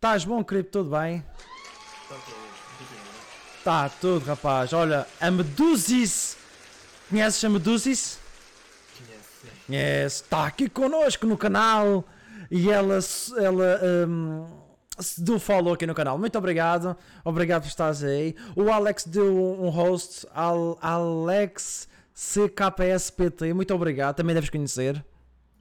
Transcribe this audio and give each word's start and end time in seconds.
Estás 0.00 0.24
bom, 0.24 0.42
Cripto? 0.42 0.78
Tudo 0.78 0.96
bem? 0.96 1.22
Está 2.02 2.14
tudo. 2.24 2.36
continua. 2.78 3.58
Está 3.58 3.88
tudo, 3.90 4.24
rapaz. 4.24 4.72
Olha, 4.72 5.06
a 5.20 5.30
Medusis. 5.30 6.38
Conheces 7.10 7.44
a 7.44 7.50
Medusis? 7.50 8.18
Conhece. 9.66 10.22
Está 10.22 10.46
aqui 10.46 10.70
connosco 10.70 11.26
no 11.26 11.36
canal. 11.36 12.02
E 12.50 12.70
ela, 12.70 12.98
ela 13.36 13.80
se 14.98 15.20
deu 15.20 15.38
follow 15.38 15.74
aqui 15.74 15.86
no 15.86 15.94
canal. 15.94 16.16
Muito 16.16 16.38
obrigado. 16.38 16.96
Obrigado 17.22 17.64
por 17.64 17.68
estares 17.68 18.02
aí. 18.02 18.34
O 18.56 18.72
Alex 18.72 19.04
deu 19.04 19.36
um 19.60 19.68
host. 19.68 20.26
Al, 20.34 20.78
Alex 20.80 21.86
CKSPT. 22.14 23.52
Muito 23.52 23.74
obrigado. 23.74 24.16
Também 24.16 24.32
deves 24.32 24.48
conhecer. 24.48 25.04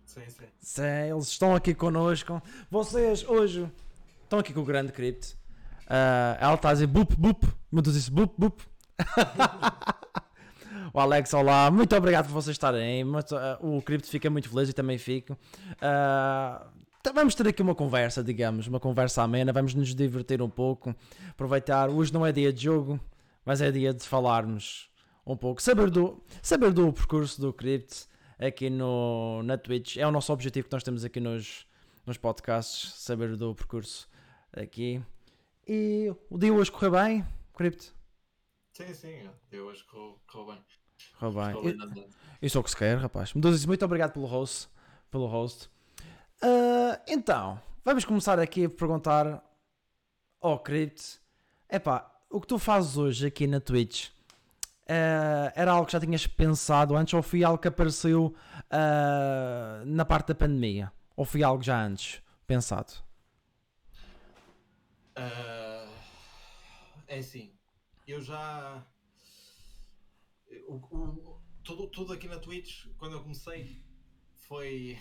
Sim, 0.05 0.21
sim. 0.29 0.45
Sim, 0.61 1.11
eles 1.11 1.27
estão 1.27 1.53
aqui 1.53 1.73
connosco. 1.73 2.41
Vocês 2.71 3.27
hoje 3.27 3.69
estão 4.29 4.39
aqui 4.39 4.53
com 4.53 4.59
o 4.61 4.65
grande 4.65 4.91
Crypt. 4.91 5.35
Ah, 5.87 6.37
ela 6.39 6.53
está 6.53 6.69
a 6.69 6.73
dizer 6.73 6.87
bup, 6.87 7.13
bup. 7.17 7.43
Muito 7.71 7.91
disse 7.91 8.11
bup, 8.11 8.31
bup. 8.37 8.61
o 10.93 10.99
Alex, 10.99 11.33
olá. 11.33 11.71
Muito 11.71 11.95
obrigado 11.95 12.27
por 12.27 12.33
vocês 12.33 12.53
estarem 12.53 12.81
aí. 12.81 13.03
Muito, 13.03 13.35
ah, 13.35 13.57
o 13.59 13.81
Crypt 13.81 14.07
fica 14.07 14.29
muito 14.29 14.47
feliz 14.47 14.69
e 14.69 14.73
também 14.73 14.99
fico. 14.99 15.35
Então 16.99 17.13
vamos 17.13 17.33
ter 17.33 17.47
aqui 17.47 17.61
uma 17.63 17.73
conversa, 17.73 18.23
digamos, 18.23 18.67
uma 18.67 18.79
conversa 18.79 19.23
amena. 19.23 19.51
Vamos 19.51 19.73
nos 19.73 19.95
divertir 19.95 20.43
um 20.43 20.49
pouco. 20.49 20.95
Aproveitar. 21.31 21.89
Hoje 21.89 22.13
não 22.13 22.23
é 22.23 22.31
dia 22.31 22.53
de 22.53 22.65
jogo, 22.65 22.99
mas 23.43 23.61
é 23.61 23.71
dia 23.71 23.95
de 23.95 24.03
falarmos 24.03 24.91
um 25.25 25.35
pouco. 25.35 25.59
Saber 25.59 25.89
do, 25.89 26.21
saber 26.39 26.71
do 26.71 26.93
percurso 26.93 27.41
do 27.41 27.51
Crypt 27.51 28.05
aqui 28.37 28.69
no, 28.69 29.41
na 29.41 29.57
Twitch. 29.57 29.97
É 29.97 30.05
o 30.05 30.11
nosso 30.11 30.31
objetivo 30.31 30.67
que 30.67 30.73
nós 30.73 30.83
temos 30.83 31.03
aqui 31.03 31.19
nos, 31.19 31.65
nos 32.05 32.17
podcasts, 32.17 32.93
saber 32.93 33.35
do 33.35 33.55
percurso 33.55 34.07
aqui. 34.53 35.01
E 35.67 36.13
o 36.29 36.37
dia 36.37 36.53
hoje 36.53 36.71
correu 36.71 36.91
bem, 36.91 37.25
Crypt? 37.55 37.93
Sim, 38.73 38.93
sim. 38.93 39.29
Eu 39.51 39.65
hoje 39.65 39.83
correu, 39.85 40.19
correu 40.27 40.53
bem. 40.53 40.65
Correu 41.19 41.33
Correu 41.53 41.89
bem. 41.89 42.07
Isso 42.41 42.57
é 42.57 42.61
o 42.61 42.63
que 42.63 42.69
se 42.69 42.77
quer, 42.77 42.97
rapaz. 42.97 43.33
Muito 43.33 43.85
obrigado 43.85 44.13
pelo 44.13 44.25
host. 44.25 44.69
Pelo 45.11 45.27
host. 45.27 45.69
Ah, 46.41 47.01
então, 47.07 47.61
vamos 47.83 48.05
começar 48.05 48.39
aqui 48.39 48.65
a 48.65 48.69
perguntar 48.69 49.43
ao 50.41 50.59
Crypt. 50.59 51.19
Epá, 51.69 52.09
o 52.29 52.39
que 52.39 52.47
tu 52.47 52.57
fazes 52.57 52.97
hoje 52.97 53.27
aqui 53.27 53.45
na 53.45 53.59
Twitch? 53.59 54.09
ah, 54.89 55.53
era 55.55 55.71
algo 55.71 55.85
que 55.85 55.91
já 55.93 55.99
tinhas 55.99 56.25
pensado 56.25 56.97
antes 56.97 57.13
ou 57.13 57.21
foi 57.21 57.43
algo 57.43 57.59
que 57.59 57.67
apareceu 57.67 58.33
ah, 58.71 59.83
na 59.85 60.03
parte 60.03 60.29
da 60.29 60.35
pandemia? 60.35 60.91
Ou 61.15 61.25
foi 61.25 61.43
algo 61.43 61.61
já 61.61 61.81
antes 61.81 62.21
pensado? 62.47 62.93
Ah, 65.21 65.87
é 67.07 67.17
assim, 67.19 67.53
eu 68.07 68.21
já. 68.21 68.85
O, 70.67 70.75
o- 70.75 71.41
tudo, 71.63 71.87
tudo 71.87 72.13
aqui 72.13 72.27
na 72.27 72.39
Twitch, 72.39 72.85
quando 72.97 73.13
eu 73.13 73.21
comecei, 73.21 73.83
foi. 74.47 74.97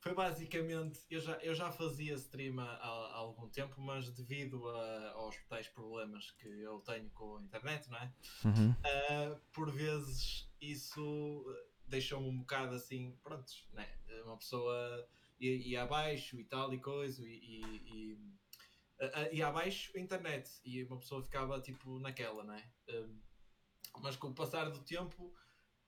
Foi 0.00 0.14
basicamente. 0.14 1.00
Eu 1.08 1.20
já, 1.20 1.36
eu 1.36 1.54
já 1.54 1.70
fazia 1.70 2.14
stream 2.14 2.58
há, 2.60 2.64
há 2.74 3.14
algum 3.14 3.48
tempo, 3.48 3.80
mas 3.80 4.10
devido 4.10 4.68
a- 4.68 5.12
aos 5.12 5.36
tais 5.48 5.68
problemas 5.68 6.30
que 6.32 6.48
eu 6.48 6.80
tenho 6.80 7.08
com 7.10 7.36
a 7.36 7.42
internet, 7.42 7.88
não 7.88 7.98
é? 7.98 8.12
Uhum. 8.44 8.70
Uh, 8.72 9.40
por 9.52 9.70
vezes 9.70 10.48
isso 10.60 11.00
uh, 11.46 11.70
deixou-me 11.86 12.28
um 12.28 12.38
bocado 12.38 12.74
assim, 12.74 13.16
prontos, 13.22 13.64
né? 13.72 13.88
Uma 14.24 14.36
pessoa 14.36 15.08
ia, 15.40 15.54
ia 15.56 15.82
abaixo 15.84 16.38
e 16.38 16.44
tal 16.44 16.72
e 16.74 16.80
coisa, 16.80 17.22
e, 17.24 17.32
e, 17.32 17.60
e, 17.86 18.18
uh, 19.02 19.06
uh, 19.06 19.34
ia 19.34 19.48
abaixo 19.48 19.92
a 19.96 20.00
internet, 20.00 20.48
e 20.64 20.84
uma 20.84 20.98
pessoa 20.98 21.22
ficava 21.22 21.60
tipo 21.60 21.98
naquela, 21.98 22.44
né? 22.44 22.70
Um, 22.88 23.20
mas 24.00 24.16
com 24.16 24.28
o 24.28 24.34
passar 24.34 24.70
do 24.70 24.82
tempo, 24.84 25.24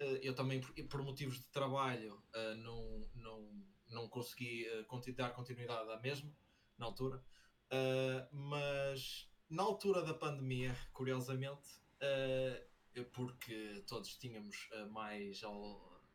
uh, 0.01 0.19
eu 0.21 0.34
também, 0.34 0.61
por, 0.61 0.75
por 0.88 1.03
motivos 1.03 1.38
de 1.38 1.47
trabalho, 1.49 2.22
uh, 2.34 2.55
não, 2.56 3.11
não, 3.15 3.65
não 3.88 4.09
consegui 4.09 4.66
uh, 4.69 4.84
conti- 4.87 5.12
dar 5.12 5.31
continuidade 5.31 5.91
à 5.91 5.99
mesma, 6.00 6.31
na 6.77 6.87
altura. 6.87 7.25
Uh, 7.72 8.37
mas 8.37 9.28
na 9.49 9.62
altura 9.62 10.03
da 10.03 10.15
pandemia, 10.15 10.77
curiosamente, 10.93 11.69
uh, 12.03 13.05
porque 13.12 13.83
todos 13.87 14.17
tínhamos 14.17 14.69
uh, 14.72 14.91
mais, 14.93 15.41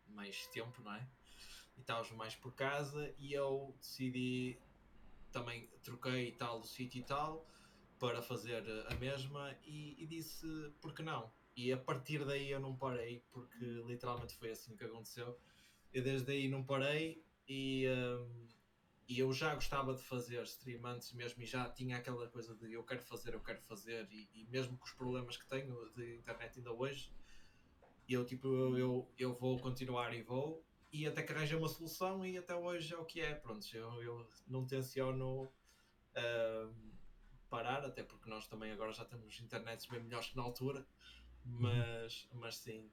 mais 0.07 0.47
tempo, 0.47 0.81
não 0.81 0.94
é? 0.94 1.09
E 1.75 1.81
estávamos 1.81 2.12
mais 2.12 2.35
por 2.35 2.53
casa 2.53 3.13
e 3.18 3.34
eu 3.34 3.75
decidi 3.79 4.59
também 5.31 5.67
troquei 5.84 6.31
tal 6.34 6.63
sítio 6.63 7.00
e 7.00 7.03
tal 7.03 7.45
para 8.00 8.22
fazer 8.22 8.63
a 8.88 8.95
mesma 8.95 9.56
e, 9.63 10.01
e 10.01 10.07
disse 10.07 10.47
por 10.81 10.94
que 10.94 11.03
não? 11.03 11.31
E 11.56 11.72
a 11.73 11.78
partir 11.78 12.23
daí 12.25 12.51
eu 12.51 12.59
não 12.59 12.75
parei 12.75 13.23
porque 13.31 13.66
literalmente 13.85 14.34
foi 14.35 14.51
assim 14.51 14.75
que 14.75 14.85
aconteceu. 14.85 15.38
Eu 15.94 16.03
desde 16.03 16.31
aí 16.31 16.47
não 16.47 16.63
parei 16.63 17.22
e, 17.47 17.85
um, 17.90 18.47
e 19.07 19.19
eu 19.19 19.34
já 19.34 19.53
gostava 19.53 19.94
de 19.94 20.01
fazer 20.01 20.41
stream 20.44 20.85
antes 20.85 21.12
mesmo 21.12 21.41
e 21.41 21.46
já 21.46 21.67
tinha 21.67 21.97
aquela 21.97 22.28
coisa 22.29 22.56
de 22.56 22.72
eu 22.72 22.84
quero 22.84 23.01
fazer, 23.01 23.34
eu 23.34 23.41
quero 23.41 23.59
fazer 23.61 24.07
e, 24.11 24.29
e 24.34 24.46
mesmo 24.46 24.78
com 24.78 24.85
os 24.85 24.91
problemas 24.91 25.35
que 25.35 25.46
tenho 25.47 25.90
de 25.96 26.16
internet 26.16 26.59
ainda 26.59 26.72
hoje, 26.72 27.11
eu 28.07 28.23
tipo, 28.25 28.47
eu, 28.78 29.11
eu 29.17 29.34
vou 29.34 29.59
continuar 29.59 30.13
e 30.13 30.22
vou 30.22 30.63
e 30.91 31.07
até 31.07 31.22
que 31.23 31.31
arranjei 31.31 31.57
uma 31.57 31.67
solução 31.67 32.25
e 32.25 32.38
até 32.38 32.55
hoje 32.55 32.94
é 32.94 32.97
o 32.97 33.05
que 33.05 33.22
é, 33.22 33.35
pronto, 33.35 33.66
eu, 33.75 34.01
eu 34.01 34.27
não 34.47 34.66
tenciono 34.66 35.51
ahm, 36.16 36.91
parar, 37.50 37.85
até 37.85 38.03
porque 38.03 38.29
nós 38.29 38.47
também 38.47 38.72
agora 38.72 38.91
já 38.94 39.05
temos 39.05 39.39
internets 39.39 39.85
bem 39.85 40.01
melhores 40.01 40.29
que 40.29 40.38
na 40.38 40.44
altura, 40.44 40.85
mas, 41.45 42.28
mas 42.33 42.57
sim, 42.57 42.89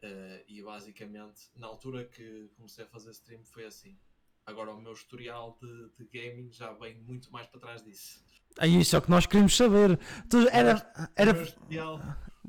eh, 0.00 0.44
e 0.46 0.62
basicamente 0.62 1.50
na 1.56 1.66
altura 1.66 2.04
que 2.04 2.50
comecei 2.56 2.84
a 2.84 2.88
fazer 2.88 3.10
stream 3.10 3.42
foi 3.44 3.64
assim. 3.64 3.98
Agora 4.46 4.70
o 4.72 4.80
meu 4.80 4.92
historial 4.92 5.58
de, 5.60 5.90
de 5.96 6.04
gaming 6.04 6.50
já 6.52 6.72
vem 6.72 6.94
muito 7.00 7.30
mais 7.32 7.46
para 7.48 7.60
trás 7.60 7.82
disso. 7.82 8.24
É 8.58 8.66
isso 8.66 8.96
é 8.96 8.98
o 8.98 9.02
que 9.02 9.10
nós 9.10 9.26
queremos 9.26 9.56
saber. 9.56 9.98
Tu, 10.30 10.48
era, 10.48 11.12
era, 11.14 11.32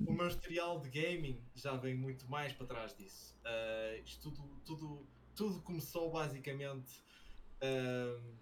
o 0.05 0.13
meu 0.13 0.27
historial 0.27 0.79
de 0.79 0.89
gaming 0.89 1.41
já 1.55 1.75
vem 1.75 1.95
muito 1.95 2.29
mais 2.29 2.53
para 2.53 2.65
trás 2.67 2.95
disso. 2.95 3.35
Eh, 3.43 4.01
isto 4.05 4.31
tudo, 4.31 4.61
tudo, 4.65 5.07
tudo 5.35 5.61
começou 5.61 6.11
basicamente. 6.11 7.01
ehm, 7.61 8.37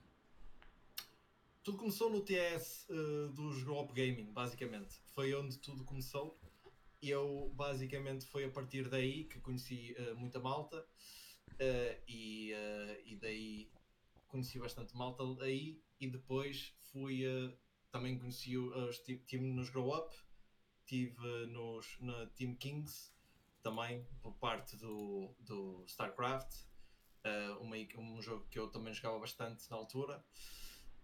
tudo 1.64 1.78
começou 1.80 2.10
no 2.10 2.22
TS 2.22 2.86
eh, 2.90 3.28
dos 3.34 3.64
Grow 3.64 3.86
Gaming, 3.88 4.32
basicamente. 4.32 4.96
Foi 5.14 5.34
onde 5.34 5.58
tudo 5.58 5.84
começou. 5.84 6.40
Eu, 7.02 7.52
basicamente, 7.56 8.26
foi 8.26 8.46
a 8.46 8.50
partir 8.50 8.88
daí 8.90 9.26
que 9.26 9.40
conheci 9.40 9.94
eh, 9.98 10.14
muita 10.14 10.40
malta. 10.40 10.86
e, 12.08 12.54
e 13.06 13.16
daí 13.16 13.70
conheci 14.28 14.60
bastante 14.60 14.96
malta 14.96 15.24
aí. 15.44 15.82
E 16.00 16.08
depois 16.08 16.74
fui. 16.92 17.24
também 17.92 18.18
conheci 18.20 18.58
os 18.58 19.00
ti- 19.00 19.18
time 19.26 19.52
nos 19.54 19.70
Grow 19.70 19.94
Up. 19.98 20.16
Estive 20.90 21.48
nos, 21.48 21.98
na 22.00 22.28
Team 22.28 22.56
Kings 22.56 23.12
também, 23.62 24.08
por 24.22 24.34
parte 24.36 24.78
do, 24.78 25.36
do 25.42 25.84
StarCraft. 25.86 26.64
eh, 27.26 27.50
uma, 27.60 27.76
um 27.98 28.22
jogo 28.22 28.48
que 28.50 28.58
eu 28.58 28.70
também 28.70 28.94
jogava 28.94 29.20
bastante 29.20 29.70
na 29.70 29.76
altura. 29.76 30.24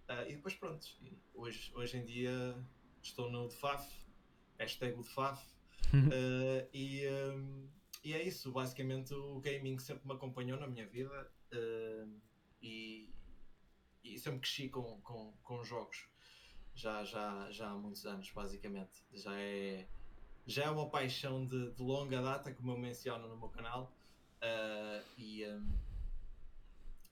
Ah, 0.07 0.23
e 0.25 0.35
depois 0.37 0.55
pronto, 0.55 0.87
hoje, 1.33 1.69
hoje 1.75 1.97
em 1.97 2.05
dia 2.05 2.55
estou 3.01 3.29
no 3.29 3.49
DFAF, 3.49 3.93
hashtag 4.57 4.97
o 4.97 5.03
DFAF, 5.03 5.45
ah, 5.93 6.67
e, 6.73 7.05
hum, 7.35 7.67
e 8.05 8.13
é 8.13 8.23
isso, 8.23 8.53
basicamente 8.53 9.13
o 9.13 9.41
gaming 9.41 9.77
sempre 9.79 10.07
me 10.07 10.13
acompanhou 10.13 10.57
na 10.57 10.67
minha 10.67 10.87
vida 10.87 11.29
ah, 11.51 12.07
e, 12.61 13.13
e 14.01 14.17
sempre 14.17 14.39
cresci 14.39 14.69
com, 14.69 15.01
com, 15.01 15.33
com 15.43 15.61
jogos, 15.61 16.07
já, 16.75 17.03
já, 17.03 17.49
já 17.51 17.69
há 17.69 17.75
muitos 17.75 18.05
anos 18.05 18.29
basicamente, 18.31 19.03
já 19.13 19.33
é, 19.39 19.85
já 20.45 20.63
é 20.65 20.69
uma 20.69 20.89
paixão 20.89 21.45
de, 21.45 21.71
de 21.71 21.81
longa 21.81 22.21
data 22.21 22.51
como 22.53 22.71
eu 22.71 22.77
menciono 22.77 23.27
no 23.27 23.37
meu 23.37 23.49
canal 23.49 23.91
ah, 24.41 25.01
e, 25.17 25.45
hum, 25.47 25.69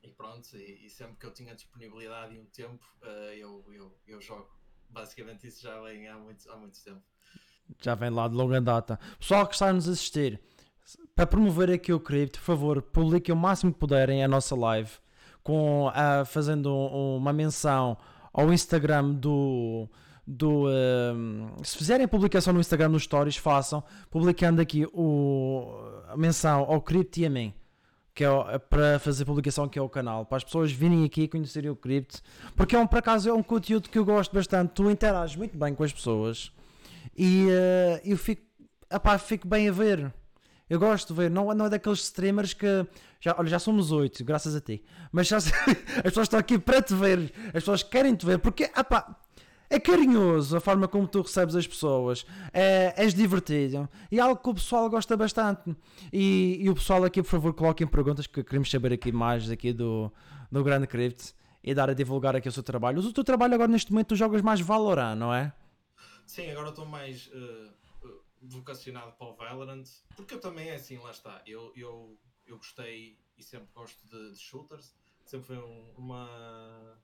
e 0.04 0.10
pronto, 0.10 0.58
e, 0.58 0.86
e 0.86 0.90
sempre 0.90 1.16
que 1.16 1.26
eu 1.26 1.34
tinha 1.34 1.54
disponibilidade 1.56 2.36
e 2.36 2.40
um 2.40 2.46
tempo, 2.46 2.84
eh, 3.04 3.36
eu, 3.38 3.64
eu, 3.72 3.96
eu 4.08 4.20
jogo. 4.20 4.50
Basicamente 4.90 5.48
isso 5.48 5.62
já 5.62 5.80
vem 5.82 6.08
há 6.08 6.18
muito, 6.18 6.52
há 6.52 6.58
muito 6.58 6.84
tempo. 6.84 7.02
Já 7.80 7.96
vem 7.96 8.10
lá 8.10 8.28
de 8.28 8.34
longa 8.34 8.60
data. 8.60 9.00
Pessoal 9.20 9.48
que 9.48 9.54
está 9.54 9.70
a 9.70 9.74
nos 9.74 9.88
assistir, 9.88 10.42
para 11.16 11.28
promover 11.28 11.70
aqui 11.70 11.94
o 11.94 12.00
Crypto, 12.00 12.40
por 12.40 12.46
favor, 12.46 12.82
publiquem 12.82 13.34
o 13.34 13.38
máximo 13.38 13.72
que 13.72 13.80
puderem 13.80 14.24
a 14.24 14.28
nossa 14.28 14.56
live, 14.56 14.92
com, 15.44 15.90
ah, 15.94 16.26
fazendo 16.26 16.74
um- 16.76 17.18
uma 17.18 17.32
menção 17.32 17.96
ao 18.34 18.52
Instagram 18.52 19.12
do. 19.12 19.88
do 20.26 20.68
ah, 20.68 21.64
se 21.64 21.78
fizerem 21.78 22.08
publicação 22.08 22.54
no 22.54 22.60
Instagram 22.60 22.90
nos 22.90 23.04
Stories, 23.04 23.38
façam, 23.38 23.84
publicando 24.10 24.62
aqui 24.62 24.86
o, 24.94 25.68
a 26.10 26.18
menção 26.18 26.62
ao 26.62 26.82
Crypto 26.82 27.20
e 27.20 27.26
a 27.26 27.30
mim. 27.30 27.54
que 28.14 28.24
é, 28.24 28.28
é 28.28 28.60
para 28.60 29.00
fazer 29.00 29.26
publicação 29.26 29.68
que 29.68 29.80
é 29.80 29.82
o 29.82 29.90
canal, 29.90 30.26
para 30.26 30.38
as 30.38 30.44
pessoas 30.44 30.72
virem 30.72 31.06
aqui 31.06 31.28
conhecerem 31.28 31.70
o 31.70 31.76
Crypt, 31.76 32.22
porque 32.56 32.76
é 32.76 32.80
um, 32.80 32.88
por 32.88 33.00
acaso 33.00 33.30
é 33.30 33.34
um 33.34 33.44
conteúdo 33.44 33.90
que 33.90 33.98
eu 33.98 34.06
gosto 34.06 34.34
bastante, 34.34 34.74
tu 34.74 34.90
interages 34.90 35.36
muito 35.36 35.58
bem 35.58 35.74
com 35.74 35.84
as 35.84 35.94
pessoas 35.94 36.52
e 37.16 37.48
eh, 37.50 38.02
eu 38.06 38.18
fico, 38.18 38.42
epá, 38.92 39.18
fico 39.18 39.48
bem 39.48 39.70
a 39.70 39.72
ver. 39.72 40.14
Eu 40.72 40.80
gosto 40.80 41.14
de 41.14 41.20
ver, 41.20 41.30
não, 41.30 41.54
não 41.54 41.66
é 41.66 41.70
daqueles 41.70 42.00
streamers 42.00 42.54
que 42.54 42.88
já, 43.20 43.36
olha, 43.38 43.50
já 43.50 43.60
somos 43.60 43.92
oito, 43.92 44.24
graças 44.24 44.56
a 44.56 44.62
ti. 44.62 44.82
Mas 45.12 45.28
já, 45.28 45.36
as 45.36 45.44
pessoas 46.02 46.28
estão 46.28 46.40
aqui 46.40 46.58
para 46.58 46.82
te 46.82 46.96
ver, 46.96 47.34
as 47.48 47.56
pessoas 47.56 47.84
querem 47.84 48.16
te 48.16 48.26
ver, 48.26 48.40
porque 48.40 48.64
epá, 48.64 49.20
é 49.70 49.78
carinhoso 49.82 50.56
a 50.56 50.62
forma 50.62 50.88
como 50.88 51.10
tu 51.10 51.24
recebes 51.24 51.58
as 51.58 51.68
pessoas, 51.68 52.26
é, 52.54 52.94
és 52.96 53.14
divertido 53.14 53.90
e 54.10 54.18
é 54.18 54.22
algo 54.22 54.42
que 54.42 54.50
o 54.50 54.54
pessoal 54.54 54.90
gosta 54.90 55.18
bastante. 55.18 55.76
E, 56.14 56.60
e 56.62 56.70
o 56.70 56.74
pessoal 56.74 57.04
aqui, 57.04 57.22
por 57.22 57.28
favor, 57.28 57.54
coloquem 57.54 57.86
perguntas 57.86 58.26
que 58.26 58.42
queremos 58.42 58.72
saber 58.72 58.94
aqui 58.94 59.12
mais 59.12 59.52
aqui 59.52 59.74
do, 59.74 60.10
do 60.50 60.64
Grande 60.64 60.88
Crypt 60.88 61.34
e 61.62 61.74
dar 61.74 61.90
a 61.90 61.94
divulgar 61.94 62.34
aqui 62.34 62.48
o 62.48 62.52
seu 62.52 62.64
trabalho. 62.64 63.02
O 63.02 63.12
teu 63.12 63.26
trabalho 63.26 63.56
agora 63.56 63.70
neste 63.70 63.92
momento 63.92 64.08
tu 64.08 64.16
jogas 64.16 64.42
mais 64.42 64.62
Valorant, 64.62 65.18
não 65.18 65.34
é? 65.34 65.52
Sim, 66.26 66.50
agora 66.50 66.70
estou 66.70 66.86
mais 66.86 67.30
eh, 67.34 67.81
vocacionado 68.42 69.14
para 69.14 69.28
o 69.28 69.36
Valorant, 69.36 69.84
porque 70.16 70.34
eu 70.34 70.40
também 70.40 70.70
é 70.70 70.76
assim, 70.76 70.98
lá 70.98 71.12
está. 71.12 71.42
Eu, 71.46 71.72
eu, 71.76 72.20
eu 72.46 72.58
gostei 72.58 73.18
e 73.38 73.44
sempre 73.44 73.70
gosto 73.74 74.06
de, 74.08 74.32
de 74.34 74.40
shooters, 74.40 74.96
sempre 75.26 75.48
foi 75.48 75.58
um- 75.58 75.92
uma, 75.98 77.02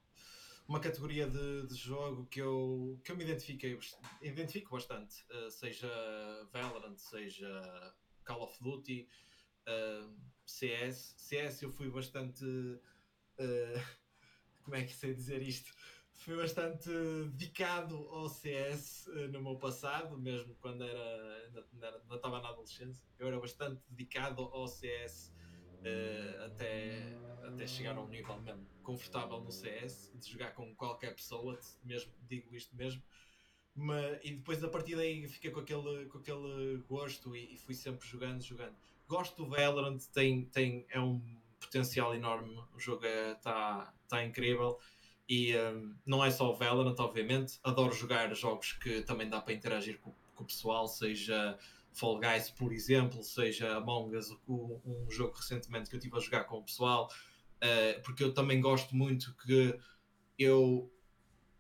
uma 0.68 0.80
categoria 0.80 1.28
de, 1.28 1.68
de 1.68 1.76
jogo 1.76 2.26
que 2.28 2.40
eu, 2.42 3.00
que 3.04 3.12
eu 3.12 3.16
me 3.18 3.24
identifiquei, 3.24 3.78
identifico 4.22 4.72
bastante, 4.72 5.24
eh, 5.30 5.50
seja 5.50 5.90
Valorant, 6.52 6.98
seja 6.98 7.96
Call 8.26 8.42
of 8.44 8.58
Duty, 8.62 9.08
eh, 9.66 10.08
CS. 10.46 11.16
CS 11.18 11.64
eu 11.64 11.72
fui 11.72 11.90
bastante. 11.90 12.44
eh, 13.38 13.74
como 14.64 14.76
é 14.76 14.84
que 14.84 14.94
sei 14.94 15.14
dizer 15.14 15.42
isto? 15.42 15.72
Fui 16.18 16.36
bastante 16.36 16.90
dedicado 17.32 17.96
ao 18.10 18.28
CS 18.28 19.08
eh, 19.08 19.28
no 19.28 19.42
meu 19.42 19.56
passado, 19.56 20.18
mesmo 20.18 20.56
quando 20.56 20.84
era, 20.84 21.46
ainda, 21.46 21.66
ainda 21.72 21.88
ainda 22.02 22.16
estava 22.16 22.42
na 22.42 22.50
adolescência. 22.50 23.08
Eu 23.20 23.28
era 23.28 23.40
bastante 23.40 23.80
dedicado 23.88 24.42
ao 24.42 24.68
CS 24.68 25.32
eh, 25.84 26.36
até, 26.44 27.14
até 27.48 27.68
chegar 27.68 27.96
a 27.96 28.02
um 28.02 28.08
nível 28.08 28.42
mesmo 28.42 28.66
confortável 28.82 29.40
no 29.40 29.52
CS, 29.52 30.12
de 30.16 30.32
jogar 30.32 30.54
com 30.54 30.74
qualquer 30.76 31.14
pessoa, 31.14 31.58
mesmo, 31.84 32.12
digo 32.28 32.54
isto 32.56 32.76
mesmo. 32.76 33.02
Mas, 33.76 34.20
e 34.24 34.32
depois 34.32 34.62
a 34.64 34.70
partir 34.70 34.96
daí 34.96 35.28
fiquei 35.28 35.52
com 35.52 35.60
aquele, 35.60 36.08
com 36.08 36.18
aquele 36.18 36.78
gosto 36.90 37.36
e, 37.36 37.54
e 37.54 37.58
fui 37.60 37.76
sempre 37.76 38.08
jogando, 38.08 38.42
jogando. 38.42 38.76
Gosto 39.08 39.44
do 39.44 39.50
Valorant, 39.50 40.00
tem, 40.12 40.46
tem, 40.46 40.86
é 40.90 41.00
um 41.00 41.22
potencial 41.60 42.16
enorme, 42.16 42.58
o 42.74 42.80
jogo 42.80 43.06
está 43.06 43.94
tá 44.08 44.24
incrível 44.26 44.80
e 45.30 45.56
hum, 45.58 45.96
não 46.06 46.24
é 46.24 46.32
só 46.32 46.50
o 46.52 46.56
Valorant, 46.56 46.96
obviamente. 47.00 47.60
Adoro 47.64 47.94
jogar 47.94 48.34
jogos 48.36 48.74
que 48.74 49.02
também 49.02 49.30
dá 49.30 49.42
para 49.42 49.54
interagir 49.54 50.00
com, 50.00 50.14
com 50.36 50.44
o 50.44 50.48
pessoal, 50.48 50.88
seja 50.88 51.58
Fall 51.94 52.20
Guys, 52.20 52.50
por 52.52 52.72
exemplo, 52.74 53.24
seja 53.24 53.76
Among 53.78 54.16
Us, 54.16 54.30
o- 54.48 54.80
um 54.86 55.10
jogo 55.12 55.36
recentemente 55.36 55.90
que 55.90 55.96
eu 55.96 56.00
estive 56.00 56.18
a 56.18 56.20
jogar 56.20 56.44
com 56.46 56.58
o 56.60 56.64
pessoal, 56.64 57.10
eh, 57.62 58.00
porque 58.04 58.24
eu 58.24 58.34
também 58.34 58.62
gosto 58.62 58.96
muito 58.96 59.36
que 59.38 59.78
eu 60.38 60.92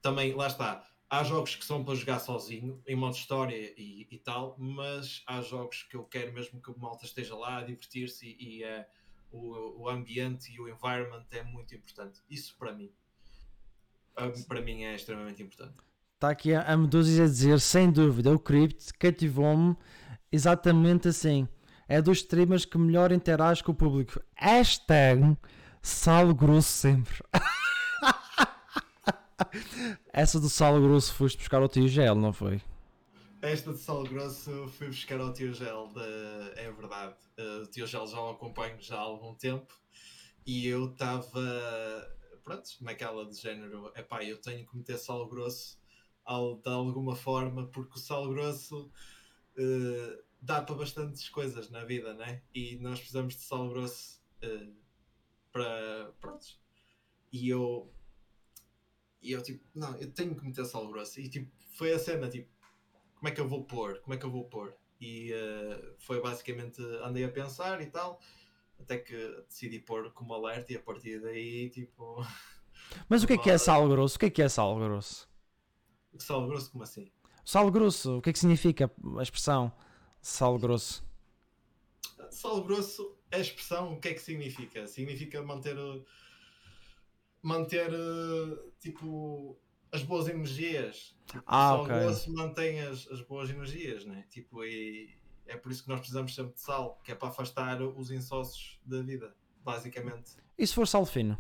também, 0.02 0.34
lá 0.34 0.48
está, 0.48 0.88
há 1.10 1.24
jogos 1.24 1.56
que 1.56 1.66
são 1.66 1.84
para 1.84 1.96
jogar 1.96 2.20
sozinho, 2.20 2.82
em 2.88 2.96
modo 2.96 3.16
história 3.16 3.74
e, 3.78 4.08
e 4.10 4.18
tal, 4.20 4.56
mas 4.58 5.24
há 5.28 5.42
jogos 5.42 5.84
que 5.84 5.96
eu 5.96 6.04
quero 6.06 6.34
mesmo 6.34 6.62
que 6.62 6.72
o 6.72 6.78
malta 6.78 7.06
esteja 7.06 7.36
lá 7.36 7.58
a 7.60 7.64
divertir-se 7.64 8.28
e, 8.28 8.60
e, 8.60 8.64
eh, 8.64 8.88
o, 9.32 9.82
o 9.84 9.90
ambiente 9.90 10.52
e 10.52 10.60
o 10.60 10.70
environment 10.70 11.26
é 11.32 11.44
muito 11.44 11.76
importante. 11.76 12.22
Isso 12.30 12.56
para 12.58 12.74
mim. 12.74 12.92
Para 14.48 14.62
mim 14.62 14.84
é 14.84 14.96
extremamente 14.96 15.44
importante. 15.44 15.76
Está 16.16 16.30
aqui 16.30 16.54
a 16.54 16.76
Medusa 16.76 17.24
a 17.24 17.28
dizer, 17.28 17.60
sem 17.60 17.92
dúvida, 17.92 18.34
o 18.34 18.40
Crypt 18.40 18.92
cativou-me 18.98 19.76
exatamente 20.32 21.08
assim. 21.08 21.48
É 21.88 22.02
dos 22.02 22.18
streamers 22.18 22.66
que 22.66 22.78
melhor 22.78 23.12
interage 23.12 23.64
com 23.64 23.72
o 23.72 23.76
público. 23.76 24.20
Hashtag 24.36 25.38
sal 25.82 26.34
grosso 26.34 26.70
sempre. 26.70 27.16
Essa 30.12 30.40
do 30.40 30.50
sal 30.50 30.82
grosso 30.82 31.14
foste 31.14 31.38
buscar 31.38 31.62
o 31.62 31.68
tio 31.68 31.88
Gel, 31.88 32.16
não 32.16 32.34
foi? 32.34 32.60
Esta 33.40 33.72
de 33.72 33.78
Sal 33.78 34.04
Grosso 34.04 34.68
fui 34.78 34.88
buscar 34.88 35.22
ao 35.22 35.32
Tio 35.32 35.54
Gel, 35.54 35.92
de- 35.94 36.60
é 36.60 36.72
verdade. 36.72 37.14
Uh, 37.38 37.64
o 37.64 37.68
Tio 37.68 37.86
Gel 37.86 38.08
já 38.08 38.20
o 38.20 38.32
acompanho 38.32 38.76
já 38.80 38.96
há 38.96 39.00
algum 39.02 39.36
tempo 39.36 39.72
e 40.46 40.68
eu 40.68 40.92
estava, 40.92 41.40
pronto, 42.48 42.70
naquela 42.82 43.26
de 43.26 43.36
género, 43.36 43.92
epá, 43.94 44.24
eu 44.24 44.40
tenho 44.40 44.66
que 44.66 44.78
meter 44.78 44.98
sal 44.98 45.28
grosso 45.28 45.78
al- 46.24 46.58
de 46.58 46.70
alguma 46.70 47.14
forma, 47.16 47.68
porque 47.68 47.96
o 47.96 48.02
sal 48.02 48.30
grosso 48.30 48.90
uh, 49.58 50.24
dá 50.42 50.62
para 50.62 50.76
bastantes 50.76 51.28
coisas 51.28 51.70
na 51.70 51.84
vida, 51.84 52.14
né? 52.14 52.42
E 52.54 52.78
nós 52.78 53.00
precisamos 53.00 53.36
de 53.36 53.42
sal 53.42 53.68
grosso 53.70 54.22
uh, 54.44 54.74
para, 55.52 56.14
pronto. 56.22 56.48
E 57.34 57.50
eu, 57.50 57.92
e 59.22 59.32
eu 59.34 59.44
tipo, 59.44 59.62
não, 59.76 59.98
eu 59.98 60.10
tenho 60.14 60.34
que 60.34 60.46
meter 60.46 60.66
sal 60.66 60.88
grosso. 60.88 61.20
E 61.20 61.30
tipo, 61.30 61.52
foi 61.74 61.92
a 61.94 62.00
cena, 62.00 62.30
tipo, 62.30 62.50
como 63.16 63.28
é 63.28 63.32
que 63.32 63.42
eu 63.42 63.48
vou 63.48 63.66
pôr? 63.66 64.00
Como 64.02 64.14
é 64.14 64.18
que 64.18 64.26
eu 64.26 64.32
vou 64.32 64.46
pôr? 64.46 64.74
E 65.02 65.34
eh, 65.34 65.96
foi 66.00 66.22
basicamente, 66.22 66.82
andei 67.04 67.24
a 67.26 67.30
pensar 67.32 67.82
e 67.82 67.88
tal, 67.88 68.22
até 68.80 68.98
que 68.98 69.16
decidi 69.48 69.80
pôr 69.80 70.12
como 70.14 70.34
alerta 70.34 70.74
e 70.74 70.78
a 70.78 70.82
partir 70.82 71.22
daí, 71.22 71.70
tipo, 71.70 72.22
Mas 73.10 73.24
o 73.24 73.28
que 73.28 73.34
é 73.34 73.38
que 73.38 73.50
é 73.50 73.58
sal 73.58 73.88
grosso? 73.90 74.16
O 74.16 74.20
que 74.20 74.26
é 74.28 74.30
que 74.30 74.42
é 74.42 74.48
sal 74.50 74.76
grosso? 74.78 75.28
sal 76.20 76.46
grosso 76.48 76.72
como 76.72 76.84
assim? 76.84 77.10
Sal 77.44 77.72
grosso, 77.72 78.18
o 78.18 78.22
que 78.22 78.30
é 78.30 78.34
que 78.34 78.38
significa 78.40 78.92
a 79.18 79.22
expressão 79.24 79.72
sal 80.22 80.58
grosso? 80.60 81.04
Sal 82.32 82.64
grosso, 82.64 83.18
a 83.32 83.40
expressão, 83.40 83.94
o 83.94 84.00
que 84.00 84.10
é 84.10 84.14
que 84.14 84.20
significa? 84.22 84.88
Significa 84.88 85.42
manter, 85.42 85.76
manter, 87.42 87.90
tipo, 88.80 89.58
as 89.92 90.04
boas 90.04 90.28
energias. 90.28 91.16
Tipo, 91.28 91.46
Ah, 91.46 91.58
o 91.58 91.62
sal 91.62 91.84
ok. 91.84 91.92
grosso 91.92 92.34
mantém 92.34 92.82
as, 92.82 93.08
as 93.08 93.22
boas 93.22 93.50
energias, 93.50 94.06
né? 94.06 94.26
Tipo, 94.30 94.64
e 94.66 95.18
é 95.48 95.58
por 95.58 95.72
isso 95.72 95.84
que 95.84 95.90
nós 95.90 96.00
precisamos 96.00 96.34
sempre 96.34 96.54
de 96.54 96.62
sal, 96.62 97.00
que 97.04 97.12
é 97.12 97.16
para 97.16 97.30
afastar 97.30 97.82
os 97.82 98.12
insócios 98.12 98.80
da 98.86 99.02
vida, 99.02 99.36
basicamente. 99.64 100.38
E 100.58 100.66
se 100.66 100.74
for 100.74 100.88
sal 100.88 101.06
fino? 101.06 101.38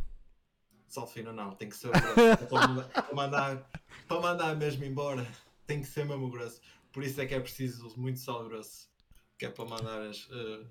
Sal 0.87 1.07
fino 1.07 1.33
não, 1.33 1.51
tem 1.55 1.69
que 1.69 1.75
ser 1.75 1.91
grosso. 1.91 2.19
É 2.19 2.35
para, 2.35 3.13
mandar, 3.13 3.69
para, 4.07 4.21
mandar, 4.21 4.55
mesmo 4.55 4.85
embora, 4.85 5.27
tem 5.65 5.81
que 5.81 5.87
ser 5.87 6.05
mesmo 6.05 6.29
grosso. 6.29 6.61
Por 6.91 7.03
isso 7.03 7.19
é 7.19 7.25
que 7.25 7.35
é 7.35 7.39
preciso 7.39 7.93
muito 7.97 8.19
sal 8.19 8.47
grosso, 8.47 8.89
que 9.37 9.45
é 9.45 9.49
para 9.49 9.65
mandar 9.65 10.01
as, 10.01 10.27
eh, 10.31 10.65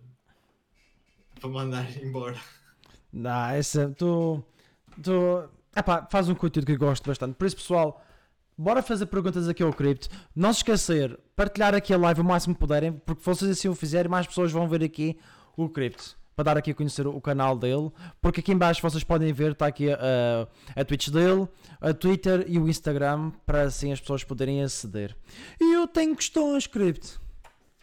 para 1.40 1.48
mandar 1.50 1.96
embora. 2.02 2.40
Não, 3.12 3.50
essa, 3.50 3.90
tu, 3.90 4.42
tu, 5.02 5.48
epá, 5.74 6.06
faz 6.10 6.28
um 6.28 6.34
conteúdo 6.34 6.66
que 6.66 6.72
eu 6.72 6.78
gosto 6.78 7.06
bastante. 7.06 7.34
Por 7.34 7.46
isso, 7.46 7.56
pessoal, 7.56 8.02
bora 8.56 8.82
fazer 8.82 9.06
perguntas 9.06 9.48
aqui 9.48 9.62
ao 9.62 9.72
Crypt. 9.72 10.08
Não 10.34 10.52
se 10.52 10.58
esquecer, 10.60 11.18
partilhar 11.34 11.74
aqui 11.74 11.92
a 11.92 11.98
live 11.98 12.20
o 12.20 12.24
máximo 12.24 12.54
que 12.54 12.60
puderem, 12.60 12.92
porque 12.92 13.20
se 13.22 13.26
vocês 13.26 13.50
assim 13.50 13.68
o 13.68 13.74
fizerem, 13.74 14.10
mais 14.10 14.26
pessoas 14.26 14.52
vão 14.52 14.68
ver 14.68 14.82
aqui 14.82 15.18
o 15.56 15.68
Crypt. 15.68 16.14
Para 16.34 16.44
dar 16.44 16.58
aqui 16.58 16.70
a 16.70 16.74
conhecer 16.74 17.06
o 17.06 17.18
canal 17.18 17.56
dele, 17.56 17.90
porque 18.20 18.40
aqui 18.40 18.52
em 18.52 18.58
baixo 18.58 18.82
vocês 18.82 19.02
podem 19.02 19.32
ver, 19.32 19.52
está 19.52 19.66
aqui 19.66 19.90
a, 19.90 20.46
a 20.74 20.84
Twitch 20.84 21.08
dele, 21.08 21.48
a 21.80 21.94
Twitter 21.94 22.44
e 22.46 22.58
o 22.58 22.68
Instagram, 22.68 23.30
para 23.46 23.62
assim 23.62 23.90
as 23.90 24.00
pessoas 24.00 24.22
poderem 24.22 24.62
aceder. 24.62 25.16
E 25.58 25.72
eu 25.74 25.88
tenho 25.88 26.14
questões, 26.14 26.66
Crypt. 26.66 27.18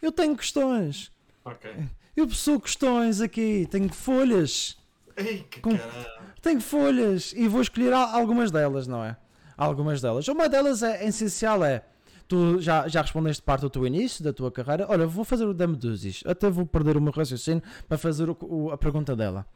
Eu 0.00 0.12
tenho 0.12 0.36
questões. 0.36 1.10
Ok. 1.44 1.68
Eu 2.16 2.28
possuo 2.28 2.60
questões 2.60 3.20
aqui, 3.20 3.66
tenho 3.72 3.92
folhas. 3.92 4.76
Ei, 5.16 5.38
que 5.50 5.60
Com- 5.60 5.76
caralho. 5.76 6.06
Tenho 6.40 6.60
folhas 6.60 7.32
e 7.36 7.48
vou 7.48 7.60
escolher 7.60 7.92
al- 7.92 8.14
algumas 8.14 8.52
delas, 8.52 8.86
não 8.86 9.02
é? 9.02 9.16
Algumas 9.56 10.00
delas. 10.00 10.26
Uma 10.28 10.48
delas 10.48 10.82
é 10.82 11.06
essencial 11.06 11.64
é 11.64 11.84
tu 12.26 12.60
já, 12.60 12.88
já 12.88 13.02
respondeste 13.02 13.42
parte 13.42 13.60
do 13.62 13.70
teu 13.70 13.86
início, 13.86 14.24
da 14.24 14.32
tua 14.32 14.50
carreira. 14.50 14.86
Olha, 14.88 15.06
vou 15.06 15.24
fazer 15.24 15.44
o 15.44 15.54
da 15.54 15.66
Medusis. 15.66 16.22
Até 16.26 16.48
vou 16.50 16.66
perder 16.66 16.96
o 16.96 17.00
meu 17.00 17.12
raciocínio 17.12 17.62
para 17.88 17.98
fazer 17.98 18.28
o- 18.30 18.36
o- 18.40 18.70
a 18.70 18.78
pergunta 18.78 19.14
dela. 19.14 19.46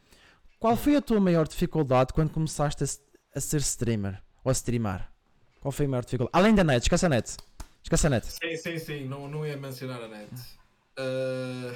Qual 0.61 0.77
foi 0.77 0.97
a 0.97 1.01
tua 1.03 1.19
maior 1.21 1.47
dificuldade 1.49 2.13
quando 2.13 2.31
começaste 2.31 2.85
a, 2.85 2.87
a 3.37 3.41
ser 3.41 3.59
streamer? 3.61 4.21
Ou 4.45 4.51
a 4.51 4.53
streamar? 4.53 5.11
Qual 5.61 5.73
foi 5.73 5.87
a 5.87 5.89
maior 5.89 6.05
dificuldade? 6.05 6.31
Além 6.37 6.55
da 6.55 6.63
net, 6.63 6.83
esquece 6.83 7.07
a 7.07 7.09
net. 7.09 7.37
Esquece 7.83 8.07
a 8.07 8.11
net. 8.11 8.27
Sim, 8.27 8.57
sim, 8.57 8.79
sim, 8.79 9.05
não, 9.09 9.29
não 9.29 9.47
ia 9.47 9.57
mencionar 9.57 10.03
a 10.03 10.09
net. 10.09 10.31
Ah, 10.97 11.75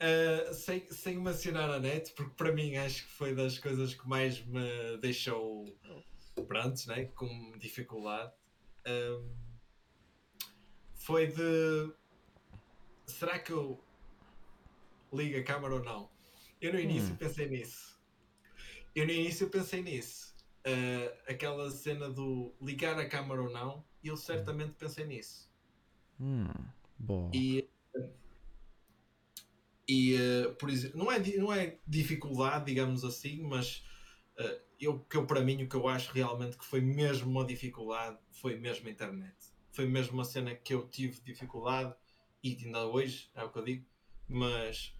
ah, 0.00 0.52
sem, 0.54 0.84
sem 0.90 1.18
mencionar 1.18 1.70
a 1.70 1.78
net, 1.78 2.12
porque 2.16 2.32
para 2.36 2.52
mim 2.52 2.76
acho 2.76 3.04
que 3.04 3.10
foi 3.12 3.34
das 3.34 3.58
coisas 3.58 3.94
que 3.94 4.08
mais 4.08 4.44
me 4.46 4.96
deixou 5.00 5.64
pronto, 6.42 6.88
né? 6.88 7.06
com 7.14 7.52
dificuldade. 7.58 8.32
Ahm, 8.86 9.28
foi 10.94 11.26
de 11.26 11.92
será 13.06 13.38
que 13.38 13.52
eu 13.52 13.82
ligo 15.12 15.38
a 15.38 15.42
câmara 15.42 15.74
ou 15.74 15.84
não? 15.84 16.10
Eu 16.60 16.72
no 16.72 16.80
início 16.80 17.12
hum. 17.12 17.16
pensei 17.16 17.48
nisso. 17.48 18.00
Eu 18.94 19.06
no 19.06 19.12
início 19.12 19.48
pensei 19.50 19.82
nisso. 19.82 20.34
Uh, 20.66 21.12
aquela 21.30 21.70
cena 21.70 22.08
do 22.08 22.54
ligar 22.60 22.98
a 22.98 23.06
câmera 23.06 23.42
ou 23.42 23.50
não, 23.50 23.84
eu 24.02 24.16
certamente 24.16 24.72
pensei 24.74 25.04
nisso. 25.04 25.50
Hum, 26.18 26.48
bom. 26.98 27.30
E, 27.34 27.68
e 29.86 30.16
uh, 30.16 30.54
por 30.54 30.70
exemplo, 30.70 30.98
não 30.98 31.12
é, 31.12 31.18
não 31.36 31.52
é 31.52 31.78
dificuldade, 31.86 32.64
digamos 32.64 33.04
assim, 33.04 33.42
mas 33.42 33.84
uh, 34.38 34.60
eu, 34.84 35.00
que 35.00 35.16
eu, 35.16 35.26
para 35.26 35.40
mim, 35.40 35.62
o 35.62 35.68
que 35.68 35.76
eu 35.76 35.88
acho 35.88 36.12
realmente 36.12 36.56
que 36.56 36.64
foi 36.64 36.80
mesmo 36.80 37.30
uma 37.30 37.44
dificuldade 37.44 38.18
foi 38.30 38.56
mesmo 38.56 38.88
a 38.88 38.90
internet. 38.90 39.34
Foi 39.72 39.86
mesmo 39.86 40.14
uma 40.14 40.24
cena 40.24 40.54
que 40.54 40.74
eu 40.74 40.88
tive 40.88 41.20
dificuldade 41.20 41.94
e 42.42 42.58
ainda 42.64 42.86
hoje, 42.86 43.30
é 43.34 43.42
o 43.42 43.50
que 43.50 43.58
eu 43.58 43.64
digo, 43.64 43.86
mas 44.28 44.94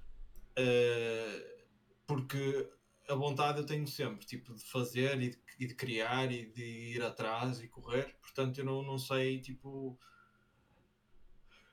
uh, 0.59 1.65
porque 2.07 2.71
a 3.09 3.15
vontade 3.15 3.59
eu 3.59 3.67
tenho 3.67 3.87
sempre, 3.87 4.25
tipo, 4.25 4.55
de 4.55 4.65
fazer 4.65 5.21
e 5.21 5.31
de, 5.31 5.39
e 5.61 5.67
de, 5.67 5.75
criar 5.75 6.33
e 6.33 6.47
de 6.47 6.65
ir 6.65 7.03
atrás 7.03 7.61
e 7.61 7.69
correr, 7.69 8.17
portanto 8.21 8.59
eu 8.59 8.65
não, 8.65 8.83
não 8.83 8.99
sei, 8.99 9.41
tipo, 9.41 9.99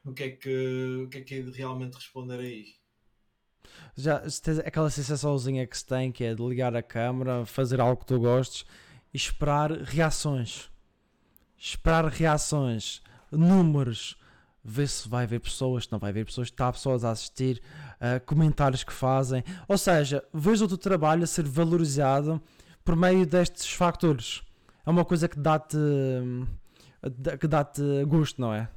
o 0.04 0.14
que 0.14 0.24
é 0.24 0.32
que, 0.32 1.04
o 1.06 1.10
que 1.10 1.20
é 1.20 1.22
que 1.22 1.36
é 1.36 1.42
de 1.42 1.52
realmente 1.52 1.96
responder 1.96 2.40
aí. 2.40 2.81
Já 3.96 4.20
tens 4.20 4.60
aquela 4.60 4.90
sensaçãozinha 4.90 5.68
que 5.68 5.78
se 5.78 5.86
tem 5.86 6.12
que 6.12 6.24
é 6.24 6.34
de 6.34 6.42
ligar 6.42 6.76
a 6.76 6.82
câmera, 6.82 7.46
fazer 7.46 7.80
algo 7.80 7.98
que 7.98 8.06
tu 8.06 8.20
gostes 8.20 8.66
e 9.14 9.18
esperar 9.18 9.72
reações. 9.72 10.70
Esperar 11.58 12.06
reações, 12.06 13.02
números, 13.32 14.18
ver 14.64 14.88
se 14.88 15.08
vai 15.08 15.26
haver 15.26 15.40
pessoas, 15.40 15.84
se 15.84 15.92
não 15.92 16.00
vai 16.00 16.10
haver 16.10 16.26
pessoas, 16.26 16.48
está 16.48 16.72
pessoas 16.72 17.04
a 17.04 17.12
assistir, 17.12 17.62
uh, 17.98 18.24
comentários 18.26 18.84
que 18.84 18.94
fazem. 18.94 19.44
Ou 19.68 19.78
seja, 19.78 20.24
vejo 20.34 20.66
o 20.66 20.68
teu 20.68 20.78
trabalho 20.78 21.24
a 21.24 21.28
ser 21.28 21.46
valorizado 21.46 22.42
por 22.84 22.96
meio 22.96 23.26
destes 23.26 23.72
factores. 23.72 24.42
É 24.86 24.90
uma 24.90 25.06
coisa 25.06 25.28
que 25.28 25.38
dá-te 25.38 25.78
que 27.40 27.48
dá-te 27.48 27.82
gosto, 28.06 28.40
não 28.40 28.54
é? 28.54 28.70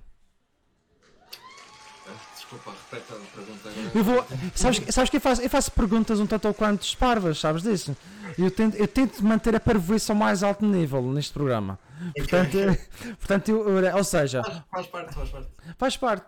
Desculpa, 2.54 2.72
repete 2.90 3.12
a 3.12 3.36
pergunta 3.36 3.68
agora. 3.68 3.90
Eu 3.94 4.04
vou, 4.04 4.26
sabes, 4.54 4.82
sabes 4.94 5.10
que 5.10 5.16
eu 5.16 5.20
faço, 5.20 5.42
eu 5.42 5.50
faço 5.50 5.72
perguntas 5.72 6.20
um 6.20 6.26
tanto 6.26 6.48
ou 6.48 6.54
quanto 6.54 6.96
parvas, 6.96 7.38
sabes 7.38 7.62
disso? 7.62 7.96
Eu 8.38 8.50
tento, 8.50 8.76
eu 8.76 8.86
tento 8.86 9.24
manter 9.24 9.54
a 9.56 9.60
parvoíce 9.60 10.10
ao 10.10 10.16
mais 10.16 10.42
alto 10.42 10.64
nível 10.64 11.02
neste 11.12 11.32
programa. 11.32 11.78
Portanto, 12.16 12.56
portanto 13.18 13.48
eu, 13.48 13.96
ou 13.96 14.04
seja, 14.04 14.42
faz, 14.42 14.62
faz, 14.70 14.86
parte, 14.86 15.14
faz 15.14 15.30
parte. 15.30 15.48
Faz 15.78 15.96
parte. 15.96 16.26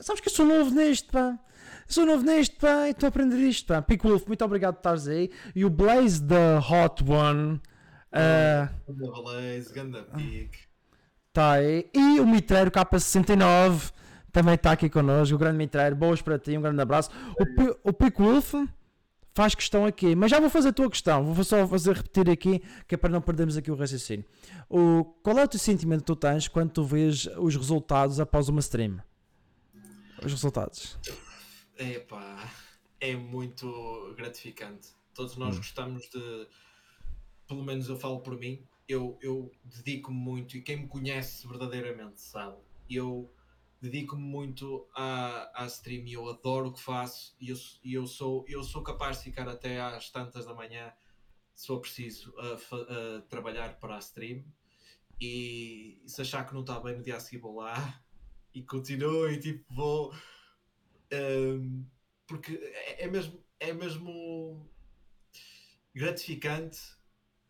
Sabes 0.00 0.20
que 0.20 0.28
eu 0.28 0.32
sou 0.32 0.46
novo 0.46 0.70
neste, 0.70 1.10
pá. 1.10 1.38
Eu 1.88 1.94
sou 1.94 2.06
novo 2.06 2.24
neste, 2.24 2.56
pá, 2.56 2.86
e 2.86 2.90
estou 2.90 3.06
a 3.06 3.08
aprender 3.08 3.38
isto, 3.38 3.66
pá. 3.66 3.80
Pico 3.80 4.08
Wolf, 4.08 4.26
muito 4.26 4.44
obrigado 4.44 4.74
por 4.74 4.80
estares 4.80 5.08
aí. 5.08 5.30
E 5.54 5.64
o 5.64 5.70
Blaze 5.70 6.22
the 6.22 6.58
Hot 6.58 7.02
One. 7.04 7.60
Uh, 8.12 9.22
Blaze, 9.22 9.72
Ganda 9.72 10.02
Pic. 10.02 10.54
Tá 11.32 11.52
aí. 11.52 11.88
E 11.94 12.20
o 12.20 12.26
Mitreiro 12.26 12.70
K69 12.70 13.90
também 14.32 14.54
está 14.54 14.72
aqui 14.72 14.88
connosco. 14.88 15.34
O 15.34 15.38
grande 15.38 15.58
Mitreiro, 15.58 15.94
boas 15.94 16.22
para 16.22 16.38
ti, 16.38 16.56
um 16.56 16.62
grande 16.62 16.80
abraço. 16.80 17.10
O, 17.84 17.90
o 17.90 17.92
Pico 17.92 18.24
Wolf 18.24 18.54
faz 19.34 19.54
questão 19.54 19.86
aqui, 19.86 20.14
mas 20.14 20.30
já 20.30 20.40
vou 20.40 20.50
fazer 20.50 20.70
a 20.70 20.72
tua 20.72 20.90
questão, 20.90 21.24
vou 21.32 21.44
só 21.44 21.66
fazer 21.66 21.96
repetir 21.96 22.30
aqui, 22.30 22.62
que 22.86 22.94
é 22.94 22.98
para 22.98 23.10
não 23.10 23.20
perdermos 23.20 23.56
aqui 23.56 23.70
o 23.70 23.74
raciocínio. 23.74 24.24
O, 24.68 25.04
qual 25.22 25.38
é 25.38 25.44
o 25.44 25.48
teu 25.48 25.58
sentimento 25.58 26.00
que 26.00 26.06
tu 26.06 26.16
tens 26.16 26.48
quando 26.48 26.70
tu 26.70 26.84
vês 26.84 27.26
os 27.38 27.56
resultados 27.56 28.20
após 28.20 28.48
uma 28.48 28.60
stream? 28.60 28.98
Os 30.22 30.32
resultados. 30.32 30.98
Epá, 31.78 32.50
é 33.00 33.16
muito 33.16 34.14
gratificante. 34.16 34.88
Todos 35.14 35.36
nós 35.36 35.54
hum. 35.54 35.58
gostamos 35.58 36.08
de, 36.08 36.46
pelo 37.48 37.62
menos 37.64 37.88
eu 37.88 37.96
falo 37.96 38.20
por 38.20 38.38
mim, 38.38 38.62
eu, 38.88 39.18
eu 39.22 39.50
dedico-me 39.64 40.16
muito, 40.16 40.56
e 40.56 40.62
quem 40.62 40.82
me 40.82 40.86
conhece 40.86 41.46
verdadeiramente 41.48 42.20
sabe, 42.20 42.56
eu 42.88 43.30
dedico-me 43.82 44.22
muito 44.22 44.88
à, 44.94 45.64
à 45.64 45.66
stream 45.66 46.06
e 46.06 46.12
eu 46.12 46.28
adoro 46.28 46.68
o 46.68 46.72
que 46.72 46.80
faço 46.80 47.36
e 47.40 47.48
eu, 47.48 47.56
e 47.82 47.94
eu, 47.94 48.06
sou, 48.06 48.44
eu 48.46 48.62
sou 48.62 48.80
capaz 48.80 49.18
de 49.18 49.24
ficar 49.24 49.48
até 49.48 49.80
às 49.80 50.08
tantas 50.08 50.46
da 50.46 50.54
manhã, 50.54 50.92
se 51.52 51.66
for 51.66 51.80
preciso, 51.80 52.32
a, 52.38 53.16
a 53.16 53.22
trabalhar 53.22 53.80
para 53.80 53.96
a 53.96 53.98
stream. 53.98 54.44
E, 55.20 56.00
se 56.06 56.22
achar 56.22 56.46
que 56.46 56.54
não 56.54 56.60
está 56.60 56.78
bem 56.78 56.96
no 56.96 57.02
dia 57.02 57.16
a 57.16 57.20
seguir 57.20 57.38
vou 57.38 57.56
lá 57.56 58.02
e 58.54 58.62
continuo 58.62 59.28
e 59.28 59.38
tipo 59.38 59.64
vou 59.72 60.12
um, 61.12 61.84
porque 62.26 62.54
é, 62.54 63.04
é, 63.04 63.08
mesmo 63.08 63.44
é 63.60 63.72
mesmo 63.72 64.68
gratificante 65.94 66.80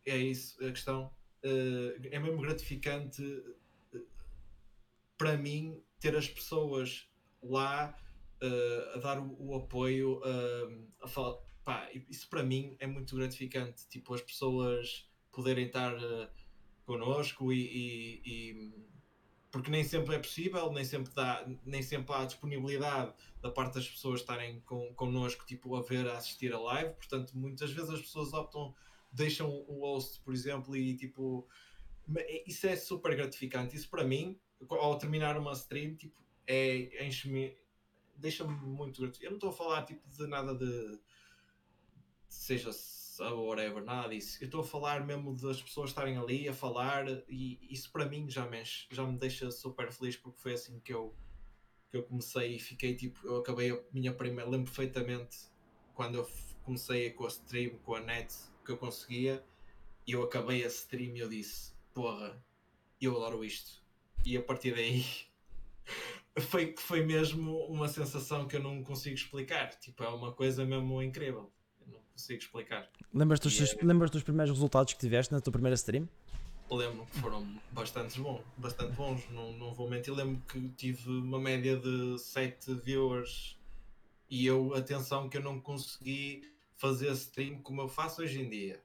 é 0.05 0.17
isso 0.17 0.63
a 0.63 0.69
questão 0.69 1.05
uh, 1.43 2.07
é 2.11 2.19
mesmo 2.19 2.41
gratificante 2.41 3.23
uh, 3.23 4.05
para 5.17 5.35
mim 5.35 5.81
ter 6.03 6.17
as 6.17 6.27
pessoas 6.27 7.07
lá 7.41 7.97
uh, 8.41 8.97
a 8.97 8.99
dar 8.99 9.19
o, 9.19 9.35
o 9.39 9.55
apoio 9.55 10.17
uh, 10.17 10.87
a 11.01 11.07
falar. 11.07 11.37
Pá, 11.63 11.89
isso 12.09 12.27
para 12.29 12.43
mim 12.43 12.75
é 12.77 12.85
muito 12.85 13.15
gratificante. 13.15 13.87
Tipo, 13.87 14.13
as 14.13 14.21
pessoas 14.21 15.09
poderem 15.31 15.67
estar 15.67 15.95
uh, 15.95 16.27
connosco 16.85 17.53
e, 17.53 17.61
e, 17.61 18.21
e, 18.25 18.73
porque 19.49 19.71
nem 19.71 19.81
sempre 19.85 20.15
é 20.15 20.19
possível, 20.19 20.73
nem 20.73 20.83
sempre, 20.83 21.13
dá, 21.13 21.47
nem 21.65 21.81
sempre 21.81 22.13
há 22.13 22.25
disponibilidade 22.25 23.13
da 23.41 23.49
parte 23.49 23.75
das 23.75 23.87
pessoas 23.87 24.19
estarem 24.19 24.59
com, 24.65 24.93
connosco, 24.95 25.45
tipo, 25.45 25.73
a 25.77 25.81
ver, 25.81 26.05
a 26.09 26.17
assistir 26.17 26.53
a 26.53 26.59
live. 26.59 26.95
Portanto, 26.95 27.31
muitas 27.33 27.71
vezes 27.71 27.89
as 27.89 28.01
pessoas 28.01 28.33
optam, 28.33 28.75
deixam 29.09 29.49
o 29.69 29.79
host, 29.79 30.19
por 30.19 30.33
exemplo, 30.33 30.75
e 30.75 30.97
tipo, 30.97 31.47
isso 32.45 32.67
é 32.67 32.75
super 32.75 33.15
gratificante. 33.15 33.77
Isso 33.77 33.89
para 33.89 34.03
mim 34.03 34.37
ao 34.69 34.97
terminar 34.97 35.37
uma 35.37 35.53
stream, 35.53 35.95
tipo, 35.95 36.15
é, 36.47 37.05
enche-me, 37.05 37.57
deixa-me 38.15 38.53
muito 38.53 39.01
gratificante. 39.01 39.25
Eu 39.25 39.31
não 39.31 39.37
estou 39.37 39.49
a 39.49 39.53
falar 39.53 39.83
tipo, 39.85 40.01
de 40.09 40.27
nada 40.27 40.55
de, 40.55 40.99
seja 42.27 42.71
ou 43.19 43.47
whatever, 43.47 43.83
nada 43.83 44.09
disso. 44.09 44.37
Eu 44.41 44.45
estou 44.45 44.61
a 44.61 44.63
falar 44.63 45.05
mesmo 45.05 45.35
das 45.35 45.61
pessoas 45.61 45.91
estarem 45.91 46.17
ali 46.17 46.47
a 46.47 46.53
falar 46.53 47.05
e 47.29 47.59
isso 47.69 47.91
para 47.91 48.05
mim 48.05 48.29
já 48.29 48.47
me, 48.47 48.63
já 48.89 49.05
me 49.05 49.17
deixa 49.17 49.51
super 49.51 49.91
feliz 49.91 50.17
porque 50.17 50.39
foi 50.39 50.53
assim 50.53 50.79
que 50.79 50.93
eu, 50.93 51.15
que 51.89 51.97
eu 51.97 52.03
comecei 52.03 52.55
e 52.55 52.59
fiquei 52.59 52.95
tipo, 52.95 53.25
eu 53.25 53.37
acabei 53.37 53.71
a 53.71 53.79
minha 53.91 54.13
primeira, 54.13 54.49
lembro 54.49 54.65
perfeitamente 54.65 55.37
quando 55.93 56.15
eu 56.15 56.29
comecei 56.63 57.11
com 57.11 57.25
a 57.25 57.27
stream, 57.27 57.77
com 57.79 57.95
a 57.95 57.99
net 57.99 58.33
que 58.65 58.71
eu 58.71 58.77
conseguia 58.77 59.43
e 60.07 60.13
eu 60.13 60.23
acabei 60.23 60.63
a 60.63 60.67
stream 60.67 61.15
e 61.15 61.19
eu 61.19 61.29
disse, 61.29 61.73
porra, 61.93 62.43
eu 62.99 63.15
adoro 63.15 63.45
isto 63.45 63.82
e 64.25 64.37
a 64.37 64.41
partir 64.41 64.73
daí 64.73 65.05
foi, 66.41 66.75
foi 66.77 67.03
mesmo 67.03 67.57
uma 67.65 67.87
sensação 67.87 68.47
que 68.47 68.55
eu 68.55 68.63
não 68.63 68.83
consigo 68.83 69.15
explicar. 69.15 69.69
Tipo, 69.79 70.03
é 70.03 70.09
uma 70.09 70.31
coisa 70.31 70.65
mesmo 70.65 71.01
incrível. 71.01 71.51
Eu 71.81 71.93
não 71.93 71.99
consigo 72.11 72.39
explicar. 72.39 72.89
Lembras 73.13 73.39
dos, 73.39 73.59
é... 73.59 73.77
lembras 73.83 74.09
dos 74.09 74.23
primeiros 74.23 74.51
resultados 74.51 74.93
que 74.93 74.99
tiveste 74.99 75.33
na 75.33 75.41
tua 75.41 75.51
primeira 75.51 75.75
stream? 75.75 76.07
Lembro 76.71 77.05
que 77.05 77.19
foram 77.19 77.45
bastante 77.71 78.19
bons, 78.19 78.41
bastante 78.57 78.93
bons, 78.93 79.29
não, 79.29 79.51
não 79.53 79.73
vou 79.73 79.87
mentir. 79.87 80.11
Lembro 80.13 80.41
que 80.47 80.69
tive 80.69 81.07
uma 81.07 81.39
média 81.39 81.77
de 81.77 82.17
7 82.17 82.73
viewers 82.75 83.59
e 84.27 84.47
eu, 84.47 84.73
atenção, 84.73 85.29
que 85.29 85.37
eu 85.37 85.41
não 85.43 85.59
consegui 85.59 86.51
fazer 86.75 87.11
stream 87.11 87.59
como 87.61 87.81
eu 87.81 87.87
faço 87.87 88.23
hoje 88.23 88.41
em 88.41 88.49
dia. 88.49 88.81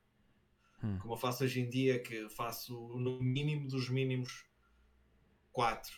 Hum. 0.83 0.99
Como 0.99 1.15
eu 1.15 1.17
faço 1.17 1.45
hoje 1.45 1.61
em 1.61 1.71
dia, 1.71 1.99
que 1.99 2.29
faço 2.29 2.75
no 2.99 3.23
mínimo 3.23 3.67
dos 3.67 3.89
mínimos 3.89 4.45
4, 5.59 5.93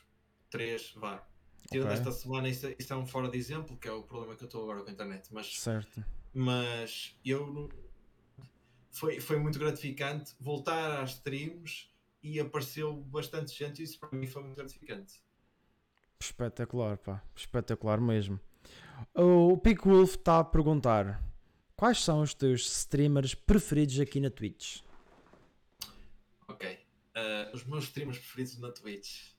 3, 0.48 0.94
vá. 0.96 1.22
Tirando 1.70 1.88
okay. 1.88 1.98
esta 1.98 2.12
semana, 2.12 2.48
isso, 2.48 2.66
é, 2.66 2.74
isso, 2.78 2.90
é 2.94 2.96
um 2.96 3.04
fora 3.04 3.28
de 3.28 3.36
exemplo, 3.36 3.76
que 3.76 3.86
é 3.86 3.92
o 3.92 4.02
problema 4.02 4.34
que 4.34 4.42
eu 4.42 4.46
estou 4.46 4.62
agora 4.62 4.82
com 4.82 4.88
a 4.88 4.92
internet. 4.92 5.28
Mas, 5.30 5.60
certo. 5.60 6.02
mas 6.32 7.14
eu 7.22 7.68
foi, 8.90 9.20
foi 9.20 9.38
muito 9.38 9.58
gratificante 9.58 10.34
voltar 10.40 11.02
às 11.02 11.10
streams 11.10 11.90
e 12.22 12.40
apareceu 12.40 13.02
bastante 13.02 13.52
gente 13.52 13.82
e 13.82 13.84
isso 13.84 14.00
para 14.00 14.18
mim 14.18 14.26
foi 14.26 14.42
muito 14.42 14.56
gratificante. 14.56 15.22
Espetacular, 16.18 16.96
pá. 16.96 17.22
Espetacular 17.36 18.00
mesmo. 18.00 18.40
O 19.14 19.58
Pico 19.58 19.90
Wolf 19.90 20.14
está 20.14 20.38
a 20.38 20.44
perguntar 20.44 21.22
quais 21.76 22.02
são 22.02 22.22
os 22.22 22.32
teus 22.32 22.62
streamers 22.62 23.34
preferidos 23.34 24.00
aqui 24.00 24.20
na 24.20 24.30
Twitch? 24.30 24.80
Ok. 26.48 26.78
Uh, 27.14 27.54
os 27.54 27.62
meus 27.64 27.84
streamers 27.84 28.18
preferidos 28.18 28.58
na 28.58 28.72
Twitch. 28.72 29.38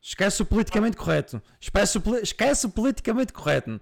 Esquece 0.00 0.42
o 0.42 0.46
politicamente 0.46 0.96
correto. 0.96 1.42
Esquece 1.60 1.98
o, 1.98 2.16
esquece 2.16 2.66
o 2.66 2.70
politicamente 2.70 3.32
correto. 3.32 3.80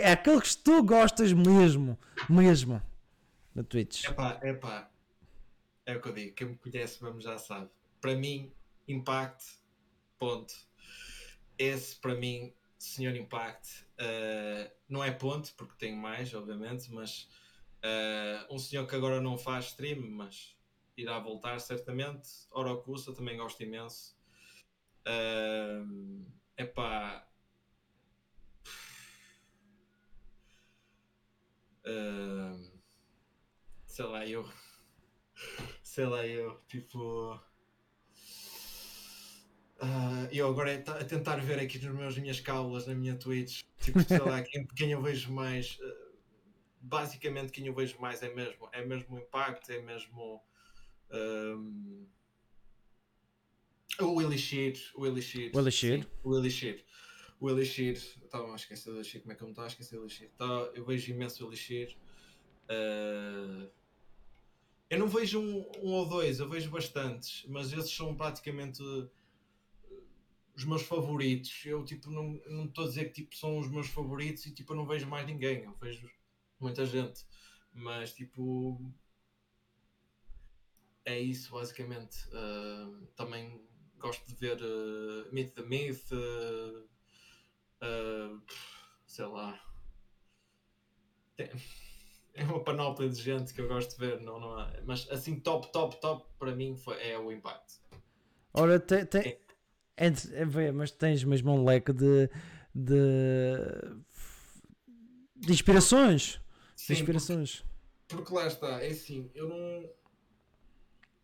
É 0.00 0.12
aquele 0.12 0.40
que 0.40 0.56
tu 0.56 0.82
gostas 0.82 1.32
mesmo. 1.32 1.98
Mesmo. 2.28 2.82
Na 3.54 3.62
Twitch. 3.62 4.04
Epá, 4.04 4.40
epá. 4.42 4.90
É 5.84 5.96
o 5.96 6.00
que 6.00 6.08
eu 6.08 6.12
digo. 6.12 6.34
Quem 6.34 6.48
me 6.48 6.56
conhece 6.56 7.02
mesmo 7.02 7.20
já 7.20 7.38
sabe. 7.38 7.70
Para 8.00 8.14
mim, 8.14 8.52
Impact, 8.86 9.44
ponto. 10.18 10.54
Esse 11.58 11.96
para 11.96 12.14
mim 12.14 12.52
Senhor 12.78 13.14
Impact, 13.16 13.84
uh, 14.00 14.70
não 14.88 15.02
é 15.02 15.10
ponte, 15.10 15.52
porque 15.54 15.74
tem 15.78 15.96
mais, 15.96 16.32
obviamente, 16.34 16.92
mas 16.92 17.28
uh, 17.82 18.54
um 18.54 18.58
senhor 18.58 18.86
que 18.86 18.94
agora 18.94 19.20
não 19.20 19.36
faz 19.36 19.66
stream, 19.66 20.00
mas 20.10 20.56
irá 20.96 21.18
voltar 21.18 21.58
certamente. 21.60 22.28
Orocusa, 22.50 23.14
também 23.14 23.36
gosto 23.36 23.62
imenso. 23.62 24.15
Uh, 25.06 26.26
epá. 26.58 27.24
Uh, 31.84 32.70
sei 33.86 34.04
lá, 34.04 34.26
eu. 34.26 34.48
Sei 35.82 36.06
lá, 36.06 36.26
eu. 36.26 36.60
Tipo. 36.66 37.40
Uh, 39.78 40.26
eu 40.32 40.48
agora 40.48 40.72
é 40.72 40.78
a 40.78 41.04
tentar 41.04 41.36
ver 41.36 41.60
aqui 41.60 41.78
nas 41.78 41.94
meus, 41.94 42.18
minhas 42.18 42.40
caulas, 42.40 42.86
na 42.86 42.94
minha 42.94 43.14
Twitch, 43.14 43.62
tipo, 43.78 44.02
sei 44.02 44.18
lá, 44.18 44.42
quem, 44.42 44.66
quem 44.68 44.90
eu 44.90 45.02
vejo 45.02 45.30
mais. 45.32 45.78
Uh, 45.78 46.16
basicamente, 46.80 47.52
quem 47.52 47.66
eu 47.66 47.74
vejo 47.74 48.00
mais 48.00 48.22
é 48.22 48.34
mesmo, 48.34 48.68
é 48.72 48.84
mesmo 48.84 49.16
o 49.16 49.18
impacto, 49.20 49.70
é 49.70 49.80
mesmo. 49.80 50.42
O 54.00 54.20
Elixir, 54.20 54.78
o 54.94 55.06
Elixir. 55.06 55.50
O 55.54 55.60
Elixir. 55.60 56.02
Sim, 56.02 56.10
o 56.22 56.36
Elixir. 56.36 56.84
O 57.38 57.50
Elixir, 57.50 57.94
estava 58.24 58.50
a 58.52 58.56
esquecer 58.56 58.90
do 58.90 58.96
Elixir, 58.96 59.20
como 59.20 59.32
é 59.32 59.34
que 59.36 59.42
eu 59.42 59.46
me 59.46 59.52
estava 59.52 59.66
a 59.66 59.70
esquecer 59.70 59.96
do 59.96 60.02
Elixir? 60.02 60.30
Tá, 60.36 60.70
eu 60.74 60.84
vejo 60.84 61.10
imenso 61.12 61.44
o 61.44 61.48
Elixir. 61.48 61.96
Uh, 62.64 63.68
eu 64.88 64.98
não 64.98 65.08
vejo 65.08 65.40
um, 65.40 65.58
um, 65.82 65.92
ou 65.92 66.08
dois, 66.08 66.38
eu 66.38 66.48
vejo 66.48 66.70
bastantes, 66.70 67.44
mas 67.48 67.72
esses 67.72 67.90
são 67.90 68.14
praticamente 68.14 68.82
os 70.54 70.64
meus 70.64 70.82
favoritos. 70.82 71.64
Eu 71.64 71.84
tipo 71.84 72.10
não 72.10 72.40
não 72.46 72.64
estou 72.66 72.84
a 72.84 72.88
dizer 72.88 73.06
que 73.06 73.22
tipo 73.22 73.36
são 73.36 73.58
os 73.58 73.68
meus 73.68 73.88
favoritos 73.88 74.46
e 74.46 74.54
tipo 74.54 74.72
eu 74.72 74.76
não 74.76 74.86
vejo 74.86 75.06
mais 75.06 75.26
ninguém. 75.26 75.64
Eu 75.64 75.74
vejo 75.80 76.08
muita 76.58 76.86
gente, 76.86 77.24
mas 77.72 78.14
tipo 78.14 78.80
é 81.04 81.18
isso 81.18 81.52
basicamente. 81.52 82.16
Uh, 82.28 83.06
também 83.16 83.60
gosto 84.06 84.26
de 84.26 84.34
ver 84.34 84.58
uh, 84.62 85.32
Meet 85.32 85.54
the 85.54 85.62
Myth, 85.62 86.12
uh, 86.12 86.84
uh, 87.82 88.40
sei 89.06 89.26
lá. 89.26 89.60
Tem, 91.36 91.50
é 92.34 92.44
uma 92.44 92.62
panóplia 92.62 93.08
de 93.08 93.20
gente 93.20 93.52
que 93.52 93.60
eu 93.60 93.68
gosto 93.68 93.98
de 93.98 94.06
ver, 94.06 94.20
não, 94.20 94.38
não 94.38 94.60
é? 94.60 94.80
Mas 94.84 95.08
assim, 95.10 95.40
top, 95.40 95.72
top, 95.72 96.00
top 96.00 96.26
para 96.38 96.54
mim 96.54 96.76
foi, 96.76 97.00
é 97.02 97.18
o 97.18 97.32
Impact. 97.32 97.80
Ora, 98.52 98.78
tem, 98.78 99.04
tem, 99.04 99.22
é. 99.22 99.38
É, 99.96 100.08
é, 100.08 100.72
mas 100.72 100.90
tens 100.90 101.24
mesmo 101.24 101.52
um 101.52 101.64
leque 101.64 101.92
de, 101.92 102.30
de, 102.74 103.56
de 105.34 105.52
inspirações. 105.52 106.40
Sim, 106.74 106.94
de 106.94 107.00
inspirações. 107.00 107.64
Porque, 108.06 108.22
porque, 108.22 108.34
lá 108.34 108.46
está, 108.46 108.82
é 108.82 108.88
assim, 108.88 109.30
eu 109.34 109.48
não. 109.48 109.90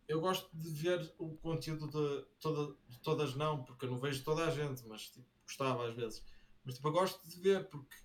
Eu 0.07 0.19
gosto 0.19 0.49
de 0.55 0.69
ver 0.69 1.13
o 1.17 1.35
conteúdo 1.37 1.87
de, 1.87 2.25
toda, 2.39 2.75
de 2.89 2.99
todas, 2.99 3.35
não, 3.35 3.63
porque 3.63 3.85
eu 3.85 3.91
não 3.91 3.99
vejo 3.99 4.23
toda 4.23 4.45
a 4.45 4.49
gente, 4.49 4.85
mas 4.87 5.09
tipo, 5.09 5.25
gostava 5.45 5.87
às 5.87 5.95
vezes. 5.95 6.23
Mas 6.63 6.75
tipo, 6.75 6.87
eu 6.87 6.91
gosto 6.91 7.27
de 7.27 7.39
ver 7.39 7.67
porque 7.69 7.95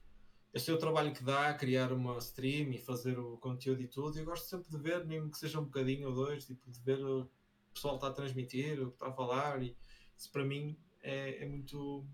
este 0.52 0.70
é 0.70 0.74
o 0.74 0.78
trabalho 0.78 1.12
que 1.12 1.22
dá 1.22 1.52
criar 1.54 1.92
uma 1.92 2.18
stream 2.18 2.70
e 2.72 2.78
fazer 2.78 3.18
o 3.18 3.36
conteúdo 3.38 3.82
e 3.82 3.88
tudo. 3.88 4.16
E 4.16 4.20
eu 4.20 4.24
gosto 4.24 4.48
sempre 4.48 4.70
de 4.70 4.78
ver, 4.78 5.04
mesmo 5.04 5.30
que 5.30 5.38
seja 5.38 5.60
um 5.60 5.64
bocadinho 5.64 6.08
ou 6.08 6.14
dois, 6.14 6.46
tipo, 6.46 6.70
de 6.70 6.80
ver 6.80 7.04
o 7.04 7.28
pessoal 7.72 7.96
está 7.96 8.08
a 8.08 8.12
transmitir, 8.12 8.80
o 8.80 8.88
que 8.88 8.94
está 8.94 9.08
a 9.08 9.12
falar 9.12 9.62
e 9.62 9.76
isso 10.16 10.30
para 10.32 10.44
mim 10.44 10.76
é, 11.00 11.44
é 11.44 11.46
muito 11.46 12.04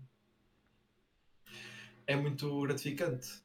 é 2.07 2.15
muito 2.15 2.61
gratificante. 2.61 3.43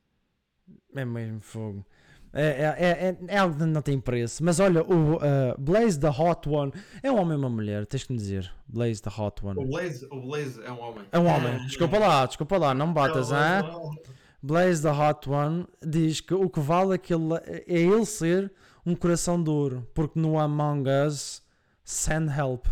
É 0.95 1.05
mesmo 1.05 1.41
fogo. 1.41 1.87
É, 2.33 2.47
é, 2.47 3.09
é, 3.09 3.17
é, 3.35 3.39
algo 3.39 3.57
que 3.57 3.65
não 3.65 3.83
tem 3.83 3.99
preço. 3.99 4.45
Mas 4.45 4.61
olha, 4.61 4.83
o 4.83 5.17
uh, 5.17 5.21
Blaze 5.59 5.99
the 5.99 6.09
Hot 6.09 6.49
One 6.49 6.73
é 7.03 7.11
um 7.11 7.19
homem 7.19 7.33
ou 7.33 7.39
uma 7.39 7.51
mulher? 7.51 7.87
Tens 7.87 8.05
que 8.05 8.13
me 8.13 8.19
dizer. 8.19 8.53
Blaze 8.69 9.03
the 9.03 9.11
Hot 9.11 9.45
One. 9.45 9.59
O 9.59 9.67
Blaze, 9.67 10.07
o 10.11 10.21
Blaze 10.21 10.63
é 10.63 10.71
um 10.71 10.81
homem. 10.81 11.05
É 11.11 11.19
um 11.19 11.26
homem. 11.26 11.67
Desculpa 11.67 11.99
lá, 11.99 12.26
desculpa 12.26 12.57
lá, 12.57 12.75
não 12.75 12.89
me 12.89 12.95
batas, 12.95 13.31
hein? 13.33 13.99
Blaze 14.43 14.83
the 14.83 14.93
Hot 14.93 15.28
One 15.28 15.67
diz 15.85 16.21
que 16.21 16.33
o 16.33 16.49
que 16.49 16.61
vale 16.61 16.95
é, 16.95 16.99
que 16.99 17.13
ele, 17.13 17.35
é 17.35 17.65
ele 17.67 18.07
ser 18.07 18.52
um 18.87 18.95
coração 18.95 19.43
de 19.43 19.50
ouro, 19.50 19.87
porque 19.93 20.19
no 20.19 20.39
Among 20.39 20.89
Us 21.07 21.43
send 21.85 22.31
help 22.31 22.67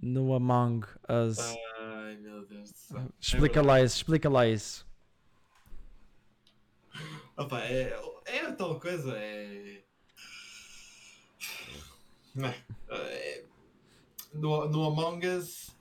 no 0.00 0.34
Among 0.34 0.86
Us. 1.08 1.38
Ai 1.78 2.16
meu 2.16 2.46
Deus 2.46 2.70
do 2.70 2.78
céu. 2.78 3.12
Explica 3.20 3.60
é 3.60 3.62
lá 3.62 3.82
isso, 3.82 3.96
explica 3.96 4.28
lá 4.28 4.46
isso. 4.46 4.85
Opa, 7.36 7.60
é, 7.60 7.92
é 8.24 8.52
tal 8.52 8.80
coisa, 8.80 9.12
é... 9.18 9.82
é. 12.90 13.44
No, 14.32 14.68
no 14.68 14.84
Among 14.84 15.26
Us. 15.26 15.76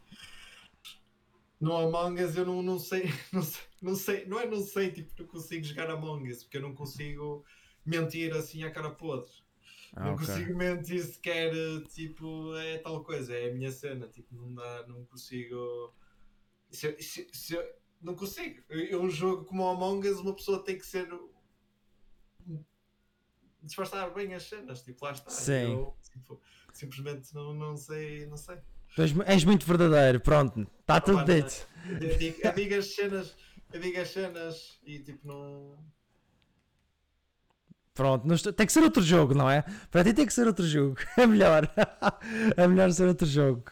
No 1.59 1.77
Among 1.77 2.21
Us 2.21 2.35
eu 2.35 2.45
não, 2.45 2.61
não, 2.61 2.77
sei, 2.77 3.03
não 3.31 3.41
sei, 3.41 3.63
não 3.81 3.95
sei, 3.95 4.25
não 4.25 4.39
é 4.39 4.45
não 4.45 4.61
sei, 4.61 4.91
tipo, 4.91 5.11
não 5.17 5.27
consigo 5.27 5.63
jogar 5.63 5.89
Among 5.89 6.29
Us, 6.29 6.43
porque 6.43 6.57
eu 6.57 6.61
não 6.61 6.75
consigo 6.75 7.45
mentir 7.85 8.33
assim 8.33 8.63
à 8.63 8.71
cara 8.71 8.91
podre. 8.91 9.31
Ah, 9.95 10.05
não 10.05 10.15
okay. 10.15 10.27
consigo 10.27 10.57
mentir 10.57 11.03
sequer, 11.05 11.53
tipo, 11.87 12.53
é 12.57 12.79
tal 12.79 13.01
coisa, 13.01 13.33
é 13.33 13.49
a 13.49 13.53
minha 13.53 13.71
cena, 13.71 14.07
tipo, 14.07 14.35
não 14.35 14.53
dá, 14.53 14.85
não 14.87 15.05
consigo. 15.05 15.93
Se, 16.69 17.01
se, 17.01 17.29
se, 17.31 17.75
não 18.01 18.13
consigo. 18.13 18.61
Eu, 18.69 19.01
um 19.01 19.09
jogo 19.09 19.45
como 19.45 19.65
Among 19.67 20.07
Us, 20.07 20.19
uma 20.19 20.35
pessoa 20.35 20.63
tem 20.63 20.77
que 20.77 20.85
ser. 20.85 21.07
Disfarçar 23.65 24.13
bem 24.13 24.33
as 24.33 24.43
cenas, 24.43 24.81
tipo, 24.81 25.03
lá 25.05 25.11
está. 25.11 25.29
Sim. 25.29 25.73
Eu, 25.73 25.97
tipo, 26.11 26.41
simplesmente 26.73 27.33
não, 27.33 27.53
não 27.53 27.75
sei, 27.75 28.25
não 28.27 28.37
sei. 28.37 28.57
Tu 28.95 29.01
és, 29.01 29.19
és 29.25 29.43
muito 29.43 29.65
verdadeiro, 29.65 30.19
pronto, 30.19 30.67
está 30.79 31.01
tudo 31.01 31.25
dito. 31.25 31.67
Eu 31.99 32.17
digo, 32.17 32.37
eu 32.41 32.53
digo 32.53 32.75
as 32.75 32.95
cenas, 32.95 33.35
eu 33.73 33.79
digo 33.79 33.99
as 33.99 34.09
cenas 34.09 34.79
e 34.85 34.99
tipo, 34.99 35.27
não 35.27 35.77
Pronto, 37.95 38.53
tem 38.53 38.67
que 38.67 38.73
ser 38.73 38.83
outro 38.83 39.01
jogo, 39.01 39.33
não 39.33 39.49
é? 39.49 39.63
Para 39.89 40.03
ti 40.03 40.13
tem 40.13 40.25
que 40.25 40.33
ser 40.33 40.45
outro 40.45 40.67
jogo. 40.67 40.97
É 41.17 41.25
melhor. 41.25 41.71
é 42.57 42.67
melhor 42.67 42.91
ser 42.91 43.07
outro 43.07 43.25
jogo. 43.25 43.71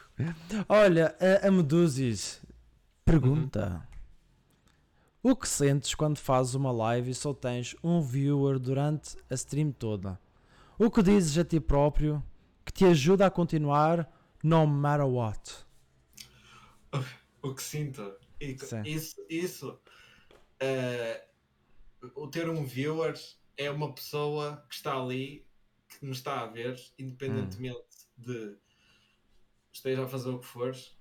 Olha, 0.70 1.14
a, 1.20 1.48
a 1.48 1.52
Medusis 1.52 2.42
pergunta: 3.04 3.68
uhum. 3.68 3.93
O 5.26 5.38
que 5.38 5.48
sentes 5.48 5.96
quando 5.96 6.18
fazes 6.18 6.54
uma 6.54 6.70
live 6.70 7.12
e 7.12 7.16
só 7.16 7.34
tens 7.34 7.78
um 7.82 8.02
viewer 8.02 8.60
durante 8.60 9.16
a 9.30 9.36
stream 9.36 9.72
toda? 9.72 10.20
O 10.78 10.92
que 10.92 11.02
dizes 11.02 11.38
a 11.38 11.46
ti 11.46 11.62
próprio 11.62 12.22
que 12.66 12.74
te 12.74 12.84
ajuda 12.84 13.26
a 13.26 13.32
continuar 13.32 14.12
no 14.44 14.68
matter 14.68 15.08
what? 15.08 15.66
O 17.42 17.56
que 17.56 17.64
sinto? 17.64 18.18
Isso, 18.86 19.26
isso 19.30 19.80
uh, 20.62 22.12
o 22.16 22.28
ter 22.28 22.50
um 22.50 22.66
viewer 22.66 23.14
é 23.56 23.72
uma 23.72 23.94
pessoa 23.94 24.66
que 24.68 24.76
está 24.76 25.02
ali, 25.02 25.48
que 25.88 26.06
me 26.06 26.12
está 26.12 26.42
a 26.42 26.48
ver, 26.48 26.78
independentemente 27.00 27.78
hum. 27.78 27.84
de 28.18 28.58
esteja 29.72 30.04
a 30.04 30.08
fazer 30.08 30.32
o 30.32 30.40
que 30.40 30.46
fores. 30.46 30.98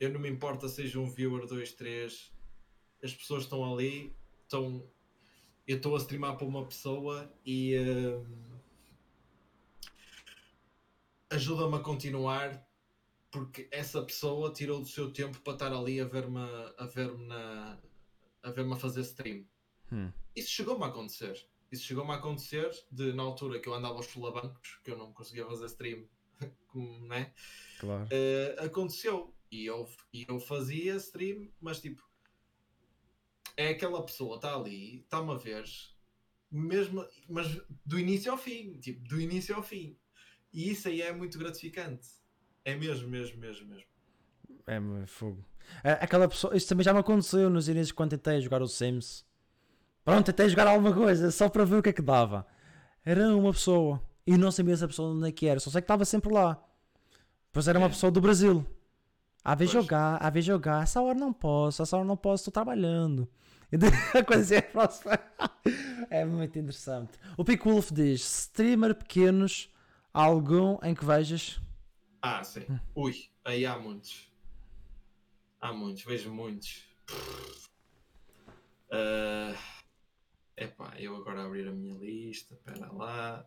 Eu 0.00 0.10
não 0.12 0.18
me 0.18 0.28
importa 0.28 0.68
seja 0.68 0.98
um 0.98 1.08
viewer, 1.08 1.46
dois, 1.46 1.72
três. 1.72 2.34
As 3.06 3.14
pessoas 3.14 3.44
estão 3.44 3.72
ali, 3.72 4.12
estão. 4.42 4.82
Eu 5.66 5.76
estou 5.76 5.94
a 5.94 5.98
streamar 5.98 6.36
para 6.36 6.46
uma 6.46 6.64
pessoa 6.64 7.32
e 7.44 7.76
uh, 7.76 8.26
ajuda-me 11.30 11.76
a 11.76 11.80
continuar 11.80 12.64
porque 13.30 13.68
essa 13.70 14.02
pessoa 14.02 14.52
tirou 14.52 14.80
do 14.80 14.86
seu 14.86 15.12
tempo 15.12 15.40
para 15.40 15.52
estar 15.52 15.72
ali 15.72 16.00
a 16.00 16.04
ver-me 16.04 16.38
a 16.78 16.86
ver-me 16.86 17.26
na 17.26 17.78
a 18.42 18.50
ver-me 18.50 18.72
a 18.72 18.76
fazer 18.76 19.00
stream. 19.00 19.44
Hum. 19.92 20.10
Isso 20.34 20.50
chegou-me 20.50 20.84
a 20.84 20.88
acontecer. 20.88 21.46
Isso 21.70 21.84
chegou-me 21.84 22.12
a 22.12 22.14
acontecer 22.14 22.70
de, 22.90 23.12
na 23.12 23.22
altura 23.22 23.58
que 23.58 23.68
eu 23.68 23.74
andava 23.74 23.94
aos 23.94 24.06
solavancos, 24.06 24.78
que 24.84 24.90
eu 24.90 24.96
não 24.96 25.12
conseguia 25.12 25.44
fazer 25.46 25.66
stream, 25.66 26.04
como, 26.68 27.06
né? 27.06 27.32
Claro. 27.80 28.04
Uh, 28.04 28.64
aconteceu. 28.64 29.32
E 29.50 29.66
eu, 29.66 29.88
e 30.12 30.24
eu 30.28 30.40
fazia 30.40 30.96
stream, 30.96 31.48
mas 31.60 31.80
tipo, 31.80 32.02
é 33.56 33.68
aquela 33.68 34.02
pessoa, 34.04 34.36
está 34.36 34.54
ali, 34.54 35.00
está-me 35.00 35.32
a 35.32 35.36
ver, 35.36 35.64
mesmo, 36.50 37.04
mas 37.28 37.60
do 37.84 37.98
início 37.98 38.30
ao 38.30 38.38
fim, 38.38 38.78
tipo, 38.78 39.06
do 39.08 39.20
início 39.20 39.54
ao 39.54 39.62
fim. 39.62 39.96
E 40.52 40.70
isso 40.70 40.88
aí 40.88 41.02
é 41.02 41.12
muito 41.12 41.38
gratificante. 41.38 42.08
É 42.64 42.74
mesmo, 42.74 43.08
mesmo, 43.08 43.38
mesmo, 43.38 43.66
mesmo. 43.68 43.86
É, 44.66 45.06
fogo. 45.06 45.44
Aquela 45.82 46.28
pessoa, 46.28 46.56
isso 46.56 46.68
também 46.68 46.84
já 46.84 46.92
me 46.92 47.00
aconteceu 47.00 47.50
nos 47.50 47.68
inícios 47.68 47.92
quando 47.92 48.10
tentei 48.10 48.40
jogar 48.40 48.62
o 48.62 48.68
Sims. 48.68 49.24
Pronto, 50.04 50.26
tentei 50.26 50.48
jogar 50.48 50.66
alguma 50.68 50.94
coisa 50.94 51.30
só 51.30 51.48
para 51.48 51.64
ver 51.64 51.76
o 51.76 51.82
que 51.82 51.90
é 51.90 51.92
que 51.92 52.02
dava. 52.02 52.46
Era 53.04 53.34
uma 53.36 53.52
pessoa. 53.52 54.02
E 54.26 54.36
não 54.36 54.50
sabia 54.50 54.74
essa 54.74 54.88
pessoa 54.88 55.12
onde 55.12 55.28
é 55.28 55.32
que 55.32 55.46
era. 55.46 55.60
Só 55.60 55.70
sei 55.70 55.80
que 55.80 55.84
estava 55.84 56.04
sempre 56.04 56.32
lá. 56.32 56.60
Pois 57.52 57.68
era 57.68 57.78
uma 57.78 57.86
é. 57.86 57.90
pessoa 57.90 58.10
do 58.10 58.20
Brasil. 58.20 58.66
A 59.46 59.54
ver 59.54 59.66
Pois. 59.66 59.70
jogar, 59.70 60.16
a 60.20 60.28
ver 60.28 60.42
jogar. 60.42 60.82
Essa 60.82 61.00
hora 61.00 61.16
não 61.16 61.32
posso, 61.32 61.80
essa 61.80 61.96
hora 61.96 62.04
não 62.04 62.16
posso, 62.16 62.40
estou 62.42 62.52
trabalhando. 62.52 63.28
Coisa 64.26 64.42
assim 64.42 64.54
é 64.56 64.60
próxima. 64.60 65.16
É 66.10 66.24
muito 66.24 66.58
interessante. 66.58 67.12
O 67.36 67.44
Pico 67.44 67.70
Wolf 67.70 67.92
diz: 67.92 68.22
streamer 68.22 68.92
pequenos, 68.92 69.72
algum 70.12 70.78
em 70.82 70.96
que 70.96 71.04
vejas. 71.04 71.60
Ah, 72.20 72.42
sim. 72.42 72.66
Ui, 72.92 73.30
aí 73.44 73.64
há 73.64 73.78
muitos. 73.78 74.28
Há 75.60 75.72
muitos, 75.72 76.02
vejo 76.02 76.28
muitos. 76.34 76.82
Ah, 78.90 79.54
epá, 80.56 80.92
eu 80.98 81.14
agora 81.14 81.44
abrir 81.44 81.68
a 81.68 81.72
minha 81.72 81.94
lista, 81.94 82.54
espera 82.54 82.90
lá. 82.92 83.46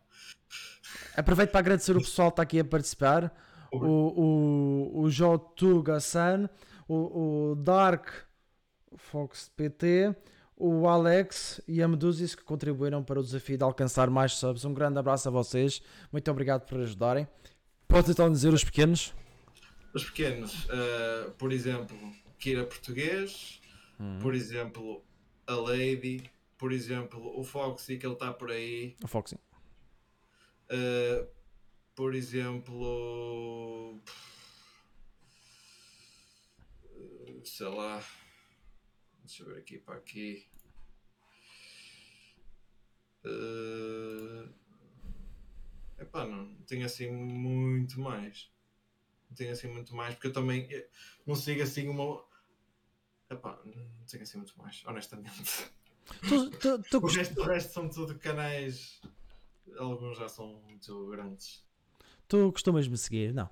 Aproveito 1.14 1.50
para 1.50 1.60
agradecer 1.60 1.94
o 1.94 2.00
pessoal 2.00 2.30
que 2.30 2.32
está 2.34 2.42
aqui 2.42 2.58
a 2.60 2.64
participar. 2.64 3.30
O, 3.72 5.00
o, 5.00 5.04
o 5.04 6.00
San, 6.00 6.48
o, 6.88 7.50
o 7.50 7.54
Dark 7.54 8.08
Fox 8.96 9.50
PT, 9.56 10.14
o 10.56 10.88
Alex 10.88 11.60
e 11.66 11.82
a 11.82 11.88
Medusis 11.88 12.34
que 12.34 12.42
contribuíram 12.42 13.02
para 13.02 13.20
o 13.20 13.22
desafio 13.22 13.56
de 13.56 13.64
alcançar 13.64 14.10
mais 14.10 14.32
subs. 14.32 14.64
Um 14.64 14.74
grande 14.74 14.98
abraço 14.98 15.28
a 15.28 15.30
vocês. 15.30 15.80
Muito 16.12 16.30
obrigado 16.30 16.66
por 16.66 16.80
ajudarem. 16.80 17.26
Podes 17.86 18.10
então 18.10 18.30
dizer 18.30 18.52
os 18.52 18.64
pequenos? 18.64 19.14
Os 19.94 20.04
pequenos, 20.04 20.68
ah, 20.70 21.30
por 21.38 21.52
exemplo, 21.52 21.96
Kira 22.38 22.64
Português, 22.64 23.60
por 24.20 24.34
exemplo, 24.34 25.04
a 25.46 25.54
Lady, 25.54 26.30
por 26.56 26.72
exemplo, 26.72 27.38
o 27.38 27.42
Foxy 27.42 27.98
que 27.98 28.06
ele 28.06 28.14
está 28.14 28.32
por 28.32 28.50
aí, 28.50 28.96
O 29.02 29.08
Foxy. 29.08 29.36
Uh, 30.70 31.26
por 31.94 32.14
exemplo, 32.14 34.00
sei 37.44 37.68
lá, 37.68 38.02
deixa 39.24 39.42
eu 39.42 39.48
ver 39.48 39.58
aqui 39.58 39.78
para 39.78 39.96
aqui. 39.96 40.46
Uh, 43.24 44.48
epá, 45.98 46.26
não 46.26 46.54
tenho 46.62 46.86
assim 46.86 47.10
muito 47.10 48.00
mais. 48.00 48.50
Não 49.28 49.36
tenho 49.36 49.52
assim 49.52 49.68
muito 49.68 49.94
mais, 49.94 50.14
porque 50.14 50.28
eu 50.28 50.32
também 50.32 50.66
eh, 50.72 50.88
não 51.26 51.36
sigo 51.36 51.62
assim 51.62 51.88
uma. 51.88 52.24
Epá, 53.30 53.60
não 53.64 54.06
tenho 54.06 54.22
assim 54.22 54.38
muito 54.38 54.58
mais, 54.58 54.82
honestamente. 54.86 55.70
Tu, 56.28 56.50
tu, 56.50 56.82
tu 56.82 56.98
O 57.04 57.06
resto, 57.06 57.40
o 57.40 57.44
resto 57.44 57.72
são 57.72 57.88
tudo 57.88 58.18
canais. 58.18 59.00
Alguns 59.78 60.18
já 60.18 60.28
são 60.28 60.54
muito 60.62 61.08
grandes. 61.08 61.64
Tu 62.30 62.52
costumas 62.52 62.86
me 62.86 62.96
seguir? 62.96 63.34
Não. 63.34 63.50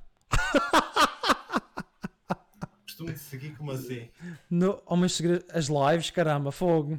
Costumo 2.85 3.13
te 3.13 3.19
seguir 3.19 3.57
como 3.57 3.73
assim? 3.73 4.09
No, 4.49 4.81
ao 4.87 4.97
menos 4.97 5.15
seguir 5.15 5.45
as 5.53 5.67
lives, 5.67 6.11
caramba, 6.11 6.53
fogo. 6.53 6.99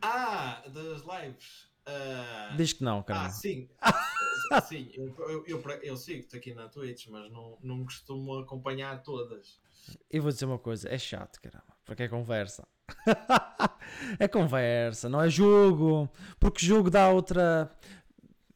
Ah, 0.00 0.62
das 0.68 1.02
lives. 1.02 1.68
Ah, 1.84 2.54
Diz 2.56 2.72
que 2.72 2.84
não, 2.84 3.00
ah, 3.00 3.02
caramba. 3.02 3.30
sim. 3.30 3.68
sim, 4.68 4.90
eu, 4.94 5.14
eu, 5.28 5.44
eu, 5.46 5.60
eu 5.82 5.96
sigo-te 5.96 6.36
aqui 6.36 6.54
na 6.54 6.68
Twitch, 6.68 7.08
mas 7.08 7.30
não, 7.32 7.58
não 7.62 7.84
costumo 7.84 8.38
acompanhar 8.38 9.02
todas. 9.02 9.60
E 10.08 10.20
vou 10.20 10.30
dizer 10.30 10.44
uma 10.44 10.58
coisa, 10.58 10.88
é 10.88 10.98
chato, 10.98 11.40
caramba, 11.40 11.76
porque 11.84 12.04
é 12.04 12.08
conversa. 12.08 12.66
é 14.20 14.28
conversa, 14.28 15.08
não 15.08 15.20
é 15.20 15.28
jogo. 15.28 16.08
Porque 16.38 16.64
jogo 16.64 16.90
dá 16.90 17.08
outra. 17.08 17.76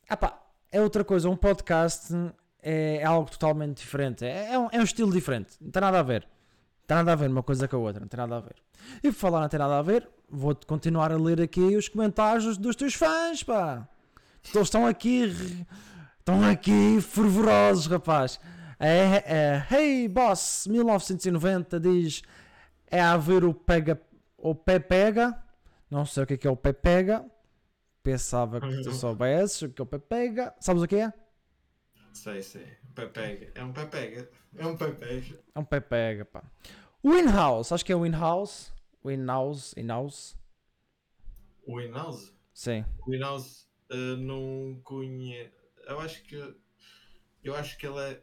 Ah 0.09 0.17
pá, 0.17 0.46
é 0.70 0.81
outra 0.81 1.05
coisa. 1.05 1.29
Um 1.29 1.37
podcast 1.37 2.14
é, 2.62 2.96
é 2.96 3.05
algo 3.05 3.31
totalmente 3.31 3.79
diferente. 3.79 4.24
É, 4.24 4.52
é 4.52 4.59
um, 4.59 4.68
é 4.72 4.79
um 4.79 4.85
estilo 4.85 5.12
diferente. 5.12 5.57
Não 5.61 5.70
tem 5.70 5.81
nada 5.81 6.00
a 6.00 6.02
ver. 6.02 6.22
Não 6.22 6.87
tem 6.87 6.96
nada 6.96 7.12
a 7.12 7.16
ver 7.16 7.31
uma 7.31 7.42
coisa 7.42 7.68
com 7.68 7.76
a 7.76 7.79
outra. 7.81 8.00
Não 8.00 8.09
tem 8.09 8.18
nada 8.18 8.37
a 8.37 8.40
ver. 8.40 8.57
E 9.02 9.11
por 9.11 9.14
falar 9.14 9.40
não 9.40 9.48
tem 9.48 9.59
nada 9.59 9.79
a 9.79 9.83
ver, 9.83 10.09
vou 10.29 10.55
continuar 10.66 11.12
a 11.12 11.16
ler 11.16 11.40
aqui 11.40 11.76
os 11.76 11.88
comentários 11.88 12.57
dos 12.57 12.76
teus 12.76 12.94
fãs, 12.94 13.42
pá. 13.42 13.88
Eles 14.55 14.66
estão 14.66 14.87
aqui. 14.87 15.64
Estão 16.18 16.42
aqui 16.44 17.00
fervorosos, 17.00 17.87
rapaz. 17.87 18.40
É, 18.79 19.22
é, 19.26 19.66
hey 19.74 20.07
Boss 20.07 20.66
1990 20.66 21.81
diz 21.81 22.22
é 22.90 23.00
a 23.00 23.16
ver 23.16 23.42
o 23.42 23.55
pega 23.55 23.98
o 24.37 24.55
pé 24.55 24.79
pega 24.79 25.35
não 25.90 26.05
sei 26.05 26.24
o 26.24 26.26
que 26.26 26.35
é, 26.35 26.37
que 26.37 26.46
é 26.46 26.50
o 26.50 26.57
pé 26.57 26.74
pega 26.74 27.24
pensava 28.07 28.61
que 28.61 28.83
tu 28.83 28.92
soubesses 28.92 29.62
o 29.62 29.69
que 29.71 29.83
é 29.83 29.85
o 29.85 29.87
pé 29.87 29.99
pega 29.99 30.55
sabes 30.61 30.83
o 30.83 30.87
que 30.87 30.97
é? 30.97 31.12
Sei, 32.12 32.42
sei. 32.42 32.66
Pepega. 32.95 33.53
É 33.55 33.62
um 33.64 33.73
pepega. 33.73 34.31
É 34.57 34.66
um 34.66 34.77
pepega. 34.77 35.38
é 35.55 35.59
um 35.59 35.64
pé 35.64 35.81
pega 35.81 36.25
pá 36.25 36.42
Winhouse, 37.05 37.73
acho 37.75 37.85
que 37.85 37.92
é 37.92 37.97
Winhouse 37.97 38.73
Winhouse, 39.05 39.75
Winhouse 39.77 40.37
O 41.66 41.81
Inhouse? 41.81 42.33
sim, 42.55 42.85
O 43.07 43.14
Inhouse 43.14 43.66
uh, 43.92 44.16
não 44.16 44.81
conheço. 44.83 45.53
Eu 45.87 46.01
acho 46.01 46.23
que. 46.25 46.37
Eu 47.45 47.55
acho 47.55 47.77
que 47.79 47.87
ele 47.87 47.99
é. 48.01 48.23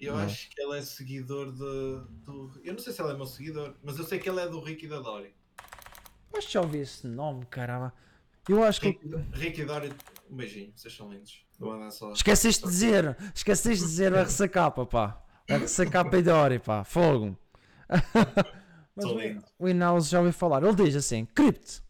Eu 0.00 0.16
Não. 0.16 0.24
acho 0.24 0.50
que 0.50 0.60
ele 0.60 0.78
é 0.78 0.82
seguidor 0.82 1.52
de, 1.52 2.24
do. 2.24 2.60
Eu 2.64 2.72
não 2.74 2.80
sei 2.80 2.92
se 2.92 3.00
ele 3.02 3.12
é 3.12 3.16
meu 3.16 3.26
seguidor, 3.26 3.76
mas 3.82 3.98
eu 3.98 4.04
sei 4.04 4.18
que 4.18 4.28
ele 4.28 4.40
é 4.40 4.48
do 4.48 4.60
Ricky 4.60 4.88
da 4.88 4.98
Dory. 5.00 5.34
mas 6.32 6.50
já 6.50 6.60
ouvi 6.60 6.78
esse 6.78 7.06
nome 7.06 7.46
caramba 7.46 7.92
eu 8.48 8.62
acho 8.62 8.80
que 8.80 8.98
Ricky 9.32 9.62
e 9.62 9.64
Dory, 9.64 9.92
um 10.30 10.36
beijinho, 10.36 10.72
vocês 10.74 10.94
são 10.94 11.08
lindos. 11.10 11.44
Só. 11.92 12.12
esqueceste 12.12 12.64
de 12.64 12.68
dizer 12.70 13.16
esqueceste 13.34 13.82
de 13.84 13.88
dizer 13.88 14.12
o 14.12 14.20
RCK 14.20 14.54
pá 14.90 15.22
o 15.48 15.54
RCK 15.54 16.16
e 16.18 16.22
Dori 16.22 16.58
pá, 16.58 16.82
fogo 16.84 17.38
Mas 18.96 19.04
o- 19.58 19.68
Inaus 19.68 20.08
já 20.08 20.20
ouvi 20.20 20.30
falar. 20.32 20.62
Ele 20.62 20.74
diz 20.74 20.94
assim: 20.96 21.24
Crypt, 21.26 21.82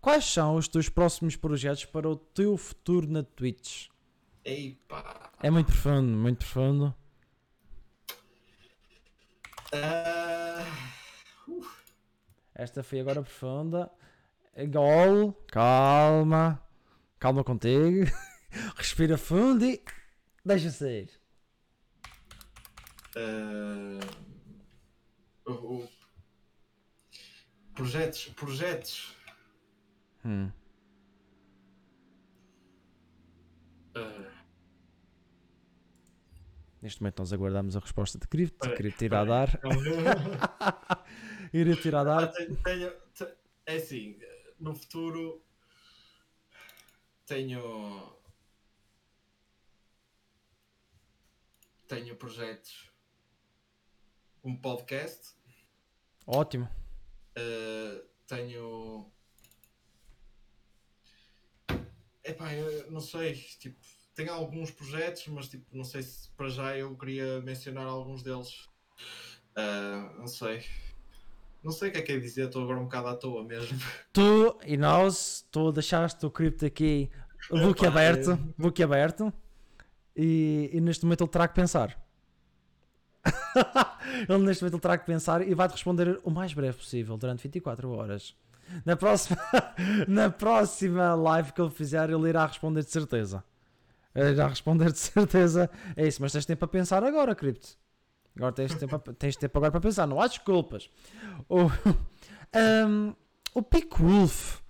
quais 0.00 0.24
são 0.24 0.54
os 0.56 0.68
teus 0.68 0.88
próximos 0.88 1.34
projetos 1.36 1.84
para 1.84 2.08
o 2.08 2.14
teu 2.16 2.56
futuro 2.56 3.06
na 3.08 3.22
Twitch? 3.24 3.88
Ei 4.44 4.78
pá. 4.88 5.30
É 5.42 5.50
muito 5.50 5.66
profundo, 5.66 6.16
muito 6.16 6.38
profundo. 6.38 6.94
Ah, 9.72 10.64
Esta 12.54 12.82
foi 12.82 13.00
agora 13.00 13.22
profunda. 13.22 13.90
Gol, 14.64 15.34
calma, 15.48 16.62
calma 17.18 17.44
contigo. 17.44 18.06
Respira 18.76 19.18
fundo 19.18 19.64
e 19.66 19.82
deixa 20.44 20.70
sair. 20.70 21.10
o- 25.46 25.52
o- 25.52 25.88
projetos, 27.74 28.28
projetos. 28.30 29.14
Hum. 30.24 30.50
ah, 33.94 34.32
Neste 36.80 37.00
momento 37.02 37.18
nós 37.18 37.32
aguardamos 37.32 37.76
a 37.76 37.80
resposta 37.80 38.18
de 38.18 38.26
aí, 38.68 38.74
Crypt 38.76 39.04
irá 39.04 39.24
dar. 39.24 39.48
Irá 41.52 41.88
irá 41.88 42.00
Ah, 42.00 42.04
dar. 42.04 42.28
tenho, 42.28 42.56
tenho- 42.62 42.92
te- 43.12 43.34
é 43.66 43.76
assim, 43.76 44.18
no 44.58 44.74
futuro 44.74 45.44
tenho 47.26 48.16
tenho 51.86 52.16
projetos 52.16 52.90
um 54.42 54.56
podcast. 54.56 55.34
Ótimo. 56.26 56.68
uh, 57.36 58.08
tenho 58.26 59.12
epá, 62.24 62.52
eu 62.54 62.90
não 62.90 63.00
sei 63.00 63.34
tipo, 63.34 63.78
tenho 64.14 64.32
alguns 64.32 64.70
projetos 64.70 65.26
mas 65.28 65.48
tipo, 65.48 65.76
não 65.76 65.84
sei 65.84 66.02
se 66.02 66.28
para 66.30 66.48
já 66.48 66.76
eu 66.76 66.96
queria 66.96 67.40
mencionar 67.42 67.86
alguns 67.86 68.22
deles. 68.22 68.68
Uh, 69.56 70.18
não 70.18 70.26
sei 70.26 70.64
não 71.62 71.72
sei 71.72 71.88
o 71.88 71.92
que 71.92 71.98
é 71.98 72.02
que 72.02 72.12
é 72.12 72.18
dizer, 72.18 72.46
estou 72.46 72.62
agora 72.62 72.78
um 72.78 72.84
bocado 72.84 73.08
à 73.08 73.16
toa 73.16 73.44
mesmo. 73.44 73.78
Tu 74.12 74.58
e 74.64 74.76
nós, 74.76 75.46
tu 75.50 75.72
deixaste 75.72 76.24
o 76.24 76.30
Crypt 76.30 76.64
aqui, 76.64 77.10
book 77.50 77.84
aberto, 77.84 78.32
é. 78.32 78.38
book 78.56 78.82
aberto, 78.82 79.32
e, 80.14 80.70
e 80.72 80.80
neste 80.80 81.04
momento 81.04 81.24
ele 81.24 81.30
terá 81.30 81.48
que 81.48 81.54
pensar. 81.54 82.00
ele 84.28 84.38
neste 84.44 84.62
momento 84.62 84.74
ele 84.74 84.82
terá 84.82 84.96
que 84.96 85.06
pensar 85.06 85.46
e 85.46 85.54
vai-te 85.54 85.72
responder 85.72 86.20
o 86.22 86.30
mais 86.30 86.52
breve 86.52 86.76
possível, 86.76 87.16
durante 87.16 87.42
24 87.42 87.90
horas. 87.90 88.36
Na 88.84 88.96
próxima, 88.96 89.38
na 90.08 90.30
próxima 90.30 91.14
live 91.14 91.52
que 91.52 91.60
ele 91.60 91.70
fizer, 91.70 92.10
ele 92.10 92.28
irá 92.28 92.46
responder 92.46 92.82
de 92.82 92.90
certeza. 92.90 93.44
Ele 94.14 94.30
irá 94.30 94.48
responder 94.48 94.90
de 94.90 94.98
certeza. 94.98 95.70
É 95.94 96.06
isso, 96.06 96.22
mas 96.22 96.32
tens 96.32 96.46
tempo 96.46 96.60
para 96.60 96.68
pensar 96.68 97.04
agora, 97.04 97.34
Crypt. 97.34 97.76
Agora 98.36 98.52
tens 98.52 98.74
tempo, 98.74 98.98
tens 99.14 99.36
tempo 99.36 99.58
agora 99.58 99.72
para 99.72 99.80
pensar, 99.80 100.06
não 100.06 100.20
há 100.20 100.26
desculpas. 100.26 100.90
O, 101.48 101.56
Ahm, 102.52 103.14
o 103.54 103.62
Pick 103.62 103.96
Wolf 103.98 104.60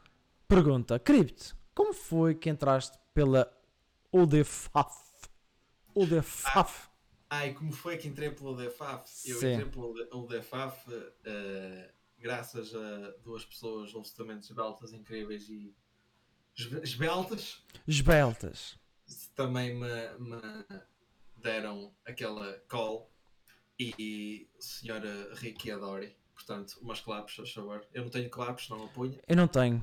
pergunta: 0.49 0.99
Crypt, 0.99 1.55
como 1.75 1.93
foi 1.93 2.35
que 2.35 2.49
entraste 2.49 2.97
pela 3.13 3.51
UDFAF? 4.13 4.95
UDFAF? 5.95 6.89
Ai, 7.29 7.55
como 7.55 7.73
foi 7.73 7.97
que 7.97 8.07
entrei 8.07 8.31
pelo 8.31 8.55
DFAF? 8.55 9.29
Eu 9.29 9.41
Sim. 9.41 9.53
entrei 9.55 9.69
pelo 9.69 9.95
pelo 10.09 10.27
DFAF 10.29 10.79
eh, 11.25 11.91
graças 12.19 12.73
a 12.75 13.11
duas 13.25 13.45
pessoas 13.45 13.89
absolutamente 13.95 14.49
esbeltas, 14.49 14.93
incríveis 14.93 15.49
e 15.49 15.75
esbe- 16.57 16.81
esbeltas 16.83 17.65
Esbeltas. 17.87 18.79
também 19.35 19.75
me, 19.75 19.89
me 20.19 20.41
deram 21.37 21.93
aquela 22.07 22.53
call 22.69 23.11
e 23.79 24.49
senhora 24.59 25.35
Ricky 25.35 25.71
Adori. 25.71 26.17
Portanto, 26.35 26.77
umas 26.83 27.01
claps, 27.01 27.35
por 27.37 27.47
favor. 27.49 27.87
Eu 27.95 28.03
não 28.05 28.11
tenho 28.11 28.29
claps, 28.29 28.69
não 28.69 28.85
apunho. 28.85 29.19
Eu 29.27 29.37
não 29.37 29.49
tenho. 29.49 29.83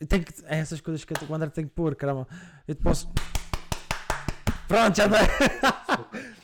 Eu 0.00 0.06
tenho 0.06 0.24
que... 0.24 0.32
É 0.46 0.58
essas 0.58 0.80
coisas 0.80 1.04
que 1.04 1.12
o 1.12 1.34
André 1.34 1.50
tem 1.50 1.66
que 1.66 1.74
pôr, 1.74 1.94
caramba. 1.94 2.26
Eu 2.66 2.74
te 2.74 2.82
posso. 2.82 3.06
Pronto, 4.66 4.96
já 4.96 5.06
dá. 5.06 5.18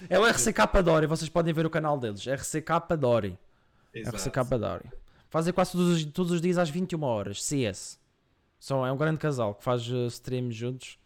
É 0.08 0.18
o 0.18 0.26
RCK 0.26 0.82
Dori, 0.84 1.06
vocês 1.06 1.28
podem 1.28 1.54
ver 1.54 1.64
o 1.64 1.70
canal 1.70 1.98
deles. 1.98 2.26
RCK 2.26 2.96
Dori. 2.98 3.38
Exato. 3.94 4.16
RCK 4.16 4.58
Dori. 4.58 4.90
Fazem 5.30 5.52
quase 5.52 5.72
todos 5.72 5.88
os, 5.96 6.04
todos 6.06 6.32
os 6.32 6.40
dias 6.40 6.58
às 6.58 6.68
21 6.68 7.02
horas. 7.02 7.42
CS. 7.42 7.98
São, 8.58 8.84
é 8.84 8.92
um 8.92 8.96
grande 8.96 9.18
casal 9.18 9.54
que 9.54 9.64
faz 9.64 9.88
uh, 9.88 10.06
streams 10.06 10.54
juntos. 10.54 10.98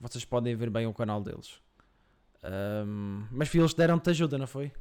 Vocês 0.00 0.24
podem 0.24 0.56
ver 0.56 0.70
bem 0.70 0.86
o 0.86 0.94
canal 0.94 1.20
deles. 1.22 1.60
Ahm, 2.42 3.26
mas 3.30 3.54
eles 3.54 3.74
deram-te 3.74 4.10
ajuda, 4.10 4.38
não 4.38 4.46
foi? 4.46 4.72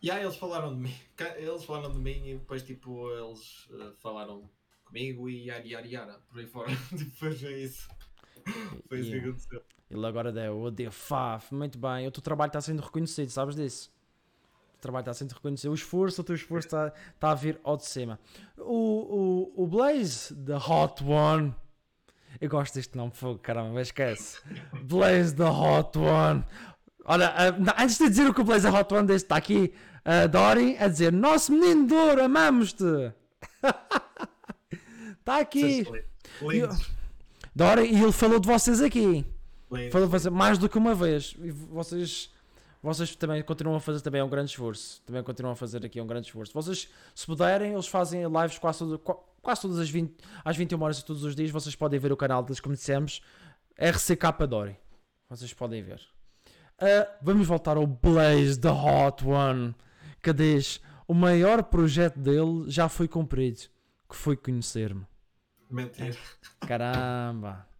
E 0.00 0.10
aí 0.10 0.22
eles 0.22 0.36
falaram 0.36 0.74
de 0.74 0.80
mim. 0.80 0.94
Eles 1.36 1.64
falaram 1.64 1.92
de 1.92 1.98
mim 1.98 2.28
e 2.28 2.34
depois 2.34 2.62
tipo 2.62 3.10
eles 3.10 3.68
eh, 3.72 3.92
falaram 3.98 4.48
comigo 4.84 5.28
e 5.28 5.46
yara 5.46 5.66
yara 5.66 5.86
yara 5.86 6.20
por 6.28 6.38
aí 6.38 6.46
fora. 6.46 6.70
depois 6.92 7.42
é 7.42 7.58
isso. 7.58 7.88
Foi 8.88 9.00
isso 9.00 9.10
que 9.10 9.18
aconteceu. 9.18 9.62
Ele 9.90 10.06
agora 10.06 10.30
deu 10.32 10.60
o 10.60 10.70
DFAF. 10.70 11.54
Muito 11.54 11.78
bem. 11.78 12.06
O 12.06 12.10
teu 12.10 12.22
trabalho 12.22 12.48
está 12.48 12.60
sendo 12.60 12.82
reconhecido, 12.82 13.30
sabes 13.30 13.56
disso? 13.56 13.90
O 14.76 14.80
trabalho 14.80 15.02
está 15.02 15.14
sendo 15.14 15.32
reconhecido. 15.32 15.70
O 15.70 15.74
esforço, 15.74 16.20
o 16.20 16.24
teu 16.24 16.34
esforço 16.34 16.68
está, 16.68 16.92
está 17.14 17.30
a 17.30 17.34
vir 17.34 17.58
ao 17.64 17.76
de 17.76 17.86
cima. 17.86 18.18
O, 18.56 19.52
o, 19.56 19.64
o 19.64 19.66
Blaze, 19.66 20.34
The 20.34 20.56
Hot 20.56 21.02
One. 21.02 21.54
Eu 22.40 22.48
gosto 22.48 22.74
deste 22.74 22.96
nome, 22.96 23.10
fogo, 23.12 23.38
caramba, 23.40 23.70
mas 23.72 23.88
esquece. 23.88 24.40
Blaze, 24.84 25.34
The 25.34 25.50
Hot 25.50 25.98
One. 25.98 26.44
Olha, 27.04 27.52
não, 27.52 27.72
antes 27.76 27.98
de 27.98 28.08
dizer 28.08 28.28
o 28.28 28.34
que 28.34 28.40
o 28.40 28.44
Blaze, 28.44 28.70
The 28.70 28.78
Hot 28.78 28.94
One 28.94 29.06
deste 29.06 29.24
está 29.24 29.36
aqui, 29.36 29.72
a 30.10 30.26
Dori 30.26 30.76
a 30.78 30.88
dizer: 30.88 31.12
Nosso 31.12 31.52
menino 31.52 31.86
de 31.86 31.94
ouro, 31.94 32.22
amamos-te. 32.24 32.84
Está 35.20 35.38
aqui. 35.40 35.84
Vocês. 36.40 36.90
Dori, 37.54 37.82
e 37.92 38.02
ele 38.02 38.12
falou 38.12 38.38
de 38.38 38.46
vocês 38.46 38.80
aqui. 38.80 39.24
lindos. 39.70 39.92
Falou 39.92 40.08
fazer 40.08 40.30
mais 40.30 40.58
do 40.58 40.68
que 40.68 40.78
uma 40.78 40.94
vez. 40.94 41.34
E 41.42 41.50
vocês, 41.50 42.30
vocês 42.82 43.14
também 43.16 43.42
continuam 43.42 43.76
a 43.76 43.80
fazer 43.80 44.00
também 44.00 44.22
um 44.22 44.28
grande 44.28 44.50
esforço. 44.50 45.02
Também 45.04 45.22
continuam 45.22 45.52
a 45.52 45.56
fazer 45.56 45.84
aqui 45.84 46.00
um 46.00 46.06
grande 46.06 46.26
esforço. 46.28 46.52
Vocês, 46.54 46.88
se 47.14 47.26
puderem, 47.26 47.72
eles 47.72 47.88
fazem 47.88 48.22
lives 48.24 48.58
quase, 48.58 48.78
todo- 48.78 48.98
qua- 49.00 49.18
quase 49.42 49.62
todas 49.62 49.78
as, 49.78 49.90
20, 49.90 50.14
às 50.44 50.56
21 50.56 50.80
horas 50.82 50.96
de 50.98 51.04
todos 51.04 51.24
os 51.24 51.34
dias. 51.34 51.50
Vocês 51.50 51.74
podem 51.74 51.98
ver 51.98 52.12
o 52.12 52.16
canal 52.16 52.42
deles, 52.42 52.60
como 52.60 52.74
dissemos, 52.74 53.20
RCK 53.76 54.46
Dori. 54.48 54.76
Vocês 55.28 55.52
podem 55.52 55.82
ver. 55.82 56.00
Ah, 56.80 57.08
vamos 57.20 57.46
voltar 57.46 57.76
ao 57.76 57.86
Blaze, 57.86 58.58
The 58.60 58.70
Hot 58.70 59.26
One, 59.26 59.74
diz: 60.34 60.80
o 61.06 61.14
maior 61.14 61.62
projeto 61.62 62.18
dele 62.18 62.64
já 62.68 62.88
foi 62.88 63.08
cumprido, 63.08 63.62
que 64.08 64.16
foi 64.16 64.36
conhecer-me. 64.36 65.06
Mentira. 65.70 66.16
Caramba! 66.60 67.66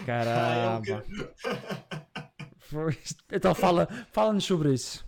É 0.00 0.04
Caramba! 0.04 1.04
isto. 2.90 3.24
Então 3.30 3.54
fala, 3.54 3.88
fala-nos 4.12 4.44
sobre 4.44 4.72
isso. 4.74 5.06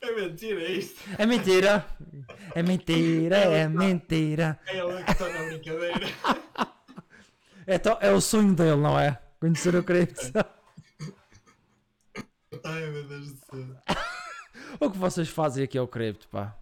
É 0.00 0.12
mentira, 0.12 0.60
é 0.60 0.72
isto. 0.72 1.02
É 1.16 1.24
mentira! 1.24 1.86
É 2.54 2.62
mentira, 2.62 3.36
é 3.36 3.68
mentira! 3.68 4.60
É 4.66 4.78
ele 4.78 5.02
que 5.04 5.10
está 5.12 5.28
na 5.28 5.44
brincadeira. 5.44 6.06
Então 7.66 7.96
é 7.98 8.12
o 8.12 8.20
sonho 8.20 8.54
dele, 8.54 8.76
não 8.76 8.98
é? 8.98 9.18
Conhecer 9.40 9.74
o 9.74 9.82
cripto. 9.82 10.20
Ai 12.62 12.90
meu 12.90 13.08
Deus 13.08 13.32
do 13.32 13.38
céu. 13.38 14.04
O 14.80 14.90
que 14.90 14.98
vocês 14.98 15.28
fazem 15.28 15.64
aqui 15.64 15.78
é 15.78 15.80
o 15.80 15.88
cripto, 15.88 16.28
pá. 16.28 16.56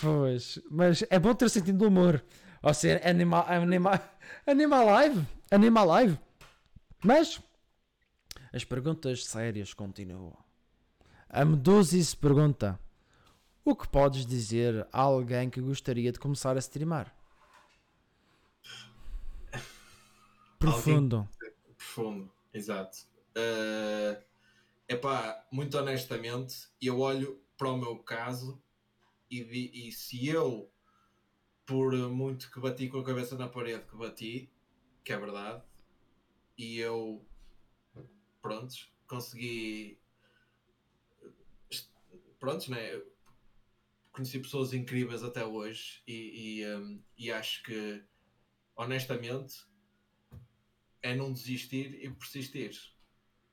Pois, 0.00 0.58
mas 0.70 1.04
é 1.10 1.18
bom 1.18 1.34
ter 1.34 1.48
sentido 1.50 1.78
de 1.78 1.84
humor. 1.84 2.24
Ou 2.62 2.74
seja, 2.74 3.00
animal, 3.08 3.44
animal, 3.48 3.98
animal 4.46 4.86
live, 4.86 5.26
animal 5.50 5.86
live. 5.86 6.18
Mas 7.02 7.40
as 8.52 8.64
perguntas 8.64 9.24
sérias 9.24 9.74
continuam. 9.74 10.36
A 11.28 11.44
Medusa 11.44 11.96
pergunta: 12.20 12.78
O 13.64 13.74
que 13.74 13.88
podes 13.88 14.26
dizer 14.26 14.86
a 14.92 15.00
alguém 15.00 15.48
que 15.50 15.60
gostaria 15.60 16.12
de 16.12 16.18
começar 16.18 16.56
a 16.56 16.60
streamar? 16.60 17.14
Profundo. 20.58 21.28
Profundo, 21.76 22.30
exato. 22.52 22.98
É 23.34 24.22
epá, 24.90 25.46
muito 25.52 25.78
honestamente, 25.78 26.68
eu 26.82 26.98
olho 26.98 27.40
para 27.56 27.70
o 27.70 27.76
meu 27.76 27.96
caso 28.00 28.60
e, 29.30 29.88
e 29.88 29.92
se 29.92 30.26
eu, 30.26 30.68
por 31.64 31.94
muito 32.10 32.50
que 32.50 32.58
bati 32.58 32.88
com 32.88 32.98
a 32.98 33.04
cabeça 33.04 33.38
na 33.38 33.48
parede 33.48 33.86
que 33.86 33.96
bati, 33.96 34.52
que 35.04 35.12
é 35.12 35.16
verdade, 35.16 35.62
e 36.58 36.78
eu, 36.78 37.24
prontos, 38.42 38.92
consegui, 39.06 40.00
prontos, 42.40 42.66
né? 42.66 43.00
Conheci 44.10 44.40
pessoas 44.40 44.72
incríveis 44.74 45.22
até 45.22 45.46
hoje 45.46 46.02
e, 46.04 46.62
e, 46.62 46.66
hum, 46.66 47.00
e 47.16 47.30
acho 47.30 47.62
que, 47.62 48.02
honestamente, 48.74 49.64
é 51.00 51.14
não 51.14 51.32
desistir 51.32 52.04
e 52.04 52.10
persistir. 52.10 52.99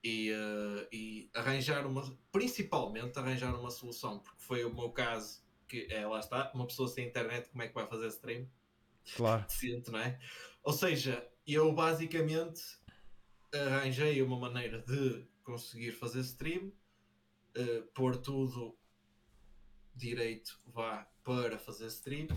E, 0.04 0.32
eh, 0.32 0.88
e 0.92 1.30
arranjar 1.34 1.86
uma, 1.86 2.18
principalmente 2.32 3.18
arranjar 3.18 3.54
uma 3.60 3.72
solução, 3.72 4.20
porque 4.20 4.42
foi 4.42 4.64
o 4.64 4.74
meu 4.74 4.92
caso, 4.92 5.44
que 5.68 5.88
é, 5.90 6.06
lá 6.06 6.20
está, 6.20 6.52
uma 6.54 6.66
pessoa 6.66 6.88
sem 6.88 7.08
internet, 7.08 7.50
como 7.50 7.64
é 7.64 7.68
que 7.68 7.74
vai 7.74 7.88
fazer 7.88 8.08
stream? 8.08 8.48
Claro. 9.16 9.46
Decente, 9.50 9.92
não 9.92 10.00
é? 10.00 10.20
Ou 10.64 10.72
seja, 10.72 11.28
eu 11.46 11.74
basicamente 11.74 12.62
arranjei 13.54 14.22
uma 14.22 14.38
maneira 14.38 14.82
de 14.82 15.26
conseguir 15.44 15.92
fazer 15.92 16.22
stream, 16.22 16.72
eh, 17.56 17.84
pôr 17.94 18.18
tudo 18.18 18.78
direito 19.96 20.60
vá 20.68 21.10
para 21.24 21.58
fazer 21.58 21.88
stream 21.88 22.28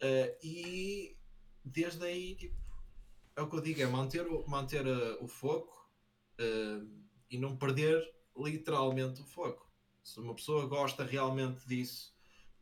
eh, 0.00 0.38
e 0.42 1.16
desde 1.64 2.04
aí 2.04 2.36
tipo, 2.36 2.54
é 3.34 3.42
o 3.42 3.48
que 3.48 3.56
eu 3.56 3.60
digo, 3.60 3.80
é 3.80 3.86
manter 3.86 4.26
o, 4.26 4.48
manter 4.48 4.86
eh, 4.86 5.18
o 5.20 5.26
foco 5.26 5.81
eh, 6.42 6.82
e 7.30 7.38
não 7.38 7.56
perder 7.56 8.02
literalmente 8.36 9.20
o 9.22 9.24
foco. 9.24 9.70
Se 10.02 10.18
uma 10.20 10.34
pessoa 10.34 10.66
gosta 10.66 11.04
realmente 11.04 11.66
disso, 11.66 12.14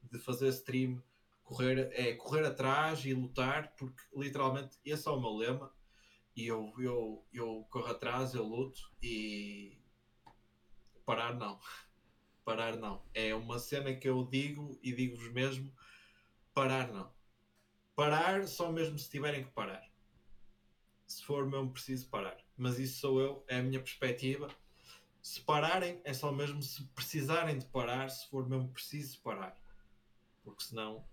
de 0.03 0.19
fazer 0.19 0.49
stream, 0.51 1.03
correr, 1.43 1.91
é 1.93 2.15
correr 2.15 2.45
atrás 2.45 3.05
e 3.05 3.15
lutar, 3.15 3.75
porque 3.77 4.03
literalmente 4.15 4.79
esse 4.85 5.09
é 5.09 5.11
o 5.11 5.21
meu 5.21 5.35
lema. 5.35 5.73
E 6.37 6.47
eu, 6.47 6.73
eu, 6.79 7.27
eu 7.33 7.67
corro 7.71 7.87
atrás, 7.87 8.35
eu 8.35 8.45
luto 8.45 8.93
e 9.03 9.79
parar 11.05 11.35
não. 11.35 11.59
Parar 12.45 12.77
não. 12.77 13.03
É 13.15 13.35
uma 13.35 13.59
cena 13.59 13.95
que 13.95 14.09
eu 14.09 14.25
digo 14.25 14.79
e 14.83 14.93
digo-vos 14.93 15.31
mesmo: 15.33 15.73
parar 16.55 16.93
não. 16.93 17.13
Parar 17.95 18.47
só 18.49 18.73
mesmo 18.73 18.99
se 18.99 19.11
tiverem 19.11 19.45
que 19.45 19.51
parar. 19.51 19.90
Se 21.11 21.25
for 21.25 21.45
mesmo 21.45 21.73
preciso 21.73 22.09
parar. 22.09 22.37
Mas 22.57 22.79
isso 22.79 23.01
sou 23.01 23.21
eu, 23.21 23.45
é 23.49 23.59
a 23.59 23.63
minha 23.65 23.81
perspectiva. 23.81 24.49
Se 25.21 25.41
pararem, 25.41 26.01
é 26.05 26.15
só 26.15 26.31
mesmo 26.31 26.63
se 26.63 26.85
precisarem 26.95 27.59
de 27.59 27.67
parar, 27.67 28.09
se 28.09 28.31
for 28.31 28.49
mesmo 28.49 28.69
preciso 28.69 29.21
parar. 29.21 29.57
Porque 30.45 30.63
senão. 30.63 31.05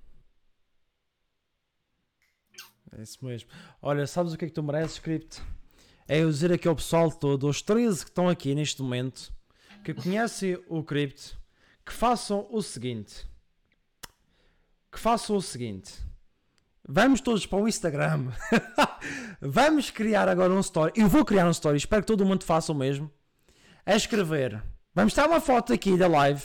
É 2.92 3.02
isso 3.02 3.26
mesmo. 3.26 3.50
Olha, 3.82 4.06
sabes 4.06 4.34
o 4.34 4.38
que 4.38 4.46
é 4.46 4.48
que 4.48 4.54
tu 4.54 4.62
mereces, 4.62 4.98
script? 4.98 5.42
É 6.08 6.20
eu 6.20 6.30
dizer 6.30 6.54
aqui 6.54 6.68
ao 6.68 6.76
pessoal 6.76 7.12
todo, 7.12 7.48
aos 7.48 7.64
13 7.64 8.06
que 8.06 8.12
estão 8.12 8.30
aqui 8.30 8.54
neste 8.54 8.84
momento, 8.84 9.34
que 9.84 9.96
conhecem 9.96 10.64
o 10.68 10.84
Crypto, 10.84 11.42
que 11.84 11.92
façam 11.92 12.48
o 12.52 12.62
seguinte. 12.62 13.28
Que 14.92 15.00
façam 15.00 15.36
o 15.36 15.42
seguinte. 15.42 16.06
Vamos 16.90 17.20
todos 17.20 17.46
para 17.46 17.60
o 17.60 17.68
Instagram. 17.68 18.32
Vamos 19.42 19.90
criar 19.90 20.30
agora 20.30 20.54
um 20.54 20.62
story. 20.62 20.94
Eu 20.96 21.10
vou 21.10 21.26
criar 21.26 21.46
um 21.46 21.52
story, 21.52 21.76
espero 21.76 22.02
que 22.02 22.08
todo 22.08 22.26
mundo 22.26 22.46
faça 22.46 22.72
o 22.72 22.76
mesmo. 22.76 23.12
É 23.86 23.94
escrever. 23.94 24.64
Vamos 24.96 25.14
tirar 25.14 25.28
uma 25.28 25.42
foto 25.42 25.74
aqui 25.74 25.98
da 25.98 26.08
live. 26.08 26.42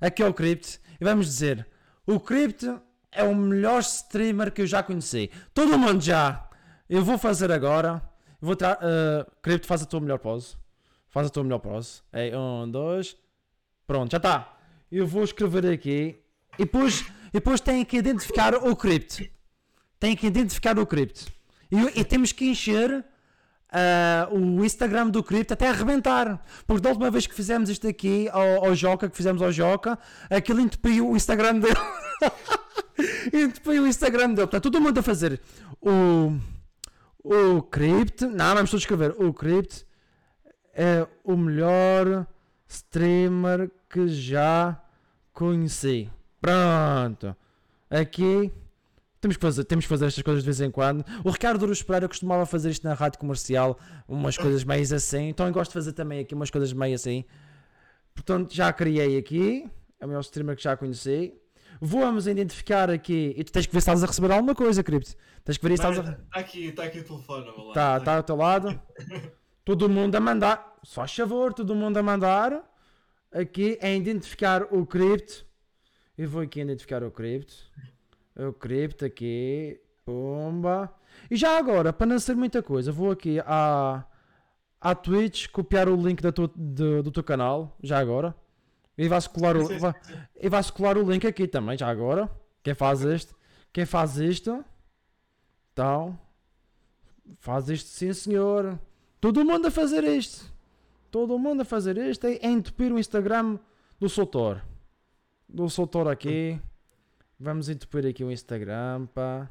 Aqui 0.00 0.24
é 0.24 0.26
o 0.26 0.34
Crypt. 0.34 0.80
E 1.00 1.04
vamos 1.04 1.26
dizer: 1.26 1.64
O 2.04 2.18
Crypt 2.18 2.66
é 3.12 3.22
o 3.22 3.32
melhor 3.32 3.78
streamer 3.80 4.50
que 4.52 4.62
eu 4.62 4.66
já 4.66 4.82
conheci. 4.82 5.30
Todo 5.54 5.78
mundo 5.78 6.00
já. 6.02 6.48
Eu 6.90 7.04
vou 7.04 7.16
fazer 7.16 7.52
agora. 7.52 8.02
Eu 8.42 8.46
vou 8.46 8.56
tirar. 8.56 8.78
Uh, 8.78 9.30
Crypt, 9.40 9.68
faz 9.68 9.82
a 9.82 9.86
tua 9.86 10.00
melhor 10.00 10.18
pose. 10.18 10.56
Faz 11.06 11.28
a 11.28 11.30
tua 11.30 11.44
melhor 11.44 11.60
pose. 11.60 12.02
É, 12.12 12.36
um, 12.36 12.68
dois. 12.68 13.16
Pronto, 13.86 14.10
já 14.10 14.16
está. 14.16 14.58
Eu 14.90 15.06
vou 15.06 15.22
escrever 15.22 15.64
aqui. 15.72 16.20
E 16.58 16.64
depois, 16.64 17.02
e 17.28 17.34
depois 17.34 17.60
tem 17.60 17.84
que 17.84 17.96
identificar 17.98 18.52
o 18.54 18.74
crypt. 18.74 19.35
Tem 19.98 20.16
que 20.16 20.26
identificar 20.26 20.78
o 20.78 20.86
crypt. 20.86 21.26
E, 21.70 22.00
e 22.00 22.04
temos 22.04 22.32
que 22.32 22.46
encher 22.46 23.04
ah, 23.70 24.28
o 24.30 24.64
Instagram 24.64 25.08
do 25.08 25.22
crypt 25.22 25.52
até 25.52 25.68
arrebentar. 25.68 26.42
Porque 26.66 26.80
da 26.80 26.90
última 26.90 27.10
vez 27.10 27.26
que 27.26 27.34
fizemos 27.34 27.68
isto 27.68 27.86
aqui 27.86 28.28
ao, 28.30 28.66
ao 28.66 28.74
Joca, 28.74 29.08
que 29.08 29.16
fizemos 29.16 29.42
ao 29.42 29.52
Joca, 29.52 29.98
aquilo 30.30 30.60
entupiu 30.60 31.10
o 31.10 31.16
Instagram 31.16 31.58
dele. 31.58 31.76
entupiu 33.32 33.82
o 33.82 33.86
Instagram 33.86 34.28
dele. 34.28 34.46
Portanto, 34.46 34.62
todo 34.62 34.80
mundo 34.80 34.98
a 34.98 35.02
fazer 35.02 35.40
o, 35.80 36.32
o 37.22 37.62
crypt. 37.62 38.24
Não, 38.26 38.54
vamos 38.54 38.70
todos 38.70 38.82
escrever. 38.82 39.14
O 39.18 39.32
crypt 39.34 39.84
é 40.72 41.06
o 41.24 41.36
melhor 41.36 42.26
streamer 42.68 43.70
que 43.90 44.08
já 44.08 44.80
conheci. 45.32 46.10
Pronto. 46.40 47.36
Aqui 47.90 48.52
temos 49.20 49.36
que, 49.36 49.42
fazer, 49.42 49.64
temos 49.64 49.84
que 49.84 49.88
fazer 49.88 50.06
estas 50.06 50.22
coisas 50.22 50.42
de 50.42 50.46
vez 50.46 50.60
em 50.60 50.70
quando. 50.70 51.04
O 51.24 51.30
Ricardo 51.30 51.60
Duro 51.60 51.84
Pereira 51.84 52.08
costumava 52.08 52.44
fazer 52.46 52.70
isto 52.70 52.86
na 52.86 52.94
rádio 52.94 53.18
comercial, 53.18 53.78
umas 54.06 54.36
coisas 54.36 54.62
meias 54.64 54.92
assim. 54.92 55.28
Então 55.28 55.46
eu 55.46 55.52
gosto 55.52 55.70
de 55.70 55.74
fazer 55.74 55.92
também 55.92 56.20
aqui 56.20 56.34
umas 56.34 56.50
coisas 56.50 56.72
meio 56.72 56.94
assim. 56.94 57.24
Portanto, 58.14 58.54
já 58.54 58.72
criei 58.72 59.18
aqui. 59.18 59.68
É 59.98 60.06
o 60.06 60.08
meu 60.08 60.20
streamer 60.20 60.56
que 60.56 60.62
já 60.62 60.76
conheci. 60.76 61.34
Vamos 61.80 62.26
identificar 62.26 62.90
aqui. 62.90 63.34
E 63.36 63.44
tu 63.44 63.52
tens 63.52 63.66
que 63.66 63.72
ver 63.72 63.80
se 63.80 63.84
estás 63.84 64.02
a 64.02 64.06
receber 64.06 64.32
alguma 64.32 64.54
coisa, 64.54 64.82
Cripto. 64.82 65.14
Tens 65.44 65.58
que 65.58 65.68
ver 65.68 65.76
se 65.76 65.86
estás 65.86 65.98
a. 65.98 66.12
Está 66.12 66.40
aqui, 66.40 66.72
tá 66.72 66.84
aqui 66.84 67.00
o 67.00 67.04
telefone. 67.04 67.46
vá 67.46 67.62
lá. 67.62 67.74
Tá, 67.74 68.00
tá 68.00 68.16
ao 68.16 68.22
teu 68.22 68.36
lado. 68.36 68.80
todo 69.64 69.88
mundo 69.88 70.14
a 70.14 70.20
mandar. 70.20 70.76
Só 70.82 71.02
a 71.02 71.08
favor, 71.08 71.52
todo 71.52 71.74
mundo 71.74 71.96
a 71.98 72.02
mandar. 72.02 72.62
Aqui 73.32 73.78
é 73.80 73.94
identificar 73.94 74.62
o 74.72 74.86
cripto. 74.86 75.44
Eu 76.16 76.28
vou 76.28 76.42
aqui 76.42 76.60
identificar 76.60 77.02
o 77.02 77.10
cripto. 77.10 77.54
O 78.36 78.52
cripto 78.52 79.04
aqui. 79.04 79.80
Pumba. 80.04 80.92
E 81.30 81.36
já 81.36 81.58
agora, 81.58 81.92
para 81.92 82.06
não 82.06 82.18
ser 82.18 82.36
muita 82.36 82.62
coisa, 82.62 82.92
vou 82.92 83.10
aqui 83.10 83.40
à, 83.40 84.04
à 84.80 84.94
Twitch 84.94 85.48
copiar 85.48 85.88
o 85.88 85.96
link 85.96 86.22
da 86.22 86.30
tua, 86.30 86.50
do, 86.54 87.02
do 87.02 87.10
teu 87.10 87.24
canal. 87.24 87.76
Já 87.82 87.98
agora. 87.98 88.34
E 88.96 89.08
vai-se 89.08 89.28
colar, 89.28 89.56
o, 89.56 89.78
vai, 89.78 89.94
e 90.40 90.48
vai-se 90.48 90.72
colar 90.72 90.96
o 90.96 91.10
link 91.10 91.26
aqui 91.26 91.46
também, 91.46 91.76
já 91.76 91.88
agora. 91.88 92.30
Quem 92.62 92.74
faz 92.74 93.02
isto? 93.02 93.34
Quem 93.72 93.84
faz 93.84 94.16
isto? 94.18 94.64
Então. 95.72 96.18
Faz 97.38 97.68
isto, 97.68 97.88
sim 97.88 98.12
senhor. 98.12 98.78
Todo 99.20 99.44
mundo 99.44 99.66
a 99.66 99.70
fazer 99.70 100.04
isto. 100.04 100.50
Todo 101.10 101.38
mundo 101.38 101.62
a 101.62 101.64
fazer 101.64 101.96
isto. 101.98 102.26
É, 102.26 102.46
entupir 102.46 102.92
o 102.92 102.98
Instagram 102.98 103.58
do 103.98 104.08
Soutor. 104.08 104.62
Do 105.48 105.68
Soutor 105.68 106.08
aqui. 106.08 106.60
Vamos 107.38 107.68
entupir 107.68 108.06
aqui 108.06 108.24
o 108.24 108.30
Instagram, 108.30 109.06
pá. 109.06 109.50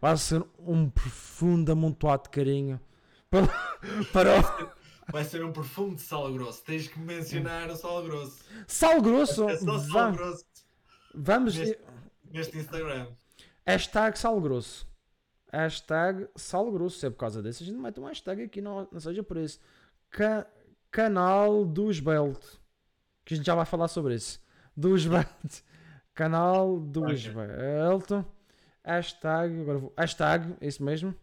Vai 0.00 0.16
ser 0.16 0.44
um 0.58 0.88
profundo 0.88 1.70
amontoado 1.72 2.24
de 2.24 2.30
carinho. 2.30 2.80
Para, 3.30 3.46
para 4.12 4.40
o 4.40 5.12
Vai 5.12 5.24
ser 5.24 5.44
um 5.44 5.52
perfume 5.52 5.94
de 5.94 6.02
sal 6.02 6.32
grosso. 6.32 6.64
Tens 6.64 6.88
que 6.88 6.98
mencionar 6.98 7.68
o 7.70 7.76
sal 7.76 8.02
grosso. 8.02 8.44
Sal 8.66 9.00
Grosso. 9.00 9.48
É 9.48 9.56
só 9.56 9.78
sal 9.78 10.12
grosso 10.12 10.44
Vamos. 11.14 11.56
Neste- 11.56 11.78
neste 12.32 12.58
Instagram. 12.58 13.06
Hashtag 13.66 14.18
Sal 14.18 14.40
Grosso. 14.40 14.86
Hashtag 15.52 16.28
Sal 16.36 16.70
Grosso. 16.72 16.98
Se 16.98 17.06
é 17.06 17.10
por 17.10 17.18
causa 17.18 17.40
desse, 17.42 17.62
a 17.62 17.66
gente 17.66 17.78
mete 17.78 18.00
um 18.00 18.04
hashtag 18.04 18.42
aqui, 18.42 18.60
não, 18.60 18.88
não 18.90 18.98
seja 19.00 19.22
por 19.22 19.36
isso. 19.36 19.60
Ca- 20.10 20.46
canal 20.90 21.64
do 21.64 21.88
Esbelto. 21.90 22.60
Que 23.24 23.34
a 23.34 23.36
gente 23.36 23.46
já 23.46 23.54
vai 23.54 23.64
falar 23.66 23.86
sobre 23.88 24.14
isso. 24.16 24.40
Do 24.76 24.96
Esbelto. 24.96 25.62
Canal 26.20 26.78
do 26.78 27.00
Ok. 27.04 27.14
Esbelto. 27.14 28.26
Hashtag. 28.84 29.58
Agora 29.62 29.78
vou. 29.78 29.94
Hashtag, 29.96 30.54
é 30.60 30.66
isso 30.66 30.82
mesmo. 30.84 31.14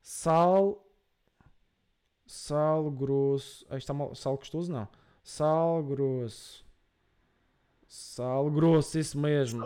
Sal. 0.00 0.86
Sal 2.24 2.88
grosso. 2.88 3.66
Aí 3.68 3.78
está 3.78 3.92
mal. 3.92 4.14
Sal 4.14 4.36
gostoso? 4.36 4.70
Não. 4.70 4.86
Sal 5.24 5.82
grosso. 5.82 6.64
Sal 7.88 8.48
grosso, 8.48 8.96
isso 9.00 9.18
mesmo. 9.18 9.64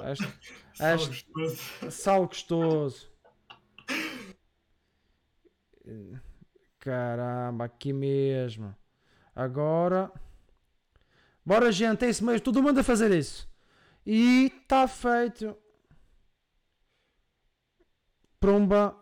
Sal 0.75 0.95
Este- 0.95 1.27
gostoso. 1.37 1.91
Sal 1.91 2.27
gostoso. 2.27 3.11
Caramba, 6.79 7.65
aqui 7.67 7.93
mesmo. 7.93 8.75
Agora. 9.37 10.11
Bora, 11.45 11.71
gente, 11.71 12.07
é 12.07 12.09
isso 12.09 12.25
mesmo. 12.25 12.41
Todo 12.41 12.63
mundo 12.63 12.81
a 12.81 12.83
fazer 12.83 13.11
isso. 13.11 13.52
E 14.05 14.47
está 14.47 14.89
feito. 14.89 15.57
Pumba, 18.41 18.97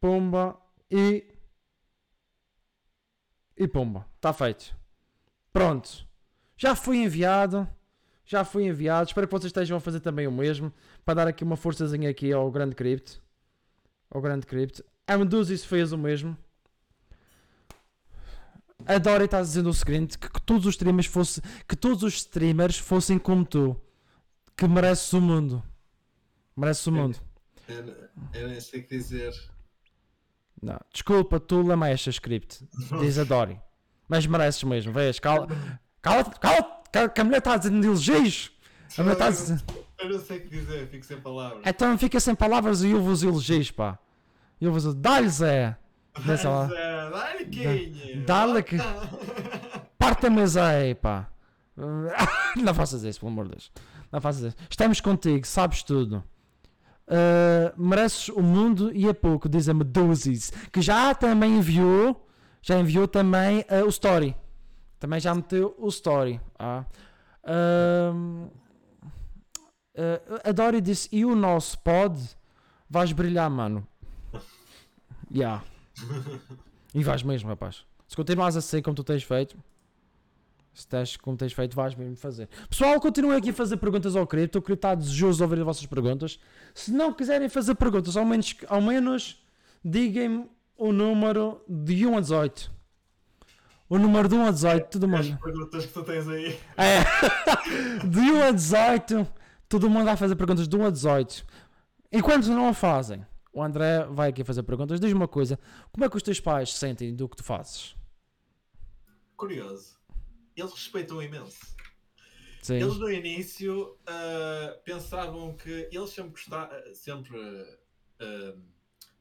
pumba 0.00 0.60
e. 0.90 1.24
E 3.56 3.66
pumba. 3.66 4.06
Está 4.16 4.32
feito. 4.32 4.76
Pronto. 5.52 6.06
Já 6.56 6.74
foi 6.74 6.98
enviado. 6.98 7.66
Já 8.24 8.44
foi 8.44 8.64
enviado. 8.64 9.08
Espero 9.08 9.26
que 9.26 9.32
vocês 9.32 9.46
estejam 9.46 9.76
a 9.76 9.80
fazer 9.80 10.00
também 10.00 10.26
o 10.26 10.32
mesmo 10.32 10.72
para 11.04 11.14
dar 11.14 11.28
aqui 11.28 11.42
uma 11.42 11.56
forçazinha 11.56 12.10
aqui 12.10 12.32
ao 12.32 12.50
grande 12.50 12.74
crypt. 12.74 13.20
Ao 14.10 14.20
grande 14.20 14.46
crypt. 14.46 14.84
A 15.06 15.16
Meduzis 15.16 15.64
fez 15.64 15.92
o 15.92 15.98
mesmo. 15.98 16.36
A 18.84 18.98
Dori 18.98 19.24
está 19.24 19.40
dizendo 19.40 19.70
o 19.70 19.74
seguinte: 19.74 20.18
que, 20.18 20.28
que 20.28 20.42
todos 20.42 20.66
os 20.66 20.74
streamers 20.74 21.40
que 21.68 21.76
todos 21.76 22.02
os 22.02 22.14
streamers 22.14 22.78
fossem 22.78 23.18
como 23.18 23.44
tu, 23.44 23.80
que 24.62 24.68
mereces 24.68 25.12
o 25.12 25.20
mundo. 25.20 25.62
Mereces 26.56 26.86
o 26.86 26.92
mundo. 26.92 27.18
Eu, 27.68 27.84
eu 28.34 28.48
nem 28.48 28.60
sei 28.60 28.80
o 28.80 28.82
que 28.84 28.96
dizer. 28.96 29.32
Não, 30.62 30.78
desculpa, 30.92 31.40
tu 31.40 31.62
lamechas 31.62 32.14
script, 32.14 32.64
diz 33.00 33.18
a 33.18 33.24
Dori. 33.24 33.60
Mas 34.08 34.24
mereces 34.26 34.62
mesmo, 34.62 34.92
vês? 34.92 35.18
Cala, 35.18 35.48
cala, 36.00 36.24
cala, 36.24 36.82
cala, 36.92 37.08
que 37.08 37.20
a 37.20 37.24
mulher 37.24 37.38
está 37.38 37.56
dizendo 37.56 37.84
elogios. 37.84 38.52
A 38.96 39.02
mulher 39.02 39.14
está 39.14 39.30
dizendo. 39.30 39.62
Eu 39.98 40.10
não 40.10 40.20
sei 40.20 40.38
o 40.38 40.40
que 40.42 40.48
dizer, 40.48 40.88
fico 40.88 41.04
sem 41.04 41.20
palavras. 41.20 41.62
Então 41.66 41.98
fica 41.98 42.20
sem 42.20 42.34
palavras 42.34 42.84
e 42.84 42.94
ouve 42.94 43.08
os 43.08 43.22
elogios, 43.24 43.70
pá. 43.72 43.98
E 44.60 44.66
ouve 44.68 44.78
os. 44.78 44.94
Dá-lhe 44.94 45.28
Zé! 45.28 45.76
Zé, 46.20 46.36
Dá-lhe 47.10 47.46
quinha. 47.46 48.24
Dá-lhe 48.24 48.62
que- 48.62 48.76
Parta 49.98 50.26
a 50.28 50.30
mesa 50.30 50.66
aí, 50.66 50.94
pá. 50.94 51.28
Não 52.62 52.74
faças 52.74 53.02
isso, 53.02 53.18
pelo 53.20 53.32
amor 53.32 53.46
de 53.46 53.52
Deus. 53.52 53.72
Não 54.12 54.20
faças. 54.20 54.54
Estamos 54.68 55.00
contigo, 55.00 55.46
sabes 55.46 55.82
tudo. 55.82 56.22
Uh, 57.08 57.72
mereces 57.82 58.28
o 58.28 58.42
mundo 58.42 58.92
e 58.94 59.08
a 59.08 59.14
pouco, 59.14 59.48
diz 59.48 59.68
a 59.68 59.74
Meduzis, 59.74 60.52
que 60.70 60.80
já 60.80 61.14
também 61.14 61.56
enviou, 61.56 62.28
já 62.60 62.78
enviou 62.78 63.08
também 63.08 63.60
uh, 63.60 63.86
o 63.86 63.88
story. 63.88 64.36
Também 65.00 65.18
já 65.18 65.34
meteu 65.34 65.74
o 65.78 65.88
story. 65.88 66.40
Ah. 66.58 66.84
Uh, 67.42 68.50
a 70.44 70.52
Dori 70.52 70.80
disse: 70.80 71.08
E 71.10 71.24
o 71.24 71.34
nosso 71.34 71.78
pod? 71.80 72.16
Vais 72.88 73.12
brilhar, 73.12 73.50
mano. 73.50 73.86
Yeah. 75.34 75.64
E 76.94 77.02
vais 77.02 77.22
mesmo, 77.22 77.48
rapaz. 77.48 77.86
Se 78.06 78.14
continuares 78.14 78.54
assim 78.54 78.82
como 78.82 78.94
tu 78.94 79.02
tens 79.02 79.22
feito, 79.22 79.56
se 80.72 80.86
tens 80.86 81.16
como 81.16 81.36
tens 81.36 81.52
feito, 81.52 81.76
vais 81.76 81.94
mesmo 81.94 82.16
fazer. 82.16 82.48
Pessoal, 82.68 82.98
continuem 83.00 83.38
aqui 83.38 83.50
a 83.50 83.54
fazer 83.54 83.76
perguntas 83.76 84.16
ao 84.16 84.26
Cripto. 84.26 84.58
O 84.58 84.62
Cripto 84.62 84.86
está 84.88 84.94
desejoso 84.94 85.38
de 85.38 85.42
ouvir 85.42 85.58
as 85.58 85.64
vossas 85.64 85.86
perguntas. 85.86 86.38
Se 86.74 86.90
não 86.92 87.12
quiserem 87.12 87.48
fazer 87.48 87.74
perguntas, 87.74 88.16
ao 88.16 88.24
menos, 88.24 88.56
ao 88.68 88.80
menos 88.80 89.44
digam-me 89.84 90.48
o 90.76 90.92
número 90.92 91.62
de 91.68 92.06
1 92.06 92.16
a 92.16 92.20
18. 92.20 92.72
O 93.88 93.98
número 93.98 94.26
de 94.26 94.34
1 94.34 94.46
a 94.46 94.50
18, 94.50 94.98
todo 94.98 95.14
As 95.14 95.28
mundo. 95.28 95.38
perguntas 95.42 95.84
que 95.84 95.92
tu 95.92 96.02
tens 96.02 96.26
aí. 96.26 96.58
É. 96.78 97.02
De 98.08 98.20
1 98.20 98.42
a 98.44 98.50
18, 98.50 99.28
todo 99.68 99.90
mundo 99.90 100.06
vai 100.06 100.16
fazer 100.16 100.34
perguntas 100.34 100.66
de 100.66 100.74
1 100.74 100.86
a 100.86 100.90
18. 100.90 101.44
Enquanto 102.10 102.46
não 102.46 102.68
a 102.68 102.72
fazem, 102.72 103.26
o 103.52 103.62
André 103.62 104.06
vai 104.10 104.30
aqui 104.30 104.42
fazer 104.44 104.62
perguntas. 104.62 104.98
Diz-me 104.98 105.14
uma 105.20 105.28
coisa: 105.28 105.58
como 105.92 106.06
é 106.06 106.08
que 106.08 106.16
os 106.16 106.22
teus 106.22 106.40
pais 106.40 106.72
sentem 106.72 107.14
do 107.14 107.28
que 107.28 107.36
tu 107.36 107.44
fazes? 107.44 107.94
Curioso. 109.36 109.96
Eles 110.56 110.72
respeitam 110.72 111.22
imenso. 111.22 111.74
Sim. 112.62 112.74
Eles 112.74 112.96
no 112.96 113.10
início 113.10 113.98
ah, 114.06 114.78
pensavam 114.84 115.56
que 115.56 115.88
eles 115.90 116.10
sempre 116.10 116.30
gostaram, 116.30 116.94
sempre 116.94 117.36
ah, 118.20 118.54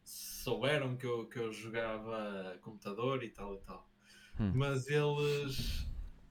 souberam 0.03 0.95
que 0.95 1.05
eu, 1.05 1.27
que 1.27 1.39
eu 1.39 1.51
jogava 1.51 2.57
computador 2.61 3.23
e 3.23 3.29
tal 3.29 3.55
e 3.55 3.59
tal. 3.59 3.89
Hum. 4.39 4.51
Mas 4.55 4.87
eles 4.87 5.87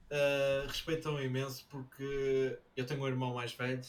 ah, 0.09 0.65
respeitam 0.67 1.21
imenso 1.21 1.65
porque 1.69 2.57
eu 2.75 2.85
tenho 2.85 3.01
um 3.01 3.07
irmão 3.07 3.33
mais 3.33 3.53
velho 3.53 3.81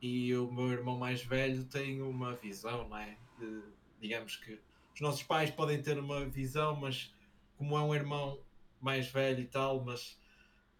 e 0.00 0.34
o 0.34 0.50
meu 0.50 0.70
irmão 0.70 0.96
mais 0.96 1.22
velho 1.22 1.64
tem 1.64 2.00
uma 2.00 2.34
visão, 2.34 2.88
não 2.88 2.96
é? 2.96 3.18
De- 3.38 3.62
digamos 4.00 4.36
que 4.36 4.60
os 4.94 5.00
nossos 5.00 5.22
pais 5.22 5.50
podem 5.50 5.82
ter 5.82 5.98
uma 5.98 6.24
visão, 6.24 6.76
mas 6.76 7.12
como 7.56 7.76
é 7.76 7.82
um 7.82 7.94
irmão 7.94 8.40
mais 8.80 9.08
velho 9.08 9.40
e 9.40 9.46
tal, 9.46 9.84
mas 9.84 10.18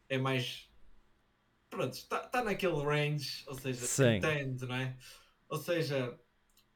é 0.08 0.18
mais 0.18 0.68
pronto, 1.68 1.92
está 1.92 2.20
tá 2.20 2.42
naquele 2.42 2.82
range, 2.82 3.44
ou 3.46 3.54
seja, 3.54 3.86
Sim. 3.86 4.16
entende, 4.16 4.66
não 4.66 4.74
é? 4.74 4.96
Ou 5.48 5.58
seja, 5.58 6.18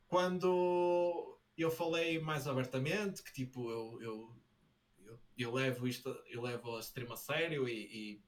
quando 0.06 1.38
eu 1.56 1.70
falei 1.70 2.20
mais 2.20 2.46
abertamente 2.46 3.22
que 3.22 3.32
tipo, 3.32 3.70
eu, 3.70 4.02
eu, 4.02 4.36
eu, 5.04 5.20
eu 5.36 5.52
levo 5.52 5.86
isto, 5.86 6.08
eu 6.28 6.42
levo 6.42 6.76
a 6.76 6.80
stream 6.80 7.12
a 7.12 7.16
sério 7.16 7.68
e, 7.68 8.20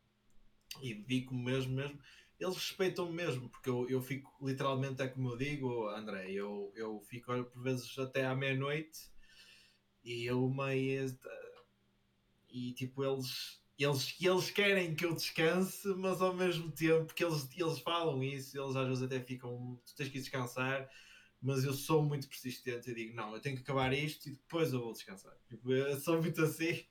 e, 0.83 0.91
e 0.91 0.95
dedico-me 0.95 1.43
mesmo, 1.45 1.75
mesmo, 1.75 1.99
eles 2.39 2.57
respeitam-me 2.57 3.13
mesmo, 3.13 3.49
porque 3.49 3.71
eu, 3.71 3.89
eu 3.89 4.03
fico 4.03 4.33
literalmente, 4.45 5.03
é 5.03 5.09
como 5.09 5.31
eu 5.31 5.37
digo, 5.37 5.89
André, 5.89 6.31
eu, 6.31 6.73
eu 6.75 7.01
fico 7.01 7.45
por 7.45 7.63
vezes 7.63 7.97
até 7.99 8.27
à 8.27 8.35
meia-noite 8.35 9.11
e 10.03 10.27
eu 10.27 10.49
meio 10.51 11.17
e 12.51 12.73
tipo 12.73 13.05
eles 13.05 13.61
eles, 13.79 14.17
eles 14.21 14.51
querem 14.51 14.95
que 14.95 15.05
eu 15.05 15.15
descanse, 15.15 15.89
mas 15.97 16.21
ao 16.23 16.35
mesmo 16.35 16.71
tempo 16.71 17.13
que 17.13 17.25
eles, 17.25 17.49
eles 17.57 17.79
falam 17.81 18.23
isso, 18.23 18.59
eles 18.59 18.77
às 18.77 18.87
vezes 18.87 19.03
até 19.03 19.21
ficam, 19.21 19.81
tu 19.85 19.95
tens 19.97 20.09
que 20.09 20.21
descansar, 20.21 20.89
mas 21.43 21.65
eu 21.65 21.73
sou 21.73 22.03
muito 22.03 22.29
persistente 22.29 22.91
e 22.91 22.95
digo, 22.95 23.17
não, 23.17 23.35
eu 23.35 23.41
tenho 23.41 23.57
que 23.57 23.63
acabar 23.63 23.93
isto 23.93 24.29
e 24.29 24.33
depois 24.33 24.73
eu 24.73 24.81
vou 24.81 24.93
descansar. 24.93 25.37
Tipo, 25.49 25.73
eu 25.73 25.99
sou 26.01 26.21
muito 26.23 26.43
assim, 26.43 26.85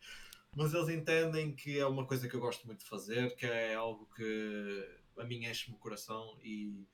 mas 0.55 0.73
eles 0.73 0.89
entendem 0.89 1.55
que 1.55 1.79
é 1.79 1.85
uma 1.85 2.05
coisa 2.05 2.27
que 2.27 2.35
eu 2.35 2.39
gosto 2.39 2.67
muito 2.67 2.79
de 2.79 2.89
fazer, 2.89 3.35
que 3.35 3.45
é 3.45 3.73
algo 3.75 4.07
que 4.15 4.99
a 5.17 5.23
mim 5.23 5.45
enche-me 5.45 5.75
o 5.75 5.79
coração 5.79 6.37
e, 6.43 6.85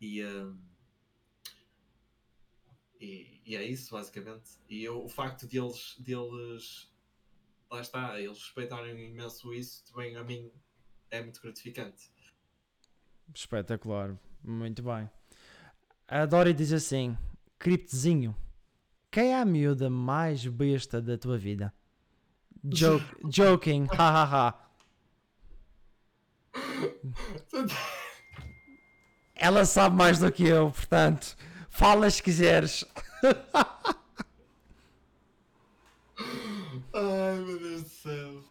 e, 0.00 0.24
um, 0.24 0.58
e, 3.00 3.40
e, 3.46 3.56
é 3.56 3.62
isso 3.64 3.92
basicamente. 3.92 4.50
E 4.68 4.82
eu, 4.84 5.04
o 5.04 5.08
facto 5.08 5.46
de 5.46 5.58
eles, 5.58 5.96
de 5.98 6.12
eles 6.12 6.90
lá 7.70 7.80
está, 7.80 8.20
eles 8.20 8.38
respeitarem 8.38 9.10
imenso 9.10 9.52
isso, 9.52 9.84
também 9.86 10.16
a 10.16 10.24
mim 10.24 10.50
é 11.10 11.22
muito 11.22 11.40
gratificante. 11.40 12.10
Espetacular, 13.34 14.16
muito 14.42 14.82
bem. 14.82 15.10
A 16.08 16.24
Dori 16.24 16.52
diz 16.52 16.72
assim: 16.72 17.16
Criptezinho, 17.58 18.36
quem 19.10 19.32
é 19.32 19.40
a 19.40 19.44
miúda 19.44 19.90
mais 19.90 20.46
besta 20.46 21.00
da 21.00 21.18
tua 21.18 21.36
vida? 21.36 21.74
Joke, 22.64 23.04
joking, 23.28 23.86
hahaha. 23.86 24.54
Ela 29.34 29.64
sabe 29.64 29.96
mais 29.96 30.18
do 30.18 30.32
que 30.32 30.44
eu, 30.44 30.70
portanto, 30.70 31.36
fala 31.68 32.08
se 32.08 32.22
quiseres. 32.22 32.84
Ai 36.96 37.38
meu 37.40 37.58
Deus 37.58 37.82
do 37.82 37.88
céu. 37.90 38.42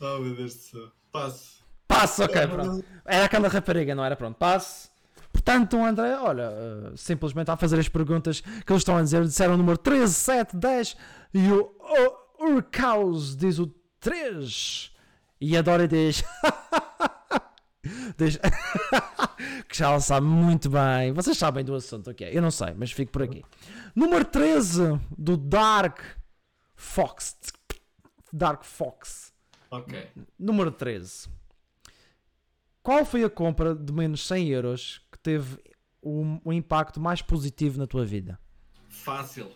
Oh 0.00 0.18
meu 0.20 0.36
Deus 0.36 0.54
do 0.54 0.60
céu. 0.60 0.88
Passo. 1.10 1.64
Passo, 1.88 2.22
ok, 2.22 2.46
pronto. 2.46 2.84
Era 3.04 3.24
aquela 3.24 3.48
rapariga, 3.48 3.92
não 3.92 4.04
era? 4.04 4.14
Pronto, 4.14 4.36
passo. 4.36 4.88
Portanto, 5.32 5.76
o 5.76 5.84
André, 5.84 6.16
olha, 6.16 6.48
uh, 6.48 6.96
simplesmente 6.96 7.50
a 7.50 7.56
fazer 7.56 7.80
as 7.80 7.88
perguntas 7.88 8.40
que 8.40 8.72
eles 8.72 8.82
estão 8.82 8.96
a 8.96 9.02
dizer, 9.02 9.24
disseram 9.24 9.54
o 9.54 9.56
número 9.56 9.76
13, 9.78 10.14
7, 10.14 10.56
10 10.56 10.96
e 11.34 11.50
o 11.50 11.72
Urcaus 12.38 13.34
diz 13.34 13.58
o 13.58 13.66
3 13.98 14.92
e 15.40 15.56
a 15.56 15.62
Dora 15.62 15.88
diz. 15.88 16.22
diz 18.16 18.38
que 19.68 19.76
já 19.76 19.88
ela 19.88 19.98
sabe 19.98 20.24
muito 20.24 20.70
bem. 20.70 21.12
Vocês 21.12 21.36
sabem 21.36 21.64
do 21.64 21.74
assunto, 21.74 22.10
ok? 22.10 22.30
Eu 22.32 22.42
não 22.42 22.52
sei, 22.52 22.74
mas 22.76 22.92
fico 22.92 23.10
por 23.10 23.24
aqui. 23.24 23.44
Número 23.92 24.24
13 24.24 25.00
do 25.18 25.36
Dark 25.36 25.98
Fox. 26.80 27.36
Dark 28.32 28.64
Fox. 28.64 29.34
Ok. 29.70 30.08
Número 30.38 30.72
13. 30.72 31.28
Qual 32.82 33.04
foi 33.04 33.22
a 33.22 33.30
compra 33.30 33.74
de 33.74 33.92
menos 33.92 34.26
100 34.26 34.48
euros 34.48 35.06
que 35.12 35.18
teve 35.18 35.58
um, 36.02 36.40
um 36.44 36.52
impacto 36.52 36.98
mais 36.98 37.20
positivo 37.20 37.78
na 37.78 37.86
tua 37.86 38.06
vida? 38.06 38.40
Fácil. 38.88 39.52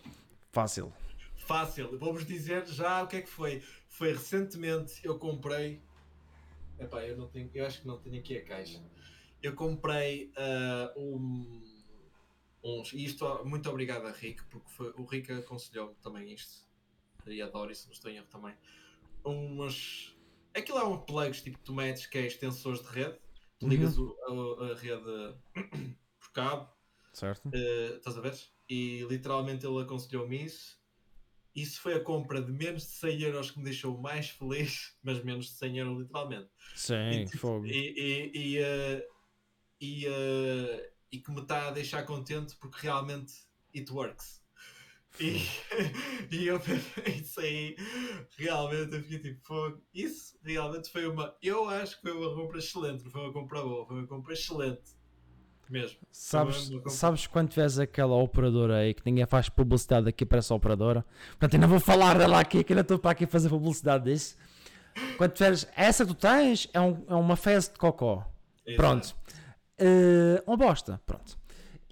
Fácil. 0.51 0.93
Fácil. 1.35 1.97
Vou-vos 1.97 2.25
dizer 2.25 2.65
já 2.67 3.01
o 3.03 3.07
que 3.07 3.17
é 3.17 3.21
que 3.21 3.29
foi. 3.29 3.61
Foi 3.89 4.13
recentemente 4.13 5.01
eu 5.03 5.17
comprei. 5.17 5.81
Epá, 6.79 7.03
eu, 7.03 7.17
não 7.17 7.27
tenho, 7.27 7.49
eu 7.53 7.65
acho 7.65 7.81
que 7.81 7.87
não 7.87 7.97
tenho 7.97 8.19
aqui 8.19 8.37
a 8.37 8.45
caixa. 8.45 8.81
Eu 9.41 9.55
comprei 9.55 10.31
uh, 10.37 10.99
um, 10.99 11.63
uns. 12.63 12.93
E 12.93 13.03
isto, 13.03 13.43
muito 13.45 13.67
obrigado 13.69 14.05
a 14.05 14.11
Rick, 14.11 14.43
porque 14.45 14.69
foi, 14.69 14.93
o 14.95 15.03
Rick 15.05 15.31
aconselhou-me 15.33 15.95
também 15.95 16.31
isto. 16.31 16.65
E 17.27 17.41
adoro 17.41 17.71
isso, 17.71 17.85
não 17.87 17.93
estou 17.93 18.11
em 18.11 18.17
erro 18.17 18.27
também. 18.27 18.55
Umas. 19.23 20.15
Aquilo 20.53 20.77
é 20.77 20.83
um 20.83 20.97
plugs 20.97 21.41
tipo 21.41 21.57
tu 21.59 21.73
metes 21.73 22.05
que 22.05 22.17
é 22.17 22.25
extensores 22.27 22.81
de 22.81 22.87
rede. 22.87 23.17
Tu 23.59 23.67
ligas 23.67 23.97
Uhum. 23.97 24.15
o- 24.29 24.63
a, 24.63 24.71
a 24.71 24.75
rede 24.75 25.35
por 26.19 26.31
cabo 26.33 26.73
Certo? 27.13 27.47
Uh, 27.47 27.95
estás 27.97 28.17
a 28.17 28.21
ver? 28.21 28.37
E 28.69 29.03
literalmente 29.09 29.65
ele 29.65 29.81
aconselhou-me 29.81 30.43
isso. 30.45 30.77
Isso 31.55 31.79
foi 31.79 31.93
a 31.93 32.03
compra 32.03 32.41
de 32.41 32.51
menos 32.51 32.83
de 32.83 32.89
100 32.89 33.21
euros 33.21 33.51
que 33.51 33.57
me 33.59 33.63
deixou 33.63 33.97
mais 33.97 34.29
feliz, 34.31 34.97
mas 35.01 35.23
menos 35.23 35.45
de 35.45 35.51
100 35.53 35.77
euros 35.77 35.97
literalmente. 35.99 36.49
Sim, 36.75 37.25
E, 37.33 37.37
fogo. 37.37 37.65
E, 37.65 37.71
e, 37.71 38.31
e, 38.35 38.59
uh, 38.61 39.03
e, 39.79 40.07
uh, 40.07 40.91
e 41.11 41.19
que 41.21 41.31
me 41.31 41.41
está 41.41 41.69
a 41.69 41.71
deixar 41.71 42.03
contente 42.03 42.55
porque 42.57 42.79
realmente 42.81 43.33
it 43.73 43.89
works. 43.91 44.43
E, 45.19 45.41
e 46.31 46.47
eu 46.47 46.61
aí 47.37 47.75
realmente 48.37 48.95
eu 48.95 49.01
fiquei 49.03 49.19
tipo. 49.33 49.77
Isso 49.93 50.35
realmente 50.43 50.89
foi 50.91 51.07
uma. 51.07 51.33
Eu 51.41 51.69
acho 51.69 51.95
que 51.97 52.01
foi 52.03 52.11
uma 52.11 52.33
compra 52.35 52.57
excelente, 52.59 53.03
não 53.03 53.11
foi 53.11 53.21
uma 53.21 53.33
compra 53.33 53.61
boa, 53.61 53.85
foi 53.85 53.97
uma 53.97 54.07
compra 54.07 54.33
excelente. 54.33 54.81
Mesmo. 55.67 55.97
Sabes, 56.11 56.69
compra- 56.69 56.91
sabes 56.91 57.25
quando 57.27 57.49
tiveres 57.49 57.79
aquela 57.79 58.15
operadora 58.15 58.77
aí 58.77 58.93
que 58.93 59.01
ninguém 59.03 59.25
faz 59.25 59.49
publicidade 59.49 60.07
aqui 60.07 60.23
para 60.23 60.37
essa 60.37 60.53
operadora? 60.53 61.03
Portanto, 61.29 61.55
ainda 61.55 61.65
vou 61.65 61.79
falar 61.79 62.17
dela 62.19 62.39
aqui, 62.39 62.63
que 62.63 62.71
ainda 62.73 62.81
estou 62.81 62.99
para 62.99 63.11
aqui 63.11 63.25
fazer 63.25 63.49
publicidade 63.49 64.03
disso. 64.03 64.37
Quando 65.17 65.31
tiveres, 65.33 65.67
essa 65.75 66.05
que 66.05 66.13
tu 66.13 66.19
tens 66.19 66.69
é, 66.71 66.79
um- 66.79 67.03
é 67.07 67.15
uma 67.15 67.35
fezes 67.35 67.69
de 67.69 67.79
cocó. 67.79 68.25
Exato. 68.65 68.77
Pronto. 68.77 69.15
Eh, 69.79 70.43
uma 70.45 70.55
bosta. 70.55 71.01
Pronto. 71.05 71.35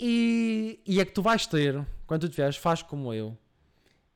E, 0.06 0.82
e 0.86 1.00
é 1.00 1.06
que 1.06 1.14
tu 1.14 1.22
vais 1.22 1.48
ter, 1.48 1.82
quando 2.06 2.22
tu 2.28 2.30
tiveres, 2.30 2.58
faz 2.58 2.82
como 2.82 3.14
eu. 3.14 3.38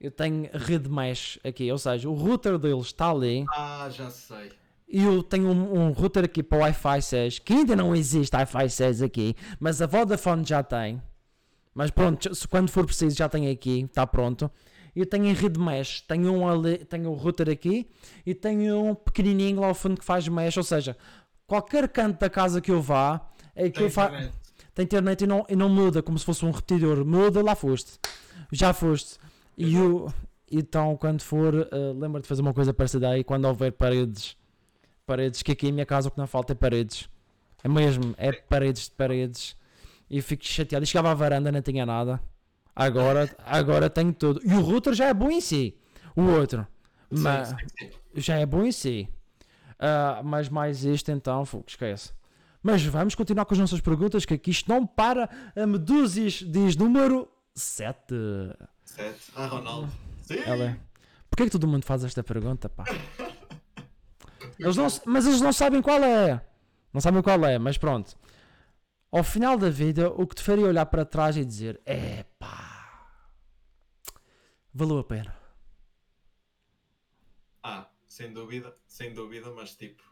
Eu 0.02 0.12
tenho 0.12 0.50
rede 0.54 0.90
mesh 0.90 1.40
aqui, 1.46 1.72
ou 1.72 1.78
seja, 1.78 2.10
o 2.10 2.14
router 2.14 2.58
deles 2.60 2.88
está 2.88 3.10
ali 3.10 3.46
Ah, 3.56 3.88
já 3.90 4.10
sei. 4.10 4.52
e 4.86 5.02
eu 5.02 5.24
tenho 5.24 5.48
um, 5.48 5.80
um 5.88 5.92
router 5.92 6.26
aqui 6.26 6.44
para 6.44 6.58
o 6.58 6.62
Wi-Fi 6.62 7.02
6, 7.02 7.40
que 7.40 7.54
ainda 7.54 7.74
não 7.74 7.96
existe 7.96 8.36
Wi-Fi 8.36 8.70
6 8.70 9.02
aqui, 9.02 9.34
mas 9.62 9.82
a 9.82 9.88
Vodafone 9.88 10.44
já 10.46 10.62
tem. 10.62 11.02
Mas 11.74 11.90
pronto, 11.90 12.36
se 12.36 12.46
quando 12.48 12.70
for 12.70 12.86
preciso 12.86 13.16
já 13.16 13.30
tem 13.30 13.50
aqui, 13.50 13.86
está 13.86 14.06
pronto. 14.06 14.52
Eu 14.94 15.06
tenho 15.06 15.26
em 15.26 15.34
rede 15.34 15.58
mesh, 15.60 16.02
tenho 16.02 16.34
um, 16.34 16.50
ali, 16.50 16.80
tenho 16.84 17.10
um 17.12 17.14
router 17.14 17.50
aqui 17.50 17.90
e 18.26 18.36
tenho 18.36 18.84
um 18.84 18.94
pequenininho 18.94 19.62
lá 19.62 19.68
ao 19.68 19.74
fundo 19.76 19.98
que 19.98 20.04
faz 20.06 20.28
mesh, 20.28 20.58
ou 20.58 20.64
seja, 20.64 20.98
qualquer 21.46 21.88
canto 21.88 22.20
da 22.20 22.30
casa 22.30 22.60
que 22.60 22.72
eu 22.72 22.82
vá, 22.82 23.26
é 23.56 23.70
que 23.70 23.76
Tem 23.78 23.84
eu 23.84 23.90
fa 23.90 24.12
tem 24.78 24.84
internet 24.84 25.24
e 25.24 25.28
não, 25.28 25.44
e 25.50 25.56
não 25.56 25.70
muda, 25.70 26.04
como 26.04 26.20
se 26.20 26.24
fosse 26.24 26.46
um 26.46 26.52
repetidor. 26.52 27.04
Muda, 27.04 27.42
lá 27.42 27.56
foste. 27.56 28.00
Já 28.52 28.74
foste. 28.74 29.18
E 29.58 29.74
eu, 29.74 30.14
então, 30.52 30.96
quando 30.96 31.24
for, 31.24 31.68
eh, 31.72 31.94
lembra 31.96 32.22
de 32.22 32.28
fazer 32.28 32.44
uma 32.44 32.54
coisa 32.54 32.72
parecida 32.72 33.10
aí, 33.10 33.24
quando 33.24 33.46
houver 33.46 33.72
paredes. 33.72 34.38
Paredes, 35.04 35.42
que 35.42 35.52
aqui 35.52 35.70
em 35.70 35.72
minha 35.72 35.86
casa 35.86 36.10
o 36.10 36.12
que 36.12 36.18
não 36.20 36.28
falta 36.28 36.54
é 36.54 36.56
paredes. 36.56 37.10
É 37.64 37.68
mesmo, 37.68 38.14
é 38.20 38.32
paredes 38.32 38.84
de 38.84 38.92
paredes. 38.92 39.58
E 40.08 40.22
fico 40.22 40.46
chateado. 40.46 40.84
E 40.84 40.88
chegava 40.88 41.10
à 41.10 41.14
varanda, 41.16 41.52
não 41.52 41.62
tinha 41.64 41.84
nada. 41.84 42.22
Agora, 42.76 43.36
agora 43.46 43.90
tenho 43.90 44.14
tudo. 44.14 44.42
E 44.44 44.54
o 44.54 44.62
router 44.62 44.94
já 44.94 45.08
é 45.08 45.14
bom 45.14 45.32
em 45.32 45.42
si. 45.42 45.76
O 46.16 46.22
outro. 46.22 46.68
Mas, 47.10 47.52
já 48.14 48.38
é 48.38 48.46
bom 48.46 48.64
em 48.64 48.72
si. 48.72 49.10
Ah, 49.80 50.22
mas 50.24 50.50
mais 50.50 50.86
este 50.86 51.12
então, 51.12 51.44
fogo, 51.46 51.66
esquece. 51.68 52.14
Mas 52.68 52.84
vamos 52.84 53.16
continuar 53.16 53.46
com 53.46 53.54
as 53.54 53.60
nossas 53.62 53.80
perguntas, 53.80 54.26
que 54.26 54.34
aqui 54.34 54.52
isto 54.52 54.68
não 54.68 54.86
para. 54.86 55.30
A 55.56 55.66
Medúzias 55.66 56.44
diz 56.46 56.76
número 56.76 57.32
7. 57.56 58.14
Sete. 58.84 59.32
Ah, 59.38 59.46
Ronaldo. 59.48 59.90
Sim. 60.22 60.40
Ela 60.40 60.64
é. 60.66 60.80
Porquê 61.30 61.46
que 61.46 61.52
todo 61.52 61.66
mundo 61.66 61.86
faz 61.86 62.04
esta 62.04 62.22
pergunta, 62.22 62.68
pá? 62.68 62.84
Eles 64.60 64.76
não, 64.76 64.86
mas 65.06 65.26
eles 65.26 65.40
não 65.40 65.54
sabem 65.54 65.82
qual 65.82 66.04
é. 66.04 66.46
Não 66.94 67.00
sabem 67.00 67.22
qual 67.22 67.42
é, 67.46 67.58
mas 67.58 67.78
pronto. 67.78 68.18
Ao 69.10 69.24
final 69.24 69.58
da 69.58 69.70
vida, 69.70 70.10
o 70.10 70.28
que 70.28 70.36
te 70.36 70.44
faria 70.44 70.66
olhar 70.66 70.86
para 70.88 71.06
trás 71.06 71.38
e 71.38 71.46
dizer: 71.46 71.80
é 71.86 72.26
pá, 72.38 73.14
valeu 74.74 74.98
a 74.98 75.06
pena. 75.06 75.34
Ah, 77.64 77.88
sem 78.10 78.34
dúvida, 78.34 78.76
sem 78.86 79.14
dúvida, 79.14 79.50
mas 79.56 79.74
tipo, 79.74 80.04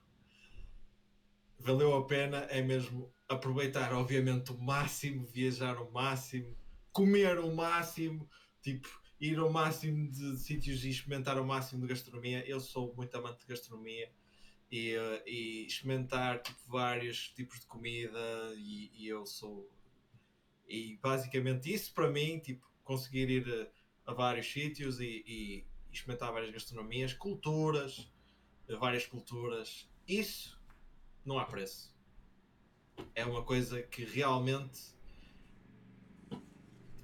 valeu 1.60 1.96
a 1.96 2.06
pena 2.06 2.38
é 2.50 2.62
mesmo 2.62 3.14
aproveitar, 3.28 3.94
obviamente, 3.94 4.52
o 4.52 4.58
máximo, 4.58 5.26
viajar 5.26 5.82
o 5.82 5.92
máximo, 5.92 6.56
comer 6.92 7.40
o 7.40 7.54
máximo, 7.54 8.30
tipo, 8.62 8.88
ir 9.20 9.38
ao 9.40 9.52
máximo 9.52 10.10
de 10.12 10.38
sítios 10.38 10.84
e 10.84 10.90
experimentar 10.90 11.40
o 11.40 11.46
máximo 11.46 11.82
de 11.82 11.88
gastronomia. 11.88 12.46
Eu 12.48 12.60
sou 12.60 12.94
muito 12.96 13.16
amante 13.16 13.40
de 13.40 13.48
gastronomia 13.48 14.12
e, 14.72 14.96
uh, 14.98 15.22
e 15.26 15.66
experimentar 15.66 16.42
tipo, 16.42 16.60
vários 16.68 17.30
tipos 17.30 17.60
de 17.60 17.66
comida 17.68 18.20
e, 18.58 18.92
e, 18.94 19.08
eu 19.08 19.26
sou 19.26 19.70
e 20.68 20.98
basicamente 21.02 21.72
isso 21.72 21.94
para 21.94 22.10
mim 22.10 22.40
tipo 22.40 22.68
conseguir 22.84 23.30
ir 23.30 23.72
a, 24.06 24.12
a 24.12 24.14
vários 24.14 24.52
sítios 24.52 25.00
e, 25.00 25.24
e, 25.28 25.66
experimentar 25.92 26.34
várias 26.34 26.52
gastronomias 26.52 27.14
culturas 27.14 28.12
várias 28.80 29.06
culturas 29.06 29.90
isso 30.08 30.55
não 31.26 31.40
há 31.40 31.46
preço 31.46 31.94
é 33.14 33.26
uma 33.26 33.44
coisa 33.44 33.82
que 33.82 34.06
realmente 34.06 34.96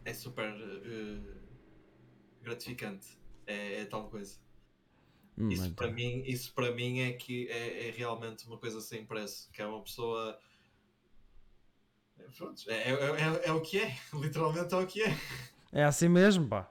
é 0.05 0.13
super 0.13 0.53
uh, 0.53 1.41
gratificante 2.41 3.17
é, 3.45 3.81
é 3.81 3.85
tal 3.85 4.09
coisa 4.09 4.39
isso 5.49 5.71
para, 5.73 5.89
mim, 5.89 6.23
isso 6.25 6.53
para 6.53 6.71
mim 6.71 6.99
é 6.99 7.13
que 7.13 7.47
é, 7.47 7.87
é, 7.87 7.91
realmente 7.91 8.45
uma 8.45 8.57
coisa 8.57 8.81
sem 8.81 9.05
preço, 9.05 9.49
que 9.51 9.61
é 9.61 9.65
uma 9.65 9.81
pessoa. 9.81 10.37
É, 12.67 12.73
é, 12.73 12.91
é, 12.91 13.41
é, 13.47 13.51
o 13.51 13.61
que 13.61 13.79
é, 13.79 13.95
literalmente 14.13 14.73
é 14.73 14.77
o 14.77 14.85
que 14.85 15.01
é. 15.01 15.17
É 15.71 15.83
assim 15.83 16.09
mesmo, 16.09 16.47
pá. 16.47 16.69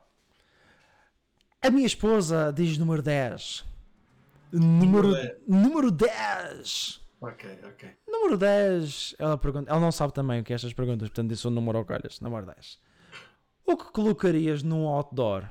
A 1.62 1.70
minha 1.70 1.86
esposa 1.86 2.52
diz 2.52 2.78
número 2.78 3.02
10. 3.02 3.64
Número, 4.52 5.12
número 5.46 5.90
10. 5.90 6.99
Ok, 7.20 7.60
ok. 7.64 7.96
Número 8.08 8.38
10. 8.38 9.16
Ela 9.18 9.36
pergunta. 9.36 9.70
Ela 9.70 9.80
não 9.80 9.92
sabe 9.92 10.12
também 10.12 10.40
o 10.40 10.44
que 10.44 10.52
é 10.52 10.56
estas 10.56 10.72
perguntas, 10.72 11.08
portanto, 11.08 11.28
disse 11.28 11.46
o 11.46 11.50
número 11.50 11.78
ao 11.78 11.84
calhas. 11.84 12.20
Número 12.20 12.46
10. 12.46 12.80
O 13.66 13.76
que 13.76 13.92
colocarias 13.92 14.62
num 14.62 14.88
outdoor? 14.88 15.48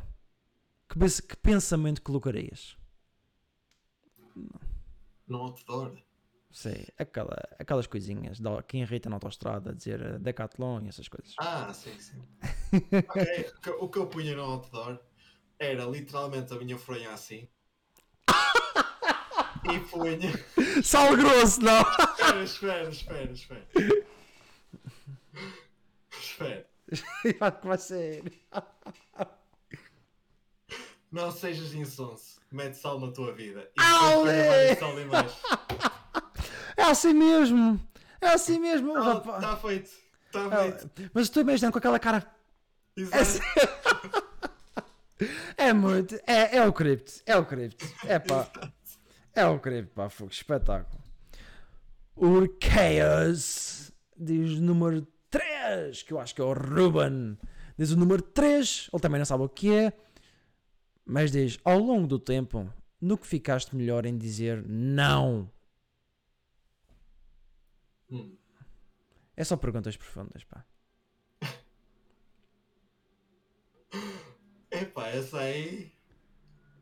Que, 0.89 0.97
que 1.21 1.37
pensamento 1.37 2.01
colocarias? 2.01 2.75
No 5.27 5.37
outdoor? 5.43 5.95
Sei, 6.51 6.87
aquela, 6.97 7.37
aquelas 7.59 7.85
coisinhas 7.85 8.39
que 8.67 8.77
irrita 8.79 9.07
na 9.07 9.17
autostrada, 9.17 9.73
dizer 9.73 10.01
eh, 10.01 10.17
Decathlon 10.17 10.81
e 10.83 10.89
essas 10.89 11.07
coisas. 11.07 11.35
Ah, 11.37 11.71
sim, 11.71 11.95
sim. 11.99 12.23
O 13.79 13.87
que 13.87 13.99
eu 13.99 14.07
punha 14.07 14.35
no 14.35 14.41
outdoor 14.43 14.99
era 15.59 15.85
literalmente 15.85 16.51
a 16.51 16.57
minha 16.57 16.77
fronha 16.77 17.11
assim. 17.11 17.47
E 19.65 19.79
punha. 19.79 20.31
Sal 20.83 21.15
grosso, 21.15 21.61
não! 21.61 21.81
Espera, 21.81 22.43
espera, 22.43 22.89
espera, 22.89 23.31
espera. 23.31 23.67
espera. 26.11 26.65
Vai 27.63 27.77
ser. 27.77 28.23
Não 31.11 31.31
sejas 31.31 31.73
insonso. 31.73 32.39
Mete 32.51 32.75
sal 32.75 32.99
na 32.99 33.11
tua 33.11 33.33
vida. 33.33 33.69
E 33.77 33.81
sal 33.81 34.27
É 36.77 36.83
assim 36.83 37.13
mesmo. 37.13 37.79
É 38.21 38.29
assim 38.29 38.59
mesmo. 38.59 38.97
Está 38.97 39.19
tá 39.39 39.57
feito. 39.57 39.91
Está 40.25 40.63
é, 40.63 40.71
feito. 40.71 41.11
Mas 41.13 41.23
estou 41.23 41.41
imaginando 41.41 41.71
com 41.71 41.79
aquela 41.79 41.99
cara. 41.99 42.25
Exato. 42.95 43.41
É, 45.57 45.67
é 45.69 45.73
muito. 45.73 46.15
É, 46.25 46.57
é 46.57 46.67
o 46.67 46.73
cripto. 46.73 47.11
É 47.25 47.37
o 47.37 47.45
cripto. 47.45 47.85
É 48.05 48.19
pá. 48.19 48.49
É 49.33 49.45
o 49.45 49.59
cripto, 49.59 49.93
pá. 49.93 50.09
Fogo. 50.09 50.31
Espetáculo. 50.31 51.01
O 52.15 52.45
Chaos 52.61 53.91
diz 54.17 54.59
número 54.59 55.07
3, 55.29 56.03
que 56.03 56.11
eu 56.11 56.19
acho 56.19 56.35
que 56.35 56.41
é 56.41 56.43
o 56.43 56.53
Ruben. 56.53 57.37
Diz 57.77 57.91
o 57.91 57.97
número 57.97 58.21
3, 58.21 58.89
ele 58.91 59.01
também 59.01 59.19
não 59.19 59.25
sabe 59.25 59.43
o 59.43 59.49
que 59.49 59.73
é. 59.73 59.93
Mas 61.05 61.31
diz, 61.31 61.57
ao 61.63 61.79
longo 61.79 62.07
do 62.07 62.19
tempo, 62.19 62.71
no 62.99 63.17
que 63.17 63.25
ficaste 63.25 63.73
melhor 63.75 64.05
em 64.05 64.17
dizer 64.17 64.65
não? 64.67 65.49
Hum. 68.11 68.35
É 69.37 69.43
só 69.45 69.55
perguntas 69.55 69.95
profundas, 69.95 70.43
pá. 70.43 70.65
Epá, 74.69 75.07
essa 75.07 75.39
aí. 75.39 75.93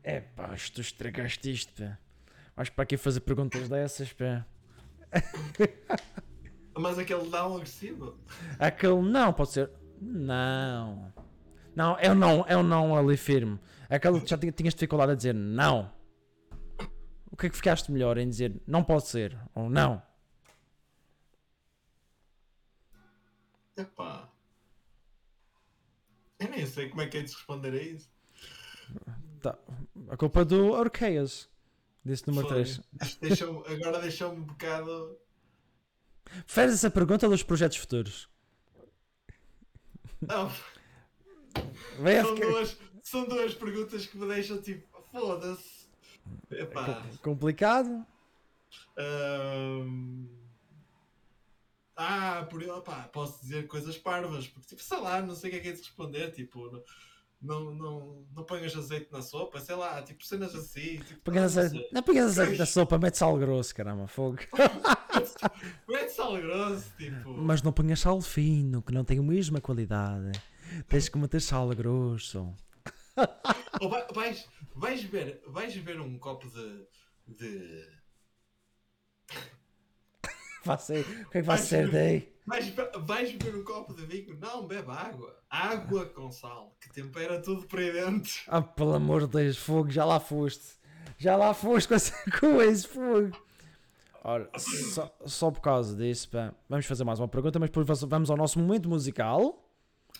Epá, 0.02 0.56
tu 0.74 0.80
estragaste 0.80 1.52
isto, 1.52 1.72
pá. 1.74 1.96
Acho 2.58 2.72
que 2.72 2.74
para 2.74 2.82
aqui 2.82 2.96
fazer 2.96 3.20
perguntas 3.20 3.68
dessas, 3.68 4.12
pá. 4.12 4.44
Mas 6.76 6.98
aquele 6.98 7.28
não 7.28 7.54
agressivo? 7.54 8.18
Aquele 8.58 9.00
não, 9.00 9.32
pode 9.32 9.52
ser. 9.52 9.70
Não. 10.00 11.12
Não, 11.76 11.96
é 12.00 12.10
o 12.10 12.16
não, 12.16 12.44
é 12.48 12.56
o 12.56 12.62
não 12.64 12.96
ali 12.96 13.16
firme. 13.16 13.60
Aquele 13.88 14.20
que 14.20 14.28
já 14.28 14.36
tinhas 14.36 14.74
dificuldade 14.74 15.12
a 15.12 15.14
dizer 15.14 15.34
não. 15.34 15.88
O 17.30 17.36
que 17.36 17.46
é 17.46 17.48
que 17.48 17.54
ficaste 17.54 17.92
melhor 17.92 18.18
em 18.18 18.28
dizer 18.28 18.60
não 18.66 18.82
pode 18.82 19.06
ser 19.06 19.38
ou 19.54 19.70
não? 19.70 20.02
Epá. 23.76 24.28
Eu 26.40 26.50
nem 26.50 26.66
sei 26.66 26.88
como 26.88 27.02
é 27.02 27.06
que 27.06 27.18
é 27.18 27.22
de 27.22 27.32
responder 27.32 27.72
a 27.72 27.82
isso. 27.82 28.10
Tá. 29.40 29.56
A 30.08 30.16
culpa 30.16 30.44
do 30.44 30.72
Orqueias. 30.72 31.48
Disse 32.08 32.26
número 32.26 32.48
3. 32.48 32.80
Deixa 33.20 33.44
agora 33.44 34.00
deixou-me 34.00 34.40
um 34.40 34.44
bocado. 34.44 35.18
Fez 36.46 36.72
essa 36.72 36.90
pergunta 36.90 37.28
dos 37.28 37.42
projetos 37.42 37.76
futuros. 37.76 38.30
Não. 40.22 40.50
São 42.22 42.34
duas, 42.34 42.78
são 43.02 43.28
duas 43.28 43.54
perguntas 43.54 44.06
que 44.06 44.16
me 44.16 44.26
deixam 44.26 44.58
tipo, 44.62 44.88
foda-se. 45.12 45.86
É 46.50 46.66
complicado. 47.22 48.06
Um... 48.96 50.28
Ah, 51.94 52.46
por 52.48 52.62
opá, 52.62 53.02
posso 53.12 53.42
dizer 53.42 53.66
coisas 53.66 53.98
parvas, 53.98 54.46
porque 54.48 54.68
tipo, 54.68 54.82
sei 54.82 54.98
lá, 54.98 55.20
não 55.20 55.34
sei 55.34 55.50
o 55.50 55.52
que 55.52 55.58
é 55.58 55.60
que 55.60 55.68
é 55.68 55.72
de 55.72 55.78
responder, 55.78 56.30
tipo, 56.30 56.70
não, 56.70 56.82
não, 57.40 58.26
não 58.34 58.44
ponhas 58.44 58.74
azeite 58.76 59.12
na 59.12 59.22
sopa, 59.22 59.60
sei 59.60 59.76
lá, 59.76 60.02
tipo, 60.02 60.24
cenas 60.24 60.54
assim. 60.54 60.98
Tipo, 60.98 61.20
Põe 61.22 61.38
azeite, 61.38 61.88
não 61.92 62.02
ponhas 62.02 62.38
azeite 62.38 62.58
na 62.58 62.66
sopa, 62.66 62.98
mete 62.98 63.16
sal 63.16 63.36
grosso, 63.38 63.74
caramba, 63.74 64.06
fogo. 64.08 64.38
mete 65.88 66.10
sal 66.10 66.36
grosso, 66.36 66.90
tipo. 66.96 67.30
Mas 67.30 67.62
não 67.62 67.72
ponhas 67.72 68.00
sal 68.00 68.20
fino, 68.20 68.82
que 68.82 68.92
não 68.92 69.04
tem 69.04 69.18
a 69.18 69.22
mesma 69.22 69.60
qualidade. 69.60 70.32
Tens 70.88 71.08
que 71.08 71.18
meter 71.18 71.40
sal 71.40 71.68
grosso. 71.70 72.54
Ou 73.80 73.88
vai, 73.88 74.06
vais, 74.12 74.48
vais, 74.74 75.02
ver, 75.02 75.42
vais 75.46 75.74
ver 75.74 76.00
um 76.00 76.18
copo 76.18 76.48
de. 76.48 76.86
de... 77.26 77.97
Vai 80.68 80.78
ser, 80.78 81.00
o 81.00 81.30
que 81.30 81.38
é 81.38 81.40
que 81.40 81.46
vai 81.46 81.58
ser 81.58 81.90
daí? 81.90 82.32
Vais, 82.46 82.74
vais 83.06 83.32
beber 83.32 83.56
um 83.56 83.64
copo 83.64 83.94
de 83.94 84.04
vinho? 84.04 84.38
Não, 84.38 84.66
bebe 84.66 84.90
água. 84.90 85.36
Água 85.48 86.06
com 86.06 86.30
sal, 86.30 86.76
que 86.78 86.92
tempera 86.92 87.40
tudo 87.40 87.66
por 87.66 87.78
aí 87.78 87.90
dentro. 87.90 88.32
Ah, 88.46 88.60
pelo 88.60 88.94
amor 88.94 89.26
de 89.26 89.28
Deus, 89.28 89.56
fogo, 89.56 89.90
já 89.90 90.04
lá 90.04 90.20
foste. 90.20 90.78
Já 91.16 91.36
lá 91.36 91.54
foste 91.54 91.88
com, 91.88 91.94
esse, 91.94 92.12
com 92.38 92.62
esse 92.62 92.86
fogo. 92.86 93.36
Ora, 94.22 94.50
só, 94.58 95.16
só 95.24 95.50
por 95.50 95.60
causa 95.60 95.96
disso, 95.96 96.28
pá, 96.28 96.52
vamos 96.68 96.84
fazer 96.84 97.02
mais 97.02 97.18
uma 97.18 97.28
pergunta, 97.28 97.58
mas 97.58 97.70
depois 97.70 98.00
vamos 98.02 98.30
ao 98.30 98.36
nosso 98.36 98.58
momento 98.58 98.88
musical. 98.88 99.64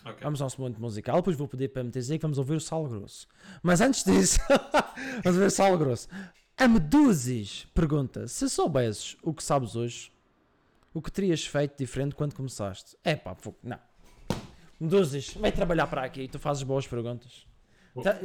Okay. 0.01 0.23
Vamos 0.23 0.41
ao 0.41 0.45
nosso 0.45 0.61
momento 0.61 0.81
musical, 0.81 1.17
depois 1.17 1.35
vou 1.35 1.47
pedir 1.47 1.69
para 1.69 1.83
me 1.83 1.91
dizer 1.91 2.17
que 2.17 2.21
vamos 2.21 2.37
ouvir 2.37 2.55
o 2.55 2.59
Sal 2.59 2.87
Grosso. 2.87 3.27
Mas 3.61 3.81
antes 3.81 4.03
disso, 4.03 4.39
vamos 5.23 5.37
ouvir 5.37 5.45
o 5.45 5.51
Sal 5.51 5.77
Grosso. 5.77 6.07
A 6.57 6.67
Meduses 6.67 7.67
pergunta: 7.73 8.27
se 8.27 8.49
soubesses 8.49 9.17
o 9.23 9.33
que 9.33 9.43
sabes 9.43 9.75
hoje, 9.75 10.11
o 10.93 11.01
que 11.01 11.11
terias 11.11 11.45
feito 11.45 11.77
diferente 11.77 12.15
quando 12.15 12.33
começaste? 12.33 12.95
É 13.03 13.15
pá, 13.15 13.35
não. 13.63 13.79
Meduses, 14.79 15.33
vai 15.33 15.51
trabalhar 15.51 15.87
para 15.87 16.03
aqui, 16.03 16.27
tu 16.27 16.39
fazes 16.39 16.63
boas 16.63 16.87
perguntas. 16.87 17.45
Tá, 18.03 18.17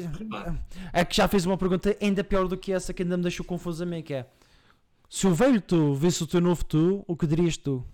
é 0.93 1.05
que 1.05 1.17
já 1.17 1.27
fiz 1.27 1.45
uma 1.47 1.57
pergunta 1.57 1.97
ainda 2.01 2.23
pior 2.23 2.47
do 2.47 2.57
que 2.57 2.73
essa 2.73 2.93
que 2.93 3.03
ainda 3.03 3.17
me 3.17 3.23
deixou 3.23 3.45
confuso 3.45 3.83
a 3.83 3.87
mim, 3.87 4.03
que 4.03 4.15
é 4.15 4.27
se 5.09 5.27
o 5.27 5.35
velho 5.35 5.61
tu 5.61 5.95
visse 5.95 6.23
o 6.23 6.27
teu 6.27 6.41
novo 6.41 6.65
tu, 6.65 7.05
o 7.07 7.17
que 7.17 7.27
dirias 7.27 7.57
tu? 7.57 7.85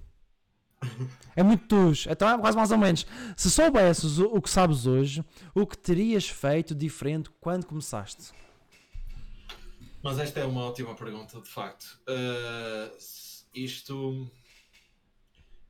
É 1.36 1.42
muito 1.42 1.66
tus. 1.68 2.06
Então 2.06 2.28
é 2.28 2.38
quase 2.38 2.56
mais 2.56 2.70
ou 2.70 2.76
menos. 2.76 3.06
Se 3.36 3.50
soubesses 3.50 4.18
o, 4.18 4.26
o 4.26 4.42
que 4.42 4.50
sabes 4.50 4.84
hoje, 4.84 5.24
o 5.54 5.66
que 5.66 5.78
terias 5.78 6.28
feito 6.28 6.74
diferente 6.74 7.30
quando 7.40 7.66
começaste? 7.66 8.32
Mas 10.02 10.18
esta 10.18 10.40
é 10.40 10.44
uma 10.44 10.62
ótima 10.62 10.94
pergunta, 10.94 11.40
de 11.40 11.48
facto. 11.48 12.00
Uh, 12.08 12.96
isto 13.54 14.30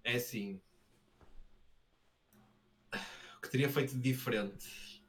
é 0.04 0.16
assim. 0.16 0.60
O 2.92 3.40
que 3.42 3.50
teria 3.50 3.68
feito 3.68 3.98
diferente? 3.98 5.02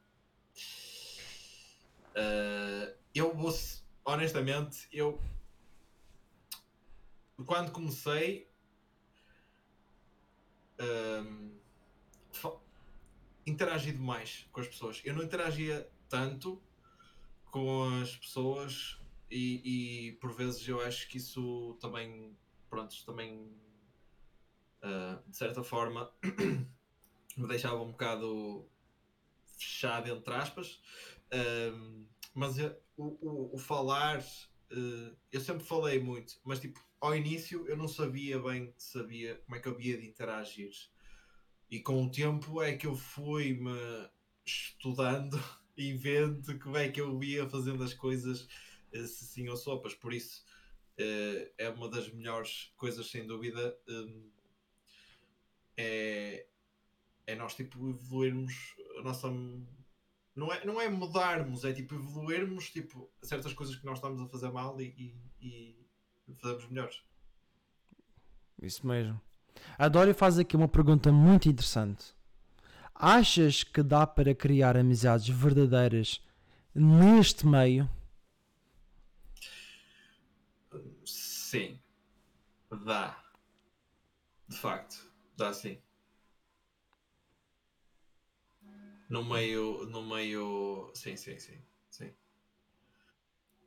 Uh, 2.11 2.93
eu 3.13 3.33
vou, 3.35 3.53
honestamente, 4.05 4.87
eu 4.91 5.19
quando 7.45 7.71
comecei 7.71 8.49
um, 10.79 11.57
interagido 13.45 13.99
mais 13.99 14.47
com 14.51 14.61
as 14.61 14.67
pessoas. 14.67 15.01
Eu 15.03 15.15
não 15.15 15.23
interagia 15.23 15.89
tanto 16.09 16.61
com 17.45 17.83
as 18.01 18.15
pessoas 18.15 18.97
e, 19.29 20.07
e 20.07 20.11
por 20.13 20.33
vezes 20.33 20.67
eu 20.67 20.81
acho 20.81 21.07
que 21.07 21.17
isso 21.17 21.77
também, 21.79 22.37
pronto, 22.69 22.95
também 23.05 23.49
uh, 24.84 25.29
de 25.29 25.38
certa 25.38 25.63
forma 25.63 26.11
me 27.38 27.47
deixava 27.47 27.82
um 27.82 27.91
bocado 27.91 28.67
fechado 29.57 30.09
entre 30.09 30.34
aspas, 30.34 30.82
uh, 31.34 32.05
mas 32.34 32.57
eu, 32.57 32.75
o, 32.97 33.05
o, 33.21 33.55
o, 33.55 33.57
falar 33.57 34.19
uh, 34.19 35.17
eu 35.32 35.41
sempre 35.41 35.63
falei 35.63 35.99
muito, 35.99 36.39
mas 36.43 36.59
tipo 36.59 36.79
ao 36.99 37.15
início 37.15 37.67
eu 37.67 37.77
não 37.77 37.88
sabia 37.88 38.39
bem 38.39 38.73
sabia 38.77 39.36
como 39.45 39.55
é 39.55 39.59
que 39.59 39.67
eu 39.67 39.73
havia 39.73 39.97
de 39.97 40.07
interagir. 40.07 40.71
E 41.69 41.79
com 41.79 42.03
o 42.03 42.11
tempo 42.11 42.61
é 42.61 42.75
que 42.75 42.86
eu 42.86 42.95
fui 42.95 43.53
me 43.53 44.09
estudando 44.45 45.41
e 45.77 45.93
vendo 45.93 46.59
como 46.59 46.77
é 46.77 46.89
que 46.89 46.99
eu 46.99 47.23
ia 47.23 47.47
fazendo 47.49 47.84
as 47.84 47.93
coisas 47.93 48.47
se 48.91 49.25
sim 49.25 49.47
ou 49.47 49.55
sopas, 49.55 49.95
por 49.95 50.13
isso 50.13 50.43
é 51.57 51.69
uma 51.69 51.88
das 51.88 52.11
melhores 52.11 52.73
coisas 52.75 53.09
sem 53.09 53.25
dúvida 53.25 53.75
é, 55.78 56.45
é 57.28 57.36
nós 57.36 57.55
tipo 57.55 57.89
evoluirmos 57.89 58.76
a 58.99 59.03
nossa 59.03 59.30
não 60.36 60.51
é, 60.51 60.65
não 60.65 60.80
é 60.80 60.89
mudarmos, 60.89 61.65
é 61.65 61.74
tipo 61.74 61.95
evoluirmos 61.95 62.69
tipo, 62.69 63.09
certas 63.22 63.53
coisas 63.53 63.76
que 63.76 63.86
nós 63.86 63.97
estamos 63.97 64.22
a 64.22 64.28
fazer 64.28 64.49
mal 64.49 64.80
e, 64.80 65.15
e, 65.41 65.76
e 66.28 66.36
fazemos 66.36 66.69
melhores. 66.69 67.01
Isso 68.61 68.86
mesmo. 68.88 69.19
A 69.78 69.88
Dória 69.88 70.13
faz 70.13 70.39
aqui 70.39 70.55
uma 70.55 70.67
pergunta 70.67 71.11
muito 71.11 71.49
interessante. 71.49 72.15
Achas 72.95 73.63
que 73.63 73.84
dá 73.84 74.05
para 74.07 74.34
criar 74.34 74.78
amizades 74.78 75.28
verdadeiras 75.28 76.24
neste 76.74 77.45
meio? 77.45 77.89
Sim, 81.05 81.80
dá. 82.86 83.17
De 84.47 84.57
facto, 84.57 85.11
dá 85.41 85.53
sim. 85.53 85.81
No 89.09 89.23
meio, 89.25 89.85
no 89.87 90.01
meio, 90.03 90.91
sim, 90.95 91.17
sim, 91.17 91.37
sim, 91.37 91.61
sim. 91.89 92.13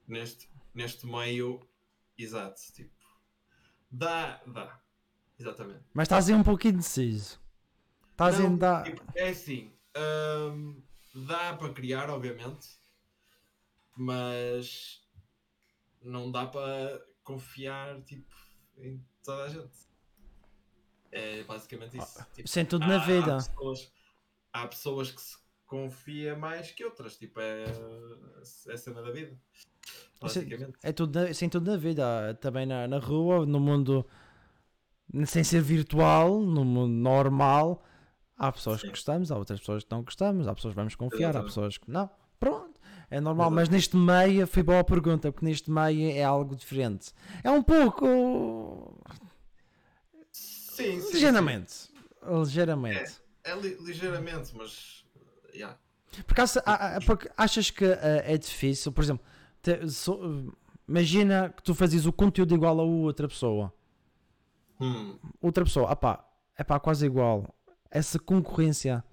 Neste, 0.09 0.49
neste 0.73 1.07
meio, 1.07 1.61
exato, 2.17 2.61
tipo, 2.73 2.95
dá, 3.91 4.43
dá, 4.47 4.81
exatamente. 5.39 5.85
Mas 5.93 6.07
estás 6.07 6.29
aí 6.29 6.35
um 6.35 6.43
pouquinho 6.43 6.75
indeciso. 6.75 7.41
Estás 8.13 8.39
Não, 8.39 8.57
dá. 8.57 8.83
tipo, 8.83 9.03
é 9.17 9.29
assim, 9.29 9.73
hum, 10.53 10.83
dá 11.27 11.55
para 11.57 11.75
criar, 11.75 12.09
obviamente, 12.09 12.69
mas 13.97 15.03
não 16.01 16.31
dá 16.31 16.47
para 16.47 17.05
confiar 17.23 18.01
tipo, 18.03 18.33
em 18.79 19.05
toda 19.23 19.45
a 19.45 19.49
gente. 19.49 19.94
É 21.17 21.45
basicamente 21.45 21.97
isso. 21.97 22.19
Ah, 22.19 22.27
tipo, 22.35 22.49
sem 22.49 22.65
tudo 22.67 22.87
na 22.87 22.99
vida. 22.99 23.37
Há 23.37 23.37
pessoas, 23.37 23.93
há 24.53 24.67
pessoas 24.67 25.11
que 25.13 25.21
se 25.23 25.37
confia 25.65 26.37
mais 26.37 26.73
que 26.73 26.85
outras, 26.85 27.17
tipo, 27.17 27.39
é, 27.41 27.65
é 28.69 28.73
a 28.73 28.77
cena 28.77 29.01
da 29.01 29.13
vida. 29.13 29.39
Basicamente. 30.21 30.77
É 30.83 30.93
tudo, 30.93 31.21
na- 31.21 31.33
sem 31.33 31.49
tudo 31.49 31.71
na 31.71 31.77
vida, 31.77 32.35
também 32.41 32.67
na, 32.67 32.89
na 32.89 32.99
rua, 32.99 33.47
no 33.47 33.61
mundo 33.61 34.05
sem 35.27 35.45
ser 35.45 35.61
virtual, 35.63 36.41
no 36.41 36.65
mundo 36.65 36.93
normal, 36.93 37.85
há 38.37 38.51
pessoas 38.51 38.81
que 38.81 38.87
Sim. 38.89 38.93
gostamos, 38.93 39.31
há 39.31 39.37
outras 39.37 39.61
pessoas 39.61 39.85
que 39.85 39.91
não 39.93 40.03
gostamos, 40.03 40.49
há 40.49 40.55
pessoas 40.55 40.73
que 40.73 40.77
vamos 40.77 40.95
confiar, 40.97 41.29
há 41.29 41.29
Exatamente. 41.31 41.49
pessoas 41.51 41.79
que 41.79 41.91
não. 41.91 42.11
Pronto, 42.41 42.81
é 43.11 43.21
normal, 43.21 43.47
Exato. 43.47 43.55
mas 43.55 43.69
neste 43.69 43.97
meio 43.97 44.47
foi 44.47 44.63
boa 44.63 44.81
a 44.81 44.85
pergunta, 44.85 45.31
porque 45.31 45.47
neste 45.47 45.71
meio 45.71 46.11
é 46.11 46.25
algo 46.25 46.57
diferente. 46.57 47.13
É 47.45 47.51
um 47.51 47.63
pouco 47.63 48.94
Sim, 50.77 51.01
sim. 51.01 51.13
ligeiramente. 51.13 51.75
Ligeiramente. 52.27 53.21
É 53.45 53.55
li- 53.55 53.77
ligeiramente, 53.81 54.53
mas. 54.57 55.05
Yeah. 55.53 55.79
Porque, 56.27 56.41
a- 56.65 56.99
porque 57.07 57.31
achas 57.37 57.71
que 57.71 57.85
eh, 57.85 58.23
é 58.27 58.39
difícil, 58.39 58.93
por 58.93 59.03
exemplo, 59.05 59.25
te- 59.63 59.89
so- 59.91 60.53
imagina 60.89 61.51
que 61.57 61.63
tu 61.63 61.75
fazes 61.75 62.07
o 62.07 62.13
conteúdo 62.13 62.55
igual 62.55 62.79
a 62.81 62.83
outra 62.85 63.29
pessoa. 63.29 63.73
Hum, 64.81 65.19
Outra 65.41 65.65
pessoa, 65.65 65.91
ah 65.91 65.97
pá, 65.97 66.25
é 66.57 66.65
pá, 66.65 66.79
quase 66.81 67.07
igual. 67.07 67.55
Essa 67.91 68.19
concorrência 68.19 69.05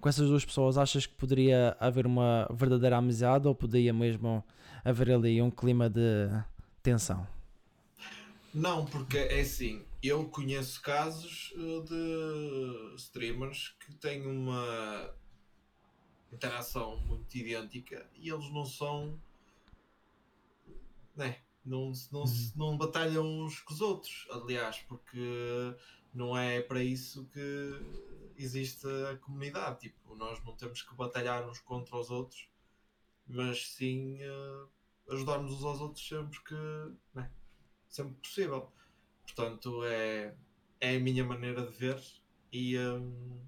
com 0.00 0.08
essas 0.08 0.28
duas 0.28 0.44
pessoas, 0.44 0.78
achas 0.78 1.04
que 1.06 1.14
poderia 1.14 1.76
haver 1.80 2.06
uma 2.06 2.48
verdadeira 2.52 2.96
amizade 2.96 3.46
ou 3.46 3.54
poderia 3.54 3.92
mesmo 3.92 4.42
haver 4.84 5.10
ali 5.10 5.42
um 5.42 5.50
clima 5.50 5.90
de 5.90 6.28
tensão? 6.82 7.26
Não, 8.54 8.84
porque 8.86 9.18
é 9.18 9.40
assim, 9.40 9.82
eu 10.02 10.28
conheço 10.30 10.80
casos 10.82 11.52
eh, 11.56 11.84
de 11.84 12.94
streamers 12.96 13.76
que 13.80 13.94
têm 13.96 14.26
uma 14.26 15.14
interação 16.32 16.96
muito 17.00 17.34
idêntica 17.36 18.08
e 18.14 18.30
eles 18.30 18.50
não 18.50 18.64
são. 18.64 19.20
Né, 21.14 21.38
não, 21.64 21.92
não, 22.12 22.26
se- 22.26 22.56
não 22.56 22.78
batalham 22.78 23.24
uns 23.26 23.60
com 23.60 23.74
os 23.74 23.80
outros, 23.80 24.26
aliás, 24.30 24.78
porque 24.88 25.18
não 26.14 26.36
é 26.36 26.62
para 26.62 26.82
isso 26.82 27.26
que 27.26 27.40
existe 28.36 28.86
a 29.12 29.16
comunidade. 29.18 29.80
Tipo, 29.80 30.14
nós 30.14 30.42
não 30.44 30.56
temos 30.56 30.82
que 30.82 30.94
batalhar 30.94 31.46
uns 31.48 31.58
contra 31.60 31.96
os 31.96 32.10
outros, 32.10 32.48
mas 33.26 33.66
sim 33.74 34.18
eh, 34.22 34.66
ajudarmos 35.10 35.52
uns 35.52 35.64
aos 35.64 35.80
outros 35.80 36.06
sempre 36.06 36.40
que. 36.42 36.54
Né, 37.14 37.30
sempre 37.88 38.14
possível. 38.14 38.72
Portanto, 39.34 39.84
é, 39.84 40.34
é 40.80 40.96
a 40.96 41.00
minha 41.00 41.24
maneira 41.24 41.64
de 41.64 41.72
ver 41.72 42.00
e 42.52 42.78
hum, 42.78 43.40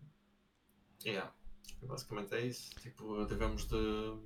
yeah, 1.05 1.33
basicamente 1.83 2.35
é 2.35 2.47
isso. 2.47 2.71
Tipo, 2.81 3.25
devemos 3.25 3.67
de 3.67 4.19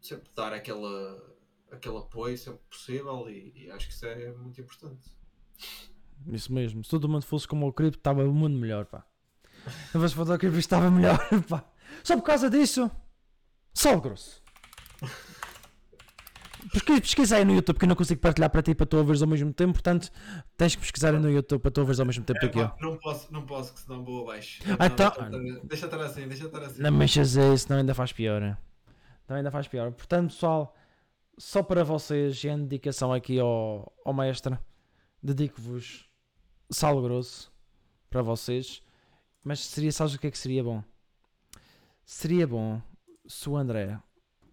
sempre 0.00 0.30
dar 0.34 0.52
aquela, 0.52 1.36
aquele 1.70 1.98
apoio 1.98 2.36
sempre 2.36 2.60
possível 2.70 3.28
e, 3.28 3.52
e 3.54 3.70
acho 3.70 3.86
que 3.86 3.92
isso 3.92 4.06
é 4.06 4.32
muito 4.32 4.60
importante. 4.60 5.10
Isso 6.26 6.52
mesmo. 6.52 6.82
Se 6.84 6.90
todo 6.90 7.08
mundo 7.08 7.24
fosse 7.24 7.46
como 7.46 7.66
o 7.66 7.72
Cripto, 7.72 7.98
estava 7.98 8.24
o 8.24 8.32
mundo 8.32 8.56
melhor, 8.56 8.86
pá. 8.86 9.06
Se 9.92 9.98
fosse 9.98 10.14
para 10.14 10.34
o 10.34 10.38
Cripto, 10.38 10.58
estava 10.58 10.90
melhor, 10.90 11.18
pá. 11.48 11.64
Só 12.02 12.16
por 12.16 12.22
causa 12.22 12.48
disso, 12.48 12.90
sal 13.74 14.00
grosso. 14.00 14.42
Pesquisa, 16.72 17.36
aí 17.36 17.44
no 17.44 17.52
YouTube, 17.54 17.74
porque 17.74 17.84
eu 17.84 17.88
não 17.88 17.96
consigo 17.96 18.20
partilhar 18.20 18.50
para 18.50 18.62
ti 18.62 18.74
para 18.74 18.86
tu 18.86 18.96
ouvires 18.96 19.20
ao 19.22 19.28
mesmo 19.28 19.52
tempo, 19.52 19.74
portanto, 19.74 20.10
tens 20.56 20.74
que 20.74 20.80
pesquisar 20.80 21.12
aí 21.14 21.18
no 21.18 21.30
YouTube 21.30 21.60
para 21.60 21.70
tu 21.70 21.78
ouvires 21.80 22.00
ao 22.00 22.06
mesmo 22.06 22.24
tempo 22.24 22.40
do 22.40 22.50
que 22.50 22.58
eu. 22.58 22.64
É, 22.64 22.74
não 22.80 22.96
posso, 22.96 23.32
não 23.32 23.42
posso, 23.44 23.74
que 23.74 23.80
senão 23.80 24.04
vou 24.04 24.22
abaixo. 24.22 24.62
Ah, 24.78 24.86
então- 24.86 25.12
deixa, 25.64 25.86
estar 25.86 26.00
assim, 26.00 26.26
deixa 26.26 26.46
estar 26.46 26.62
assim. 26.62 26.82
Não 26.82 26.90
mexas 26.90 27.36
isso, 27.36 27.66
não 27.70 27.76
ainda 27.78 27.94
faz 27.94 28.12
pior. 28.12 28.58
Não 29.28 29.36
ainda 29.36 29.50
faz 29.50 29.68
pior. 29.68 29.92
Portanto, 29.92 30.30
pessoal, 30.32 30.74
só 31.38 31.62
para 31.62 31.84
vocês, 31.84 32.42
em 32.44 32.62
dedicação 32.62 33.12
aqui 33.12 33.38
ao, 33.38 33.92
ao 34.04 34.14
mestre, 34.14 34.56
dedico-vos 35.22 36.08
sal 36.70 37.00
grosso 37.02 37.52
para 38.10 38.22
vocês. 38.22 38.82
Mas 39.44 39.60
seria, 39.60 39.92
sabes 39.92 40.14
o 40.14 40.18
que 40.18 40.26
é 40.26 40.30
que 40.30 40.38
seria 40.38 40.64
bom? 40.64 40.82
Seria 42.04 42.46
bom 42.46 42.80
se 43.26 43.48
o 43.48 43.56
André 43.56 43.98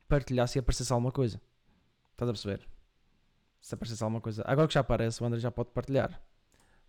partilhasse 0.07 0.57
e 0.57 0.59
aparecesse 0.59 0.91
alguma 0.91 1.11
coisa. 1.11 1.39
Estás 2.21 2.29
a 2.29 2.33
perceber? 2.33 2.67
Se 3.59 3.73
aparecesse 3.73 4.03
alguma 4.03 4.21
coisa. 4.21 4.43
Agora 4.45 4.67
que 4.67 4.75
já 4.75 4.81
aparece, 4.81 5.23
o 5.23 5.25
André 5.25 5.39
já 5.39 5.49
pode 5.49 5.71
partilhar. 5.71 6.21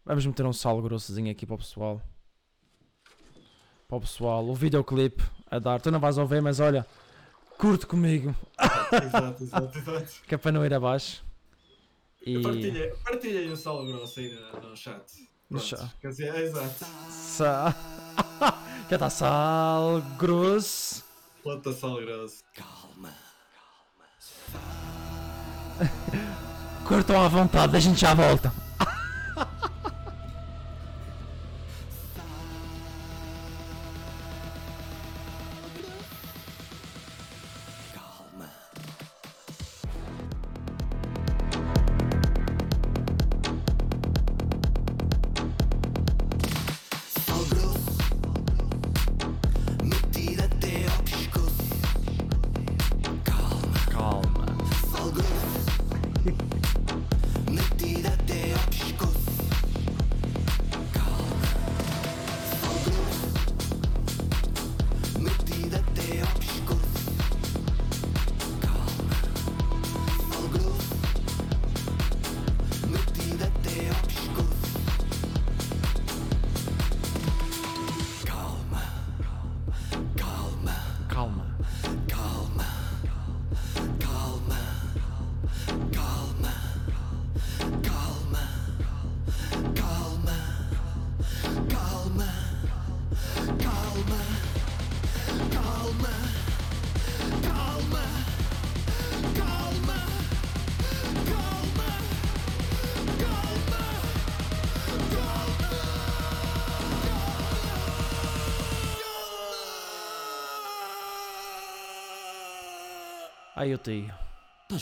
Vamos 0.04 0.26
meter 0.26 0.44
um 0.44 0.52
sal 0.52 0.82
grossozinho 0.82 1.32
aqui 1.32 1.46
para 1.46 1.54
o 1.54 1.58
pessoal. 1.58 2.02
Para 3.88 3.96
o 3.96 4.00
pessoal. 4.02 4.46
O 4.46 4.54
videoclipe 4.54 5.22
a 5.50 5.58
dar. 5.58 5.80
Tu 5.80 5.90
não 5.90 5.98
vais 5.98 6.18
ouvir, 6.18 6.42
mas 6.42 6.60
olha, 6.60 6.86
curte 7.56 7.86
comigo. 7.86 8.36
Exato, 8.60 9.42
exato, 9.42 9.78
exato. 9.78 10.12
Que 10.28 10.34
é 10.34 10.38
para 10.38 10.52
não 10.52 10.66
ir 10.66 10.74
abaixo. 10.74 11.24
E. 12.26 12.42
Partilha, 12.42 12.94
partilha 13.02 13.40
aí 13.40 13.50
o 13.50 13.56
sal 13.56 13.86
grosso 13.86 14.20
aí 14.20 14.34
no, 14.34 14.68
no 14.68 14.76
chat. 14.76 15.28
No 15.48 15.58
chat. 15.58 15.96
Quer 15.98 16.08
dizer, 16.08 16.34
é 16.34 16.42
exato. 16.42 16.84
Sa... 17.08 17.74
Já 18.90 18.96
está 18.96 19.08
sal 19.08 20.02
grosso. 20.18 21.02
Planta 21.42 21.72
sal 21.72 21.96
grosso. 22.02 22.44
Curtam 26.84 27.24
à 27.24 27.28
vontade, 27.28 27.76
a 27.76 27.80
gente 27.80 28.00
já 28.00 28.14
volta. 28.14 28.52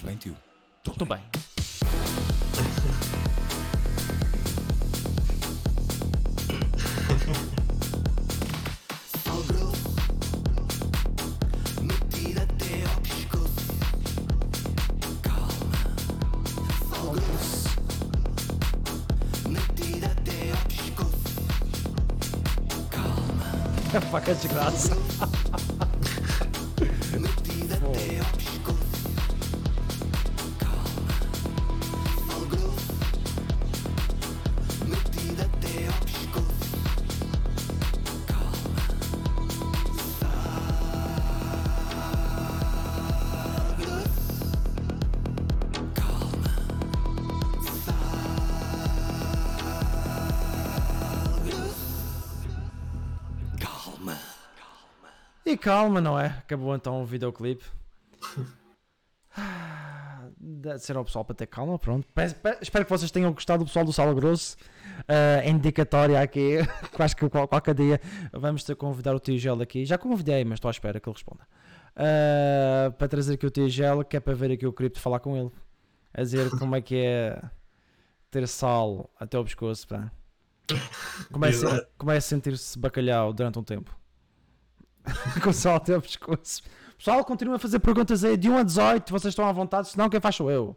Estás 0.00 0.14
bem, 0.14 0.16
tio? 0.16 0.34
Estou 0.86 1.06
bem. 1.06 1.20
Sal 16.88 17.12
grosso, 17.12 17.68
metido 19.52 20.06
até 20.06 20.40
calma, 55.60 56.00
não 56.00 56.18
é? 56.18 56.26
Acabou 56.26 56.74
então 56.74 57.02
o 57.02 57.06
videoclipe. 57.06 57.64
Ah, 59.36 60.28
Deve 60.42 60.78
ser 60.80 60.96
ao 60.96 61.04
pessoal 61.04 61.24
para 61.24 61.34
ter 61.34 61.46
calma, 61.46 61.78
pronto. 61.78 62.06
Pe- 62.14 62.34
pe- 62.34 62.58
Espero 62.60 62.84
que 62.84 62.90
vocês 62.90 63.10
tenham 63.10 63.32
gostado 63.32 63.62
do 63.64 63.66
pessoal 63.66 63.84
do 63.84 63.92
Sala 63.92 64.14
Grosso. 64.14 64.56
Ah, 65.08 65.46
indicatória 65.46 66.20
aqui, 66.20 66.58
quase 66.92 67.14
que 67.14 67.28
qual- 67.28 67.46
qualquer 67.48 67.74
dia 67.74 68.00
vamos 68.32 68.64
ter 68.64 68.74
que 68.74 68.80
convidar 68.80 69.14
o 69.14 69.20
Tigel 69.20 69.60
aqui. 69.60 69.84
Já 69.84 69.96
convidei, 69.98 70.44
mas 70.44 70.54
estou 70.54 70.68
à 70.68 70.72
espera 70.72 70.98
que 71.00 71.08
ele 71.08 71.14
responda. 71.14 71.46
Ah, 71.96 72.90
para 72.98 73.08
trazer 73.08 73.34
aqui 73.34 73.46
o 73.46 73.50
Tigel, 73.50 74.04
que 74.04 74.16
é 74.16 74.20
para 74.20 74.34
ver 74.34 74.50
aqui 74.52 74.66
o 74.66 74.72
cripto 74.72 75.00
falar 75.00 75.20
com 75.20 75.36
ele. 75.36 75.50
A 76.12 76.22
dizer 76.22 76.50
como 76.58 76.74
é 76.74 76.80
que 76.80 76.96
é 76.96 77.40
ter 78.30 78.46
sal 78.48 79.10
até 79.18 79.38
o 79.38 79.44
pescoço, 79.44 79.86
pá. 79.88 80.10
Como 81.32 81.44
é, 81.44 81.50
é 82.16 82.20
sentir-se 82.20 82.78
bacalhau 82.78 83.32
durante 83.32 83.58
um 83.58 83.64
tempo? 83.64 83.96
com 85.42 85.52
sal 85.52 85.76
até 85.76 85.96
o 85.96 86.00
pescoço. 86.02 86.62
Pessoal, 86.98 87.24
continua 87.24 87.56
a 87.56 87.58
fazer 87.58 87.78
perguntas 87.78 88.22
aí 88.24 88.36
de 88.36 88.48
1 88.50 88.58
a 88.58 88.62
18, 88.62 89.10
vocês 89.10 89.32
estão 89.32 89.46
à 89.46 89.52
vontade, 89.52 89.88
senão 89.88 90.08
quem 90.10 90.20
faz 90.20 90.36
sou 90.36 90.50
eu. 90.50 90.76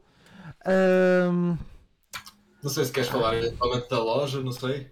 Ahm, 0.66 1.58
Não 2.64 2.70
sei 2.70 2.86
se 2.86 2.92
queres 2.92 3.10
falar 3.10 3.36
eventualmente 3.36 3.90
da 3.90 4.02
loja, 4.02 4.40
não 4.42 4.52
sei. 4.54 4.90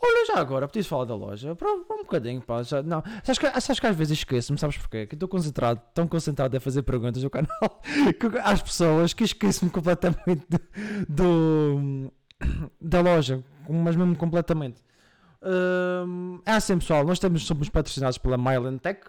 olha, 0.00 0.26
já 0.26 0.34
agora, 0.40 0.68
preciso 0.68 0.88
falar 0.88 1.04
da 1.04 1.16
loja. 1.16 1.56
Para 1.56 1.72
um 1.72 1.84
bocadinho, 2.04 2.40
pá. 2.40 2.62
Já, 2.62 2.80
não. 2.82 3.02
Sabes, 3.24 3.38
que, 3.38 3.60
sabes 3.60 3.80
que 3.80 3.86
às 3.88 3.96
vezes 3.96 4.18
esqueço-me, 4.18 4.58
sabes 4.58 4.76
porquê? 4.78 5.06
Que 5.06 5.16
estou 5.16 5.28
concentrado, 5.28 5.80
tão 5.92 6.06
concentrado 6.06 6.56
a 6.56 6.60
fazer 6.60 6.82
perguntas 6.82 7.22
no 7.24 7.30
canal 7.30 7.48
que- 8.20 8.38
às 8.44 8.62
pessoas 8.62 9.12
que 9.12 9.24
esqueço-me 9.24 9.70
completamente 9.72 10.46
do, 10.48 10.60
do- 11.08 12.12
da 12.80 13.00
loja, 13.00 13.42
mas 13.68 13.96
mesmo 13.96 14.14
completamente. 14.16 14.80
Hum, 15.42 16.40
é 16.44 16.52
assim, 16.52 16.78
pessoal, 16.78 17.04
nós 17.04 17.18
temos, 17.18 17.46
somos 17.46 17.68
patrocinados 17.68 18.18
pela 18.18 18.36
Myland 18.36 18.78
Tech. 18.80 19.00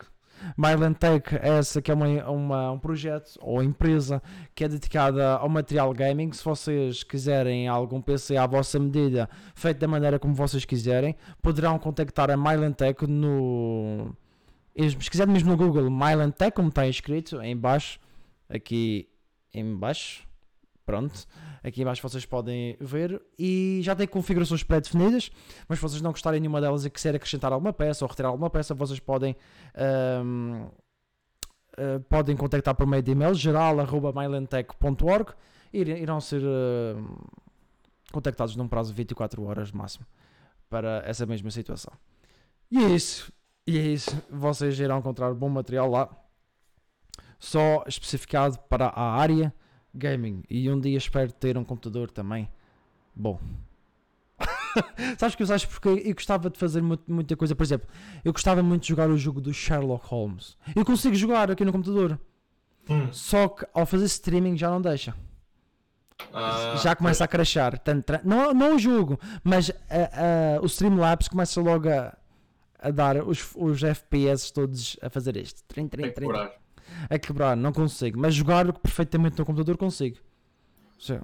Myland 0.58 0.96
Tech 0.98 1.36
é 1.36 1.58
essa 1.58 1.82
que 1.82 1.92
é 1.92 1.94
uma, 1.94 2.08
uma- 2.30 2.72
um 2.72 2.80
projeto 2.80 3.38
ou 3.42 3.62
empresa 3.62 4.22
que 4.56 4.64
é 4.64 4.70
dedicada 4.70 5.34
ao 5.36 5.50
material 5.50 5.92
gaming. 5.94 6.32
Se 6.32 6.44
vocês 6.46 7.04
quiserem 7.04 7.68
algum 7.68 8.02
PC 8.02 8.38
à 8.38 8.48
vossa 8.48 8.80
medida, 8.80 9.30
feito 9.54 9.80
da 9.80 9.88
maneira 9.88 10.18
como 10.18 10.34
vocês 10.34 10.64
quiserem, 10.64 11.16
poderão 11.42 11.78
contactar 11.78 12.32
a 12.32 12.38
Myland 12.38 12.76
Tech 12.76 13.06
no. 13.06 14.16
Se 14.78 15.10
quiserem 15.10 15.34
mesmo 15.34 15.50
no 15.50 15.58
Google, 15.58 15.90
Myland 15.92 16.32
Tech, 16.34 16.52
como 16.56 16.70
está 16.70 16.88
escrito 16.88 17.42
em 17.42 17.58
baixo, 17.58 18.00
aqui 18.48 19.10
em 19.54 19.76
baixo, 19.76 20.26
pronto. 20.90 21.28
Aqui 21.64 21.82
em 21.82 21.86
baixo 21.86 22.02
vocês 22.02 22.26
podem 22.26 22.76
ver 22.80 23.22
e 23.38 23.80
já 23.84 23.96
tem 23.96 24.08
configurações 24.08 24.64
pré-definidas, 24.64 25.30
mas 25.68 25.78
se 25.78 25.82
vocês 25.84 26.02
não 26.02 26.12
gostarem 26.12 26.40
nenhuma 26.40 26.60
delas 26.60 26.84
e 26.86 26.90
quiserem 26.90 27.18
acrescentar 27.18 27.54
alguma 27.54 27.72
peça 27.74 28.04
ou 28.04 28.10
retirar 28.10 28.30
alguma 28.30 28.50
peça, 28.50 28.74
vocês 28.74 29.00
podem 29.00 29.36
ahm, 29.76 30.68
ah, 31.78 32.02
podem 32.10 32.36
contactar 32.36 32.74
por 32.74 32.88
meio 32.88 33.04
de 33.04 33.12
e-mail 33.12 33.36
geral.mylantech.org 33.36 35.34
e 35.72 35.80
ir- 35.82 35.98
irão 36.02 36.20
ser 36.20 36.42
ahm, 36.44 37.16
contactados 38.12 38.56
num 38.56 38.68
prazo 38.68 38.90
de 38.92 38.96
24 38.98 39.44
horas 39.44 39.72
máximo 39.72 40.06
para 40.70 41.04
essa 41.06 41.26
mesma 41.26 41.52
situação. 41.52 41.94
E 42.72 42.84
é 42.84 42.88
isso. 42.90 43.32
E 43.68 43.78
é 43.78 43.82
isso. 43.82 44.12
Vocês 44.32 44.80
irão 44.80 44.98
encontrar 45.00 45.34
bom 45.34 45.50
material 45.50 45.90
lá. 45.90 46.10
Só 47.38 47.84
especificado 47.88 48.58
para 48.70 48.88
a 48.88 49.12
área 49.14 49.54
gaming. 49.94 50.44
E 50.50 50.70
um 50.70 50.80
dia 50.80 50.98
espero 50.98 51.32
ter 51.32 51.58
um 51.58 51.64
computador 51.64 52.10
também 52.12 52.50
bom. 53.16 53.40
Sabes 55.18 55.36
que 55.36 55.44
eu 55.44 55.48
sabes 55.48 55.66
porque 55.66 55.90
eu 55.90 56.14
gostava 56.14 56.50
de 56.50 56.58
fazer 56.58 56.82
mu- 56.82 57.00
muita 57.08 57.36
coisa. 57.36 57.56
Por 57.56 57.64
exemplo, 57.64 57.88
eu 58.24 58.32
gostava 58.32 58.62
muito 58.64 58.84
de 58.84 58.90
jogar 58.90 59.10
o 59.10 59.18
jogo 59.18 59.42
do 59.42 59.54
Sherlock 59.54 60.06
Holmes. 60.08 60.56
Eu 60.76 60.86
consigo 60.86 61.16
jogar 61.16 61.50
aqui 61.52 61.66
no 61.66 61.72
computador. 61.72 62.20
Hum. 62.90 63.12
Só 63.12 63.48
que 63.50 63.66
ao 63.74 63.86
fazer 63.86 64.06
streaming 64.06 64.56
já 64.58 64.70
não 64.70 64.82
deixa. 64.82 65.14
Ah, 66.34 66.76
já 66.82 66.96
começa 66.96 67.24
a 67.24 67.28
crashar. 67.28 67.82
Não, 68.24 68.54
não 68.54 68.76
o 68.76 68.80
jogo, 68.80 69.20
mas 69.44 69.72
a- 69.90 70.58
a- 70.58 70.62
o 70.62 70.66
Streamlabs 70.66 71.28
começa 71.28 71.60
logo 71.62 71.90
a, 71.90 72.16
a 72.78 72.92
dar 72.92 73.18
os, 73.26 73.52
os 73.56 73.82
FPS 73.84 74.52
todos 74.54 74.98
a 75.02 75.10
fazer 75.10 75.36
isto. 75.38 75.64
Trim, 75.68 75.88
trim, 75.88 76.12
trim. 76.12 76.28
A 77.10 77.18
quebrar, 77.20 77.56
não 77.56 77.72
consigo. 77.72 78.20
Mas 78.20 78.34
jogar 78.36 78.72
perfeitamente 78.74 79.38
no 79.40 79.46
computador 79.46 79.78
consigo. 79.78 80.18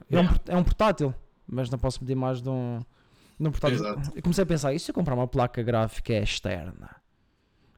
É, 0.09 0.19
um, 0.19 0.27
é 0.47 0.57
um 0.57 0.63
portátil, 0.63 1.13
mas 1.47 1.69
não 1.69 1.77
posso 1.77 1.99
pedir 1.99 2.15
mais 2.15 2.41
de 2.41 2.49
um, 2.49 2.79
de 3.39 3.47
um 3.47 3.51
portátil. 3.51 3.77
Exato. 3.77 4.11
Eu 4.15 4.21
comecei 4.21 4.43
a 4.43 4.47
pensar, 4.47 4.73
e 4.73 4.79
se 4.79 4.89
eu 4.91 4.95
comprar 4.95 5.13
uma 5.15 5.27
placa 5.27 5.61
gráfica 5.61 6.13
externa? 6.13 6.95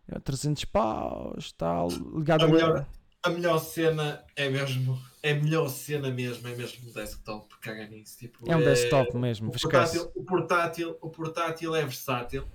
É 0.10 0.20
300 0.20 0.64
paus, 0.66 1.52
tal, 1.54 1.90
ligado 1.90 2.46
A 2.46 2.48
melhor- 2.48 2.86
A 3.24 3.30
melhor 3.30 3.58
cena 3.60 4.24
é 4.36 4.48
mesmo. 4.50 4.98
É 5.22 5.32
a 5.32 5.36
melhor 5.36 5.68
cena 5.68 6.10
mesmo, 6.10 6.48
é 6.48 6.56
mesmo 6.56 6.90
o 6.90 6.94
desktop. 6.94 7.58
Caga 7.60 7.86
nisso. 7.88 8.18
Tipo, 8.18 8.50
É 8.50 8.56
um 8.56 8.60
desktop 8.64 9.18
mesmo, 9.18 9.50
O 9.50 9.52
portátil, 9.52 10.12
o, 10.16 10.24
portátil, 10.24 10.98
o 11.02 11.10
portátil 11.10 11.76
é 11.76 11.82
versátil. 11.82 12.46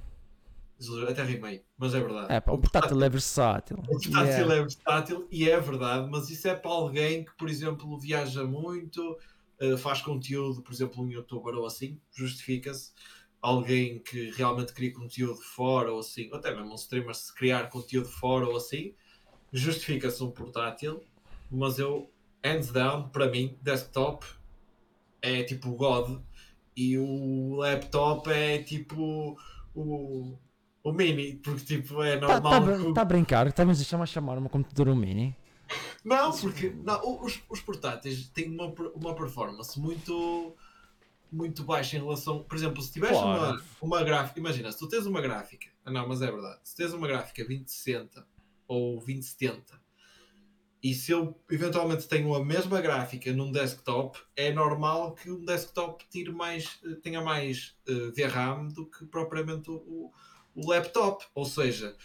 Até 1.09 1.23
rimei, 1.23 1.65
mas 1.79 1.95
é 1.95 2.01
verdade. 2.01 2.33
É, 2.33 2.41
pá, 2.41 2.53
o 2.53 2.59
portátil 2.59 3.03
é 3.03 3.09
versátil. 3.09 3.79
O 3.79 3.83
portátil 3.83 4.27
Yeah. 4.27 4.55
é 4.55 4.61
versátil 4.63 5.29
e 5.31 5.49
é 5.49 5.61
verdade, 5.61 6.09
mas 6.11 6.29
isso 6.31 6.49
é 6.49 6.55
para 6.55 6.71
alguém 6.71 7.25
que, 7.25 7.33
por 7.37 7.49
exemplo, 7.49 7.99
viaja 7.99 8.45
muito, 8.45 9.19
eh, 9.61 9.77
faz 9.77 10.01
conteúdo, 10.01 10.63
por 10.63 10.73
exemplo, 10.73 11.05
um 11.05 11.11
youtuber 11.11 11.55
ou 11.55 11.67
assim, 11.67 12.01
justifica-se. 12.13 12.93
Alguém 13.41 13.99
que 14.01 14.31
realmente 14.31 14.73
cria 14.73 14.93
conteúdo 14.93 15.41
fora 15.41 15.93
ou 15.93 16.01
assim, 16.01 16.29
ou 16.31 16.37
até 16.37 16.55
mesmo 16.55 16.73
um 16.73 16.75
streamer 16.77 17.15
se 17.15 17.35
criar 17.35 17.69
conteúdo 17.69 18.09
fora 18.09 18.47
ou 18.49 18.57
assim, 18.57 18.95
justifica-se 19.53 20.23
um 20.23 20.31
portátil, 20.31 21.03
mas 21.51 21.79
eu, 21.79 22.11
hands 22.45 22.73
down, 22.73 23.09
para 23.09 23.29
mim, 23.29 23.59
desktop 23.61 24.27
é 25.21 25.43
tipo 25.45 25.71
o 25.71 25.77
God 25.77 26.21
e 26.77 26.99
o 26.99 27.57
laptop 27.57 28.31
é 28.31 28.63
tipo 28.63 29.37
o, 29.75 30.39
o 30.83 30.93
mini, 30.93 31.37
porque 31.37 31.65
tipo 31.65 32.03
é 32.03 32.15
Está 32.15 32.41
normal. 32.41 32.65
tá, 32.65 32.79
que 32.87 32.93
tá 32.95 33.03
a 33.03 33.05
brincar, 33.05 33.47
estamos 33.47 33.81
a 33.93 34.05
chamar 34.07 34.39
um 34.39 34.49
computador 34.49 34.89
um 34.89 34.97
mini. 34.97 35.37
Não, 36.05 36.33
porque 36.33 36.71
não, 36.83 37.23
os, 37.25 37.41
os 37.49 37.61
portáteis 37.61 38.29
têm 38.29 38.51
uma, 38.51 38.67
uma 38.95 39.15
performance 39.15 39.79
muito, 39.79 40.55
muito 41.31 41.63
baixa 41.65 41.97
em 41.97 42.01
relação. 42.01 42.43
Por 42.43 42.57
exemplo, 42.57 42.83
se 42.83 42.93
tiveres 42.93 43.17
Claro. 43.17 43.41
uma, 43.41 43.63
uma 43.81 44.05
gráfica, 44.05 44.39
imagina, 44.41 44.71
se 44.73 44.79
tu 44.79 44.89
tens 44.89 45.07
uma 45.07 45.21
gráfica, 45.21 45.69
ah, 45.85 45.91
não, 45.91 46.07
mas 46.09 46.21
é 46.21 46.31
verdade, 46.31 46.59
se 46.65 46.77
tens 46.77 46.93
uma 46.93 47.07
gráfica 47.07 47.45
2060 47.45 48.27
ou 48.67 48.95
2070 48.97 49.81
e 50.83 50.93
se 50.95 51.13
eu 51.13 51.41
eventualmente 51.49 52.09
tenho 52.09 52.35
a 52.35 52.45
mesma 52.45 52.81
gráfica 52.81 53.33
num 53.33 53.53
desktop, 53.53 54.19
é 54.35 54.53
normal 54.53 55.15
que 55.15 55.31
um 55.31 55.45
desktop 55.45 56.05
tire 56.11 56.33
mais, 56.33 56.81
eh, 56.85 56.97
tenha 57.01 57.21
mais 57.21 57.77
eh, 57.87 58.11
VRAM 58.11 58.67
do 58.67 58.87
que 58.87 59.07
propriamente 59.07 59.71
o, 59.71 60.11
o- 60.55 60.69
laptop. 60.69 61.25
Ou 61.35 61.45
seja, 61.45 61.97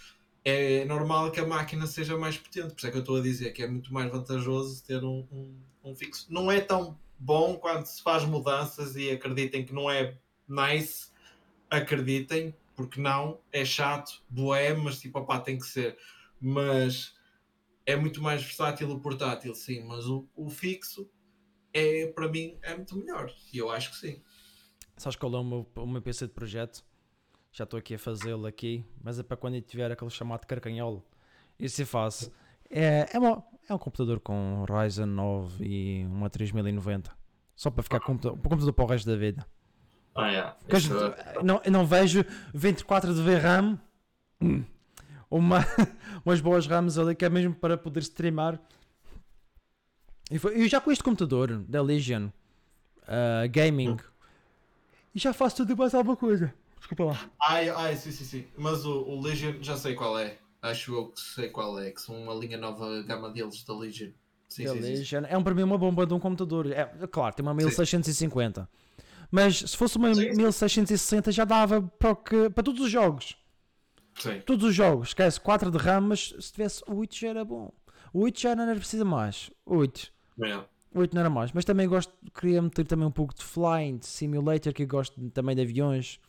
é 0.44 0.86
normal 0.86 1.32
que 1.32 1.40
a 1.40 1.46
máquina 1.46 1.88
seja 1.88 2.18
mais 2.18 2.38
potente. 2.38 2.70
Por 2.70 2.78
isso 2.78 2.88
é 2.88 2.92
que 2.92 2.98
eu 2.98 3.02
estou 3.02 3.18
a 3.18 3.22
dizer 3.22 3.52
que 3.52 3.64
é 3.64 3.68
muito 3.68 3.94
mais 3.94 4.12
vantajoso 4.12 4.84
ter 4.84 5.04
um, 5.04 5.28
um, 5.32 5.62
um 5.84 5.96
fixo. 5.96 6.28
Não 6.30 6.52
é 6.52 6.62
tão 6.62 6.98
bom 7.20 7.58
quando 7.58 7.86
se 7.86 8.02
faz 8.02 8.24
mudanças 8.24 8.96
e 8.96 9.10
acreditem 9.10 9.66
que 9.66 9.74
não 9.74 9.90
é 9.90 10.18
nice, 10.48 11.10
acreditem, 11.70 12.56
porque 12.76 13.02
não, 13.02 13.40
é 13.52 13.66
chato, 13.66 14.22
boé, 14.30 14.74
mas 14.74 15.00
tipo, 15.00 15.20
opá, 15.20 15.40
tem 15.40 15.58
que 15.58 15.66
ser. 15.66 15.98
Mas 16.40 17.16
é 17.86 17.96
muito 17.96 18.22
mais 18.22 18.44
versátil 18.44 18.90
o 18.92 19.00
portátil, 19.00 19.56
sim, 19.56 19.84
mas 19.84 20.06
o, 20.08 20.28
o 20.36 20.50
fixo 20.50 21.10
é, 21.74 22.08
para 22.08 22.28
mim, 22.28 22.58
é 22.62 22.76
muito 22.76 22.96
melhor. 22.98 23.34
E 23.54 23.58
eu 23.58 23.70
acho 23.70 23.92
que 23.92 23.98
sim. 23.98 24.22
Sabes 24.98 25.16
qual 25.16 25.34
é 25.34 25.38
o 25.38 25.44
meu, 25.44 25.72
o 25.76 25.88
meu 25.88 26.02
PC 26.02 26.28
de 26.28 26.34
projeto? 26.34 26.84
Já 27.58 27.64
estou 27.64 27.80
aqui 27.80 27.96
a 27.96 27.98
fazê-lo 27.98 28.46
aqui, 28.46 28.86
mas 29.04 29.18
é 29.18 29.24
para 29.24 29.36
quando 29.36 29.56
eu 29.56 29.62
tiver 29.64 29.92
aquele 29.92 30.12
chamado 30.12 30.46
carcanholo. 30.46 31.04
Isso 31.60 31.82
eu 31.82 31.88
faço. 31.88 32.32
É, 32.70 33.08
é, 33.12 33.18
uma- 33.18 33.44
é 33.68 33.74
um 33.74 33.80
computador 33.80 34.20
com 34.20 34.64
Ryzen 34.70 35.08
9 35.08 35.66
e 35.66 36.06
uma 36.06 36.30
3090. 36.30 37.12
Só 37.56 37.72
para 37.72 37.82
ficar 37.82 38.00
computador, 38.00 38.38
computador 38.38 38.74
para 38.74 38.86
o 38.86 38.88
resto 38.88 39.10
da 39.10 39.16
vida. 39.16 39.44
Ah, 40.14 40.32
é. 40.32 40.44
Porque 40.60 40.76
eu 40.76 40.78
Isso- 40.78 40.94
não- 40.94 41.44
não, 41.44 41.62
eu 41.66 41.72
não 41.72 41.84
vejo 41.88 42.24
24 42.54 43.12
de 43.12 43.22
VRAM, 43.24 43.80
hum, 44.40 44.64
uma, 45.28 45.58
umas 46.24 46.40
boas 46.40 46.68
RAMs 46.68 47.00
ali 47.00 47.16
que 47.16 47.26
é 47.26 47.30
mesmo 47.30 47.56
para 47.56 47.76
poder 47.76 48.02
streamar. 48.02 48.60
E 50.30 50.38
foi- 50.38 50.62
eu 50.62 50.68
já 50.68 50.80
com 50.80 50.92
este 50.92 51.04
computador 51.04 51.58
da 51.64 51.82
Legion 51.82 52.30
ah, 53.08 53.48
Gaming 53.48 53.98
e 55.16 55.18
já 55.18 55.34
faço 55.34 55.56
tudo 55.56 55.74
e 55.74 55.76
mais 55.76 55.96
alguma 55.96 56.16
coisa. 56.16 56.54
Desculpa 56.80 57.04
lá. 57.06 57.32
Ai, 57.40 57.70
ai, 57.70 57.96
sim, 57.96 58.12
sim, 58.12 58.24
sim. 58.26 58.48
Mas 58.58 58.86
o, 58.86 59.02
o 59.04 59.22
Legion 59.22 59.62
já 59.62 59.78
sei 59.78 59.96
qual 59.96 60.18
é. 60.20 60.38
Acho 60.62 60.94
eu 60.96 61.08
que 61.12 61.20
sei 61.22 61.50
qual 61.50 61.80
é. 61.80 61.92
Que 61.92 62.02
são 62.02 62.16
uma 62.22 62.34
linha 62.34 62.58
nova 62.58 63.02
gama 63.04 63.30
deles 63.30 63.64
da 63.64 63.76
Legion. 63.76 64.12
Sim, 64.48 64.66
Da 64.66 64.74
sim, 64.74 64.82
sim, 64.82 64.96
sim. 64.96 65.08
Legion 65.08 65.24
é 65.28 65.38
um, 65.38 65.44
para 65.44 65.54
mim 65.54 65.64
uma 65.64 65.78
bomba 65.78 66.06
de 66.06 66.14
um 66.14 66.20
computador. 66.20 66.72
É, 66.72 66.86
claro, 67.12 67.36
tem 67.36 67.44
uma 67.46 67.54
1650. 67.54 68.68
Mas 69.32 69.58
se 69.60 69.78
fosse 69.78 69.98
uma 69.98 70.14
Sim, 70.14 70.34
sim. 70.34 70.34
1660 70.36 71.32
já 71.32 71.46
dava 71.46 71.82
para, 71.82 72.16
que- 72.16 72.50
para 72.50 72.64
todos 72.64 72.82
os 72.82 72.90
jogos. 72.92 73.36
Sim. 74.20 74.42
Todos 74.46 74.64
os 74.70 74.74
jogos, 74.76 75.10
esquece, 75.10 75.40
4 75.40 75.70
de 75.70 75.78
RAM, 75.78 76.02
mas 76.02 76.34
se 76.40 76.52
tivesse 76.52 76.82
8 76.88 77.16
já 77.16 77.30
era 77.30 77.44
bom. 77.46 77.72
8 78.14 78.40
já 78.40 78.56
não 78.56 78.64
era 78.64 78.76
preciso 78.76 79.06
mais. 79.06 79.52
8. 79.66 80.12
É. 80.44 80.68
8 80.96 81.14
não 81.14 81.22
era 81.22 81.30
mais. 81.30 81.52
Mas 81.52 81.66
também 81.66 81.88
gosto, 81.88 82.14
queria 82.34 82.62
meter 82.62 82.86
também 82.86 83.06
um 83.08 83.12
pouco 83.12 83.34
de 83.36 83.44
flying, 83.44 83.98
de 83.98 84.06
simulator, 84.08 84.74
que 84.74 84.84
eu 84.84 84.88
gosto 84.88 85.30
também 85.32 85.56
de 85.56 85.62
aviões. 85.62 86.20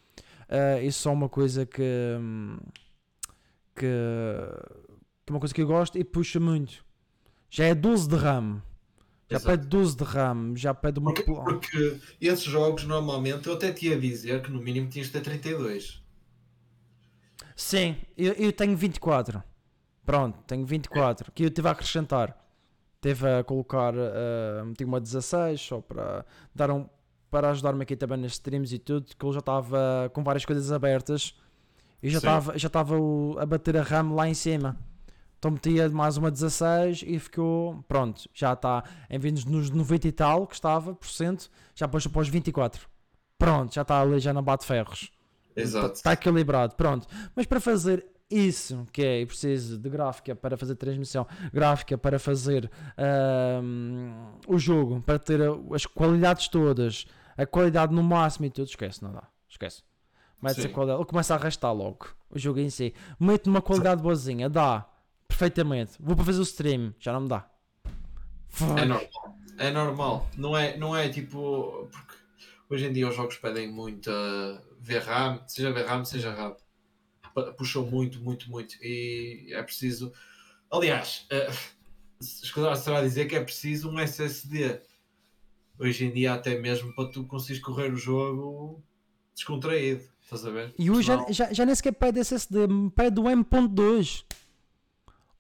Ah, 0.49 0.81
isso 0.81 1.01
só 1.01 1.13
uma 1.13 1.29
coisa 1.29 1.67
que, 1.67 1.83
que. 3.75 3.81
que 3.81 3.87
é 3.87 5.31
uma 5.31 5.41
coisa 5.41 5.55
que 5.55 5.63
eu 5.63 5.67
gosto 5.67 5.99
e 5.99 6.05
puxa 6.05 6.41
muito. 6.41 6.85
Já 7.51 7.65
é 7.65 7.75
12 7.75 8.09
de 8.09 8.17
RAM. 8.17 8.63
Já 9.31 9.37
Exato. 9.37 9.47
pede 9.59 9.67
12 9.69 9.97
de 9.97 10.05
RAM, 10.05 10.57
já 10.57 10.73
pede 10.73 10.99
uma. 10.99 11.13
Porque, 11.13 11.31
porque 11.31 12.01
esses 12.21 12.45
jogos 12.45 12.85
normalmente 12.85 13.47
eu 13.47 13.55
até 13.55 13.71
te 13.73 13.89
ia 13.89 13.99
dizer 14.01 14.43
que 14.43 14.51
no 14.51 14.61
mínimo 14.61 14.89
tinhas 14.89 15.09
de 15.09 15.13
ter 15.13 15.21
32. 15.21 16.03
Sim, 17.55 17.97
eu, 18.17 18.33
eu 18.35 18.53
tenho 18.53 18.75
24. 18.77 19.43
Pronto, 20.07 20.39
tenho 20.47 20.65
24. 20.65 21.31
Que 21.33 21.45
eu 21.45 21.51
tive 21.51 21.69
a 21.69 21.73
acrescentar. 21.73 22.35
Teve 23.01 23.29
a 23.29 23.45
colocar. 23.45 23.93
ah, 23.95 24.65
meti 24.65 24.85
uma 24.85 24.99
16 25.01 25.61
só 25.61 25.81
para 25.83 26.25
dar 26.55 26.71
um. 26.71 26.89
Para 27.31 27.51
ajudar-me 27.51 27.83
aqui 27.83 27.97
também 27.97 28.19
nas 28.19 28.33
streams 28.33 28.75
e 28.75 28.79
tudo, 28.79 29.07
que 29.17 29.25
ele 29.25 29.33
já 29.33 29.41
estava 29.41 30.11
com 30.15 30.25
várias 30.25 30.45
coisas 30.45 30.73
abertas 30.73 31.35
e 32.03 32.09
já 32.09 32.19
estava 32.19 32.59
já 32.59 32.69
estava 32.69 32.97
a 33.39 33.47
bater 33.47 33.77
a 33.77 33.83
RAM 33.83 34.15
lá 34.15 34.29
em 34.29 34.35
cima. 34.35 34.77
Então 35.39 35.53
metia 35.53 35.89
mais 35.89 36.17
uma 36.17 36.31
16 36.31 37.05
e 37.07 37.19
ficou. 37.19 37.85
Pronto, 37.87 38.29
já 38.35 38.55
está. 38.55 38.83
Em 39.09 39.19
vez 39.19 39.45
nos 39.45 39.71
90 39.71 40.09
e 40.09 40.13
tal 40.13 40.47
que 40.47 40.55
estava, 40.55 40.95
por 40.95 41.09
cento, 41.09 41.49
já 41.75 41.87
pôs 41.87 42.07
para 42.07 42.21
os 42.21 42.29
24. 42.29 42.89
Pronto, 43.39 43.73
já 43.73 43.83
está 43.83 44.01
ali, 44.01 44.19
já 44.19 44.33
não 44.33 44.43
bate 44.43 44.65
ferros. 44.67 45.13
Exato. 45.55 45.95
Está 45.95 46.13
equilibrado, 46.13 46.75
pronto. 46.75 47.07
Mas 47.37 47.47
para 47.47 47.61
fazer 47.61 48.05
isso, 48.31 48.87
que 48.93 49.03
é 49.03 49.23
eu 49.23 49.27
preciso 49.27 49.79
de 49.79 49.89
gráfica 49.89 50.35
para 50.37 50.57
fazer 50.57 50.75
transmissão, 50.75 51.27
gráfica 51.53 51.97
para 51.97 52.19
fazer 52.19 52.71
ahm, 52.97 54.13
o 54.47 54.59
jogo, 54.59 55.01
para 55.01 55.19
ter 55.19 55.41
as 55.73 55.87
qualidades 55.87 56.49
todas, 56.49 57.07
a 57.39 57.47
qualidade 57.47 57.95
no 57.95 58.03
máximo 58.03 58.47
e 58.47 58.51
tudo, 58.51 58.69
esquece, 58.69 59.03
não 59.03 59.13
dá. 59.13 59.29
Esquece. 59.49 59.83
A 60.43 60.53
Sim. 60.53 60.69
qualidade, 60.69 61.01
ele 61.01 61.09
começa 61.09 61.35
a 61.35 61.37
arrastar 61.37 61.73
logo 61.73 62.09
o 62.29 62.39
jogo 62.39 62.59
em 62.59 62.69
si. 62.69 62.93
Mete 63.19 63.47
numa 63.47 63.63
qualidade 63.63 64.03
boazinha, 64.03 64.51
dá. 64.51 64.87
Perfeitamente. 65.27 65.93
Vou 66.01 66.17
para 66.17 66.25
fazer 66.25 66.41
o 66.41 66.43
stream, 66.43 66.93
já 66.99 67.13
não 67.13 67.23
me 67.23 67.29
dá. 67.29 67.49
Fuck. 68.49 68.81
É 68.81 68.85
normal. 68.85 69.39
É 69.59 69.71
normal. 69.71 70.31
Não 70.37 70.57
é, 70.57 70.77
não 70.77 70.97
é 70.97 71.09
tipo. 71.09 71.89
Porque 71.93 72.15
hoje 72.71 72.87
em 72.87 72.93
dia 72.93 73.09
os 73.09 73.15
jogos 73.15 73.37
pedem 73.37 73.71
muito 73.71 74.11
uh, 74.11 74.61
VRAM, 74.81 75.41
seja 75.47 75.73
VRAM, 75.73 76.05
seja 76.05 76.33
RAM. 76.33 76.57
Puxam 77.57 77.87
muito, 77.87 78.21
muito, 78.21 78.51
muito. 78.51 78.75
E 78.83 79.53
é 79.53 79.63
preciso. 79.63 80.13
Aliás, 80.71 81.27
uh, 81.33 81.53
escutar 82.21 82.75
se 82.75 82.91
vai 82.91 83.03
dizer 83.03 83.27
que 83.27 83.37
é 83.37 83.45
preciso 83.45 83.91
um 83.91 83.99
SSD. 84.01 84.81
Hoje 85.79 86.05
em 86.07 86.13
dia, 86.13 86.35
até 86.35 86.59
mesmo 86.59 86.93
para 86.95 87.09
tu 87.11 87.25
conseguires 87.25 87.63
correr 87.63 87.93
o 87.93 87.97
jogo 87.97 88.83
descontraído. 89.35 90.03
Estás 90.23 90.45
a 90.45 90.51
ver? 90.51 90.75
E 90.79 90.91
hoje 90.91 91.07
já, 91.07 91.27
já, 91.31 91.53
já 91.53 91.65
nem 91.65 91.75
sequer 91.75 91.93
pede 91.93 92.19
SSD, 92.21 92.59
pede 92.95 93.21
o 93.21 93.29
M.2. 93.29 94.25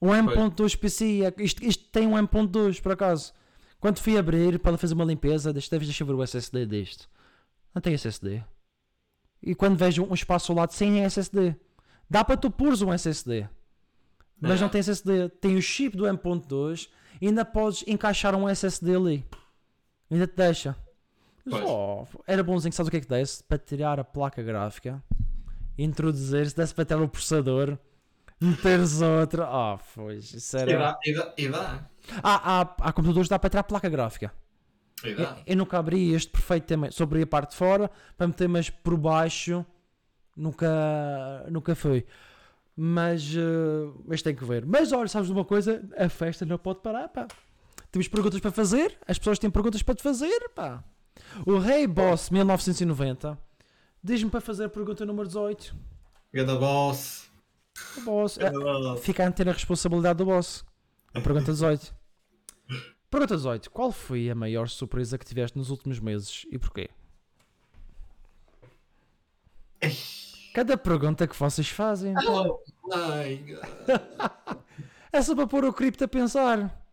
O 0.00 0.14
M.2 0.14 0.76
PC, 0.78 1.22
é- 1.24 1.34
isto, 1.42 1.62
isto 1.64 1.84
tem 1.90 2.06
um 2.06 2.16
M.2 2.16 2.80
por 2.80 2.92
acaso. 2.92 3.32
Quando 3.80 3.98
fui 3.98 4.16
abrir 4.16 4.58
para 4.60 4.78
fazer 4.78 4.94
uma 4.94 5.04
limpeza, 5.04 5.52
deixa, 5.52 5.76
deixa 5.78 6.02
eu 6.02 6.06
ver 6.06 6.14
o 6.14 6.22
SSD 6.22 6.66
deste. 6.66 7.08
Não 7.74 7.82
tem 7.82 7.94
SSD. 7.94 8.42
E 9.42 9.54
quando 9.54 9.76
vejo 9.76 10.04
um 10.04 10.14
espaço 10.14 10.50
ao 10.52 10.58
lado 10.58 10.72
sem 10.72 11.00
SSD, 11.04 11.54
dá 12.08 12.24
para 12.24 12.36
tu 12.36 12.50
pôres 12.50 12.80
um 12.82 12.92
SSD, 12.92 13.48
mas 14.40 14.58
É. 14.58 14.62
não 14.62 14.68
tem 14.68 14.80
SSD. 14.80 15.28
Tem 15.40 15.56
o 15.56 15.62
chip 15.62 15.96
do 15.96 16.06
M.2 16.06 16.88
e 17.20 17.26
ainda 17.28 17.44
podes 17.44 17.84
encaixar 17.86 18.34
um 18.34 18.48
SSD 18.48 18.94
ali. 18.96 19.24
Ainda 20.10 20.26
te 20.26 20.36
deixa. 20.36 20.76
Pois. 21.48 21.64
Oh, 21.66 22.06
era 22.26 22.42
bonzinho, 22.42 22.72
sabes 22.72 22.88
o 22.88 22.90
que 22.90 22.98
é 22.98 23.00
que 23.00 23.08
desse? 23.08 23.42
Para 23.44 23.58
tirar 23.58 23.98
a 24.00 24.04
placa 24.04 24.42
gráfica, 24.42 25.02
introduzir, 25.78 26.48
se 26.48 26.56
desse 26.56 26.74
para 26.74 26.84
tirar 26.84 27.02
o 27.02 27.08
processador, 27.08 27.78
meteres 28.40 29.00
outra. 29.00 29.46
Ah, 29.46 29.78
pois, 29.94 30.32
isso 30.32 30.56
E 30.56 30.60
era. 30.60 30.78
dá, 30.78 30.98
e 31.04 31.14
dá, 31.14 31.34
e 31.38 31.48
dá. 31.48 31.88
Há, 32.22 32.60
há, 32.60 32.60
há 32.80 32.92
computadores 32.92 33.28
que 33.28 33.30
dá 33.30 33.38
para 33.38 33.50
tirar 33.50 33.60
a 33.60 33.64
placa 33.64 33.88
gráfica. 33.88 34.32
E 35.04 35.08
Eu, 35.10 35.16
dá. 35.16 35.36
eu 35.46 35.56
nunca 35.56 35.78
abri 35.78 36.12
este 36.12 36.30
perfeitamente. 36.30 36.94
Só 36.94 37.04
abri 37.04 37.22
a 37.22 37.26
parte 37.26 37.50
de 37.50 37.56
fora 37.56 37.90
para 38.16 38.26
meter, 38.26 38.48
mas 38.48 38.68
por 38.70 38.96
baixo 38.96 39.64
nunca, 40.36 40.68
nunca 41.50 41.74
foi. 41.74 42.04
Mas, 42.76 43.34
eh, 43.36 43.92
mas 44.06 44.22
tem 44.22 44.34
que 44.34 44.44
ver. 44.44 44.64
Mas 44.66 44.92
olha, 44.92 45.08
sabes 45.08 45.28
de 45.28 45.32
uma 45.34 45.44
coisa? 45.44 45.82
A 45.96 46.08
festa 46.08 46.44
não 46.46 46.58
pode 46.58 46.80
parar, 46.80 47.08
pá. 47.08 47.26
Temos 47.90 48.06
perguntas 48.08 48.40
para 48.40 48.50
fazer, 48.50 48.98
as 49.06 49.18
pessoas 49.18 49.38
têm 49.38 49.50
perguntas 49.50 49.82
para 49.82 49.94
te 49.94 50.02
fazer, 50.02 50.50
pá. 50.54 50.84
O 51.46 51.58
Rei 51.58 51.86
Boss 51.86 52.30
1990 52.30 53.38
diz-me 54.02 54.30
para 54.30 54.40
fazer 54.40 54.64
a 54.64 54.68
pergunta 54.68 55.04
número 55.06 55.26
18. 55.26 55.74
Ganda 56.32 56.56
boss. 56.56 57.30
O 57.96 58.00
boss, 58.02 58.38
boss. 58.38 59.00
fica 59.00 59.26
a 59.26 59.30
ter 59.30 59.48
a 59.48 59.52
responsabilidade 59.52 60.18
do 60.18 60.26
boss. 60.26 60.64
A 61.14 61.20
pergunta 61.20 61.52
18. 61.52 61.94
Pergunta 63.10 63.36
18. 63.36 63.70
Qual 63.70 63.90
foi 63.90 64.28
a 64.28 64.34
maior 64.34 64.68
surpresa 64.68 65.16
que 65.16 65.24
tiveste 65.24 65.56
nos 65.56 65.70
últimos 65.70 65.98
meses 65.98 66.44
e 66.50 66.58
porquê? 66.58 66.90
Cada 70.52 70.76
pergunta 70.76 71.26
que 71.26 71.36
vocês 71.36 71.68
fazem 71.68 72.14
Oh, 72.26 72.60
my 72.84 73.36
God. 73.36 74.58
é 75.12 75.22
só 75.22 75.34
para 75.34 75.46
pôr 75.46 75.64
o 75.64 75.72
cripto 75.72 76.04
a 76.04 76.08
pensar. 76.08 76.87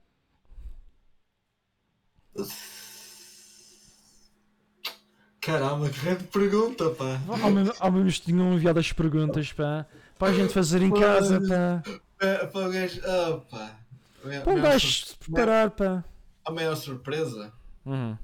Caramba, 5.42 5.90
que 5.90 6.00
grande 6.00 6.24
pergunta, 6.26 6.90
pá. 6.92 7.20
Ao 7.42 7.52
menos, 7.52 7.76
ao 7.80 7.92
menos 7.92 8.20
tinham 8.20 8.54
enviado 8.54 8.80
as 8.80 8.92
perguntas 8.92 9.54
pá, 9.54 9.86
para 10.18 10.30
a 10.32 10.34
gente 10.34 10.52
fazer 10.54 10.82
em 10.82 10.92
casa. 10.92 11.40
Pá. 11.40 11.84
É, 12.26 12.46
Para 12.48 12.68
o 12.68 12.72
gajo. 12.72 13.02
Ah, 13.06 13.42
pá. 13.52 13.78
A 14.24 14.28
maior- 14.28 14.44
Para 14.44 14.54
um 14.54 14.62
gajo 14.62 14.88
se 15.06 15.16
preparar. 15.18 15.70
Pá. 15.72 16.04
A 16.46 16.52
maior 16.52 16.76
surpresa. 16.76 17.54
Uhum. 17.86 18.18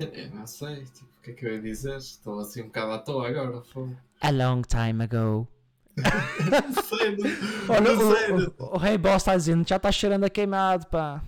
Eu 0.00 0.30
não 0.34 0.46
sei, 0.46 0.84
tipo, 0.86 1.04
o 1.18 1.22
que 1.22 1.30
é 1.30 1.34
que 1.34 1.46
eu 1.46 1.54
ia 1.54 1.62
dizer? 1.62 1.96
Estou 1.98 2.40
assim 2.40 2.62
um 2.62 2.66
bocado 2.66 2.92
à 2.92 2.98
toa 2.98 3.28
agora. 3.28 3.62
fogo. 3.62 3.96
A 4.20 4.30
long 4.30 4.62
time 4.62 5.04
ago. 5.04 5.46
Não 5.96 6.82
sei, 6.82 7.16
não, 7.16 7.74
Olha, 7.74 7.94
não 7.94 8.16
sei. 8.16 8.32
o, 8.32 8.54
o, 8.58 8.74
o 8.74 8.78
Rei 8.78 8.98
Boss 8.98 9.16
está 9.22 9.36
dizendo 9.36 9.66
já 9.68 9.76
está 9.76 9.92
cheirando 9.92 10.24
a 10.24 10.30
queimado. 10.30 10.86
Pá. 10.88 11.22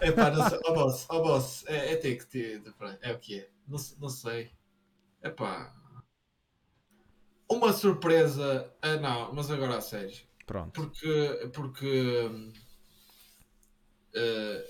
É 0.00 0.10
pá, 0.12 0.30
não 0.30 0.48
sei. 0.48 0.58
Ó 0.64 0.74
boss, 0.74 1.06
ó 1.08 1.20
boss, 1.22 1.64
é, 1.66 1.92
é 1.92 1.96
ter 1.96 2.16
que 2.16 2.26
ter. 2.26 2.62
É 3.02 3.12
o 3.12 3.18
que 3.18 3.40
é. 3.40 3.48
Não, 3.66 3.78
não 4.00 4.08
sei. 4.08 4.50
É 5.22 5.30
pá. 5.30 5.74
Uma 7.48 7.72
surpresa. 7.72 8.72
Ah, 8.80 8.96
não, 8.96 9.32
mas 9.32 9.50
agora 9.50 9.76
a 9.78 9.80
sério. 9.80 10.16
Pronto. 10.46 10.72
Porque. 10.72 11.50
Porque. 11.52 12.30
eh, 14.14 14.64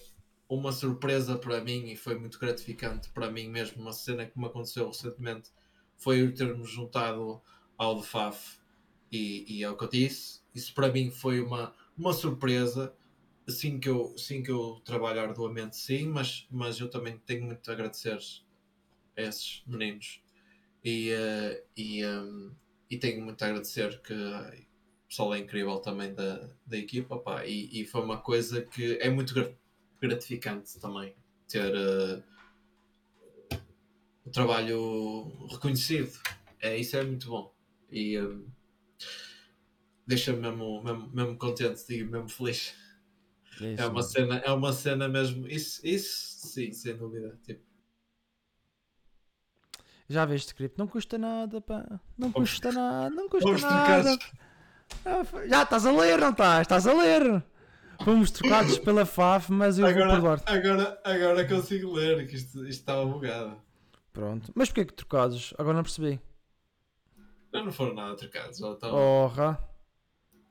uma 0.49 0.73
surpresa 0.73 1.37
para 1.39 1.61
mim 1.61 1.91
e 1.93 1.97
foi 1.97 2.19
muito 2.19 2.39
gratificante 2.39 3.09
para 3.11 3.31
mim 3.31 3.49
mesmo. 3.49 3.81
Uma 3.83 3.93
cena 3.93 4.27
que 4.27 4.39
me 4.39 4.47
aconteceu 4.47 4.87
recentemente 4.89 5.51
foi 5.97 6.23
o 6.25 6.35
termos 6.35 6.71
juntado 6.71 7.41
ao 7.79 8.01
The 8.01 8.07
Faf 8.07 8.60
E, 9.11 9.45
e 9.59 9.63
é 9.65 9.71
o 9.71 9.77
que 9.77 9.85
eu 9.85 9.89
disse, 9.89 10.41
isso 10.55 10.73
para 10.75 10.93
mim 10.93 11.11
foi 11.11 11.41
uma, 11.41 11.75
uma 11.97 12.13
surpresa. 12.13 12.95
Sim 13.49 13.81
que, 13.81 13.89
eu, 13.89 14.17
sim 14.17 14.43
que 14.43 14.51
eu 14.51 14.81
trabalho 14.85 15.21
arduamente, 15.21 15.77
sim, 15.77 16.07
mas, 16.07 16.47
mas 16.51 16.79
eu 16.79 16.89
também 16.89 17.19
tenho 17.19 17.45
muito 17.47 17.69
a 17.69 17.75
agradecer 17.75 18.19
a 19.17 19.23
esses 19.23 19.63
meninos. 19.67 20.23
E, 20.85 21.11
eh, 21.11 21.65
e, 21.77 22.07
um, 22.07 22.55
e 22.91 22.99
tenho 22.99 23.23
muito 23.25 23.43
a 23.43 23.49
agradecer 23.49 24.01
que 24.03 24.13
ai, 24.15 24.67
o 25.05 25.09
pessoal 25.09 25.35
é 25.35 25.39
incrível 25.41 25.79
também 25.81 26.15
da, 26.15 26.49
da 26.67 26.79
equipa, 26.79 27.19
pá, 27.19 27.45
e, 27.47 27.83
e 27.83 27.85
foi 27.87 28.03
uma 28.03 28.19
coisa 28.19 28.63
que 28.63 28.99
é 29.01 29.11
muito 29.11 29.35
gra- 29.35 29.53
gratificante 30.01 30.79
também 30.81 31.15
ter 31.49 31.75
eh, 31.75 32.23
o 34.25 34.31
trabalho 34.31 35.47
reconhecido. 35.49 36.19
É, 36.61 36.77
isso 36.77 36.97
é 36.97 37.03
muito 37.05 37.29
bom. 37.29 37.55
E 37.91 38.19
um, 38.21 38.47
deixa-me 40.07 40.41
mesmo, 40.41 40.83
mesmo, 40.83 41.11
mesmo 41.13 41.37
contente, 41.37 41.85
digo, 41.89 42.11
mesmo 42.11 42.29
feliz. 42.29 42.75
Isso, 43.61 43.65
É 43.83 43.85
uma 43.87 43.93
mano. 43.95 44.03
cena, 44.03 44.37
é 44.39 44.51
uma 44.53 44.73
cena 44.73 45.09
mesmo. 45.09 45.47
Isso, 45.47 45.87
isso 45.87 46.47
sim, 46.49 46.73
sem 46.73 46.97
dúvida. 46.97 47.39
Tipo, 47.45 47.63
Já 50.09 50.25
viste, 50.25 50.55
Cripto? 50.55 50.79
Não 50.79 50.87
custa 50.89 51.17
nada, 51.19 51.61
pá. 51.61 51.85
Não 52.19 52.31
Vamos- 52.31 52.51
custa 52.51 52.73
nada, 52.73 53.11
não 53.15 53.29
custa 53.29 53.47
Vamos 53.47 53.63
nada. 53.63 54.19
Ah, 55.05 55.23
Já 55.47 55.63
estás 55.63 55.87
a 55.87 55.93
ler, 55.93 56.19
não 56.19 56.31
estás? 56.31 56.63
Estás 56.63 56.87
a 56.87 56.93
ler. 56.95 57.43
Fomos 58.05 58.31
trocados 58.31 58.79
pela 58.79 59.05
FAF, 59.05 59.53
mas 59.53 59.79
eu 59.79 59.85
vou 59.87 59.95
Agora, 59.95 60.11
perdoar-te. 60.13 60.51
agora, 60.51 61.01
agora 61.05 61.47
consigo 61.47 61.93
ler, 61.93 62.27
que 62.27 62.35
isto, 62.35 62.59
isto 62.67 62.81
estava 62.81 63.05
bugado. 63.05 63.61
Pronto. 64.13 64.51
Mas 64.55 64.69
porquê 64.69 64.87
que 64.87 64.95
trocados? 64.95 65.53
Agora 65.59 65.77
não 65.77 65.83
percebi. 65.85 66.19
Não, 67.53 67.65
não 67.65 67.73
foram 67.73 67.95
nada 67.95 68.17
trocados. 68.17 68.59
Já 68.59 68.71
estavam- 68.73 68.97
Porra. 68.99 69.59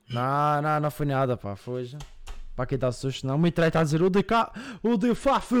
Não, 0.08 0.62
não, 0.62 0.80
não 0.80 0.90
foi 0.90 1.06
nada, 1.06 1.36
pá. 1.36 1.56
Foi. 1.56 1.88
Para 2.56 2.66
quem 2.66 2.76
está 2.76 2.90
susto, 2.92 3.26
não. 3.26 3.36
O 3.36 3.38
Mitrei 3.38 3.68
está 3.68 3.80
a 3.80 3.84
dizer 3.84 4.02
o 4.02 4.10
de 4.10 4.22
cá, 4.22 4.52
o 4.82 4.96
de 4.96 5.14
FAF. 5.14 5.54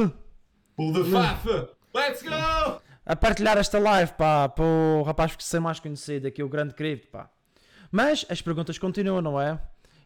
O 0.76 0.92
de 0.92 1.10
FAF! 1.10 1.46
Let's 1.94 2.22
go! 2.22 2.80
A 3.06 3.16
partilhar 3.16 3.56
esta 3.58 3.78
live, 3.78 4.12
pá. 4.12 4.48
Para 4.48 4.64
o 4.64 5.02
rapaz 5.02 5.34
que 5.34 5.42
ser 5.44 5.60
mais 5.60 5.80
conhecido 5.80 6.26
aqui, 6.28 6.42
o 6.42 6.48
grande 6.48 6.74
cripto, 6.74 7.08
pá. 7.08 7.30
Mas 7.90 8.26
as 8.28 8.42
perguntas 8.42 8.78
continuam, 8.78 9.22
não 9.22 9.40
é? 9.40 9.60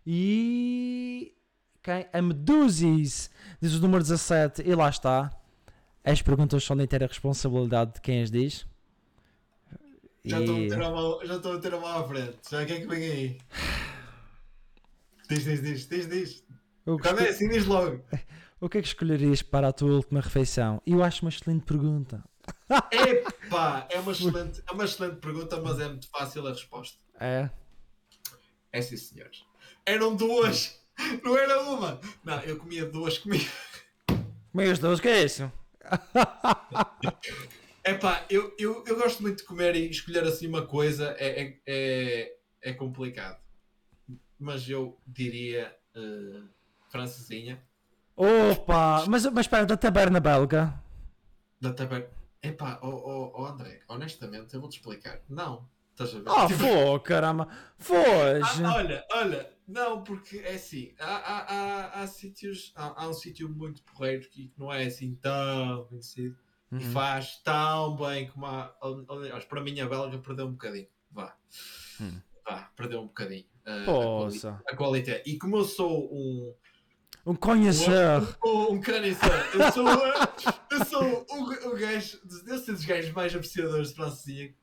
E. 0.07 1.32
Quem? 1.82 2.07
A 2.12 2.22
Medusis 2.22 3.30
diz 3.61 3.74
o 3.74 3.80
número 3.80 4.03
17 4.03 4.62
e 4.66 4.74
lá 4.74 4.89
está. 4.89 5.30
As 6.03 6.22
perguntas 6.22 6.62
são 6.64 6.76
de 6.76 6.85
inteira 6.85 7.07
responsabilidade 7.07 7.95
de 7.95 8.01
quem 8.01 8.22
as 8.22 8.30
diz. 8.30 8.66
Já 10.24 10.40
estou 10.40 10.54
a 10.54 10.58
E- 10.58 10.62
meter 10.62 10.82
a 10.82 10.90
mão, 10.90 11.18
meter 11.20 11.74
a 11.74 12.00
à 12.00 12.08
frente. 12.08 12.38
Já 12.50 12.62
o 12.62 12.66
que 12.66 12.72
é 12.72 12.80
que 12.80 12.86
vem 12.86 13.04
aí? 13.10 13.38
Diz, 15.28 15.44
diz, 15.44 15.62
diz, 15.62 15.86
diz, 15.88 16.08
diz. 16.08 16.44
O 16.86 16.96
que 16.96 17.02
Quando 17.02 17.20
é 17.20 17.28
assim, 17.28 17.48
diz 17.48 17.66
logo. 17.66 18.02
O 18.60 18.68
que 18.68 18.78
é 18.78 18.82
que 18.82 18.88
escolherias 18.88 19.42
para 19.42 19.68
a 19.68 19.72
tua 19.72 19.92
última 19.92 20.20
refeição? 20.20 20.80
Eu 20.86 21.02
acho 21.02 21.24
uma 21.24 21.28
excelente 21.28 21.64
pergunta. 21.64 22.24
Epá, 22.90 23.86
é 23.90 23.98
uma 24.00 24.12
excelente, 24.12 24.62
é 24.66 24.72
uma 24.72 24.84
excelente 24.84 25.16
pergunta, 25.16 25.60
mas 25.60 25.78
é 25.80 25.88
muito 25.88 26.08
fácil 26.08 26.46
a 26.46 26.50
resposta. 26.50 26.98
É? 27.20 27.50
É 28.72 28.80
sim, 28.82 28.96
senhores. 28.96 29.44
Eram 29.84 30.16
duas, 30.16 30.80
não 31.22 31.36
era 31.36 31.62
uma. 31.62 32.00
Não, 32.24 32.40
eu 32.40 32.56
comia 32.58 32.86
duas 32.86 33.18
comidas. 33.18 33.50
Meus 34.52 34.78
Deus, 34.78 34.98
o 34.98 35.02
que 35.02 35.08
é 35.08 35.24
isso? 35.24 35.52
Epá, 37.85 38.24
eu, 38.30 38.55
eu, 38.59 38.82
eu 38.87 38.97
gosto 38.97 39.22
muito 39.22 39.39
de 39.39 39.45
comer 39.45 39.76
e 39.76 39.91
escolher 39.91 40.24
assim 40.24 40.47
uma 40.47 40.66
coisa 40.66 41.14
é, 41.18 41.43
é, 41.43 41.61
é, 41.66 42.37
é 42.62 42.72
complicado. 42.72 43.39
Mas 44.39 44.68
eu 44.68 44.99
diria 45.07 45.74
eh, 45.95 46.43
francesinha 46.89 47.62
Opa! 48.16 49.05
Mas, 49.09 49.26
mas 49.26 49.47
espera, 49.47 49.66
da 49.66 49.76
taberna 49.76 50.20
belga? 50.20 50.72
da 51.61 51.72
taberna. 51.72 52.07
Epá, 52.43 52.78
oh, 52.82 52.89
oh, 52.89 53.32
oh 53.43 53.47
André, 53.47 53.80
honestamente, 53.89 54.53
eu 54.55 54.61
vou-te 54.61 54.76
explicar. 54.76 55.20
Não, 55.28 55.66
estás 55.93 56.14
a 56.14 56.18
ver? 56.18 56.28
Ah, 56.28 56.47
Tipo, 56.47 56.59
foi, 56.61 57.01
caramba! 57.01 57.49
Foge! 57.78 58.62
Ah, 58.62 58.74
olha, 58.74 59.07
olha, 59.12 59.51
não, 59.66 60.05
porque 60.05 60.39
é 60.39 60.55
assim, 60.55 60.95
há, 61.01 61.16
há, 61.16 61.39
há, 61.39 62.03
há 62.03 62.07
sítios, 62.07 62.72
há, 62.76 63.03
há 63.03 63.09
um 63.09 63.14
sítio 63.14 63.49
muito 63.49 63.82
porreiro 63.82 64.28
que 64.28 64.53
não 64.59 64.70
é 64.70 64.85
assim 64.85 65.14
tão 65.14 65.87
conhecido 65.87 66.37
e 66.80 66.84
Uhum. 66.84 66.92
faz 66.92 67.36
tão 67.42 67.96
bem 67.96 68.28
como 68.28 68.46
a. 68.46 68.74
Aliás, 69.08 69.44
para 69.44 69.60
mim 69.60 69.78
a 69.80 69.86
belga 69.88 70.18
perdeu 70.18 70.46
um 70.46 70.52
bocadinho. 70.52 70.88
Vá. 71.10 71.36
Hum. 72.00 72.20
Vá, 72.44 72.70
perdeu 72.76 73.00
um 73.00 73.06
bocadinho. 73.06 73.44
uh, 73.66 73.70
a, 73.70 73.84
quali 73.84 73.84
Poça! 73.86 74.62
a 74.68 74.76
qualidade. 74.76 75.22
E 75.26 75.38
como 75.38 75.56
eu 75.58 75.64
sou 75.64 76.12
um. 76.12 76.54
Um 77.26 77.34
conhecer! 77.34 78.20
Um, 78.44 78.72
um 78.72 78.80
canisseur, 78.82 79.32
eu 79.54 79.72
sou, 79.72 79.88
eu 80.70 80.84
sou 80.84 81.26
o, 81.30 81.70
o 81.70 81.76
gajo, 81.78 82.20
eu 82.46 82.58
sou 82.58 82.74
dos 82.74 82.84
gajos 82.84 83.12
mais 83.12 83.34
apreciadores 83.34 83.88
de 83.88 83.94
francesinha. 83.94 84.54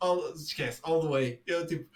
All- 0.00 0.32
esquece, 0.34 0.80
all 0.82 1.00
the 1.00 1.08
way. 1.08 1.42
Eu 1.46 1.64
tipo, 1.66 1.88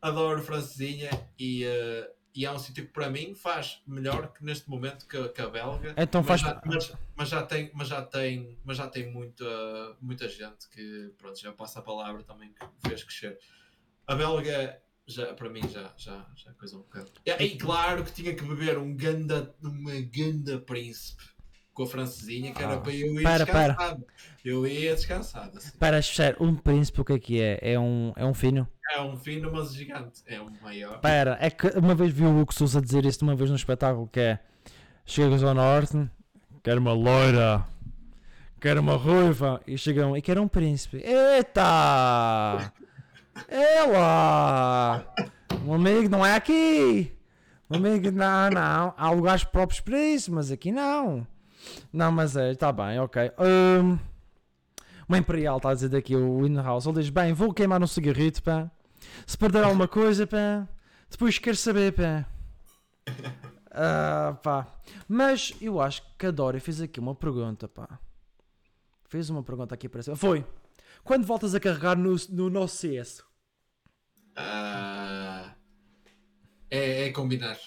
adoro 0.00 0.40
francesinha 0.42 1.10
e, 1.38 1.64
uh, 1.64 2.15
e 2.36 2.44
há 2.46 2.52
um 2.52 2.58
sítio 2.58 2.86
que 2.86 2.92
para 2.92 3.08
mim 3.10 3.34
faz 3.34 3.82
melhor 3.86 4.32
que 4.32 4.44
neste 4.44 4.68
momento 4.68 5.06
que, 5.06 5.16
a- 5.16 5.28
que 5.28 5.40
a 5.40 5.48
belga. 5.48 5.94
Então 5.96 6.22
mas, 6.22 6.40
faz. 6.40 6.40
já, 6.42 6.62
mas, 6.64 6.92
mas 7.16 7.28
já 7.28 7.42
tem, 7.42 7.70
mas 7.74 7.88
já 7.88 8.02
tem, 8.02 8.58
mas 8.64 8.76
já 8.76 8.88
tem 8.88 9.10
muita, 9.10 9.44
muita 10.00 10.28
gente 10.28 10.68
que 10.70 11.12
pronto, 11.18 11.38
já 11.40 11.52
passa 11.52 11.78
a 11.78 11.82
palavra 11.82 12.22
também 12.22 12.52
que 12.52 12.88
fez 12.88 13.02
crescer. 13.02 13.38
A 14.06 14.14
belga 14.14 14.80
já, 15.06 15.32
para 15.34 15.48
mim 15.48 15.60
já, 15.68 15.92
já, 15.96 16.26
já 16.36 16.52
coisa 16.54 16.76
um 16.76 16.80
bocado. 16.80 17.10
E, 17.24 17.30
e 17.30 17.56
claro 17.58 18.04
que 18.04 18.12
tinha 18.12 18.34
que 18.34 18.42
beber 18.44 18.78
um 18.78 18.94
ganda, 18.94 19.54
uma 19.62 20.00
ganda 20.00 20.58
príncipe 20.60 21.22
com 21.76 21.82
a 21.82 21.86
francesinha 21.86 22.52
que 22.54 22.62
era 22.62 22.72
Ah. 22.76 22.80
para 22.80 22.92
eu 22.94 23.20
ir 23.20 23.22
Para, 23.22 23.44
para. 23.46 23.66
descansado. 23.68 24.06
Eu 24.42 24.66
ia 24.66 24.94
descansado. 24.94 25.58
Assim. 25.58 25.76
Para, 25.78 26.00
sério, 26.00 26.38
um 26.40 26.54
príncipe 26.54 27.02
o 27.02 27.04
que 27.04 27.12
é 27.12 27.18
que 27.18 27.40
é? 27.40 27.58
É 27.60 27.78
um, 27.78 28.14
é 28.16 28.24
um 28.24 28.32
fino? 28.32 28.66
É 28.94 29.00
um 29.02 29.14
fino, 29.14 29.52
mas 29.52 29.74
gigante. 29.74 30.22
É 30.26 30.40
um 30.40 30.48
maior. 30.62 30.98
Pera, 31.00 31.36
é 31.38 31.50
que 31.50 31.66
uma 31.78 31.94
vez 31.94 32.10
vi 32.12 32.24
o 32.24 32.40
Hugo 32.40 32.54
Sousa 32.54 32.80
dizer 32.80 33.04
isso 33.04 33.22
uma 33.22 33.36
vez 33.36 33.50
num 33.50 33.56
espetáculo 33.56 34.08
que 34.10 34.20
é 34.20 34.38
Chegas 35.04 35.42
ao 35.44 35.52
norte, 35.54 36.08
quero 36.64 36.80
uma 36.80 36.92
loira, 36.94 37.62
quero 38.58 38.80
uma 38.80 38.96
ruiva, 38.96 39.60
e 39.66 39.76
chegam 39.76 40.16
e 40.16 40.22
quero 40.22 40.42
um 40.42 40.48
príncipe. 40.48 40.96
Eita! 41.04 42.72
É 43.48 43.82
lá! 43.82 45.04
Um 45.64 45.74
amigo 45.74 46.08
não 46.08 46.24
é 46.24 46.34
aqui! 46.34 47.12
Um 47.70 47.76
amigo, 47.76 48.10
não, 48.10 48.48
não. 48.50 48.94
Há 48.96 49.10
lugares 49.10 49.44
próprios 49.44 49.80
para 49.80 50.00
isso, 50.00 50.32
mas 50.32 50.50
aqui 50.50 50.72
não. 50.72 51.26
Não, 51.92 52.10
mas 52.12 52.36
é, 52.36 52.52
está 52.52 52.72
bem, 52.72 52.98
ok. 52.98 53.30
Hum, 53.38 53.98
uma 55.08 55.18
Imperial 55.18 55.58
está 55.58 55.70
a 55.70 55.74
dizer 55.74 55.88
daqui, 55.88 56.16
o 56.16 56.46
in-house. 56.46 56.86
Ele 56.86 57.00
diz: 57.00 57.10
Bem, 57.10 57.32
vou 57.32 57.52
queimar 57.52 57.82
um 57.82 57.86
cigarrito, 57.86 58.42
pá. 58.42 58.70
Se 59.26 59.36
perder 59.36 59.64
alguma 59.64 59.86
coisa, 59.86 60.26
pá, 60.26 60.66
depois 61.10 61.38
quero 61.38 61.56
saber, 61.56 61.92
pá. 61.92 62.26
Ah, 63.78 64.38
pá. 64.42 64.66
Mas 65.06 65.52
eu 65.60 65.78
acho 65.78 66.02
que 66.16 66.24
a 66.24 66.30
Dória 66.30 66.58
fez 66.58 66.80
aqui 66.80 66.98
uma 66.98 67.14
pergunta, 67.14 67.68
pá. 67.68 68.00
Fez 69.06 69.28
uma 69.28 69.42
pergunta 69.42 69.74
aqui 69.74 69.86
para 69.86 70.02
cima. 70.02 70.16
Foi. 70.16 70.42
Quando 71.04 71.26
voltas 71.26 71.54
a 71.54 71.60
carregar 71.60 71.94
no, 71.94 72.16
no 72.30 72.48
nosso 72.48 72.78
CS? 72.78 73.22
Ah, 74.34 75.54
é, 76.70 77.06
é 77.06 77.12
combinar. 77.12 77.58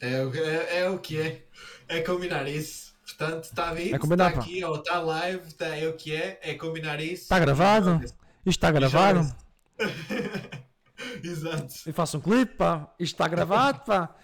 É, 0.00 0.14
é, 0.14 0.80
é 0.80 0.90
o 0.90 0.98
que 0.98 1.20
é. 1.20 1.46
É 1.86 2.00
combinar 2.00 2.48
isso. 2.48 2.83
Portanto, 3.16 3.44
está 3.44 3.80
É 3.80 3.98
combinar, 3.98 4.28
está 4.28 4.40
pá. 4.40 4.46
aqui, 4.46 4.64
ou 4.64 4.76
está 4.76 5.00
live, 5.00 5.46
está, 5.46 5.66
é 5.76 5.86
o 5.88 5.94
que 5.94 6.14
é. 6.14 6.38
É 6.42 6.54
combinar 6.54 7.00
isso. 7.00 7.22
Está 7.24 7.38
gravado? 7.38 8.00
Isto 8.04 8.18
está 8.46 8.70
gravado? 8.70 9.34
Exato. 11.22 11.74
Eu 11.86 11.94
faço 11.94 12.18
um 12.18 12.20
clipe, 12.20 12.54
pá. 12.56 12.92
Isto 12.98 13.14
está 13.14 13.28
gravado, 13.28 13.80
pá. 13.84 14.14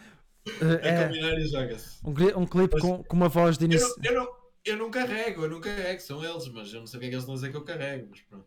É, 0.82 0.88
É, 0.88 1.06
combinar 1.06 1.34
e 1.38 1.46
joga-se. 1.48 1.98
um, 2.04 2.40
um 2.40 2.46
clipe 2.46 2.74
Mas- 2.74 2.82
com, 2.82 3.02
com 3.04 3.16
uma 3.16 3.28
voz 3.28 3.56
de 3.58 3.64
Eu, 3.64 3.70
início. 3.70 3.94
eu, 4.02 4.14
não, 4.14 4.28
eu 4.64 4.76
não 4.76 4.90
carrego, 4.90 5.44
eu 5.44 5.50
não 5.50 5.60
carrego, 5.60 6.00
são 6.00 6.24
eles, 6.24 6.48
mas 6.48 6.72
eu 6.72 6.80
não 6.80 6.86
sei 6.86 6.98
o 6.98 7.00
que 7.00 7.06
é 7.06 7.08
que 7.10 7.14
eles 7.16 7.28
a 7.28 7.32
dizer 7.32 7.50
que 7.50 7.56
eu 7.56 7.64
carrego, 7.64 8.06
mas 8.10 8.20
pronto. 8.22 8.46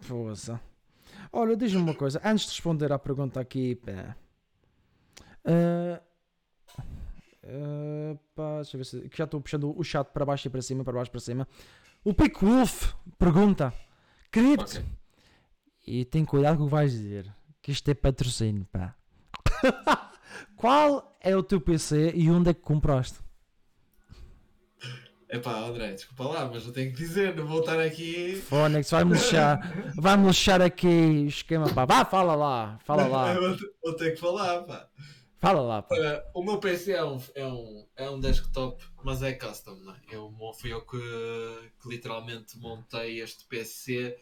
Força. 0.00 0.60
Olha, 1.32 1.56
diz-me 1.56 1.80
uma 1.80 1.94
coisa. 1.94 2.20
Antes 2.24 2.44
de 2.46 2.50
responder 2.52 2.92
à 2.92 2.98
pergunta 2.98 3.40
aqui, 3.40 3.74
pá. 3.76 4.16
Ah, 5.44 6.00
ah, 7.46 8.16
pá, 8.34 8.56
deixa 8.56 8.76
eu 8.76 8.78
ver 8.78 8.84
se. 8.84 9.08
Que 9.08 9.18
já 9.18 9.24
estou 9.24 9.40
puxando 9.40 9.78
o 9.78 9.84
chat 9.84 10.06
para 10.08 10.24
baixo 10.24 10.46
e 10.48 10.50
para 10.50 10.62
cima, 10.62 10.84
para 10.84 10.94
baixo 10.94 11.10
e 11.10 11.12
para 11.12 11.20
cima. 11.20 11.48
O 12.04 12.14
Pico 12.14 12.46
Wolf 12.46 12.94
pergunta: 13.18 13.72
Cripto. 14.30 14.78
Ok. 14.78 14.84
E 15.86 16.04
tem 16.04 16.24
cuidado 16.24 16.56
com 16.56 16.64
o 16.64 16.66
que 16.66 16.72
vais 16.72 16.92
dizer. 16.92 17.32
Que 17.60 17.72
isto 17.72 17.88
é 17.90 17.94
patrocínio, 17.94 18.66
pá. 18.72 18.94
Qual 20.56 21.16
é 21.20 21.36
o 21.36 21.42
teu 21.42 21.60
PC 21.60 22.12
e 22.14 22.30
onde 22.30 22.50
é 22.50 22.54
que 22.54 22.60
compraste? 22.60 23.18
Epá, 25.28 25.58
André, 25.58 25.92
desculpa 25.92 26.24
lá, 26.24 26.50
mas 26.52 26.64
eu 26.64 26.72
tenho 26.72 26.92
que 26.92 26.96
dizer, 26.96 27.34
não 27.34 27.46
vou 27.46 27.60
estar 27.60 27.80
aqui. 27.80 28.40
Fónix, 28.48 28.90
vai-me 28.90 29.14
lixar. 29.14 29.92
Vai-me 29.96 30.26
lixar 30.28 30.62
aqui 30.62 30.86
o 30.86 31.26
esquema, 31.26 31.68
pá. 31.74 31.84
Vá, 31.84 32.04
fala 32.04 32.34
lá. 32.34 32.78
Fala 32.84 33.06
lá. 33.06 33.34
Vou, 33.40 33.56
vou 33.82 33.96
ter 33.96 34.12
que 34.12 34.20
falar, 34.20 34.62
pá. 34.62 34.88
Fala 35.44 35.60
lá, 35.60 35.82
pá. 35.82 35.94
Olha, 35.94 36.24
o 36.32 36.42
meu 36.42 36.58
PC 36.58 36.92
é 36.92 37.04
um, 37.04 37.20
é, 37.34 37.46
um, 37.46 37.86
é 37.96 38.08
um 38.08 38.18
desktop, 38.18 38.82
mas 39.04 39.22
é 39.22 39.34
custom, 39.34 39.74
não 39.74 39.92
é? 39.92 39.98
Eu, 40.10 40.32
fui 40.58 40.72
eu 40.72 40.80
que, 40.80 40.96
que 41.82 41.86
literalmente 41.86 42.56
montei 42.56 43.20
este 43.20 43.44
PC 43.44 44.16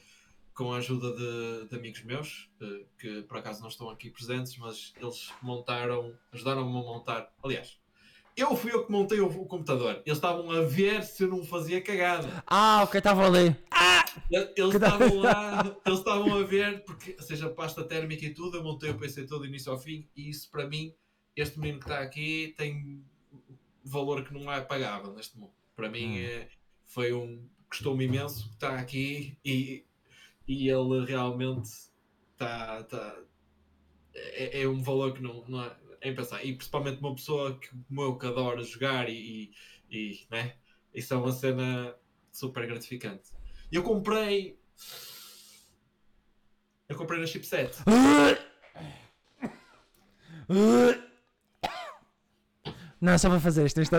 com 0.52 0.72
a 0.72 0.78
ajuda 0.78 1.12
de, 1.12 1.68
de 1.68 1.76
amigos 1.76 2.02
meus, 2.02 2.50
eh, 2.60 2.84
que 2.98 3.22
por 3.22 3.38
acaso 3.38 3.60
não 3.60 3.68
estão 3.68 3.88
aqui 3.88 4.10
presentes, 4.10 4.58
mas 4.58 4.92
eles 5.00 5.32
montaram, 5.40 6.12
ajudaram-me 6.32 6.76
a 6.76 6.82
montar. 6.82 7.32
Aliás, 7.40 7.78
eu 8.36 8.56
fui 8.56 8.72
eu 8.72 8.84
que 8.84 8.90
montei 8.90 9.20
o, 9.20 9.28
o 9.28 9.46
computador. 9.46 10.02
Eles 10.04 10.18
estavam 10.18 10.50
a 10.50 10.62
ver 10.62 11.04
se 11.04 11.22
eu 11.22 11.28
não 11.28 11.44
fazia 11.44 11.80
cagada. 11.80 12.42
Ah, 12.48 12.82
ok, 12.82 12.98
estava 12.98 13.24
ali. 13.24 13.56
Eles 14.56 14.74
estavam 14.74 15.14
lá, 15.22 15.76
eles 15.86 15.98
estavam 15.98 16.36
a 16.36 16.42
ver, 16.42 16.82
porque, 16.84 17.14
ou 17.16 17.24
seja, 17.24 17.48
pasta 17.48 17.84
térmica 17.84 18.24
e 18.26 18.34
tudo, 18.34 18.56
eu 18.56 18.64
montei 18.64 18.90
o 18.90 18.98
PC 18.98 19.24
todo 19.24 19.42
do 19.42 19.46
início 19.46 19.70
ao 19.70 19.78
fim, 19.78 20.08
e 20.16 20.28
isso 20.28 20.50
para 20.50 20.66
mim, 20.66 20.92
este 21.36 21.58
menino 21.58 21.78
que 21.78 21.86
está 21.86 22.00
aqui 22.00 22.54
tem 22.56 23.04
valor 23.84 24.24
que 24.24 24.32
não 24.32 24.50
é 24.52 24.60
pagável 24.60 25.12
neste 25.12 25.38
mundo. 25.38 25.54
Para 25.74 25.88
mim 25.88 26.18
é, 26.18 26.48
foi 26.84 27.12
um. 27.12 27.48
Custou-me 27.68 28.04
imenso 28.04 28.48
que 28.48 28.54
está 28.54 28.76
aqui 28.78 29.38
e, 29.44 29.84
e 30.46 30.68
ele 30.68 31.04
realmente 31.06 31.68
está. 32.32 32.80
está 32.80 33.18
é, 34.14 34.62
é 34.62 34.68
um 34.68 34.82
valor 34.82 35.14
que 35.14 35.22
não, 35.22 35.44
não 35.48 35.64
é, 35.64 35.76
é 36.02 36.10
impensável. 36.10 36.46
E 36.46 36.54
principalmente 36.54 37.00
uma 37.00 37.14
pessoa 37.14 37.58
que, 37.58 37.68
como 37.68 38.02
eu 38.02 38.18
que 38.18 38.26
adora 38.26 38.62
jogar 38.62 39.08
e, 39.08 39.52
e, 39.90 40.12
e, 40.12 40.26
né? 40.30 40.56
Isso 40.94 41.14
é 41.14 41.16
uma 41.16 41.32
cena 41.32 41.94
super 42.30 42.66
gratificante. 42.66 43.30
Eu 43.70 43.82
comprei. 43.82 44.58
Eu 46.86 46.96
comprei 46.96 47.18
na 47.18 47.26
chipset. 47.26 47.74
Não, 53.02 53.18
só 53.18 53.28
para 53.28 53.40
fazer 53.40 53.66
isto. 53.66 53.80
isto... 53.82 53.96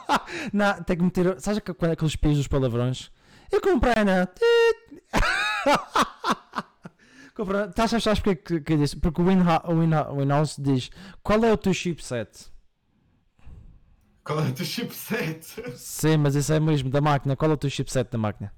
Não, 0.52 0.82
tem 0.82 0.96
que 0.96 1.02
meter. 1.04 1.38
Sabes 1.40 1.60
que- 1.60 1.74
quando 1.74 1.90
é 1.90 1.92
aqueles 1.94 2.16
pios 2.16 2.38
dos 2.38 2.48
palavrões? 2.48 3.10
Eu 3.52 3.60
comprei 3.60 3.94
na. 4.02 4.26
Comprei. 7.36 7.64
Estás 7.66 7.92
a 7.92 7.98
achar 7.98 8.16
porque 8.20 8.36
que, 8.36 8.60
que 8.62 8.76
disse? 8.76 8.96
Porque 8.96 9.20
o 9.20 9.24
Winhouse 9.26 10.60
diz: 10.60 10.90
Qual 11.22 11.44
é 11.44 11.52
o 11.52 11.56
teu 11.56 11.74
chipset? 11.74 12.50
Qual 14.24 14.40
é 14.40 14.48
o 14.48 14.52
teu 14.52 14.64
chipset? 14.64 15.44
Sim, 15.76 16.16
mas 16.16 16.34
isso 16.34 16.52
é 16.52 16.58
mesmo 16.58 16.88
da 16.90 17.00
máquina. 17.00 17.36
Qual 17.36 17.50
é 17.50 17.54
o 17.54 17.58
teu 17.58 17.68
chipset 17.70 18.10
da 18.10 18.18
máquina? 18.18 18.52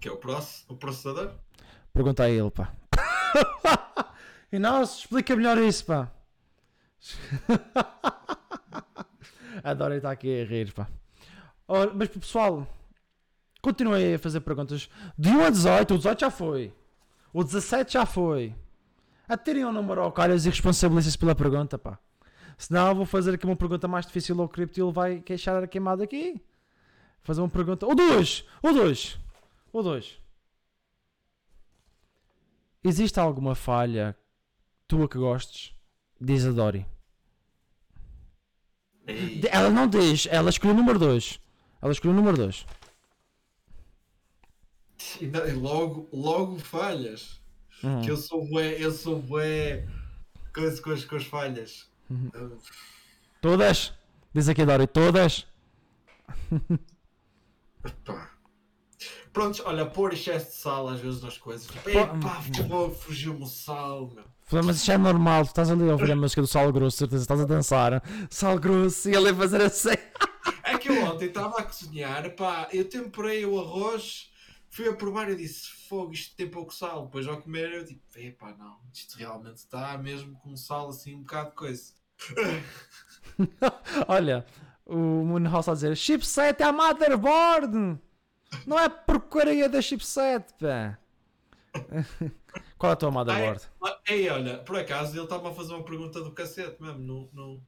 Que 0.00 0.08
é 0.08 0.12
o, 0.12 0.16
proce- 0.16 0.64
o 0.68 0.76
processador? 0.76 1.32
Pergunta 1.92 2.22
a 2.22 2.30
ele, 2.30 2.50
pá. 2.50 2.72
e 4.52 4.58
nossa, 4.58 5.00
explica 5.00 5.34
melhor 5.36 5.58
isso, 5.58 5.84
pá. 5.84 6.10
Adoro 9.62 9.94
estar 9.94 10.10
aqui 10.10 10.42
a 10.42 10.44
rir, 10.44 10.72
pá. 10.72 10.88
Ora, 11.68 11.92
mas 11.94 12.08
pessoal, 12.08 12.66
continuem 13.60 14.14
a 14.14 14.18
fazer 14.18 14.40
perguntas. 14.40 14.88
De 15.16 15.30
1 15.30 15.44
a 15.44 15.50
18, 15.50 15.94
o 15.94 15.98
18 15.98 16.20
já 16.20 16.30
foi. 16.30 16.74
O 17.32 17.44
17 17.44 17.94
já 17.94 18.06
foi. 18.06 18.54
Atirem 19.28 19.64
um 19.64 19.72
número 19.72 20.02
ao 20.02 20.12
calhas 20.12 20.44
e 20.44 20.50
responsabilizem-se 20.50 21.18
pela 21.18 21.34
pergunta, 21.34 21.78
pá. 21.78 21.98
Senão 22.58 22.88
eu 22.88 22.94
vou 22.94 23.06
fazer 23.06 23.34
aqui 23.34 23.46
uma 23.46 23.56
pergunta 23.56 23.88
mais 23.88 24.06
difícil 24.06 24.40
ao 24.40 24.48
cripto 24.48 24.78
e 24.78 24.82
ele 24.82 24.92
vai 24.92 25.20
queixar 25.20 25.62
a 25.62 25.66
queimada 25.66 26.04
aqui. 26.04 26.40
Fazer 27.22 27.40
uma 27.40 27.48
pergunta. 27.48 27.86
O 27.86 27.94
2! 27.94 28.44
O 28.62 28.72
2! 28.72 29.18
O 29.72 29.82
2. 29.82 30.20
Existe 32.84 33.18
alguma 33.18 33.54
falha 33.54 34.16
tua 34.88 35.08
que 35.08 35.16
gostes? 35.16 35.72
Diz 36.24 36.46
a 36.46 36.52
Dori. 36.52 36.86
Ei, 39.08 39.42
Ela 39.50 39.70
não 39.70 39.88
diz, 39.88 40.28
ela 40.30 40.50
escolheu 40.50 40.72
o 40.74 40.78
número 40.78 40.96
2. 40.96 41.40
Ela 41.82 41.90
escolheu 41.90 42.12
o 42.14 42.16
número 42.16 42.36
2. 42.36 42.64
e 45.20 45.26
logo, 45.54 46.08
logo 46.12 46.60
falhas. 46.60 47.40
Que 48.04 48.10
eu 48.12 48.16
sou 48.16 48.46
bué, 48.46 48.76
eu 48.78 48.92
sou 48.92 49.20
bué. 49.20 49.84
Coisa 50.54 50.80
com 50.80 50.90
as, 50.92 51.04
com 51.04 51.16
as 51.16 51.24
falhas. 51.24 51.90
Uh, 52.08 52.56
Todas? 53.40 53.92
Diz 54.32 54.48
aqui 54.48 54.62
a 54.62 54.64
Dori, 54.64 54.86
todas? 54.86 55.44
Prontos, 59.32 59.60
olha, 59.64 59.84
pôr 59.86 60.12
excesso 60.12 60.46
de 60.50 60.56
sal 60.56 60.88
às 60.88 61.00
vezes 61.00 61.20
nas 61.20 61.36
coisas. 61.36 61.66
Tipo, 61.66 61.90
Epá, 61.90 62.40
pô, 62.68 62.90
fugiu-me 62.90 63.42
o 63.42 63.46
sal, 63.46 64.12
meu. 64.14 64.24
Mas 64.60 64.76
isto 64.76 64.92
é 64.92 64.98
normal, 64.98 65.44
tu 65.44 65.48
estás 65.48 65.70
ali 65.70 65.88
a 65.88 65.92
ouvir 65.92 66.12
a 66.12 66.16
música 66.16 66.42
do 66.42 66.46
Sal 66.46 66.70
Grosso, 66.72 66.98
certeza, 66.98 67.22
estás 67.22 67.40
a 67.40 67.44
dançar. 67.44 68.02
Sal 68.28 68.58
Grosso 68.58 69.08
e 69.08 69.14
ele 69.14 69.30
a 69.30 69.34
fazer 69.34 69.62
assim. 69.62 69.90
É 70.64 70.76
que 70.76 70.88
eu 70.88 71.04
ontem 71.04 71.26
estava 71.26 71.58
a 71.58 71.62
cozinhar, 71.62 72.34
pá, 72.34 72.68
eu 72.72 72.88
temperei 72.88 73.44
o 73.46 73.60
arroz, 73.60 74.30
fui 74.70 74.88
a 74.88 74.92
provar 74.92 75.30
e 75.30 75.36
disse, 75.36 75.68
fogo, 75.88 76.12
isto 76.12 76.34
tem 76.34 76.48
pouco 76.48 76.74
sal. 76.74 77.04
Depois 77.04 77.28
ao 77.28 77.40
comer 77.40 77.72
eu 77.72 77.84
tipo, 77.84 78.02
epá, 78.16 78.54
não, 78.58 78.78
isto 78.92 79.16
realmente 79.16 79.58
está 79.58 79.96
mesmo 79.98 80.34
com 80.40 80.56
sal 80.56 80.88
assim 80.88 81.14
um 81.14 81.20
bocado 81.20 81.50
de 81.50 81.56
coisa. 81.56 81.92
Olha, 84.08 84.44
o 84.84 84.96
Moonhouse 84.96 85.70
a 85.70 85.74
dizer: 85.74 85.96
chipset 85.96 86.62
é 86.62 86.66
a 86.66 86.72
motherboard! 86.72 87.98
Não 88.66 88.78
é 88.78 88.88
porcaria 88.88 89.68
da 89.68 89.80
chipset, 89.80 90.44
pá. 90.60 90.98
Qual 92.82 92.90
é 92.90 92.94
a 92.94 92.96
tua 92.96 93.12
motherboard? 93.12 93.60
Ah, 93.84 93.96
Ei, 94.08 94.28
olha, 94.28 94.58
por 94.58 94.76
acaso 94.76 95.14
ele 95.14 95.22
estava 95.22 95.50
a 95.50 95.54
fazer 95.54 95.72
uma 95.72 95.84
pergunta 95.84 96.20
do 96.20 96.32
cacete 96.32 96.82
mesmo, 96.82 96.98
não, 96.98 97.28
não, 97.32 97.62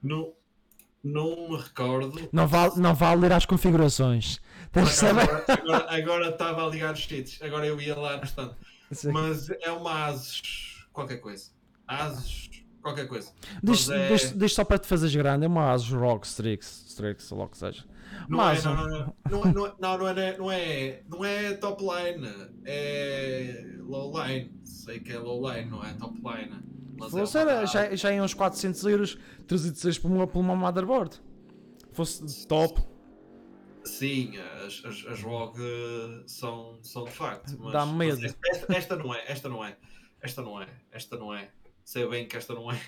não, 0.00 0.32
não 1.02 1.48
me 1.50 1.56
recordo. 1.56 2.28
Não 2.32 2.46
vale, 2.46 2.74
não 2.76 2.94
vale 2.94 3.22
ler 3.22 3.32
as 3.32 3.44
configurações. 3.44 4.40
Tens. 4.70 5.02
Agora, 5.02 5.86
agora 5.88 6.28
estava 6.28 6.64
a 6.64 6.68
ligar 6.70 6.94
os 6.94 7.00
cheats, 7.00 7.42
agora 7.42 7.66
eu 7.66 7.80
ia 7.80 7.98
lá 7.98 8.16
no 8.18 8.22
stand. 8.24 8.54
Sim. 8.92 9.10
Mas 9.10 9.50
é 9.50 9.72
uma 9.72 10.06
Asus, 10.06 10.86
qualquer 10.92 11.16
coisa. 11.16 11.50
Asus, 11.88 12.48
qualquer 12.80 13.08
coisa. 13.08 13.32
Diz, 13.60 13.88
é- 13.90 14.08
diz- 14.08 14.38
diz 14.38 14.54
só 14.54 14.62
para 14.64 14.78
te 14.78 14.86
fazeres 14.86 15.16
grande, 15.16 15.46
é 15.46 15.48
uma 15.48 15.72
Asus 15.72 15.90
ROG 15.90 16.24
Strix, 16.24 16.84
Strix, 16.90 17.32
ou 17.32 17.38
logo 17.38 17.50
que 17.50 17.58
seja. 17.58 17.84
Não, 18.28 18.38
Mas- 18.38 18.64
é, 18.64 18.68
não, 18.68 18.76
não, 18.76 18.88
não, 18.88 19.04
não, 19.30 19.44
é- 19.46 19.52
não, 19.52 19.66
é- 19.66 19.74
não, 19.78 19.98
não, 19.98 20.08
é, 20.08 20.36
não, 20.38 20.52
é, 20.52 21.02
não 21.08 21.24
é 21.24 21.54
top 21.54 21.82
line, 21.84 22.28
é 22.64 23.64
low 23.80 24.12
line. 24.24 24.52
Sei 24.64 25.00
que 25.00 25.12
é 25.12 25.18
low 25.18 25.50
line, 25.50 25.70
não 25.70 25.84
é 25.84 25.92
top 25.94 26.16
line. 26.18 26.60
Mas 26.98 27.14
é 27.14 27.18
Fosse 27.18 27.38
uma- 27.38 27.50
era, 27.50 27.66
já, 27.66 27.94
já 27.94 28.12
em 28.12 28.20
uns 28.20 28.34
400 28.34 28.82
euros, 28.84 29.18
306 29.46 29.98
por 29.98 30.10
uma, 30.10 30.26
por 30.26 30.40
uma 30.40 30.54
motherboard. 30.56 31.20
Fosse 31.92 32.46
top, 32.46 32.80
Sim, 33.84 34.38
as, 34.38 34.82
as, 34.84 35.06
as 35.06 35.22
ROG 35.22 35.58
eh, 35.60 36.22
são, 36.26 36.78
são 36.82 37.04
de 37.04 37.10
facto. 37.10 37.54
Mas, 37.60 37.72
Dá 37.74 37.84
medo. 37.84 38.18
mas 38.22 38.34
esta, 38.50 38.72
esta 38.74 38.96
não 38.96 39.14
é, 39.14 39.24
esta 39.30 39.48
não 39.50 39.62
é, 39.64 39.76
esta 40.22 40.42
não 40.42 40.62
é, 40.62 40.66
esta 40.90 41.16
não 41.18 41.34
é. 41.34 41.50
Sei 41.84 42.08
bem 42.08 42.26
que 42.26 42.34
esta 42.34 42.54
não 42.54 42.72
é. 42.72 42.80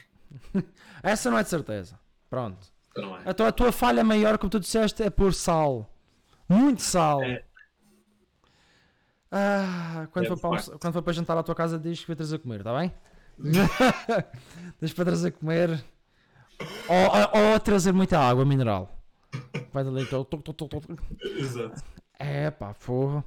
essa 1.02 1.30
não 1.30 1.36
é 1.38 1.42
de 1.42 1.50
certeza. 1.50 2.00
Pronto. 2.30 2.66
Não 2.96 3.16
é. 3.16 3.22
Então 3.26 3.46
a 3.46 3.52
tua 3.52 3.72
falha 3.72 4.02
maior, 4.02 4.38
como 4.38 4.50
tu 4.50 4.60
disseste, 4.60 5.02
é 5.02 5.10
pôr 5.10 5.32
sal. 5.32 5.90
Muito 6.48 6.82
sal. 6.82 7.22
É. 7.22 7.42
Ah, 9.30 10.06
quando, 10.12 10.26
É, 10.26 10.28
for 10.28 10.38
para, 10.38 10.62
quando 10.78 10.92
for 10.92 11.02
para 11.02 11.12
jantar 11.12 11.36
à 11.36 11.42
tua 11.42 11.54
casa, 11.54 11.78
diz 11.78 12.00
que 12.00 12.06
vai 12.06 12.16
trazer 12.16 12.36
a 12.36 12.38
comer, 12.38 12.60
está 12.60 12.78
bem? 12.78 12.92
diz 14.80 14.92
para 14.92 15.04
trazer 15.04 15.28
a 15.28 15.32
comer. 15.32 15.84
Ou, 16.88 17.40
ou, 17.42 17.52
ou 17.52 17.60
trazer 17.60 17.92
muita 17.92 18.18
água 18.18 18.44
mineral. 18.44 18.96
Vai 19.72 19.84
dali, 19.84 20.02
então. 20.02 20.26
Exato. 21.22 21.82
É 22.18 22.50
pá, 22.50 22.72
porra. 22.74 23.24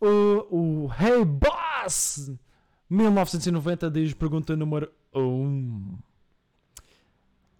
O, 0.00 0.86
o 0.86 0.90
Hey 0.98 1.24
Boss 1.24 2.32
1990 2.88 3.90
diz 3.90 4.14
pergunta 4.14 4.56
número 4.56 4.90
1. 5.14 5.98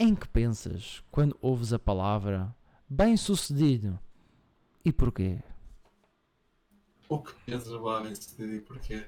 Em 0.03 0.15
que 0.15 0.27
pensas 0.27 1.05
quando 1.11 1.37
ouves 1.43 1.75
a 1.75 1.79
palavra 1.79 2.57
bem 2.89 3.19
sucedido? 3.19 4.01
E 4.83 4.91
porquê? 4.91 5.39
O 7.07 7.19
que 7.19 7.35
pensas 7.45 7.71
decidir 8.19 8.55
e 8.55 8.61
porquê? 8.63 9.07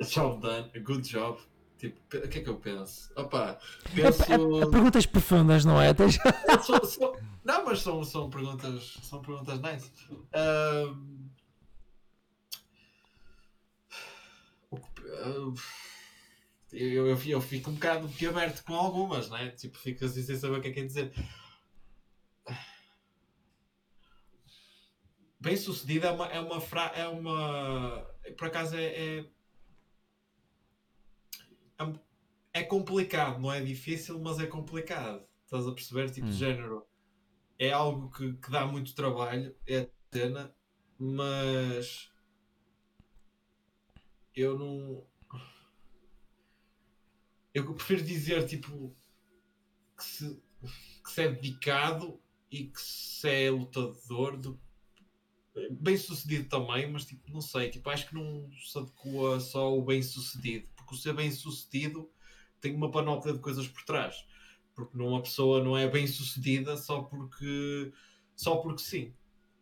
Job 0.00 0.40
done, 0.40 0.70
good 0.80 1.06
job. 1.06 1.38
Tipo, 1.76 2.00
o 2.16 2.28
que 2.28 2.38
é 2.38 2.42
que 2.42 2.48
eu 2.48 2.56
penso? 2.56 3.12
Opa, 3.16 3.58
penso. 3.94 4.22
É, 4.22 4.32
é- 4.36 4.62
é 4.62 4.70
perguntas 4.70 5.04
profundas, 5.04 5.66
não 5.66 5.78
é? 5.78 5.92
Tens- 5.92 6.16
são- 6.64 6.84
são- 6.86 7.16
não, 7.44 7.66
mas 7.66 7.82
são, 7.82 8.02
são 8.02 8.30
perguntas. 8.30 8.98
São 9.02 9.20
perguntas 9.20 9.60
nice. 9.60 9.92
Ahm, 10.32 11.28
o 14.70 14.76
que- 14.78 15.02
ah, 15.22 15.52
eu, 16.76 17.06
eu, 17.08 17.18
eu 17.26 17.40
fico 17.40 17.70
um 17.70 17.74
bocado 17.74 18.10
aberto 18.28 18.62
com 18.64 18.74
algumas, 18.74 19.30
né? 19.30 19.50
Tipo, 19.50 19.78
fico 19.78 20.04
assim 20.04 20.22
sem 20.22 20.36
saber 20.36 20.58
o 20.58 20.62
que 20.62 20.68
é 20.68 20.72
que 20.72 20.80
é 20.80 20.84
dizer. 20.84 21.12
bem 25.40 25.56
sucedido 25.56 26.06
é 26.06 26.10
uma, 26.10 26.26
é 26.26 26.40
uma 26.40 26.60
fra... 26.60 26.86
é 26.96 27.06
uma 27.06 28.04
por 28.36 28.48
acaso 28.48 28.74
é, 28.76 28.84
é, 28.84 29.18
é 31.78 32.06
é 32.52 32.62
complicado, 32.62 33.38
não 33.38 33.52
é 33.52 33.60
difícil, 33.62 34.18
mas 34.18 34.38
é 34.40 34.46
complicado. 34.46 35.22
Estás 35.44 35.66
a 35.66 35.72
perceber? 35.72 36.10
Tipo, 36.10 36.26
Hum. 36.26 36.30
de 36.30 36.36
género. 36.36 36.86
É 37.58 37.70
algo 37.70 38.10
que, 38.10 38.32
que 38.34 38.50
dá 38.50 38.66
muito 38.66 38.94
trabalho, 38.94 39.54
é 39.66 39.90
cena, 40.12 40.54
mas 40.98 42.10
eu 44.34 44.58
não. 44.58 45.06
Eu 47.56 47.74
prefiro 47.74 48.02
dizer 48.02 48.46
tipo 48.46 48.94
que 49.96 50.04
se, 50.04 50.42
que 51.02 51.10
se 51.10 51.22
é 51.22 51.28
dedicado 51.28 52.20
e 52.50 52.64
que 52.66 52.80
se 52.80 53.28
é 53.28 53.50
lutador 53.50 54.36
do 54.36 54.60
bem 55.70 55.96
sucedido 55.96 56.50
também, 56.50 56.90
mas 56.90 57.06
tipo, 57.06 57.32
não 57.32 57.40
sei, 57.40 57.70
tipo, 57.70 57.88
acho 57.88 58.06
que 58.06 58.14
não 58.14 58.50
se 58.52 58.78
adequa 58.78 59.40
só 59.40 59.74
o 59.74 59.82
bem 59.82 60.02
sucedido, 60.02 60.68
porque 60.76 60.94
o 60.94 60.98
ser 60.98 61.14
bem 61.14 61.30
sucedido 61.30 62.10
tem 62.60 62.74
uma 62.74 62.90
panóplia 62.90 63.32
de 63.32 63.40
coisas 63.40 63.66
por 63.66 63.82
trás. 63.84 64.26
Porque 64.74 64.98
uma 64.98 65.22
pessoa 65.22 65.64
não 65.64 65.74
é 65.78 65.88
bem 65.88 66.06
sucedida 66.06 66.76
só 66.76 67.04
porque 67.04 67.90
só 68.34 68.56
porque 68.56 68.82
sim. 68.82 69.14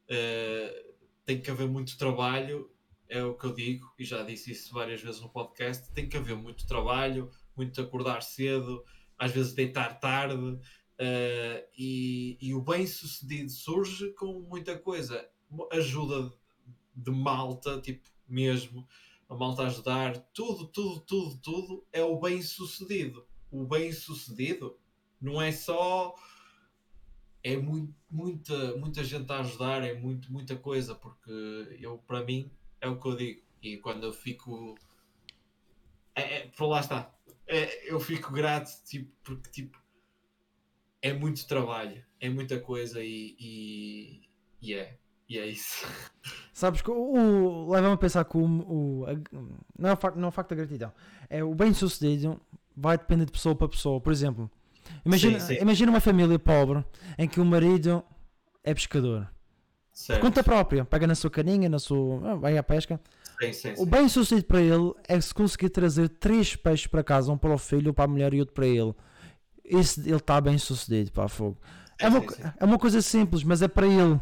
Eh, 0.08 0.94
tem 1.24 1.40
que 1.40 1.48
haver 1.48 1.68
muito 1.68 1.96
trabalho, 1.96 2.68
é 3.08 3.22
o 3.22 3.34
que 3.34 3.44
eu 3.44 3.54
digo, 3.54 3.94
e 3.96 4.04
já 4.04 4.24
disse 4.24 4.50
isso 4.50 4.74
várias 4.74 5.00
vezes 5.00 5.20
no 5.20 5.28
podcast, 5.28 5.92
tem 5.92 6.08
que 6.08 6.16
haver 6.16 6.36
muito 6.36 6.66
trabalho, 6.66 7.30
muito 7.56 7.80
acordar 7.80 8.22
cedo, 8.22 8.84
às 9.18 9.32
vezes 9.32 9.54
deitar 9.54 9.98
tarde, 10.00 10.58
eh, 10.98 11.68
e, 11.76 12.38
e 12.40 12.54
o 12.54 12.60
bem 12.60 12.86
sucedido 12.86 13.50
surge 13.50 14.12
com 14.12 14.40
muita 14.40 14.78
coisa. 14.78 15.28
Ajuda 15.72 16.32
de 16.94 17.10
malta, 17.10 17.80
tipo, 17.80 18.08
mesmo, 18.28 18.86
a 19.28 19.34
malta 19.34 19.64
ajudar, 19.64 20.18
tudo, 20.32 20.66
tudo, 20.66 21.00
tudo, 21.00 21.38
tudo 21.38 21.86
é 21.92 22.02
o 22.02 22.18
bem 22.18 22.42
sucedido. 22.42 23.26
O 23.50 23.64
bem 23.64 23.92
sucedido 23.92 24.78
não 25.20 25.40
é 25.40 25.52
só. 25.52 26.14
É 27.42 27.56
muito, 27.56 27.94
muita, 28.10 28.76
muita 28.76 29.04
gente 29.04 29.30
a 29.30 29.40
ajudar, 29.40 29.82
é 29.82 29.94
muito, 29.94 30.32
muita 30.32 30.56
coisa, 30.56 30.94
porque 30.94 31.76
eu, 31.78 31.98
para 31.98 32.24
mim, 32.24 32.50
é 32.80 32.88
o 32.88 32.98
que 32.98 33.06
eu 33.06 33.16
digo. 33.16 33.42
E 33.62 33.76
quando 33.78 34.04
eu 34.04 34.12
fico. 34.12 34.74
É, 36.14 36.36
é, 36.36 36.46
por 36.48 36.66
lá 36.66 36.80
está. 36.80 37.12
É, 37.46 37.90
eu 37.92 38.00
fico 38.00 38.32
grato, 38.32 38.70
tipo, 38.84 39.10
porque 39.22 39.50
tipo, 39.50 39.78
é 41.02 41.12
muito 41.12 41.46
trabalho, 41.46 42.02
é 42.20 42.28
muita 42.28 42.58
coisa 42.58 43.02
e, 43.02 43.36
e, 43.38 44.28
e 44.62 44.74
é. 44.74 44.96
E 45.28 45.38
é 45.38 45.46
isso. 45.46 45.86
Sabes 46.52 46.82
que 46.82 46.90
o, 46.90 46.94
o- 46.94 47.70
leva-me 47.72 47.94
a 47.94 47.96
pensar 47.96 48.24
que 48.24 48.36
o, 48.36 48.42
o- 48.44 49.06
a- 49.06 49.14
não, 49.78 49.88
é 49.90 49.92
o 49.92 49.96
facto, 49.96 50.16
não 50.16 50.26
é 50.26 50.28
o 50.28 50.32
facto 50.32 50.50
da 50.50 50.56
gratidão, 50.56 50.92
é 51.28 51.42
o 51.42 51.54
bem 51.54 51.72
sucedido 51.74 52.40
vai 52.76 52.98
depender 52.98 53.24
de 53.24 53.32
pessoa 53.32 53.54
para 53.54 53.68
pessoa. 53.68 54.00
Por 54.00 54.12
exemplo, 54.12 54.50
imagina, 55.04 55.40
Sim, 55.40 55.56
sim. 55.56 55.62
imagina 55.62 55.90
uma 55.90 56.00
família 56.00 56.38
pobre 56.38 56.84
em 57.18 57.26
que 57.28 57.40
o 57.40 57.44
marido 57.44 58.04
é 58.62 58.74
pescador, 58.74 59.26
por 59.26 59.98
Certo. 59.98 60.20
conta 60.20 60.44
própria, 60.44 60.84
pega 60.84 61.06
na 61.06 61.14
sua 61.14 61.30
caninha, 61.30 61.68
na 61.68 61.78
sua, 61.78 62.36
vai 62.36 62.58
à 62.58 62.62
pesca. 62.62 63.00
Sim, 63.40 63.52
sim, 63.52 63.74
O 63.78 63.84
bem 63.86 64.08
sucedido 64.08 64.46
para 64.46 64.60
ele 64.60 64.92
é 65.08 65.20
se 65.20 65.34
conseguir 65.34 65.68
trazer 65.70 66.08
três 66.08 66.54
peixes 66.56 66.86
para 66.86 67.02
casa, 67.02 67.32
um 67.32 67.36
para 67.38 67.52
o 67.54 67.58
filho, 67.58 67.90
um 67.90 67.94
para 67.94 68.04
a 68.04 68.08
mulher 68.08 68.32
e 68.34 68.40
outro 68.40 68.54
para 68.54 68.66
ele. 68.66 68.94
Esse, 69.64 70.00
ele 70.00 70.16
está 70.16 70.40
bem 70.40 70.56
sucedido 70.58 71.10
para 71.12 71.28
fogo. 71.28 71.56
É 71.98 72.06
É, 72.06 72.08
uma, 72.08 72.24
é 72.60 72.64
uma 72.64 72.78
coisa 72.78 73.00
simples, 73.02 73.42
mas 73.42 73.62
é 73.62 73.68
para 73.68 73.86
ele. 73.86 74.20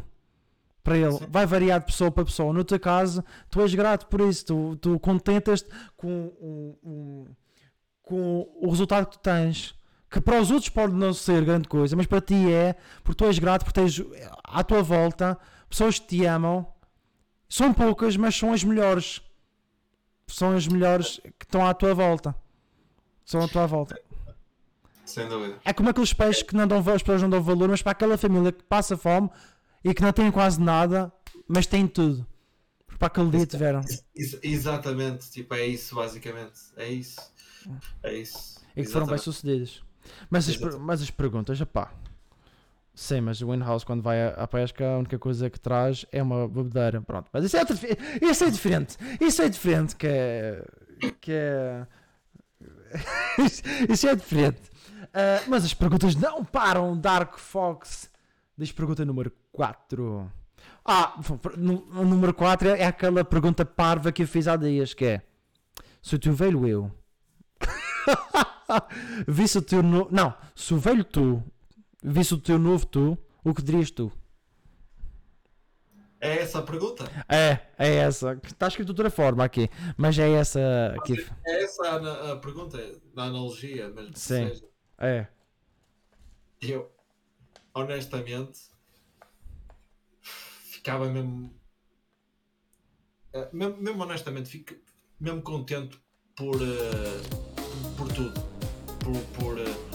Para 0.83 0.97
ele. 0.97 1.17
Vai 1.29 1.45
variar 1.45 1.79
de 1.79 1.85
pessoa 1.85 2.11
para 2.11 2.25
pessoa. 2.25 2.51
No 2.53 2.63
teu 2.63 2.79
caso, 2.79 3.23
tu 3.49 3.61
és 3.61 3.73
grato 3.73 4.07
por 4.07 4.21
isso. 4.21 4.45
Tu, 4.45 4.75
tu 4.77 4.99
contentas-te 4.99 5.69
com, 5.95 6.27
o- 6.39 6.77
o- 6.83 7.27
com 8.01 8.49
o 8.61 8.69
resultado 8.69 9.05
que 9.07 9.17
tu 9.17 9.19
tens. 9.21 9.75
Que 10.09 10.19
para 10.21 10.39
os 10.41 10.51
outros 10.51 10.69
pode 10.69 10.93
não 10.93 11.13
ser 11.13 11.43
grande 11.43 11.67
coisa, 11.67 11.95
mas 11.95 12.05
para 12.05 12.21
ti 12.21 12.51
é, 12.51 12.75
porque 13.03 13.17
tu 13.23 13.25
és 13.25 13.39
grato, 13.39 13.63
porque 13.65 13.79
tens 13.79 13.99
à 14.43 14.63
tua 14.63 14.83
volta 14.83 15.37
pessoas 15.69 15.97
que 15.99 16.07
te 16.07 16.25
amam. 16.25 16.67
São 17.53 17.71
poucas, 17.71 18.17
mas 18.17 18.35
são 18.35 18.51
as 18.51 18.63
melhores. 18.63 19.21
São 20.25 20.55
as 20.55 20.67
melhores 20.67 21.19
que 21.37 21.45
estão 21.45 21.63
à 21.63 21.71
tua 21.71 21.93
volta. 21.93 22.35
São 23.23 23.43
à 23.43 23.47
tua 23.47 23.67
volta. 23.67 24.01
Sem 25.05 25.29
dúvida. 25.29 25.59
É 25.63 25.71
como 25.71 25.87
aqueles 25.87 26.11
peixes 26.13 26.41
que 26.41 26.55
não 26.55 26.67
dão, 26.67 26.79
as 26.79 27.03
pessoas 27.03 27.21
não 27.21 27.29
dão 27.29 27.43
valor, 27.43 27.69
mas 27.69 27.83
para 27.83 27.91
aquela 27.91 28.17
família 28.17 28.51
que 28.51 28.63
passa 28.63 28.97
fome 28.97 29.29
e 29.83 29.93
que 29.93 30.01
não 30.01 30.11
tem 30.11 30.31
quase 30.31 30.59
nada, 30.59 31.13
mas 31.47 31.67
tem 31.67 31.85
tudo. 31.85 32.25
Porque 32.87 32.97
para 32.97 33.07
aquele 33.09 33.29
dia 33.29 33.45
tiveram. 33.45 33.81
Ex- 34.15 34.39
exatamente, 34.41 35.29
tipo, 35.29 35.53
é 35.53 35.67
isso, 35.67 35.93
basicamente. 35.93 36.59
É 36.75 36.89
isso. 36.89 37.21
É 38.01 38.15
isso. 38.15 38.59
E 38.75 38.81
que 38.81 38.89
foram 38.89 39.05
bem 39.05 39.19
sucedidos. 39.19 39.83
Mas 40.27 40.49
as, 40.49 40.57
mas 40.79 41.03
as 41.03 41.11
perguntas, 41.11 41.61
pá. 41.65 41.93
Sim, 42.95 43.21
mas 43.21 43.41
o 43.41 43.49
Winhouse 43.49 43.85
quando 43.85 44.03
vai 44.03 44.27
à, 44.27 44.47
pesca, 44.47 44.85
a 44.85 44.97
única 44.99 45.17
coisa 45.17 45.49
que 45.49 45.59
traz 45.59 46.05
é 46.11 46.21
uma 46.21 46.47
bebedeira. 46.47 47.01
Pronto, 47.01 47.29
mas 47.33 47.43
isso 47.43 47.57
é, 47.57 47.63
isso 48.21 48.43
é 48.43 48.49
diferente. 48.51 48.97
Isso 49.19 49.41
é 49.41 49.49
diferente 49.49 49.95
que 49.95 50.07
é. 50.07 50.65
Que 51.19 51.31
é... 51.31 51.87
isso, 53.89 54.07
é 54.07 54.15
diferente. 54.15 54.61
Ah, 55.13 55.43
mas 55.47 55.65
as 55.65 55.73
perguntas 55.73 56.15
não 56.15 56.43
param. 56.45 56.97
Dark 56.97 57.37
Fox 57.37 58.09
diz 58.57 58.71
pergunta 58.71 59.03
número 59.05 59.31
4. 59.51 60.31
Ah, 60.85 61.19
o 61.57 62.03
número 62.03 62.33
4 62.33 62.69
é, 62.69 62.85
aquela 62.85 63.23
pergunta 63.23 63.65
parva 63.65 64.11
que 64.11 64.23
eu 64.23 64.27
fiz 64.27 64.47
há 64.47 64.55
dias, 64.55 64.93
que 64.93 65.05
é 65.05 65.21
se 66.01 66.15
o 66.15 66.19
teu 66.19 66.33
velho 66.33 66.67
eu 66.67 66.91
visse 69.27 69.57
o 69.57 69.61
teu 69.61 69.81
novo. 69.81 70.09
Não, 70.11 70.33
se 70.55 70.73
o 70.73 70.77
velho 70.77 71.03
tu 71.03 71.43
visse 72.03 72.33
o 72.33 72.37
teu 72.39 72.59
novo 72.59 72.85
tu, 72.85 73.17
o 73.43 73.53
que 73.53 73.61
dirias 73.61 73.91
tu? 73.91 74.11
É 76.19 76.39
essa 76.39 76.59
a 76.59 76.61
pergunta? 76.61 77.03
É, 77.27 77.59
é 77.77 77.95
essa. 77.95 78.39
Está 78.43 78.67
escrito 78.67 78.93
de 78.93 79.01
outra 79.01 79.09
forma 79.11 79.43
aqui, 79.43 79.69
mas 79.97 80.17
é 80.17 80.31
essa 80.31 80.93
aqui. 80.97 81.15
É 81.45 81.63
essa 81.63 81.83
a, 81.85 82.31
a 82.31 82.35
pergunta, 82.37 82.77
da 83.13 83.23
analogia, 83.23 83.91
mas 83.93 84.05
Sim. 84.15 84.47
seja. 84.47 84.65
É. 84.99 85.27
Eu, 86.61 86.89
honestamente, 87.73 88.57
ficava 90.21 91.09
mesmo. 91.11 91.53
eh, 93.33 93.49
mesmo, 93.51 93.77
mesmo 93.81 94.03
honestamente, 94.03 94.47
fico 94.49 94.75
mesmo 95.19 95.41
contente 95.41 95.99
por. 96.37 96.55
eh, 96.55 97.21
por 97.97 98.07
tudo. 98.13 98.41
Por. 99.03 99.13
por 99.37 99.59
eh, 99.59 99.92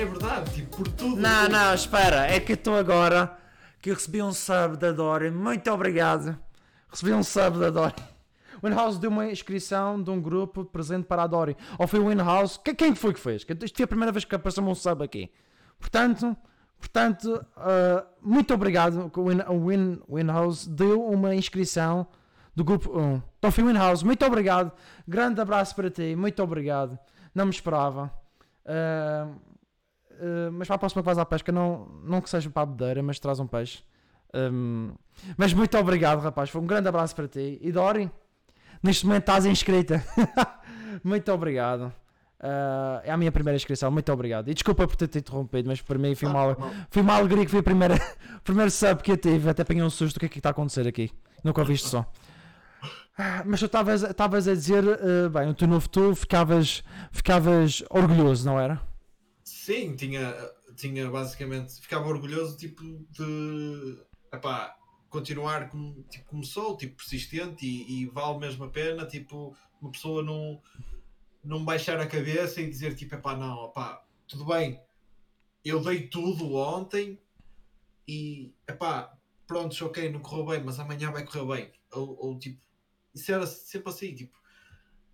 é 0.00 0.04
verdade, 0.04 0.54
tipo, 0.54 0.76
por 0.78 0.88
tudo. 0.88 1.16
Não, 1.20 1.48
não, 1.48 1.74
espera. 1.74 2.26
É 2.26 2.40
que 2.40 2.54
estou 2.54 2.76
agora 2.76 3.36
que 3.82 3.90
eu 3.90 3.94
recebi 3.94 4.22
um 4.22 4.32
sub 4.32 4.76
da 4.78 4.92
Dory. 4.92 5.30
Muito 5.30 5.70
obrigado. 5.70 6.38
Recebi 6.88 7.12
um 7.12 7.22
sub 7.22 7.58
da 7.58 7.70
Dory. 7.70 7.94
O 8.62 8.66
Winhouse 8.66 8.98
deu 8.98 9.10
uma 9.10 9.26
inscrição 9.26 10.02
de 10.02 10.10
um 10.10 10.20
grupo 10.20 10.64
presente 10.64 11.04
para 11.04 11.22
a 11.22 11.26
Dory. 11.26 11.56
Ou 11.78 11.86
foi 11.86 11.98
o 12.00 12.08
Winhouse? 12.08 12.58
Que- 12.60 12.74
Quem 12.74 12.94
foi 12.94 13.12
que 13.12 13.20
fez? 13.20 13.42
Isto 13.62 13.76
foi 13.76 13.84
a 13.84 13.88
primeira 13.88 14.12
vez 14.12 14.24
que 14.24 14.34
apareceu 14.34 14.62
um 14.64 14.74
sub 14.74 15.04
aqui. 15.04 15.30
Portanto, 15.78 16.36
portanto 16.78 17.44
ah, 17.56 18.04
muito 18.22 18.52
obrigado. 18.54 19.10
O 19.16 19.28
Win, 19.28 19.40
o 19.48 19.68
Win, 19.68 20.00
Winhouse 20.10 20.68
deu 20.68 21.02
uma 21.06 21.34
inscrição 21.34 22.06
do 22.54 22.64
grupo 22.64 22.90
1. 22.98 23.22
Então 23.38 23.50
foi 23.50 23.64
o 23.64 23.66
Winhouse. 23.66 24.04
Muito 24.04 24.24
obrigado. 24.26 24.72
Grande 25.06 25.40
abraço 25.40 25.74
para 25.74 25.90
ti. 25.90 26.14
Muito 26.16 26.42
obrigado. 26.42 26.98
Não 27.34 27.44
me 27.46 27.50
esperava. 27.50 28.10
Ah, 28.66 29.26
Uh, 30.20 30.52
mas 30.52 30.68
para 30.68 30.76
a 30.76 30.78
próxima 30.78 31.02
que 31.02 31.06
vais 31.06 31.18
à 31.18 31.24
pesca, 31.24 31.50
não, 31.50 31.88
não 32.04 32.20
que 32.20 32.28
seja 32.28 32.50
para 32.50 32.62
a 32.62 32.66
bedeira, 32.66 33.02
mas 33.02 33.18
traz 33.18 33.40
um 33.40 33.46
peixe. 33.46 33.82
Um, 34.34 34.92
mas 35.36 35.54
muito 35.54 35.76
obrigado, 35.78 36.20
rapaz. 36.20 36.50
Foi 36.50 36.60
um 36.60 36.66
grande 36.66 36.88
abraço 36.88 37.16
para 37.16 37.26
ti. 37.26 37.58
E 37.62 37.72
Dori, 37.72 38.10
neste 38.82 39.06
momento 39.06 39.22
estás 39.22 39.46
inscrita. 39.46 40.04
muito 41.02 41.32
obrigado. 41.32 41.92
Uh, 42.38 43.00
é 43.02 43.10
a 43.10 43.16
minha 43.16 43.32
primeira 43.32 43.56
inscrição. 43.56 43.90
Muito 43.90 44.12
obrigado. 44.12 44.48
E 44.48 44.54
desculpa 44.54 44.86
por 44.86 44.96
ter 44.96 45.08
te 45.08 45.18
interrompido, 45.18 45.68
mas 45.68 45.80
para 45.80 45.98
mim 45.98 46.14
foi 46.14 46.28
uma, 46.28 46.56
foi 46.90 47.02
uma 47.02 47.14
alegria 47.14 47.44
que 47.44 47.50
foi 47.50 47.60
a 47.60 47.62
primeira, 47.62 47.94
o 48.36 48.40
primeiro 48.44 48.70
sub 48.70 49.02
que 49.02 49.12
eu 49.12 49.16
tive. 49.16 49.48
Até 49.48 49.62
apanhei 49.62 49.82
um 49.82 49.90
susto. 49.90 50.18
O 50.18 50.20
que 50.20 50.26
é 50.26 50.28
que 50.28 50.38
está 50.38 50.50
a 50.50 50.52
acontecer 50.52 50.86
aqui? 50.86 51.10
Nunca 51.42 51.60
ouviste 51.62 51.88
só. 51.88 52.06
Ah, 53.18 53.42
Mas 53.44 53.60
tu 53.60 53.66
estavas 53.66 54.02
estavas 54.02 54.48
a 54.48 54.54
dizer, 54.54 54.84
uh, 54.84 55.28
bem, 55.30 55.48
o 55.48 55.54
teu 55.54 55.68
novo 55.68 55.88
tu 55.88 56.14
ficavas, 56.14 56.82
ficavas 57.10 57.82
orgulhoso, 57.90 58.46
não 58.46 58.58
era? 58.58 58.80
Sim, 59.60 59.94
tinha, 59.94 60.34
tinha 60.74 61.10
basicamente. 61.10 61.82
Ficava 61.82 62.08
orgulhoso 62.08 62.56
tipo 62.56 62.82
de 63.10 64.02
epá, 64.32 64.74
continuar 65.10 65.68
como 65.68 66.02
tipo, 66.04 66.24
começou, 66.24 66.78
tipo, 66.78 66.96
persistente 66.96 67.66
e, 67.66 68.04
e 68.04 68.06
vale 68.06 68.38
mesmo 68.38 68.64
a 68.64 68.70
pena, 68.70 69.04
tipo, 69.04 69.54
uma 69.78 69.92
pessoa 69.92 70.22
não, 70.22 70.62
não 71.44 71.62
baixar 71.62 72.00
a 72.00 72.06
cabeça 72.06 72.62
e 72.62 72.70
dizer 72.70 72.94
tipo, 72.94 73.14
epá, 73.14 73.36
não, 73.36 73.66
epá, 73.66 74.02
tudo 74.26 74.46
bem, 74.46 74.80
eu 75.62 75.78
dei 75.82 76.08
tudo 76.08 76.54
ontem, 76.54 77.20
e 78.08 78.54
epá, 78.66 79.14
pronto, 79.46 79.84
ok, 79.84 80.10
não 80.10 80.20
correu 80.20 80.46
bem, 80.46 80.64
mas 80.64 80.80
amanhã 80.80 81.12
vai 81.12 81.26
correr 81.26 81.44
bem. 81.44 81.72
Ou, 81.92 82.16
ou 82.18 82.38
tipo, 82.38 82.62
isso 83.14 83.30
era 83.30 83.46
sempre 83.46 83.90
assim, 83.90 84.14
tipo, 84.14 84.40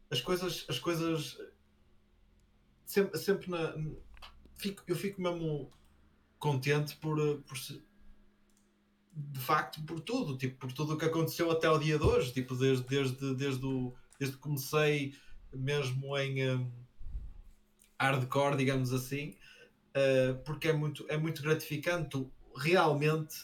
as 0.08 0.20
coisas, 0.20 0.64
as 0.68 0.78
coisas 0.78 1.36
sempre, 2.84 3.18
sempre 3.18 3.50
na. 3.50 3.74
Fico, 4.56 4.82
eu 4.86 4.96
fico 4.96 5.20
mesmo 5.20 5.70
contente 6.38 6.96
por, 6.96 7.18
eh, 7.18 7.38
por 7.46 7.58
de 9.16 9.40
facto 9.40 9.82
por 9.84 10.00
tudo, 10.00 10.36
tipo, 10.36 10.58
por 10.58 10.72
tudo 10.72 10.94
o 10.94 10.98
que 10.98 11.06
aconteceu 11.06 11.50
até 11.50 11.66
ao 11.66 11.78
dia 11.78 11.98
de 11.98 12.04
hoje, 12.04 12.32
tipo, 12.32 12.54
desde, 12.54 12.84
desde, 12.86 13.34
desde, 13.34 13.64
o, 13.64 13.94
desde 14.18 14.36
que 14.36 14.42
comecei 14.42 15.14
mesmo 15.52 16.16
em 16.18 16.50
hum, 16.50 16.70
hardcore, 17.98 18.56
digamos 18.56 18.92
assim, 18.92 19.34
uh, 19.96 20.36
porque 20.44 20.68
é 20.68 20.72
muito, 20.72 21.06
é 21.08 21.16
muito 21.16 21.42
gratificante. 21.42 22.26
Realmente 22.54 23.36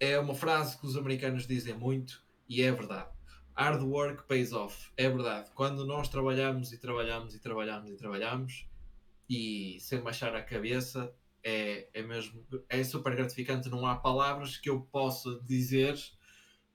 é 0.00 0.18
uma 0.18 0.34
frase 0.34 0.78
que 0.78 0.86
os 0.86 0.96
americanos 0.96 1.46
dizem 1.46 1.74
muito 1.74 2.22
e 2.48 2.62
é 2.62 2.72
verdade. 2.72 3.08
Hard 3.54 3.82
work 3.82 4.24
pays 4.26 4.52
off, 4.52 4.90
é 4.96 5.08
verdade. 5.08 5.50
Quando 5.54 5.86
nós 5.86 6.08
trabalhamos 6.08 6.72
e 6.72 6.78
trabalhamos 6.78 7.34
e 7.34 7.38
trabalhamos 7.38 7.90
e 7.90 7.96
trabalhamos 7.96 8.66
e 9.28 9.78
sem 9.80 10.00
baixar 10.00 10.34
a 10.34 10.42
cabeça, 10.42 11.12
é, 11.42 11.88
é 11.92 12.02
mesmo 12.02 12.44
é 12.68 12.82
super 12.82 13.14
gratificante. 13.14 13.68
Não 13.68 13.86
há 13.86 13.96
palavras 13.96 14.56
que 14.56 14.70
eu 14.70 14.80
possa 14.80 15.40
dizer 15.42 15.96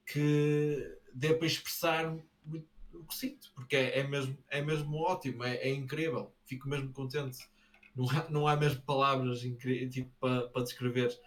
que 0.05 0.97
dê 1.13 1.34
para 1.34 1.47
expressar 1.47 2.15
o 2.93 3.03
que 3.05 3.15
sinto, 3.15 3.51
porque 3.53 3.76
é, 3.76 3.99
é 3.99 4.03
mesmo, 4.03 4.38
é 4.49 4.61
mesmo 4.61 4.97
ótimo, 4.97 5.43
é, 5.43 5.55
é 5.55 5.69
incrível, 5.69 6.34
fico 6.45 6.67
mesmo 6.67 6.91
contente. 6.91 7.47
Não 7.95 8.09
há, 8.09 8.30
não 8.30 8.47
há 8.47 8.55
mesmo 8.55 8.81
palavras 8.81 9.41
tipo, 9.41 10.09
para, 10.19 10.47
para 10.47 10.63
descrever, 10.63 11.17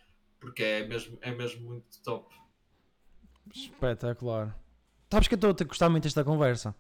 porque 0.41 0.63
é 0.63 0.87
mesmo, 0.87 1.19
é 1.21 1.33
mesmo 1.33 1.67
muito 1.67 2.03
top. 2.03 2.35
Espetacular. 3.53 4.57
Sabes 5.11 5.29
que 5.29 5.35
estou 5.35 5.51
a 5.51 5.65
gostar 5.65 5.89
muito 5.89 6.05
desta 6.05 6.25
conversa. 6.25 6.75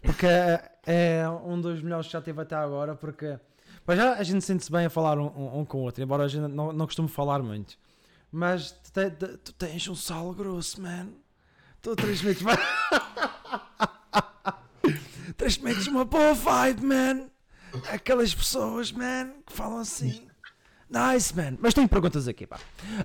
Porque 0.00 0.26
é, 0.26 0.70
é 0.86 1.28
um 1.28 1.60
dos 1.60 1.82
melhores 1.82 2.06
que 2.06 2.12
já 2.12 2.22
teve 2.22 2.40
até 2.40 2.54
agora. 2.54 2.94
Porque 2.94 3.38
pá, 3.84 3.94
já 3.96 4.14
a 4.14 4.22
gente 4.22 4.44
sente-se 4.44 4.70
bem 4.70 4.86
a 4.86 4.90
falar 4.90 5.18
um, 5.18 5.60
um- 5.60 5.64
com 5.64 5.78
o 5.78 5.82
outro, 5.82 6.02
embora 6.02 6.24
a 6.24 6.28
gente 6.28 6.48
não, 6.52 6.72
não 6.72 6.86
costume 6.86 7.08
falar 7.08 7.42
muito. 7.42 7.76
Mas 8.30 8.72
tu, 8.72 8.92
te- 8.92 9.38
tu 9.38 9.52
tens 9.52 9.86
um 9.88 9.94
sal 9.94 10.32
grosso, 10.34 10.80
man. 10.80 11.08
Tu 11.80 11.94
transmites. 11.96 12.42
transmites 15.36 15.86
uma 15.86 16.04
boa 16.04 16.34
vibe, 16.34 16.84
man. 16.84 17.26
Aquelas 17.92 18.34
pessoas, 18.34 18.92
man, 18.92 19.32
que 19.46 19.52
falam 19.52 19.78
assim. 19.78 20.26
Nice, 20.88 21.34
man. 21.34 21.56
Mas 21.60 21.74
tenho 21.74 21.88
perguntas 21.88 22.28
aqui, 22.28 22.46
pá. 22.46 22.58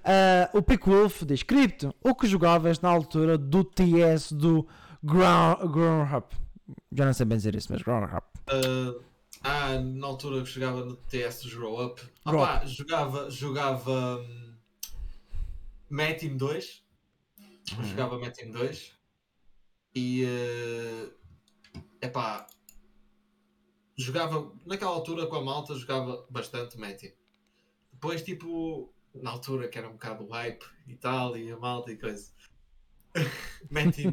Ah, 0.03 0.49
o 0.53 0.61
Pick 0.61 0.85
Wolf 0.85 1.23
diz: 1.23 1.43
Cripto, 1.43 1.93
o 2.03 2.13
que 2.13 2.27
jogavas 2.27 2.79
na 2.79 2.89
altura 2.89 3.37
do 3.37 3.63
TS 3.63 4.31
do 4.31 4.67
Ground, 5.03 5.59
Up? 6.15 6.35
Já 6.91 7.05
não 7.05 7.13
sei 7.13 7.25
bem 7.25 7.37
dizer 7.37 7.55
isso, 7.55 7.71
mas 7.71 7.81
Ground 7.81 8.11
Up. 8.13 8.27
Uh, 8.51 9.01
ah, 9.41 9.79
na 9.79 10.07
altura 10.07 10.43
que 10.43 10.49
jogava 10.49 10.85
no 10.85 10.95
TS 10.95 11.45
Grow 11.53 11.85
Up, 11.85 12.01
ah, 12.25 12.31
Grow 12.31 12.45
pá, 12.45 12.65
jogava, 12.65 13.29
jogava 13.29 14.17
hum, 14.17 14.55
Metin 15.89 16.37
2. 16.37 16.83
Uhum. 17.77 17.83
Jogava 17.83 18.17
Metin 18.17 18.51
2 18.51 18.99
e 19.95 20.25
é 20.25 22.07
epá, 22.07 22.47
jogava 23.97 24.51
naquela 24.65 24.91
altura 24.91 25.27
com 25.27 25.35
a 25.35 25.41
malta, 25.43 25.75
jogava 25.75 26.25
bastante 26.29 26.77
Metin. 26.77 27.11
Depois, 27.91 28.23
tipo, 28.23 28.93
na 29.13 29.31
altura 29.31 29.67
que 29.67 29.77
era 29.77 29.89
um 29.89 29.93
bocado 29.93 30.27
hype 30.27 30.65
e 30.87 30.95
tal, 30.95 31.37
e 31.37 31.51
a 31.51 31.57
malta 31.57 31.91
e 31.91 31.97
coisa. 31.97 32.31
Metin, 33.69 34.11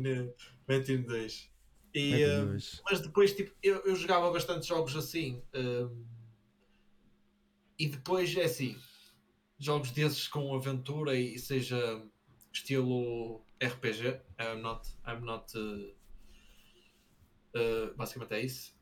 Metin 0.66 1.02
2. 1.02 1.55
E, 1.98 2.44
2. 2.44 2.82
mas 2.84 3.00
depois 3.00 3.34
tipo, 3.34 3.54
eu, 3.62 3.76
eu 3.84 3.96
jogava 3.96 4.30
bastante 4.30 4.66
jogos 4.66 4.94
assim 4.96 5.42
hum, 5.54 6.04
e 7.78 7.88
depois 7.88 8.34
é 8.36 8.44
assim 8.44 8.76
jogos 9.58 9.90
desses 9.90 10.28
com 10.28 10.54
aventura 10.54 11.14
e 11.18 11.38
seja 11.38 12.02
estilo 12.52 13.44
RPG 13.62 14.20
I'm 14.38 14.60
not, 14.60 14.88
I'm 15.06 15.24
not 15.24 15.56
uh, 15.56 15.94
uh, 17.58 17.94
basicamente 17.96 18.34
é 18.34 18.40
isso 18.42 18.76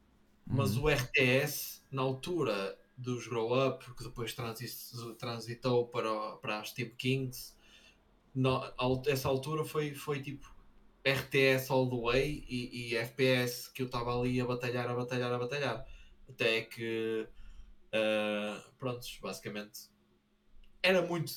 mas 0.47 0.77
o 0.77 0.89
RTS 0.89 1.83
na 1.91 2.03
altura 2.03 2.79
dos 2.97 3.27
Grow 3.27 3.69
Up 3.69 3.85
que 3.95 4.05
depois 4.05 4.35
transi- 4.35 5.17
transitou 5.19 5.89
para, 5.89 6.37
para 6.37 6.61
as 6.61 6.71
Steam 6.71 6.91
Kings 6.97 7.55
al- 8.77 9.03
essa 9.07 9.29
altura 9.29 9.65
foi, 9.65 9.95
foi 9.95 10.21
tipo 10.21 10.54
RTS 11.05 11.71
all 11.71 11.89
the 11.89 11.97
way 11.97 12.45
e, 12.49 12.93
e 12.93 12.97
FPS 12.97 13.69
que 13.69 13.83
eu 13.83 13.87
estava 13.87 14.19
ali 14.19 14.41
a 14.41 14.47
batalhar, 14.47 14.89
a 14.89 14.95
batalhar, 14.95 15.33
a 15.33 15.39
batalhar. 15.39 15.87
Até 16.29 16.63
que, 16.63 17.29
ah, 17.93 18.65
prontos, 18.79 19.19
basicamente, 19.21 19.91
era 20.83 21.03
muito, 21.03 21.33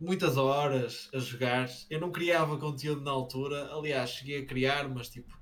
muitas 0.00 0.38
horas 0.38 1.10
a 1.12 1.18
jogar. 1.18 1.68
Eu 1.90 2.00
não 2.00 2.10
criava 2.10 2.58
conteúdo 2.58 3.02
na 3.02 3.10
altura, 3.10 3.70
aliás, 3.74 4.10
cheguei 4.10 4.42
a 4.42 4.46
criar, 4.46 4.88
mas 4.88 5.10
tipo, 5.10 5.38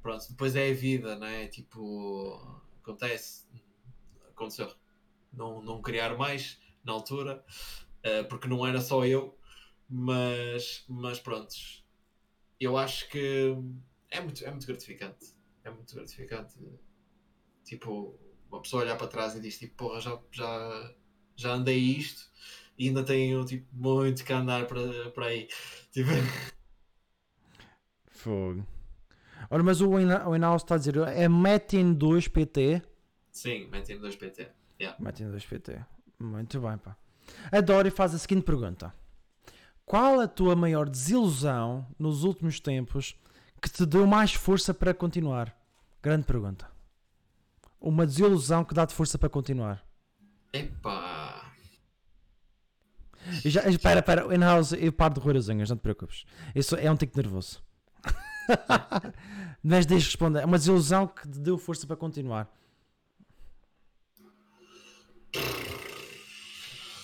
pronto, 0.00 0.26
depois 0.30 0.56
é 0.56 0.70
a 0.70 0.74
vida, 0.74 1.16
não 1.16 1.26
é? 1.26 1.48
Tipo, 1.48 2.62
acontece, 2.80 3.46
aconteceu. 4.30 4.72
Não, 5.32 5.62
não 5.62 5.82
criar 5.82 6.16
mais 6.16 6.58
na 6.84 6.92
altura, 6.92 7.44
ah, 8.04 8.24
porque 8.30 8.48
não 8.48 8.66
era 8.66 8.80
só 8.80 9.04
eu, 9.04 9.38
mas, 9.90 10.84
mas 10.88 11.20
prontos 11.20 11.81
eu 12.64 12.76
acho 12.78 13.08
que 13.10 13.54
é 14.10 14.20
muito, 14.20 14.44
é 14.44 14.50
muito 14.50 14.66
gratificante. 14.66 15.34
É 15.64 15.70
muito 15.70 15.94
gratificante. 15.94 16.54
Tipo, 17.64 18.18
uma 18.50 18.60
pessoa 18.62 18.82
olhar 18.82 18.96
para 18.96 19.06
trás 19.08 19.34
e 19.36 19.40
diz 19.40 19.58
tipo, 19.58 19.74
porra, 19.76 20.00
já, 20.00 20.18
já, 20.30 20.94
já 21.36 21.52
andei 21.52 21.78
isto 21.78 22.30
e 22.78 22.88
ainda 22.88 23.04
tenho 23.04 23.44
tipo, 23.44 23.66
muito 23.72 24.24
que 24.24 24.32
andar 24.32 24.66
para, 24.66 25.10
para 25.10 25.26
aí. 25.26 25.48
Tipo, 25.92 26.10
Fogo. 28.10 28.66
Olha, 29.50 29.62
mas 29.62 29.80
o 29.80 29.98
Ina- 29.98 30.28
o 30.28 30.36
Inaus 30.36 30.62
está 30.62 30.74
a 30.76 30.78
dizer: 30.78 30.96
é 31.08 31.28
Metin 31.28 31.92
2 31.94 32.28
PT. 32.28 32.82
sim, 33.30 33.66
metem 33.68 33.98
2 33.98 34.16
PT. 34.16 34.48
Metin 34.98 35.30
2 35.30 35.44
PT. 35.46 35.78
Muito 36.18 36.60
bem, 36.60 36.78
pá. 36.78 36.96
A 37.50 37.60
Dori 37.60 37.90
faz 37.90 38.14
a 38.14 38.18
seguinte 38.18 38.44
pergunta: 38.44 38.94
Qual 39.92 40.20
a 40.20 40.26
tua 40.26 40.56
maior 40.56 40.88
desilusão 40.88 41.86
nos 41.98 42.24
últimos 42.24 42.58
tempos 42.58 43.14
que 43.60 43.68
te 43.68 43.84
deu 43.84 44.06
mais 44.06 44.32
força 44.32 44.72
para 44.72 44.94
continuar? 44.94 45.54
Grande 46.02 46.24
pergunta. 46.24 46.66
Uma 47.78 48.06
desilusão 48.06 48.64
que 48.64 48.72
dá-te 48.72 48.94
força 48.94 49.18
para 49.18 49.28
continuar. 49.28 49.84
Epá. 50.50 51.52
Já, 53.44 53.68
espera, 53.68 54.00
espera, 54.00 54.34
in-house, 54.34 54.72
eu 54.72 54.94
paro 54.94 55.12
de 55.12 55.20
roer 55.20 55.36
as 55.36 55.50
unhas, 55.50 55.68
não 55.68 55.76
te 55.76 55.82
preocupes. 55.82 56.24
Isso 56.54 56.74
é 56.74 56.90
um 56.90 56.96
tico 56.96 57.14
nervoso. 57.14 57.62
Mas 59.62 59.84
deixa 59.84 60.06
responder. 60.06 60.40
É 60.40 60.46
uma 60.46 60.56
desilusão 60.56 61.06
que 61.06 61.28
te 61.28 61.38
deu 61.38 61.58
força 61.58 61.86
para 61.86 61.96
continuar. 61.96 62.50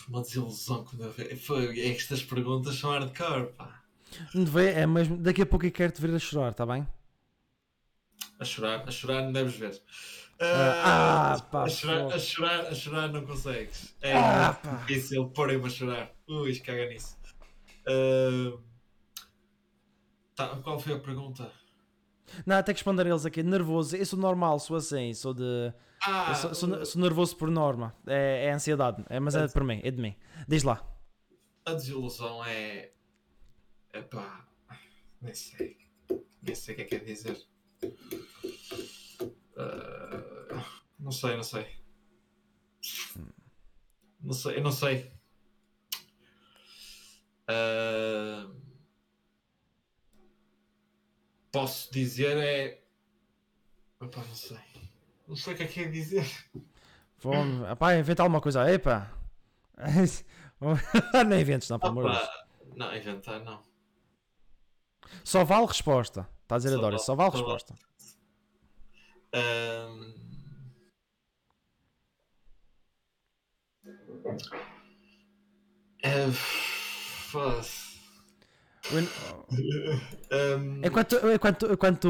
Uma 0.08 0.22
desilusão 0.22 0.84
que 0.84 0.96
me 0.96 1.02
deu- 1.02 1.36
foi. 1.38 1.78
Estas 1.80 2.22
perguntas 2.22 2.76
são 2.76 2.90
hardcore, 2.90 3.52
pá. 3.52 3.82
Não 4.34 4.46
vê? 4.46 4.70
É 4.72 4.86
mesmo. 4.86 5.16
Daqui 5.18 5.42
a 5.42 5.46
pouco 5.46 5.66
eu 5.66 5.70
quero 5.72 5.92
te 5.92 6.00
ver 6.00 6.14
a 6.14 6.18
chorar, 6.18 6.50
está 6.50 6.64
bem? 6.64 6.86
A 8.40 8.44
chorar, 8.44 8.88
a 8.88 8.90
chorar 8.90 9.22
não 9.22 9.32
deves 9.32 9.56
ver. 9.56 9.82
Ah, 10.40 11.34
ah, 11.34 11.42
pá, 11.50 11.64
a, 11.64 11.68
chorar, 11.68 12.12
a, 12.14 12.18
chorar, 12.18 12.60
a 12.66 12.74
chorar 12.74 13.08
não 13.08 13.26
consegues. 13.26 13.94
É 14.00 14.14
Ah, 14.14 14.56
difícil 14.86 15.28
porem-me 15.30 15.66
a 15.66 15.70
chorar. 15.70 16.12
Ui, 16.28 16.58
caga 16.60 16.88
nisso. 16.88 17.16
Ah, 17.86 18.56
tá, 20.34 20.48
qual 20.62 20.78
foi 20.78 20.94
a 20.94 20.98
pergunta? 21.00 21.50
Não, 22.46 22.56
tem 22.62 22.74
que 22.74 22.78
responder 22.80 23.06
eles 23.06 23.24
aqui. 23.26 23.42
Nervoso. 23.42 23.96
Eu 23.96 24.04
sou 24.06 24.18
normal, 24.18 24.58
sou 24.58 24.76
assim. 24.76 25.12
Sou 25.14 25.32
de. 25.34 25.72
Ah, 26.02 26.34
sou, 26.34 26.54
sou- 26.54 26.84
sou 26.86 27.02
nervoso 27.02 27.36
por 27.36 27.50
norma. 27.50 27.94
É, 28.06 28.46
é 28.46 28.52
ansiedade. 28.52 29.04
É, 29.08 29.18
mas 29.18 29.34
é 29.34 29.48
por 29.48 29.64
mim, 29.64 29.80
é 29.82 29.90
de 29.90 30.00
mim. 30.00 30.14
Diz 30.46 30.62
lá. 30.62 30.82
a 31.66 31.74
desilusão 31.74 32.44
é. 32.44 32.92
Epá, 33.92 34.46
nem 35.20 35.34
sei. 35.34 35.76
Nem 36.42 36.54
sei 36.54 36.74
o 36.74 36.76
que 36.76 36.82
é 36.82 36.84
que 36.86 36.94
é 36.94 36.98
dizer. 37.00 37.36
Ah, 39.56 40.64
não 40.98 41.10
sei, 41.10 41.36
não 41.36 41.42
sei. 41.42 41.66
Não 44.20 44.32
sei, 44.32 44.56
eu 44.58 44.62
não 44.62 44.72
sei. 44.72 45.10
Ah, 47.48 48.46
posso 51.60 51.92
dizer 51.92 52.36
é. 52.36 52.80
Epá, 54.00 54.20
não 54.20 54.34
sei. 54.34 54.58
Não 55.26 55.36
sei 55.36 55.54
o 55.54 55.56
que 55.56 55.62
é 55.64 55.66
que 55.66 55.80
é 55.80 55.88
dizer. 55.88 56.26
Vamos. 57.18 57.76
Pá, 57.78 57.96
inventa 57.96 58.22
alguma 58.22 58.40
coisa. 58.40 58.70
Epá. 58.70 59.12
Nem 61.26 61.40
eventos, 61.40 61.68
não, 61.68 61.78
pelo 61.78 61.92
amor 61.92 62.10
de 62.10 62.16
Deus. 62.16 62.28
Opa, 62.28 62.46
não, 62.76 62.96
inventar 62.96 63.40
não. 63.44 63.62
Só 65.24 65.44
vale 65.44 65.66
resposta. 65.66 66.28
Está 66.42 66.54
a 66.54 66.58
dizer 66.58 66.70
Só 66.70 66.76
a 66.76 66.80
Dória, 66.80 66.96
vale- 66.96 67.04
só 67.06 67.14
vale 67.16 67.30
só 67.32 67.38
vale. 67.38 67.52
resposta. 67.54 67.74
Ahm. 69.34 70.14
É, 76.02 76.26
foda-se. 76.32 77.87
Enquanto, 80.84 81.16
enquanto, 81.32 81.72
enquanto 81.72 82.08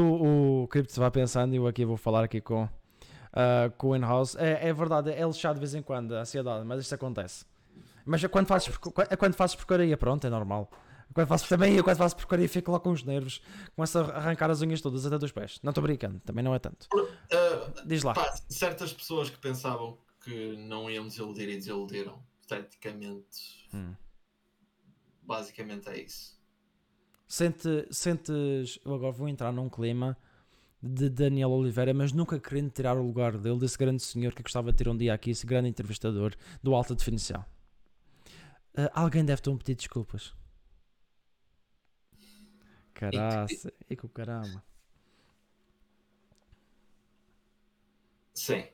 o 0.63 0.67
Crypto 0.67 0.99
vai 0.99 1.11
pensando, 1.11 1.53
eu 1.55 1.67
aqui 1.67 1.85
vou 1.85 1.97
falar 1.97 2.23
aqui 2.23 2.41
com, 2.41 2.67
ah, 3.33 3.71
com 3.77 3.89
o 3.89 3.95
in-house. 3.95 4.35
É, 4.35 4.67
é 4.69 4.73
verdade, 4.73 5.11
é 5.11 5.23
lixado 5.25 5.55
de 5.55 5.59
vez 5.59 5.75
em 5.75 5.81
quando 5.81 6.15
a 6.15 6.21
ansiedade, 6.21 6.65
mas 6.65 6.79
isto 6.81 6.93
acontece. 6.95 7.45
Mas 8.05 8.23
é 8.23 8.27
quando 8.27 8.47
fazes, 8.47 8.75
quando 8.77 9.33
fazes 9.35 9.55
porcaria, 9.55 9.95
pronto, 9.97 10.25
é 10.25 10.29
normal. 10.29 10.69
Quando 11.13 11.27
faço, 11.27 11.49
também 11.49 11.73
eu 11.75 11.83
quando 11.83 11.97
faço 11.97 12.15
porcaria 12.15 12.47
fico 12.47 12.71
lá 12.71 12.79
com 12.79 12.91
os 12.91 13.03
nervos, 13.03 13.41
começo 13.75 13.97
a 13.97 14.01
arrancar 14.15 14.49
as 14.51 14.61
unhas 14.61 14.79
todas 14.79 15.05
até 15.05 15.17
dos 15.17 15.31
pés. 15.31 15.59
Não 15.63 15.71
estou 15.71 15.81
brincando, 15.81 16.19
também 16.19 16.43
não 16.43 16.53
é 16.53 16.59
tanto. 16.59 16.87
ah, 16.93 17.83
Diz 17.85 18.03
lá. 18.03 18.13
pá, 18.13 18.31
certas 18.47 18.93
pessoas 18.93 19.29
que 19.29 19.37
pensavam 19.39 19.97
que 20.23 20.55
não 20.57 20.89
iam 20.89 21.07
desiludir 21.07 21.49
e 21.49 21.55
desiludiram. 21.55 22.21
Esteticamente, 22.41 23.67
Hum. 23.73 23.93
basicamente 25.23 25.87
é 25.89 25.99
isso. 26.01 26.38
Sente, 27.29 27.87
sentes. 27.91 28.79
Eu 28.83 28.95
agora 28.95 29.11
vou 29.11 29.29
entrar 29.29 29.51
num 29.51 29.69
clima 29.69 30.17
de 30.81 31.09
Daniel 31.09 31.51
Oliveira, 31.51 31.93
mas 31.93 32.11
nunca 32.11 32.39
querendo 32.39 32.71
tirar 32.71 32.97
o 32.97 33.03
lugar 33.05 33.37
dele, 33.37 33.59
desse 33.59 33.77
grande 33.77 34.01
senhor 34.01 34.33
que 34.33 34.41
gostava 34.41 34.71
de 34.71 34.77
ter 34.79 34.89
um 34.89 34.97
dia 34.97 35.13
aqui, 35.13 35.29
esse 35.29 35.45
grande 35.45 35.69
entrevistador 35.69 36.33
do 36.63 36.73
Alta 36.73 36.95
Definição. 36.95 37.45
Ah, 38.75 39.03
alguém 39.03 39.23
deve 39.23 39.43
ter 39.43 39.51
um 39.51 39.57
pedido 39.57 39.77
de 39.77 39.83
desculpas. 39.83 40.33
Caraca, 42.95 43.53
e 43.87 43.95
com 43.95 44.07
o 44.07 44.09
caramba. 44.09 44.63
Sim. 48.33 48.67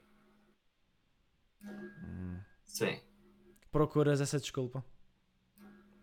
Hum. 1.62 2.40
Sim. 2.64 3.02
Procuras 3.70 4.22
essa 4.22 4.40
desculpa 4.40 4.84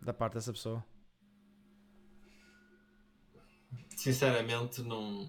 da 0.02 0.12
parte 0.12 0.34
dessa 0.34 0.52
pessoa. 0.52 0.84
Sinceramente, 4.02 4.82
não. 4.82 5.28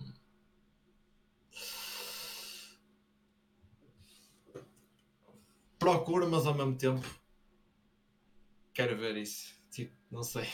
Procuro, 5.78 6.30
mas 6.30 6.46
ao 6.46 6.54
mesmo 6.54 6.76
tempo 6.76 7.06
quero 8.74 8.98
ver 8.98 9.18
isso. 9.18 9.54
Tipo, 9.70 9.96
não 10.12 10.24
sei. 10.24 10.48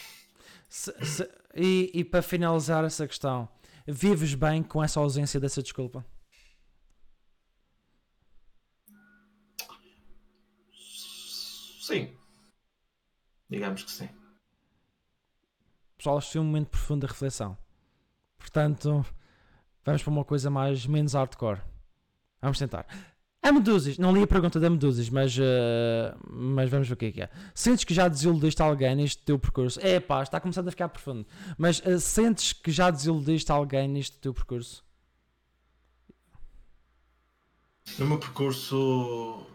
Se- 0.67 0.93
se- 1.05 1.31
e, 1.55 1.91
e 1.93 2.03
para 2.03 2.21
finalizar 2.21 2.83
essa 2.83 3.07
questão, 3.07 3.47
vives 3.87 4.33
bem 4.35 4.63
com 4.63 4.83
essa 4.83 4.99
ausência 4.99 5.39
dessa 5.39 5.61
desculpa? 5.63 6.05
Sim. 11.81 12.15
Digamos 13.49 13.83
que 13.83 13.91
sim. 13.91 14.09
Pessoal, 15.97 16.19
este 16.19 16.33
foi 16.33 16.41
um 16.41 16.45
momento 16.45 16.69
profundo 16.69 17.05
de 17.05 17.11
reflexão. 17.11 17.57
Portanto, 18.39 19.05
vamos 19.85 20.01
para 20.01 20.11
uma 20.11 20.25
coisa 20.25 20.49
mais 20.49 20.85
menos 20.87 21.13
hardcore. 21.13 21.61
Vamos 22.41 22.57
tentar. 22.57 22.87
A 23.41 23.51
Medusas, 23.51 23.97
não 23.97 24.11
li 24.13 24.21
a 24.23 24.27
pergunta 24.27 24.59
da 24.59 24.69
Medusas, 24.69 25.09
mas, 25.09 25.37
eh, 25.39 26.13
mas 26.29 26.69
vamos 26.69 26.87
ver 26.87 26.93
o 26.93 26.97
que 26.97 27.05
é 27.05 27.11
que 27.11 27.21
é. 27.21 27.29
Sentes 27.55 27.83
que 27.85 27.93
já 27.93 28.07
desiludiste 28.07 28.61
alguém 28.61 28.95
neste 28.95 29.23
teu 29.23 29.37
percurso? 29.39 29.79
É 29.81 29.99
pá, 29.99 30.23
está 30.23 30.39
começando 30.41 30.67
a 30.67 30.71
ficar 30.71 30.89
profundo. 30.89 31.25
Mas 31.57 31.81
eh, 31.85 31.99
sentes 31.99 32.51
que 32.53 32.69
já 32.71 32.89
desiludiste 32.91 33.49
alguém 33.51 33.87
neste 33.87 34.17
teu 34.17 34.33
percurso? 34.33 34.83
No 37.97 38.07
meu 38.07 38.19
percurso. 38.19 39.45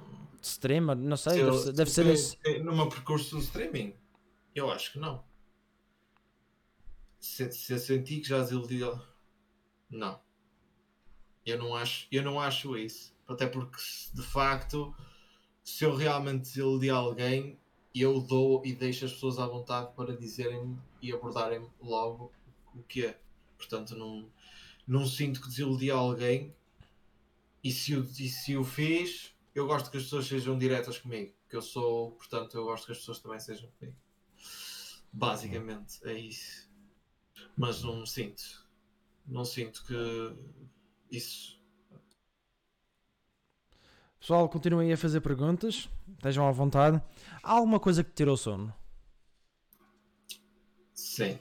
De 0.41 0.47
streamer? 0.47 0.97
Não 0.97 1.17
sei, 1.17 1.35
se 1.35 1.41
eu- 1.41 1.51
deve 1.51 1.63
ser, 1.63 1.73
deve 1.73 1.91
se 1.91 1.95
ser 1.95 2.07
esse. 2.07 2.59
No 2.63 2.75
meu 2.75 2.89
percurso 2.89 3.37
de 3.39 3.45
streaming, 3.45 3.95
eu 4.55 4.71
acho 4.71 4.93
que 4.93 4.99
não. 4.99 5.23
Se, 7.25 7.79
senti 7.79 8.21
que 8.21 8.29
já 8.29 8.41
desiludi. 8.41 8.81
Não. 9.89 10.21
Eu 11.45 11.59
não 11.59 11.75
acho, 11.75 12.07
eu 12.13 12.23
não 12.23 12.39
acho 12.39 12.77
isso. 12.77 13.15
Até 13.27 13.47
porque, 13.47 13.79
de 14.13 14.23
facto, 14.23 14.95
se 15.63 15.85
eu 15.85 15.97
realmente 15.97 16.43
desiludi 16.43 16.91
alguém, 16.91 17.59
eu 17.95 18.21
dou 18.21 18.65
e 18.65 18.75
deixo 18.75 19.07
as 19.07 19.13
pessoas 19.13 19.39
à 19.39 19.47
vontade 19.47 19.95
para 19.95 20.15
dizerem 20.15 20.79
e 21.01 21.13
abordarem 21.13 21.67
logo 21.81 22.31
o 22.75 22.83
que 22.83 23.07
é. 23.07 23.19
Portanto, 23.57 23.97
não, 23.97 24.31
não 24.87 25.07
sinto 25.07 25.41
que 25.41 25.49
desiludi 25.49 25.91
alguém. 25.91 26.55
E 27.63 27.73
se, 27.73 27.97
o, 27.97 28.03
e 28.03 28.29
se 28.29 28.55
o 28.57 28.65
fiz, 28.65 29.35
eu 29.55 29.67
gosto 29.67 29.91
que 29.91 29.97
as 29.97 30.03
pessoas 30.03 30.27
sejam 30.27 30.59
diretas 30.59 30.99
comigo. 30.99 31.33
Que 31.49 31.57
eu 31.57 31.63
sou, 31.63 32.11
portanto, 32.13 32.55
eu 32.55 32.65
gosto 32.65 32.85
que 32.85 32.93
as 32.93 32.99
pessoas 32.99 33.19
também 33.19 33.41
sejam 33.41 33.71
comigo. 33.79 33.97
Basicamente, 35.11 36.01
é 36.05 36.13
isso. 36.13 36.64
Mas 37.57 37.83
não 37.83 38.05
sinto. 38.05 38.43
Não 39.27 39.45
sinto 39.45 39.85
que 39.85 40.37
isso. 41.11 41.61
Pessoal, 44.19 44.49
continuem 44.49 44.93
a 44.93 44.97
fazer 44.97 45.21
perguntas. 45.21 45.89
Estejam 46.17 46.49
à 46.49 46.51
vontade. 46.51 47.01
Há 47.43 47.53
alguma 47.53 47.79
coisa 47.79 48.03
que 48.03 48.11
te 48.11 48.17
tirou 48.17 48.35
o 48.35 48.39
sono? 48.39 48.75
Sim. 50.95 51.39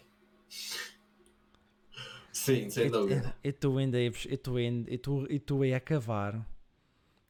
Sim, 2.31 2.69
sem 2.69 2.91
dúvida. 2.91 3.35
E, 3.43 3.51
tu 3.53 3.77
ainda 3.77 4.01
e 4.01 4.11
tu 4.37 4.57
ainda 4.57 4.91
e 4.91 4.97
tu, 4.97 5.25
e 5.29 5.39
tu 5.39 5.63
ia 5.63 5.77
a 5.77 5.79
cavar. 5.79 6.45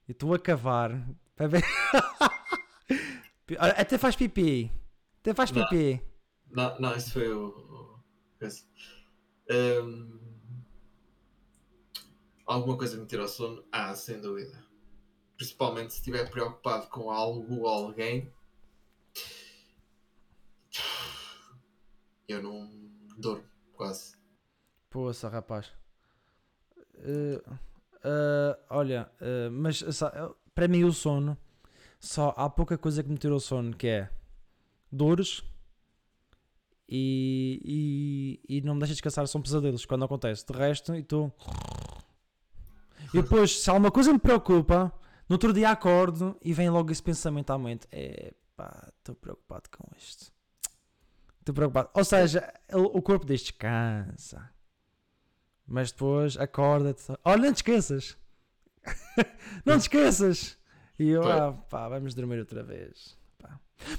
E 0.07 0.13
tu 0.13 0.33
a 0.33 0.39
cavar. 0.39 1.07
Para 1.35 1.47
ver. 1.47 1.63
Até 3.77 3.97
faz 3.97 4.15
pipi. 4.15 4.71
Até 5.19 5.33
faz 5.33 5.51
Não. 5.51 5.67
pipi. 5.67 6.01
Não, 6.49 6.79
não, 6.79 6.95
isso 6.95 7.11
foi 7.11 7.31
o. 7.31 7.92
Hum, 9.49 10.19
alguma 12.45 12.77
coisa 12.77 12.97
me 12.97 13.05
tirou 13.05 13.25
o 13.25 13.29
sono? 13.29 13.63
Ah, 13.71 13.93
sem 13.95 14.19
dúvida. 14.19 14.63
Principalmente 15.37 15.93
se 15.93 15.99
estiver 15.99 16.29
preocupado 16.29 16.87
com 16.87 17.09
algo 17.11 17.61
ou 17.61 17.67
alguém. 17.67 18.31
Eu 22.27 22.41
não 22.41 22.69
durmo, 23.17 23.43
quase. 23.73 24.15
Poça, 24.89 25.27
rapaz. 25.27 25.71
Eh, 26.95 27.41
eh, 28.03 28.59
olha, 28.69 29.11
eh, 29.19 29.49
mas 29.49 29.83
para 30.55 30.67
mim 30.67 30.83
o 30.83 30.93
sono 30.93 31.37
só 31.99 32.33
há 32.37 32.49
pouca 32.49 32.77
coisa 32.77 33.03
que 33.03 33.09
me 33.09 33.17
tirou 33.17 33.37
o 33.37 33.41
sono 33.41 33.75
que 33.75 33.87
é 33.87 34.09
dores 34.91 35.43
e, 36.87 38.39
e, 38.47 38.57
e 38.57 38.61
não 38.61 38.75
me 38.75 38.79
deixa 38.79 38.93
descansar, 38.93 39.27
são 39.27 39.41
pesadelos 39.41 39.85
quando 39.85 40.05
acontece. 40.05 40.45
De 40.45 40.53
resto, 40.53 40.93
e 40.95 41.03
tu. 41.03 41.31
E 43.13 43.21
depois, 43.21 43.61
se 43.61 43.69
alguma 43.69 43.91
coisa 43.91 44.11
me 44.11 44.19
preocupa, 44.19 44.91
no 45.27 45.35
outro 45.35 45.53
dia 45.53 45.69
acordo 45.69 46.37
e 46.41 46.53
vem 46.53 46.69
logo 46.69 46.91
esse 46.91 47.01
pensamento 47.03 47.51
à 47.51 47.57
mente: 47.57 47.87
é 47.91 48.33
pá, 48.55 48.91
estou 48.97 49.15
preocupado 49.15 49.69
com 49.69 49.87
isto. 49.97 50.31
Estou 51.39 51.53
preocupado. 51.53 51.89
Ou 51.93 52.05
seja, 52.05 52.53
o 52.73 53.01
corpo 53.01 53.25
diz 53.25 53.41
descansa. 53.41 54.49
Mas 55.65 55.91
depois 55.91 56.37
acorda-te. 56.37 57.03
Olha, 57.23 57.43
não 57.43 57.53
te 57.53 57.57
esqueças. 57.57 58.17
não 59.65 59.77
te 59.77 59.81
esqueças. 59.81 60.57
E 60.99 61.09
eu, 61.09 61.23
ah, 61.23 61.53
pá, 61.53 61.89
vamos 61.89 62.13
dormir 62.13 62.39
outra 62.39 62.63
vez. 62.63 63.17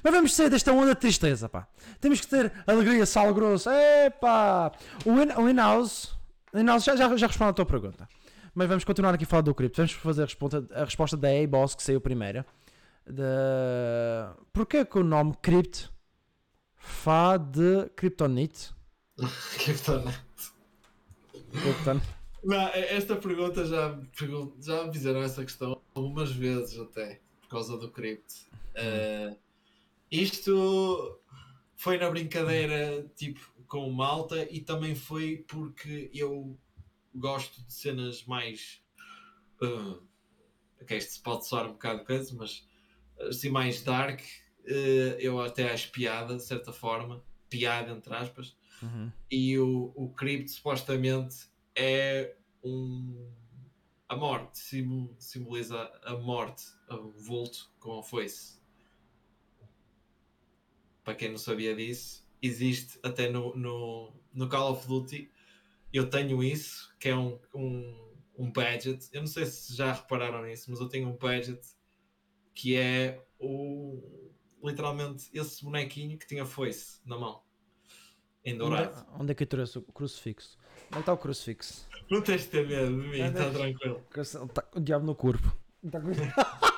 Mas 0.02 0.12
vamos 0.12 0.34
sair 0.34 0.50
desta 0.50 0.72
onda 0.72 0.94
de 0.94 1.00
tristeza, 1.00 1.48
pá. 1.48 1.66
Temos 2.00 2.20
que 2.20 2.26
ter 2.26 2.52
alegria, 2.66 3.04
sal 3.06 3.32
grosso. 3.34 3.68
Epá! 3.70 4.72
O 5.04 5.10
in- 5.20 5.50
in-house. 5.50 6.16
in-house 6.54 6.84
já, 6.84 6.96
já, 6.96 7.16
já 7.16 7.26
respondi 7.26 7.50
à 7.50 7.52
tua 7.54 7.66
pergunta. 7.66 8.08
Mas 8.54 8.68
vamos 8.68 8.84
continuar 8.84 9.14
aqui 9.14 9.24
a 9.24 9.26
falar 9.26 9.42
do 9.42 9.54
cripto. 9.54 9.76
Vamos 9.78 9.92
fazer 9.92 10.22
a 10.22 10.26
resposta, 10.26 10.66
a 10.74 10.84
resposta 10.84 11.16
da 11.16 11.28
A-Boss 11.28 11.74
que 11.74 11.82
saiu 11.82 12.00
primeiro. 12.00 12.44
Da... 13.06 14.34
Porquê 14.52 14.84
que 14.84 14.98
o 14.98 15.04
nome 15.04 15.34
cripto 15.42 15.92
Fá 16.76 17.36
de 17.36 17.88
Kryptonite? 17.96 18.72
Que 19.58 19.70
está 19.70 19.98
na- 19.98 20.12
Krypton. 21.52 22.00
Não, 22.42 22.60
esta 22.74 23.16
pergunta 23.16 23.64
já, 23.64 23.98
já 24.60 24.84
me 24.84 24.92
fizeram 24.92 25.22
essa 25.22 25.42
questão 25.44 25.80
algumas 25.94 26.30
vezes 26.32 26.78
até, 26.78 27.20
por 27.42 27.48
causa 27.48 27.78
do 27.78 27.90
cripto. 27.90 28.34
Eh, 28.74 29.34
isto 30.22 31.20
foi 31.76 31.98
na 31.98 32.10
brincadeira, 32.10 33.08
tipo, 33.16 33.40
com 33.66 33.88
o 33.88 33.92
malta 33.92 34.46
e 34.50 34.60
também 34.60 34.94
foi 34.94 35.44
porque 35.48 36.10
eu 36.14 36.58
gosto 37.14 37.62
de 37.64 37.72
cenas 37.72 38.24
mais. 38.24 38.82
Uh, 39.62 40.02
ok, 40.80 40.96
isto 40.96 41.22
pode 41.22 41.46
soar 41.46 41.66
um 41.66 41.72
bocado 41.72 42.04
coisa, 42.04 42.34
mas 42.34 42.66
assim 43.18 43.48
mais 43.48 43.82
dark 43.82 44.20
eh, 44.66 45.16
eu 45.20 45.40
até 45.40 45.70
acho 45.70 45.90
piada, 45.90 46.36
de 46.36 46.42
certa 46.42 46.72
forma, 46.72 47.22
piada 47.48 47.92
entre 47.92 48.14
aspas, 48.14 48.56
Uhum. 48.82 49.10
e 49.30 49.58
o, 49.58 49.92
o 49.94 50.10
Crypt 50.10 50.50
supostamente 50.50 51.48
é 51.74 52.36
um. 52.62 53.32
A 54.06 54.16
morte, 54.16 54.58
simboliza 55.18 55.90
a 56.04 56.14
morte, 56.16 56.64
o 56.90 57.10
vulto 57.10 57.72
com 57.80 57.98
a 57.98 58.02
foice. 58.02 58.60
Para 61.04 61.14
quem 61.14 61.30
não 61.30 61.38
sabia 61.38 61.76
disso, 61.76 62.26
existe 62.40 62.98
até 63.02 63.30
no, 63.30 63.54
no, 63.54 64.12
no 64.32 64.48
Call 64.48 64.72
of 64.72 64.86
Duty. 64.88 65.30
Eu 65.92 66.08
tenho 66.10 66.42
isso, 66.42 66.92
que 66.98 67.10
é 67.10 67.16
um, 67.16 67.38
um, 67.54 68.14
um 68.36 68.50
gadget. 68.52 69.08
Eu 69.12 69.20
não 69.20 69.26
sei 69.28 69.46
se 69.46 69.76
já 69.76 69.92
repararam 69.92 70.42
nisso, 70.42 70.70
mas 70.70 70.80
eu 70.80 70.88
tenho 70.88 71.08
um 71.08 71.16
gadget 71.16 71.60
que 72.54 72.76
é 72.76 73.22
o 73.38 74.30
literalmente 74.62 75.28
esse 75.34 75.62
bonequinho 75.62 76.16
que 76.18 76.26
tinha 76.26 76.46
foice 76.46 76.98
na 77.04 77.18
mão. 77.18 77.42
Em 78.44 78.56
dourado. 78.56 78.98
Onde, 79.12 79.22
onde 79.22 79.32
é 79.32 79.34
que 79.34 79.42
eu 79.42 79.46
trouxe 79.46 79.78
o 79.78 79.82
crucifixo? 79.82 80.58
Onde 80.90 81.00
está 81.00 81.12
o 81.12 81.18
crucifixo? 81.18 81.86
Não 82.10 82.22
tens 82.22 82.42
de 82.42 82.48
ter 82.48 82.66
medo 82.66 82.86
de 83.02 83.08
mim, 83.08 83.20
está 83.20 83.50
tranquilo. 83.50 84.02
Está 84.16 84.46
tá 84.46 84.68
o 84.74 84.80
diabo 84.80 85.04
no 85.06 85.14
corpo. 85.14 85.54
Tá 85.90 86.00
com- 86.00 86.08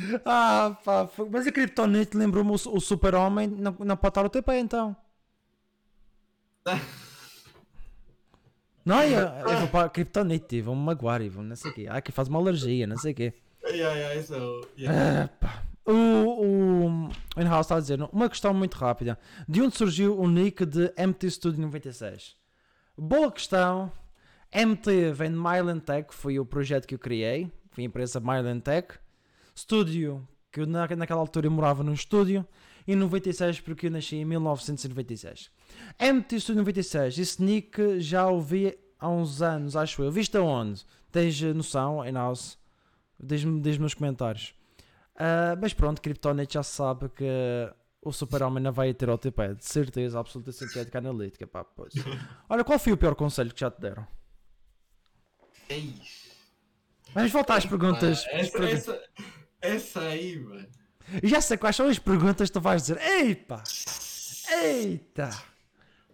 ah, 0.24 0.76
pá, 0.84 1.06
foi- 1.06 1.28
mas 1.30 1.46
a 1.46 1.52
Kryptonite 1.52 2.16
lembrou-me 2.16 2.50
o, 2.50 2.54
o 2.54 2.80
super-homem, 2.80 3.46
não, 3.48 3.74
não 3.80 3.96
pode 3.96 4.10
estar 4.10 4.26
o 4.26 4.42
pé 4.42 4.58
então. 4.58 4.96
Não, 8.84 9.02
eu, 9.02 9.20
eu 9.20 9.58
vou 9.58 9.68
para 9.68 9.84
a 9.86 9.88
Kryptonite, 9.90 10.62
vão-me 10.62 10.80
magoar 10.82 11.20
e 11.20 11.28
vão 11.28 11.42
não 11.44 11.54
sei 11.54 11.70
o 11.70 11.74
quê. 11.74 11.86
Ah, 11.90 12.00
que 12.00 12.10
faz 12.10 12.26
uma 12.28 12.38
alergia, 12.38 12.86
não 12.86 12.96
sei 12.96 13.12
o 13.12 13.14
quê. 13.14 13.34
Yeah, 13.66 13.94
yeah, 13.94 14.14
isso 14.18 14.34
é 14.34 14.38
o- 14.40 14.66
yeah. 14.78 15.24
Ah, 15.24 15.28
pá. 15.38 15.62
O, 15.84 15.92
o 15.92 17.40
Inhouse 17.40 17.60
está 17.66 17.76
a 17.76 17.80
dizer 17.80 18.00
uma 18.12 18.28
questão 18.30 18.54
muito 18.54 18.76
rápida. 18.76 19.18
De 19.46 19.60
onde 19.60 19.76
surgiu 19.76 20.18
o 20.18 20.26
nick 20.28 20.64
de 20.64 20.90
MT 20.96 21.30
Studio 21.30 21.60
96? 21.60 22.34
Boa 22.96 23.30
questão. 23.30 23.92
MT 24.54 25.12
vem 25.12 25.30
de 25.32 25.36
Myland 25.38 25.80
Tech, 25.80 26.08
foi 26.14 26.38
o 26.38 26.46
projeto 26.46 26.86
que 26.86 26.94
eu 26.94 26.98
criei. 26.98 27.50
Foi 27.70 27.84
a 27.84 27.86
empresa 27.86 28.20
Myland 28.20 28.60
Tech. 28.62 28.98
Studio, 29.58 30.26
que 30.52 30.60
eu 30.60 30.66
na, 30.66 30.86
naquela 30.86 31.20
altura 31.20 31.46
eu 31.46 31.50
morava 31.50 31.82
num 31.82 31.92
estúdio. 31.92 32.46
E 32.86 32.96
96 32.96 33.60
porque 33.60 33.86
eu 33.86 33.90
nasci 33.90 34.16
em 34.16 34.24
1996. 34.24 35.50
MT 36.00 36.40
Studio 36.40 36.60
96, 36.60 37.18
esse 37.18 37.42
nick 37.42 38.00
já 38.00 38.26
ouvi 38.26 38.78
há 38.98 39.08
uns 39.10 39.42
anos, 39.42 39.76
acho 39.76 40.02
eu. 40.02 40.10
Viste 40.10 40.38
aonde? 40.38 40.86
Tens 41.12 41.40
noção, 41.42 42.06
Inhouse? 42.06 42.56
Diz-me 43.20 43.60
diz 43.60 43.76
nos 43.76 43.92
comentários. 43.92 44.54
Ah, 45.18 45.56
mas 45.60 45.74
pronto, 45.74 46.00
Kryptonite 46.00 46.54
já 46.54 46.62
sabe 46.62 47.08
que 47.08 47.24
o 48.00 48.12
super-homem 48.12 48.62
não 48.62 48.72
vai 48.72 48.94
ter 48.94 49.10
OTP, 49.10 49.56
de 49.56 49.64
certeza, 49.64 50.18
absoluta 50.18 50.52
sintética 50.52 50.98
analítica. 50.98 51.46
Pá, 51.46 51.64
pois. 51.64 51.92
Olha, 52.48 52.62
qual 52.64 52.78
foi 52.78 52.92
o 52.92 52.96
pior 52.96 53.14
conselho 53.16 53.52
que 53.52 53.60
já 53.60 53.70
te 53.70 53.80
deram? 53.80 54.06
Ei, 55.68 55.92
Vamos 57.12 57.32
voltar 57.32 57.56
às 57.56 57.66
perguntas. 57.66 58.24
pá, 58.24 58.30
essa, 58.32 58.64
essa, 58.64 59.02
essa 59.60 60.00
aí, 60.00 60.38
mano. 60.38 60.68
Já 61.22 61.40
sei 61.40 61.56
quais 61.56 61.74
são 61.76 61.88
as 61.88 61.98
perguntas 61.98 62.48
que 62.48 62.52
tu 62.52 62.60
vais 62.60 62.82
dizer. 62.82 62.98
Eita! 63.00 63.62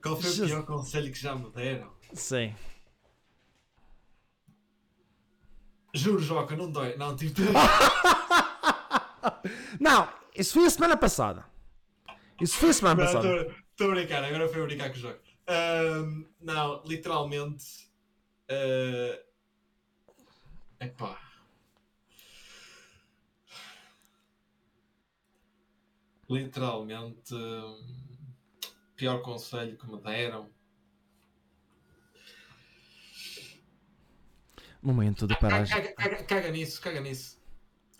Qual 0.02 0.20
foi 0.20 0.30
o 0.30 0.46
pior 0.46 0.66
conselho 0.66 1.10
que 1.10 1.18
já 1.18 1.34
me 1.34 1.50
deram? 1.50 1.92
Sim. 2.12 2.54
Juro, 5.94 6.20
Joca, 6.20 6.56
não 6.56 6.70
dói. 6.70 6.96
Não, 6.96 7.16
tipo. 7.16 7.40
Não, 9.80 10.08
isso 10.34 10.54
foi 10.54 10.66
a 10.66 10.70
semana 10.70 10.96
passada. 10.96 11.44
Isso 12.40 12.56
foi 12.56 12.70
a 12.70 12.72
semana 12.72 13.04
passada. 13.04 13.54
Estou 13.70 13.90
a 13.90 13.94
brincar, 13.94 14.24
agora 14.24 14.48
foi 14.48 14.62
a 14.62 14.64
brincar 14.66 14.90
com 14.90 14.96
o 14.96 14.98
Joca. 14.98 15.20
Ahm, 15.46 16.24
não, 16.40 16.82
literalmente. 16.84 17.88
Uh, 18.50 19.18
epá. 20.80 21.18
Literalmente. 26.28 27.34
pior 28.96 29.22
conselho 29.22 29.76
que 29.76 29.86
me 29.86 30.00
deram. 30.00 30.48
Momento 34.82 35.26
de 35.26 35.34
Caga, 35.34 35.40
paragem. 35.48 35.76
caga, 35.76 35.94
caga- 35.94 36.24
caga 36.24 36.50
nisso, 36.50 36.80
caga 36.80 37.00
nisso. 37.00 37.40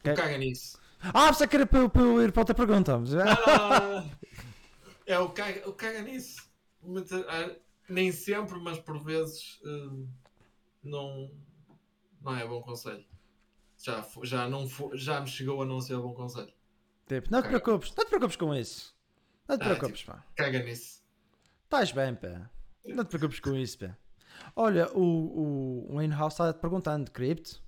Ca- 0.03 0.15
Caga 0.15 0.37
nisso. 0.39 0.79
Ah, 1.01 1.29
pensava 1.29 1.47
que 1.49 1.57
era 1.57 1.67
para 1.67 1.79
eu, 1.81 1.91
para 1.91 2.03
eu 2.03 2.23
ir 2.23 2.33
para 2.33 2.41
outra 2.43 2.55
pergunta. 2.55 2.95
Ah, 3.47 4.05
é 5.07 5.19
o 5.19 5.31
caga, 5.31 5.69
o 5.69 5.73
caga 5.73 6.03
nisso. 6.03 6.43
Ah, 7.29 7.57
nem 7.89 8.13
sempre, 8.13 8.59
mas 8.59 8.79
por 8.79 9.03
vezes 9.03 9.59
hum, 9.65 10.07
não, 10.83 11.31
não 12.21 12.37
é 12.37 12.47
bom 12.47 12.61
conselho. 12.63 13.05
Já, 13.79 14.07
já, 14.23 14.49
não 14.49 14.67
já 14.95 15.21
me 15.21 15.27
chegou 15.29 15.63
a 15.63 15.67
não 15.67 15.81
ser 15.81 15.97
bom 15.99 16.13
conselho. 16.15 16.53
Tipo, 17.21 17.33
não 17.33 17.41
te 17.41 17.45
Caga. 17.49 17.61
preocupes, 17.61 17.95
não 17.97 18.05
te 18.05 18.09
preocupes 18.09 18.37
com 18.37 18.55
isso. 18.55 18.95
Não 19.49 19.59
te 19.59 19.63
Ah, 19.63 19.75
preocupes, 19.75 20.03
pá. 20.05 20.25
Caga 20.37 20.59
nisso. 20.63 21.03
Estás 21.65 21.93
bem, 21.93 22.15
pá. 22.15 22.51
Não 22.87 23.05
te 23.05 23.09
preocupes 23.09 23.41
com 23.41 23.55
isso, 23.55 23.79
pá. 23.79 23.97
Olha, 24.57 24.91
o, 24.97 25.89
o 25.91 25.95
Wayne 25.97 26.15
House 26.15 26.35
está-te 26.35 26.59
perguntando, 26.61 27.11
Crypt. 27.11 27.63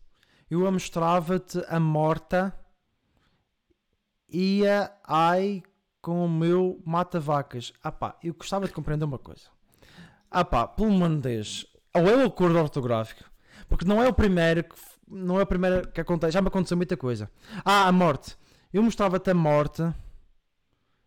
Eu 0.51 0.71
mostrava-te 0.71 1.63
a 1.69 1.81
morta 1.81 2.55
ia 4.29 4.93
ai 5.05 5.63
com 6.01 6.25
o 6.25 6.29
meu 6.29 6.81
mata-vacas. 6.85 7.73
Ah 7.83 7.91
pá, 7.93 8.17
eu 8.23 8.35
gostava 8.35 8.67
de 8.67 8.73
compreender 8.73 9.05
uma 9.05 9.19
coisa. 9.19 9.49
Ah 10.31 10.45
pá, 10.45 10.67
pelo 10.67 11.17
Deus. 11.21 11.67
Ou 11.95 12.09
é 12.09 12.17
o 12.17 12.27
acordo 12.27 12.59
ortográfico. 12.59 13.25
Porque 13.69 13.85
não 13.85 14.03
é 14.03 14.09
o 14.09 14.13
primeiro 14.13 14.63
que, 14.65 14.77
não 15.09 15.41
é 15.41 15.43
o 15.43 15.47
primeiro 15.47 15.89
que 15.89 16.01
acontece. 16.01 16.33
Já 16.33 16.43
me 16.43 16.49
aconteceu 16.49 16.77
muita 16.77 16.97
coisa. 16.97 17.31
Ah, 17.65 17.89
a 17.89 17.93
morte. 17.93 18.37
Eu 18.77 18.83
mostrava-te 18.83 19.31
a 19.31 19.35
morte 19.35 19.83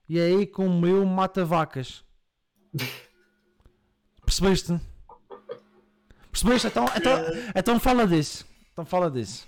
e 0.08 0.20
aí 0.20 0.48
com 0.48 0.66
o 0.66 0.82
meu 0.82 1.06
mata-vacas. 1.06 2.04
Percebeste? 4.26 4.82
Percebeste? 6.32 6.66
Então, 6.66 6.86
então, 6.98 7.20
então 7.56 7.80
fala 7.80 8.08
disso. 8.08 8.44
Então 8.74 8.84
fala 8.84 9.12
disso. 9.12 9.48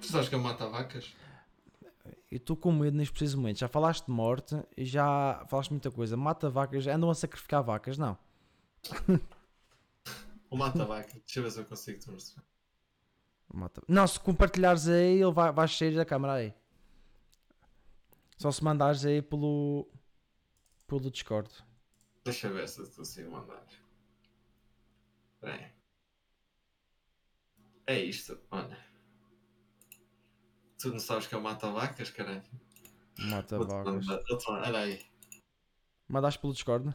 Tu 0.00 0.08
sabes 0.08 0.28
que 0.28 0.34
eu 0.34 0.40
mato 0.40 0.68
vacas? 0.68 1.14
Eu 2.28 2.38
estou 2.38 2.56
com 2.56 2.72
medo 2.72 2.96
neste 2.96 3.12
preciso 3.12 3.36
momento. 3.36 3.60
Já 3.60 3.68
falaste 3.68 4.06
de 4.06 4.10
morte 4.10 4.60
e 4.76 4.84
já 4.84 5.46
falaste 5.48 5.70
muita 5.70 5.92
coisa. 5.92 6.16
Mata 6.16 6.50
vacas, 6.50 6.88
andam 6.88 7.08
a 7.08 7.14
sacrificar 7.14 7.62
vacas, 7.62 7.96
não. 7.96 8.18
O 10.50 10.56
mata 10.56 10.84
vaca. 10.84 11.12
Deixa 11.24 11.38
eu 11.38 11.44
ver 11.44 11.50
se 11.50 11.60
eu 11.60 11.64
consigo 11.64 11.98
mostrar. 12.10 12.51
Mata- 13.52 13.82
Não, 13.86 14.06
se 14.06 14.18
compartilhares 14.18 14.88
aí, 14.88 15.20
ele 15.20 15.30
vai, 15.32 15.52
vai 15.52 15.68
sair 15.68 15.94
da 15.94 16.04
câmara 16.04 16.34
aí. 16.34 16.54
Só 18.38 18.50
se 18.50 18.64
mandares 18.64 19.04
aí 19.04 19.20
pelo, 19.20 19.86
pelo 20.86 21.10
Discord. 21.10 21.50
Deixa 22.24 22.48
eu 22.48 22.54
ver 22.54 22.68
se 22.68 22.80
eu 22.80 22.90
consigo 22.90 23.30
mandar. 23.30 23.62
Aí. 25.42 25.70
É 27.86 27.98
isto, 28.00 28.38
olha. 28.50 28.78
Tu 30.80 30.88
não 30.88 30.98
sabes 30.98 31.26
que 31.26 31.34
eu 31.34 31.40
mato 31.40 31.70
vacas, 31.72 32.10
caralho? 32.10 32.42
Mata 33.18 33.58
vacas. 33.58 34.06
Olha 34.48 34.78
aí. 34.78 35.04
Mandaste 36.08 36.40
pelo 36.40 36.52
Discord? 36.52 36.94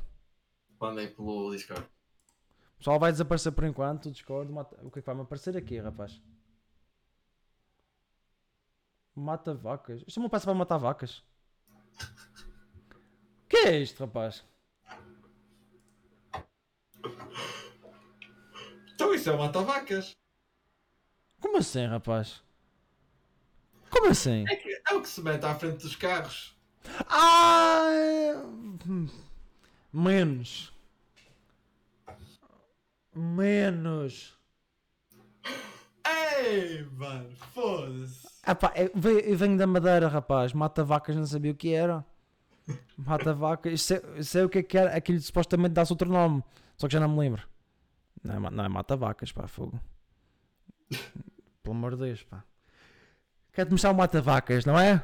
Mandei 0.80 1.08
pelo 1.08 1.52
Discord. 1.52 1.84
O 1.86 2.78
pessoal 2.78 3.00
vai 3.00 3.12
desaparecer 3.12 3.52
por 3.52 3.64
enquanto. 3.64 4.08
O 4.08 4.12
Discord. 4.12 4.52
mata- 4.52 4.78
O 4.84 4.92
que 4.92 5.00
é 5.00 5.02
que 5.02 5.06
vai 5.06 5.16
me 5.16 5.22
aparecer 5.22 5.56
aqui, 5.56 5.78
rapaz? 5.80 6.22
Mata 9.18 9.52
vacas. 9.54 10.04
Isto 10.08 10.20
é 10.20 10.24
uma 10.24 10.30
peça 10.30 10.46
para 10.46 10.54
matar 10.54 10.78
vacas. 10.78 11.24
O 13.44 13.48
que 13.50 13.58
é 13.58 13.80
isto, 13.80 14.00
rapaz? 14.06 14.46
Então 18.94 19.14
isso 19.16 19.30
é 19.30 19.34
o 19.34 19.40
mata 19.40 19.62
vacas. 19.62 20.16
Como 21.42 21.58
assim, 21.58 21.86
rapaz? 21.88 22.44
Como 23.90 24.08
assim? 24.10 24.46
É, 24.48 24.56
que- 24.56 24.82
é 24.88 24.94
o 24.94 25.02
que 25.02 25.10
se 25.10 25.22
mete 25.22 25.44
à 25.46 25.56
frente 25.56 25.82
dos 25.82 25.96
carros. 25.96 26.56
Ah! 27.10 28.44
Menos. 29.92 30.72
Menos. 33.16 34.38
Ei, 36.06 36.84
mano, 36.92 37.36
foda-se. 37.54 38.37
Ah 38.48 38.56
pá, 38.56 38.72
eu 38.76 38.90
ve- 38.96 39.24
eu 39.32 39.38
venho 39.38 39.58
da 39.58 39.68
Madeira, 39.68 40.08
rapaz. 40.08 40.54
Mata 40.54 40.84
vacas, 40.84 41.16
não 41.16 41.26
sabia 41.26 41.52
o 41.52 41.56
que 41.56 41.74
era. 41.74 42.04
Mata 42.98 43.34
vacas. 43.34 43.74
Isso 43.74 43.94
é, 43.96 44.24
sei 44.24 44.44
o 44.44 44.50
que 44.50 44.60
é 44.60 44.64
que 44.64 44.78
era. 44.78 44.96
Aquilo 44.96 45.20
supostamente 45.20 45.74
dá-se 45.74 45.92
outro 45.92 46.10
nome. 46.10 46.44
Só 46.78 46.88
que 46.88 46.94
já 46.94 47.00
não 47.00 47.10
me 47.10 47.20
lembro. 47.20 47.44
Não 48.24 48.48
é, 48.48 48.50
não 48.50 48.64
é 48.66 48.68
mata 48.70 48.96
vacas, 48.96 49.32
pá, 49.32 49.48
fogo. 49.48 49.80
Pelo 51.62 51.76
amor 51.76 51.96
de 51.96 52.04
Deus, 52.06 52.24
pá. 52.24 52.44
Quer-te 53.54 53.72
mostrar 53.72 53.92
um 53.92 53.96
mata-vacas, 53.96 54.66
não 54.66 54.80
é? 54.80 55.04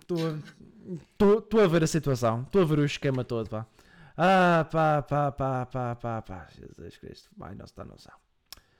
Estou 0.00 1.60
a 1.62 1.66
ver 1.66 1.82
a 1.82 1.86
situação. 1.86 2.42
Estou 2.42 2.62
a 2.62 2.64
ver 2.64 2.78
o 2.78 2.84
esquema 2.84 3.24
todo, 3.24 3.48
pá. 3.50 3.66
Ah, 4.16 4.66
pá, 4.70 5.02
pá, 5.02 5.30
pá, 5.32 5.66
pá, 5.66 5.94
pá, 5.96 6.22
pá. 6.22 6.46
Jesus 6.56 6.96
Cristo. 6.96 7.28
Vai, 7.36 7.54
não 7.54 7.64
está 7.64 7.84
noção. 7.84 8.14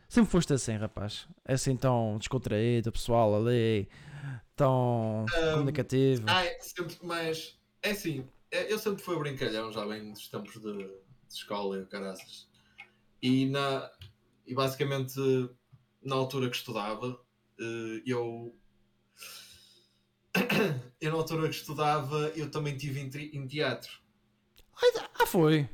Sempre 0.09 0.30
foste 0.30 0.52
assim, 0.55 0.76
rapaz. 0.76 1.28
É 1.44 1.55
assim 1.55 1.76
tão 1.76 2.16
descontraído, 2.18 2.90
pessoal 2.90 3.35
ali. 3.36 3.89
Tão 4.56 5.24
Um, 5.24 5.52
comunicativo. 5.52 6.24
Ai, 6.26 6.56
sempre 6.60 6.97
mais. 7.05 7.59
É 7.82 7.90
assim, 7.90 8.26
é- 8.51 8.72
eu 8.72 8.78
sempre 8.78 9.02
fui 9.02 9.16
brincalhão, 9.18 9.70
já 9.70 9.86
bem 9.86 10.10
dos 10.12 10.28
tempos 10.28 10.55
de, 10.55 10.72
de 10.78 11.35
escola 11.35 11.76
e 11.76 11.82
o 11.82 11.86
caraças. 11.86 12.48
E, 13.22 13.47
na, 13.47 13.90
e 14.47 14.55
basicamente, 14.55 15.14
na 16.02 16.16
altura 16.16 16.48
que 16.48 16.56
estudava, 16.56 17.20
eh, 17.60 18.02
eu. 18.06 18.56
Eu, 21.01 21.12
na 21.12 21.18
altura 21.18 21.48
que 21.48 21.55
estudava, 21.55 22.32
eu 22.35 22.51
também 22.51 22.76
tive 22.76 22.98
em, 23.01 23.36
em 23.36 23.47
teatro. 23.47 24.01
Ah, 25.20 25.24
foi. 25.26 25.68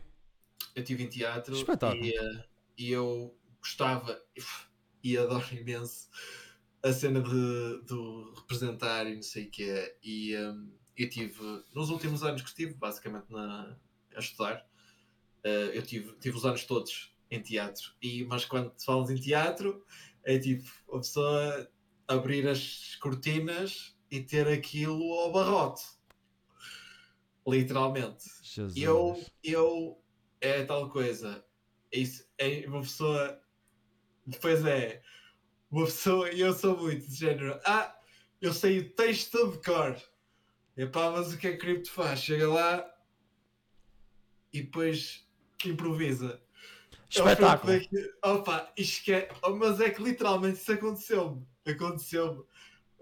Eu 0.74 0.84
tive 0.84 1.02
em 1.04 1.08
teatro 1.08 1.54
Espetáculo. 1.54 2.04
e, 2.04 2.14
eh, 2.14 2.44
e 2.76 2.90
eu 2.90 3.34
gostava 3.64 4.22
e 5.02 5.16
adoro 5.16 5.46
imenso 5.54 6.08
a 6.82 6.92
cena 6.92 7.22
de, 7.22 7.82
de 7.84 8.34
representar 8.36 9.06
e 9.06 9.14
não 9.14 9.22
sei 9.22 9.46
o 9.46 9.50
que 9.50 9.70
é. 9.70 9.96
E 10.02 10.36
hum, 10.36 10.70
eu 10.96 11.08
tive, 11.08 11.64
nos 11.74 11.88
últimos 11.88 12.22
anos 12.22 12.42
que 12.42 12.48
estive, 12.48 12.74
basicamente 12.74 13.30
na, 13.30 13.74
a 14.14 14.20
estudar, 14.20 14.68
eh, 15.42 15.70
eu 15.72 15.82
tive, 15.82 16.12
tive 16.18 16.36
os 16.36 16.44
anos 16.44 16.64
todos 16.64 17.16
em 17.30 17.40
teatro. 17.40 17.94
E, 18.02 18.24
mas 18.26 18.44
quando 18.44 18.72
falas 18.84 19.10
em 19.10 19.16
teatro, 19.16 19.82
é 20.22 20.38
tipo 20.38 20.68
a 20.92 20.98
pessoa 20.98 21.70
abrir 22.06 22.46
as 22.46 22.96
cortinas 22.96 23.96
e 24.10 24.20
ter 24.20 24.46
aquilo 24.46 25.02
ao 25.14 25.32
barrote. 25.32 25.82
Literalmente. 27.46 28.24
Jesus. 28.42 28.76
Eu, 28.76 29.24
eu, 29.42 30.02
é 30.40 30.64
tal 30.64 30.90
coisa. 30.90 31.44
Isso, 31.90 32.26
é 32.38 32.66
uma 32.68 32.80
pessoa. 32.82 33.40
Depois 34.26 34.64
é. 34.64 35.02
Uma 35.70 35.84
pessoa. 35.86 36.30
E 36.30 36.40
eu 36.40 36.52
sou 36.54 36.76
muito 36.76 37.06
de 37.06 37.14
género. 37.14 37.58
Ah, 37.64 37.94
eu 38.40 38.52
sei 38.52 38.78
o 38.80 38.90
texto 38.90 39.52
de 39.52 39.58
cor. 39.62 39.96
Epá, 40.76 41.10
mas 41.10 41.32
o 41.32 41.38
que 41.38 41.46
é 41.46 41.52
que 41.52 41.58
Cripto 41.58 41.90
faz? 41.90 42.20
Chega 42.20 42.48
lá 42.48 42.94
e 44.52 44.62
depois 44.62 45.26
improvisa. 45.64 46.40
Espetáculo. 47.10 47.72
Eu 47.72 47.80
fico 47.80 47.94
daqui- 47.94 48.14
Opa, 48.24 48.72
que 48.76 49.12
é. 49.12 49.28
oh, 49.42 49.54
mas 49.56 49.80
é 49.80 49.90
que 49.90 50.02
literalmente 50.02 50.58
isso 50.58 50.72
aconteceu-me. 50.72 51.46
Aconteceu-me. 51.66 52.42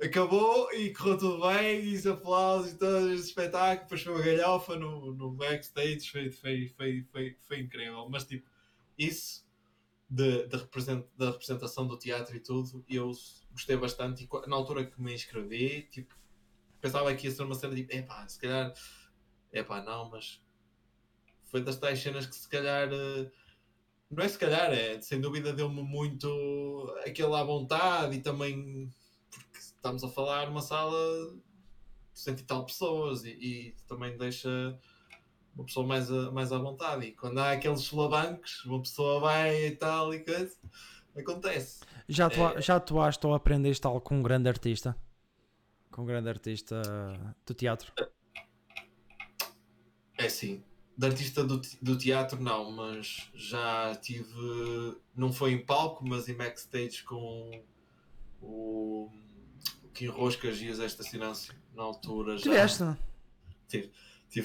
Acabou 0.03 0.71
e 0.73 0.93
correu 0.93 1.17
tudo 1.17 1.47
bem, 1.49 1.85
e 1.85 1.95
os 1.95 2.07
aplausos 2.07 2.73
e 2.73 2.79
todo 2.79 3.13
esse 3.13 3.29
espetáculo, 3.29 3.83
depois 3.85 4.03
foi 4.03 4.13
uma 4.15 4.23
galhofa 4.23 4.77
no, 4.77 5.15
no 5.15 5.31
backstage, 5.31 6.11
foi, 6.11 6.31
foi, 6.31 6.69
foi, 6.77 7.07
foi, 7.11 7.37
foi 7.47 7.61
incrível. 7.61 8.09
Mas 8.11 8.25
tipo, 8.25 8.49
isso 8.99 9.45
de, 10.13 10.47
de 10.47 10.57
represent, 10.59 11.07
da 11.17 11.31
representação 11.31 11.87
do 11.87 11.99
teatro 11.99 12.37
e 12.37 12.41
tudo, 12.41 12.85
eu 12.87 13.11
gostei 13.51 13.77
bastante. 13.77 14.25
E 14.25 14.49
na 14.49 14.57
altura 14.57 14.85
que 14.85 15.01
me 15.01 15.15
inscrevi, 15.15 15.89
tipo, 15.91 16.15
pensava 16.81 17.15
que 17.15 17.27
ia 17.27 17.31
ser 17.33 17.43
uma 17.45 17.55
cena 17.55 17.75
tipo, 17.75 17.95
epá, 17.95 18.29
se 18.29 18.39
calhar, 18.39 18.75
epá, 19.51 19.83
não, 19.83 20.11
mas 20.11 20.43
foi 21.45 21.63
das 21.63 21.79
tais 21.79 21.99
cenas 21.99 22.27
que 22.27 22.37
se 22.37 22.49
calhar. 22.49 22.91
eh, 22.93 23.31
não 24.11 24.23
é 24.23 24.29
se 24.29 24.39
calhar, 24.39 24.71
é 24.71 25.01
sem 25.01 25.19
dúvida 25.21 25.55
deu-me 25.55 25.83
muito 25.83 26.95
aquele 27.07 27.35
à 27.35 27.43
vontade 27.43 28.17
e 28.17 28.21
também 28.21 28.91
porque 29.31 29.59
estamos 29.59 30.05
a 30.05 30.11
falar 30.11 30.47
numa 30.47 30.61
sala 30.61 30.93
de 32.13 32.21
cento 32.21 32.41
e 32.41 32.45
tal 32.45 32.67
pessoas 32.67 33.25
e, 33.25 33.31
e 33.31 33.77
também 33.89 34.19
deixa 34.19 34.79
uma 35.55 35.65
pessoa 35.65 35.87
mais, 35.87 36.11
a- 36.11 36.31
mais 36.31 36.53
à 36.53 36.59
vontade. 36.59 37.07
E 37.07 37.13
quando 37.13 37.39
há 37.39 37.53
aqueles 37.53 37.81
solavancos, 37.83 38.65
uma 38.65 38.81
pessoa 38.81 39.21
vai 39.21 39.67
e 39.67 39.71
tal 39.77 40.13
e 40.15 40.21
coisa, 40.21 40.57
acontece. 41.17 41.81
Já, 42.09 42.29
tu, 42.31 42.41
É. 42.41 42.61
já 42.61 42.77
atuaste 42.77 43.27
ou 43.27 43.35
aprendeste 43.35 43.87
algo 43.87 44.01
com 44.01 44.17
um 44.19 44.23
grande 44.23 44.49
artista? 44.49 44.97
Com 45.91 46.03
um 46.03 46.07
grande 46.07 46.29
artista 46.29 46.81
do 47.47 47.53
teatro? 47.55 47.93
É 50.19 50.27
assim, 50.27 50.63
de 50.97 51.07
artista 51.07 51.43
do, 51.45 51.61
do 51.81 51.97
teatro 51.99 52.41
não, 52.43 52.71
mas 52.71 53.31
já 53.35 53.95
tive, 53.97 54.97
não 55.15 55.33
foi 55.33 55.53
em 55.53 55.65
palco, 55.65 56.07
mas 56.07 56.29
em 56.29 56.35
backstage 56.35 57.03
com 57.03 57.63
o, 58.41 59.11
o 59.85 59.91
Kim 59.93 60.07
Roscas 60.09 60.61
e 60.61 60.69
o 60.71 60.75
Zé 60.75 60.87
na 61.75 61.83
altura 61.83 62.37
já. 62.37 62.43
Tiveste? 62.43 62.85
Tive 63.69 63.91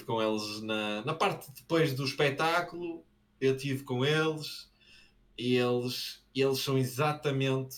com 0.05 0.21
eles 0.21 0.61
na, 0.61 1.03
na 1.05 1.13
parte 1.13 1.51
depois 1.51 1.93
do 1.93 2.03
espetáculo, 2.05 3.05
eu 3.39 3.55
tive 3.57 3.83
com 3.83 4.03
eles 4.05 4.71
e 5.37 5.55
eles, 5.55 6.25
eles 6.35 6.59
são 6.59 6.77
exatamente 6.77 7.77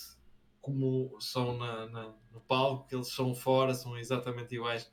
como 0.61 1.19
são 1.21 1.57
na, 1.57 1.85
na- 1.87 2.15
no 2.31 2.41
palco, 2.41 2.87
eles 2.93 3.07
são 3.09 3.33
fora, 3.35 3.73
são 3.73 3.97
exatamente 3.97 4.55
iguais, 4.55 4.91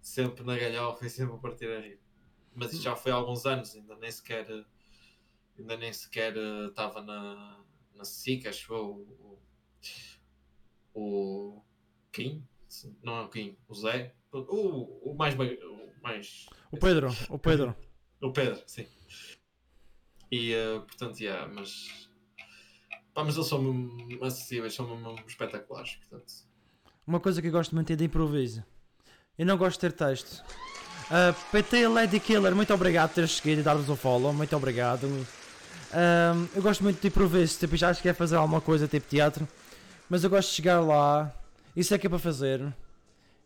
sempre 0.00 0.44
na 0.44 0.56
galhofa 0.58 1.06
e 1.06 1.10
sempre 1.10 1.34
a 1.36 1.38
partir 1.38 1.70
a 1.70 1.80
rir. 1.80 2.00
Mas 2.54 2.80
já 2.82 2.96
foi 2.96 3.12
há 3.12 3.16
alguns 3.16 3.46
anos, 3.46 3.74
ainda 3.76 3.96
nem 3.96 4.10
sequer 4.10 4.46
ainda 5.58 5.76
nem 5.76 5.92
sequer 5.92 6.36
eh, 6.36 6.66
estava 6.68 7.02
na, 7.02 7.64
na 7.94 8.04
SIC, 8.04 8.46
acho 8.48 8.72
eu, 8.72 8.84
o, 9.20 9.38
o 10.94 11.62
Kim, 12.12 12.46
não 13.02 13.16
é 13.18 13.22
o 13.22 13.28
Kim, 13.28 13.56
o 13.68 13.74
Zé, 13.74 14.14
o, 14.32 15.10
o 15.10 15.14
mais 15.16 15.34
o 15.34 16.02
mais 16.02 16.46
O 16.70 16.78
Pedro, 16.78 17.08
o 17.28 17.38
Pedro. 17.38 17.76
o 18.20 18.32
Pedro, 18.32 18.62
sim. 18.66 18.86
E 20.30 20.52
eh, 20.52 20.78
portanto, 20.80 21.20
yeah, 21.20 21.50
mas. 21.52 22.08
Pá, 23.14 23.24
mas 23.24 23.34
eles 23.34 23.48
são 23.48 23.62
mesmo 23.62 24.24
acessíveis, 24.24 24.74
são 24.74 24.86
mesmo 24.86 25.16
espetaculares. 25.26 25.96
Portanto. 25.96 26.32
Uma 27.06 27.20
coisa 27.20 27.40
que 27.40 27.48
eu 27.48 27.52
gosto 27.52 27.74
muito 27.74 27.92
é 27.92 27.96
de 27.96 28.04
improviso. 28.04 28.62
Eu 29.38 29.46
não 29.46 29.56
gosto 29.56 29.80
de 29.80 29.88
ter 29.88 29.92
texto. 29.92 30.44
Uh, 31.06 31.34
PT 31.50 31.88
Lady 31.88 32.20
Killer, 32.20 32.54
muito 32.54 32.74
obrigado 32.74 33.08
por 33.08 33.14
teres 33.14 33.30
seguido 33.30 33.62
e 33.62 33.64
dar-vos 33.64 33.88
o 33.88 33.96
follow, 33.96 34.32
muito 34.32 34.54
obrigado. 34.54 35.06
Um, 35.06 36.48
eu 36.54 36.60
gosto 36.60 36.82
muito 36.82 37.00
de 37.00 37.08
improviso, 37.08 37.58
tipo, 37.58 37.74
já 37.76 37.88
acho 37.88 38.02
que 38.02 38.08
é 38.10 38.12
fazer 38.12 38.36
alguma 38.36 38.60
coisa 38.60 38.86
tipo 38.86 39.08
teatro, 39.08 39.48
mas 40.10 40.22
eu 40.22 40.28
gosto 40.28 40.50
de 40.50 40.56
chegar 40.56 40.80
lá, 40.80 41.34
isso 41.74 41.94
é 41.94 41.98
que 41.98 42.06
é 42.06 42.10
para 42.10 42.18
fazer, 42.18 42.60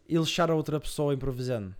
e 0.09 0.17
lixar 0.17 0.51
a 0.51 0.55
outra 0.55 0.79
pessoa 0.81 1.15
improvisando. 1.15 1.75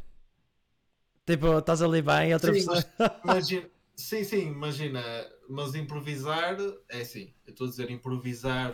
Tipo, 1.27 1.59
estás 1.59 1.81
ali 1.83 2.03
bem 2.03 2.31
e 2.31 2.35
outra 2.35 2.53
Sim, 2.53 2.59
pessoa. 2.59 2.85
Imagina, 3.25 3.71
sim, 3.95 4.25
sim, 4.25 4.47
imagina. 4.49 5.03
Mas 5.49 5.75
improvisar, 5.75 6.57
é 6.89 7.01
assim. 7.03 7.33
Eu 7.47 7.53
estou 7.53 7.67
a 7.67 7.71
dizer 7.71 7.91
improvisar, 7.91 8.73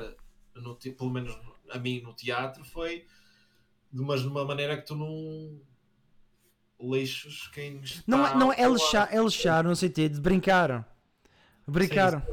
no, 0.54 0.76
pelo 0.76 1.10
menos 1.10 1.36
a 1.70 1.78
mim 1.78 2.00
no 2.00 2.14
teatro, 2.14 2.64
foi 2.64 3.04
de 3.92 4.00
uma, 4.00 4.16
de 4.16 4.26
uma 4.26 4.44
maneira 4.44 4.76
que 4.76 4.86
tu 4.86 4.94
não 4.94 5.60
lixos 6.80 7.48
quem 7.48 7.80
está 7.80 8.02
Não, 8.06 8.26
é- 8.26 8.34
não 8.36 8.52
é 8.52 8.68
lixar, 8.68 9.08
é 9.12 9.20
lixar 9.20 9.64
no 9.64 9.74
sentido 9.74 10.14
de 10.14 10.20
brincar. 10.20 10.86
Brincar. 11.66 12.26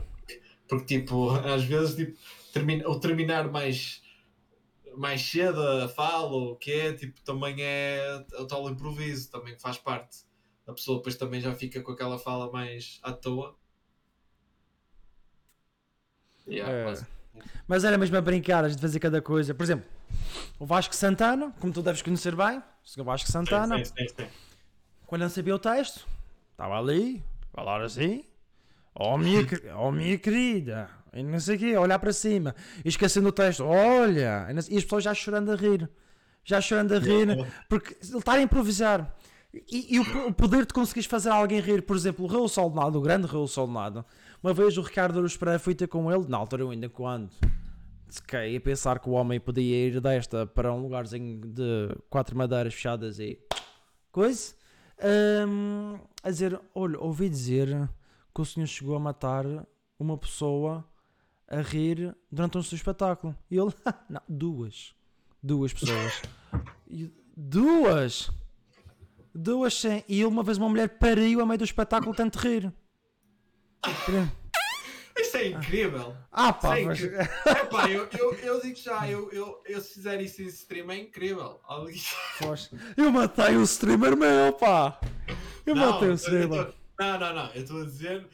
Porque, 0.67 0.99
tipo, 0.99 1.31
às 1.31 1.63
vezes, 1.63 1.95
tipo, 1.95 2.17
termina, 2.53 2.87
ou 2.87 2.99
terminar 2.99 3.51
mais, 3.51 4.01
mais 4.97 5.21
cedo 5.21 5.61
a 5.61 5.87
fala, 5.87 6.27
ou 6.27 6.51
o 6.53 6.55
que 6.55 6.71
é, 6.71 6.93
tipo, 6.93 7.19
também 7.21 7.55
é 7.59 8.25
o 8.39 8.45
tal 8.45 8.69
improviso, 8.69 9.29
também 9.31 9.57
faz 9.57 9.77
parte. 9.77 10.19
A 10.67 10.73
pessoa 10.73 10.97
depois 10.97 11.15
também 11.15 11.39
já 11.41 11.53
fica 11.53 11.81
com 11.81 11.91
aquela 11.91 12.17
fala 12.17 12.51
mais 12.51 12.99
à 13.03 13.11
toa. 13.13 13.55
Yeah, 16.47 16.71
É. 16.71 16.85
mas- 16.85 17.05
Mas 17.67 17.83
era 17.83 17.97
mesmo 17.97 18.15
a 18.15 18.21
brincar, 18.21 18.63
a 18.63 18.69
gente 18.69 18.79
fazia 18.79 18.99
cada 18.99 19.21
coisa. 19.21 19.53
Por 19.53 19.63
exemplo, 19.63 19.85
o 20.57 20.65
Vasco 20.65 20.95
Santana, 20.95 21.53
como 21.59 21.73
tu 21.73 21.81
deves 21.81 22.01
conhecer 22.01 22.33
bem, 22.35 22.59
o 22.59 22.63
Sr. 22.87 23.03
Vasco 23.03 23.29
Santana, 23.29 23.77
Sim, 23.83 23.85
sim, 23.85 24.07
sim. 24.07 24.27
quando 25.05 25.21
não 25.23 25.29
sabia 25.29 25.53
o 25.53 25.59
texto, 25.59 26.07
estava 26.51 26.77
ali, 26.79 27.21
falar 27.51 27.81
assim, 27.81 28.23
oh 28.93 29.17
minha, 29.17 29.41
oh 29.77 29.91
minha 29.91 30.17
querida, 30.17 30.89
e 31.15 31.23
não 31.23 31.39
sei 31.39 31.55
o 31.55 31.59
quê, 31.59 31.77
olhar 31.77 31.97
para 31.97 32.13
cima, 32.13 32.53
e 32.83 32.89
esquecendo 32.89 33.29
o 33.29 33.31
texto, 33.31 33.63
olha, 33.63 34.47
e 34.69 34.77
as 34.77 34.83
pessoas 34.83 35.03
já 35.03 35.13
chorando 35.13 35.51
a 35.51 35.55
rir, 35.55 35.89
já 36.43 36.61
chorando 36.61 36.93
a 36.93 36.99
rir, 36.99 37.27
porque 37.69 37.95
ele 38.03 38.17
está 38.17 38.33
a 38.33 38.41
improvisar. 38.41 39.15
E, 39.71 39.95
e 39.95 39.99
o, 39.99 40.27
o 40.27 40.33
poder 40.33 40.65
de 40.65 40.73
conseguires 40.73 41.09
fazer 41.09 41.29
alguém 41.29 41.61
rir, 41.61 41.81
por 41.81 41.95
exemplo, 41.95 42.25
o 42.25 42.27
Raul 42.27 42.49
Soldado, 42.49 42.99
o 42.99 43.01
grande 43.01 43.25
Raul 43.25 43.47
Soldado, 43.47 44.05
uma 44.43 44.53
vez 44.53 44.77
o 44.77 44.81
Ricardo 44.81 45.19
Aruz 45.19 45.37
Pereira 45.37 45.57
fui 45.57 45.73
ter 45.73 45.87
com 45.87 46.11
ele, 46.11 46.25
na 46.27 46.37
altura 46.37 46.63
eu 46.63 46.69
ainda 46.69 46.89
quando 46.89 47.29
fiquei 48.09 48.55
a 48.55 48.61
pensar 48.61 48.99
que 48.99 49.09
o 49.09 49.13
homem 49.13 49.39
podia 49.39 49.87
ir 49.87 49.99
desta 49.99 50.45
para 50.45 50.73
um 50.73 50.81
lugarzinho 50.81 51.41
de 51.41 51.95
quatro 52.09 52.37
madeiras 52.37 52.73
fechadas 52.73 53.19
e 53.19 53.39
coisa, 54.11 54.53
hum, 55.47 55.99
a 56.23 56.29
dizer, 56.29 56.59
olha, 56.73 56.99
ouvi 56.99 57.29
dizer 57.29 57.89
que 58.33 58.41
o 58.41 58.45
senhor 58.45 58.67
chegou 58.67 58.95
a 58.95 58.99
matar 58.99 59.45
uma 59.99 60.17
pessoa 60.17 60.85
a 61.47 61.61
rir 61.61 62.15
durante 62.31 62.57
o 62.57 62.63
seu 62.63 62.75
espetáculo. 62.75 63.35
E 63.49 63.57
ele, 63.57 63.73
não, 64.09 64.21
duas. 64.27 64.93
Duas 65.41 65.73
pessoas. 65.73 66.21
E- 66.87 67.11
Duas! 67.37 68.29
Duas 69.33 69.73
sim. 69.73 70.01
E 70.07 70.23
uma 70.25 70.41
vez 70.41 70.57
uma 70.57 70.69
mulher 70.69 70.87
pariu 70.97 71.41
a 71.41 71.45
meio 71.45 71.57
do 71.57 71.65
espetáculo 71.65 72.15
tanto 72.15 72.39
rir. 72.39 72.71
Isso 75.17 75.37
é 75.37 75.47
incrível. 75.49 76.15
Ah 76.31 76.51
pá, 76.53 76.75
Sim, 76.77 76.85
mas... 76.85 76.99
que- 76.99 77.05
Epá, 77.07 77.89
eu, 77.89 78.07
eu, 78.17 78.33
eu 78.35 78.61
digo 78.61 78.75
já, 78.77 79.07
eu, 79.09 79.29
eu, 79.31 79.61
eu 79.65 79.81
se 79.81 79.93
fizer 79.95 80.21
isso 80.21 80.41
em 80.41 80.45
stream 80.47 80.89
é 80.91 80.97
incrível. 80.99 81.59
Eu 82.97 83.11
matei 83.11 83.55
o 83.57 83.63
streamer 83.63 84.15
meu, 84.17 84.53
pá! 84.53 84.99
Eu 85.65 85.75
Não, 85.75 85.91
matei 85.93 86.09
o 86.09 86.13
streamer. 86.13 86.65
tô- 86.67 86.73
não, 86.99 87.19
não, 87.19 87.33
não, 87.33 87.47
eu 87.53 87.61
estou 87.61 87.81
a 87.81 87.85
dizer 87.85 88.25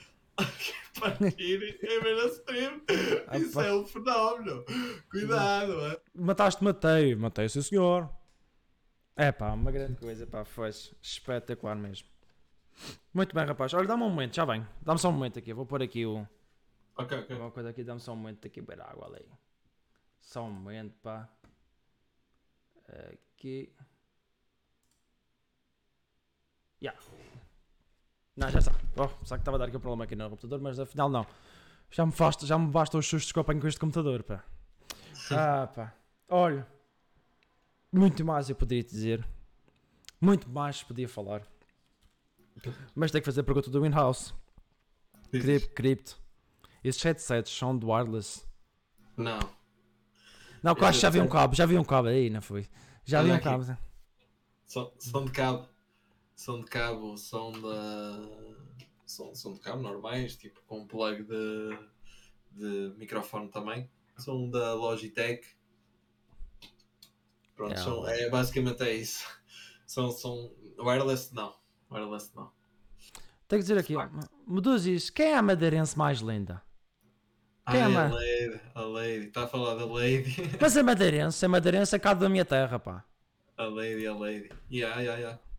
e 1.38 1.58
ver 1.58 2.20
a 2.20 2.28
stream. 2.28 2.82
Ah, 3.28 3.38
Isso 3.38 3.54
pá. 3.54 3.66
é 3.66 3.74
um 3.74 3.86
fenómeno. 3.86 4.66
Cuidado, 5.10 5.86
é. 5.88 6.02
Mataste, 6.14 6.64
matei. 6.64 7.16
Matei, 7.16 7.48
sim 7.50 7.62
senhor. 7.62 8.10
É 9.16 9.32
pá, 9.32 9.52
uma 9.52 9.72
grande 9.72 9.96
coisa, 10.00 10.26
pá, 10.26 10.44
foi 10.44 10.70
espetacular 11.02 11.76
mesmo. 11.76 12.08
Muito 13.14 13.36
bem, 13.36 13.46
rapaz. 13.46 13.74
Olha, 13.74 13.88
dá-me 13.88 14.04
um 14.04 14.10
momento, 14.10 14.36
já 14.36 14.46
vem. 14.46 14.66
Dá-me 14.82 15.00
só 15.00 15.10
um 15.10 15.14
momento 15.14 15.38
aqui. 15.38 15.54
Vou 15.54 15.66
pôr 15.66 15.82
aqui 15.82 16.06
o. 16.06 16.28
Ok, 16.96 17.20
ok. 17.20 17.36
Uma 17.36 17.52
coisa 17.52 17.70
aqui, 17.70 17.84
dá-me 17.84 18.00
só 18.00 18.14
um 18.14 18.16
momento 18.16 18.46
aqui 18.48 18.62
beber 18.62 18.82
água 18.82 19.08
ali. 19.08 19.26
Só 20.20 20.44
um 20.44 20.52
momento, 20.52 20.96
pá. 21.02 21.30
Aqui. 23.12 23.74
Ya. 26.82 26.94
Não, 28.42 28.50
já 28.50 28.58
está. 28.58 28.72
Oh, 28.98 29.08
só 29.24 29.36
que 29.36 29.42
estava 29.42 29.58
a 29.58 29.60
dar 29.60 29.66
aqui 29.66 29.78
um 29.78 29.80
problema 29.80 30.06
aqui 30.06 30.16
no 30.16 30.28
computador, 30.28 30.60
mas 30.60 30.80
afinal 30.80 31.08
não. 31.08 31.28
Já 31.92 32.04
me, 32.04 32.12
basta, 32.12 32.44
já 32.44 32.58
me 32.58 32.72
basta 32.72 32.98
os 32.98 33.06
sustos 33.06 33.32
que 33.32 33.38
eu 33.38 33.42
apanho 33.42 33.62
com 33.62 33.68
este 33.68 33.80
computador, 33.80 34.24
pá. 34.24 34.44
Ah, 35.30 35.68
pá. 35.68 35.94
Olha. 36.28 36.66
Muito 37.92 38.26
mais 38.26 38.50
eu 38.50 38.56
poderia 38.56 38.84
dizer. 38.84 39.24
Muito 40.20 40.50
mais 40.50 40.82
podia 40.82 41.08
falar. 41.08 41.44
Mas 42.96 43.12
tem 43.12 43.22
que 43.22 43.26
fazer 43.26 43.42
a 43.42 43.44
pergunta 43.44 43.70
do 43.70 43.86
in-house. 43.86 44.34
Crypt. 45.76 46.16
Esses 46.84 47.04
headsets 47.04 47.56
são 47.56 47.78
de 47.78 47.86
wireless. 47.86 48.44
Não. 49.16 49.40
Não, 50.64 50.74
que 50.74 50.92
já 50.94 51.12
vi 51.12 51.22
um 51.22 51.28
cabo, 51.28 51.54
já 51.54 51.68
vi 51.68 51.78
um 51.78 51.84
cabo 51.84 52.08
aí, 52.08 52.30
não 52.32 52.42
foi? 52.42 52.68
Já 53.06 53.22
vi 53.22 53.30
Olha 53.30 53.40
um 53.40 53.44
cabo. 53.44 53.78
São, 54.66 54.92
são 54.98 55.26
de 55.26 55.32
cabo. 55.32 55.68
São 56.42 56.60
de 56.60 56.66
cabo, 56.66 57.16
são 57.18 57.52
da. 57.52 58.20
São, 59.06 59.36
são 59.36 59.54
de 59.54 59.60
cabo 59.60 59.84
normais, 59.84 60.36
tipo 60.36 60.60
com 60.66 60.88
plug 60.88 61.24
de, 61.24 61.78
de 62.52 62.98
microfone 62.98 63.48
também. 63.50 63.88
São 64.18 64.50
da 64.50 64.74
Logitech. 64.74 65.48
Pronto, 67.56 67.74
É, 67.74 67.78
são, 67.78 68.08
é, 68.08 68.28
basicamente 68.28 68.82
é 68.82 68.92
isso. 68.92 69.24
São, 69.86 70.10
são 70.10 70.52
wireless 70.80 71.32
não. 71.32 71.54
Wireless 71.92 72.32
não. 72.36 72.52
Tenho 73.48 73.62
que 73.62 73.68
dizer 73.68 73.78
aqui. 73.78 73.94
Meduzis, 74.48 75.12
quem 75.12 75.28
é 75.28 75.38
a 75.38 75.44
madeirense 75.44 75.96
mais 75.96 76.22
linda? 76.22 76.64
Quem 77.70 77.82
é, 77.82 77.84
é 77.84 77.86
a? 77.86 78.10
Lady, 78.10 78.62
a 78.74 78.82
Lady, 78.82 79.28
está 79.28 79.44
a 79.44 79.48
falar 79.48 79.76
da 79.76 79.86
Lady. 79.86 80.36
Mas 80.60 80.76
é 80.76 80.82
madeirense, 80.82 81.46
é 81.46 81.48
madeirense 81.48 81.96
é 81.96 82.00
cá 82.00 82.16
da 82.16 82.28
minha 82.28 82.46
terra, 82.46 82.80
pá. 82.80 83.06
A 83.58 83.66
Lady, 83.66 84.08
a 84.08 84.16
Lady. 84.16 84.50
Yeah, 84.72 85.00
yeah, 85.02 85.22
yeah. 85.22 85.51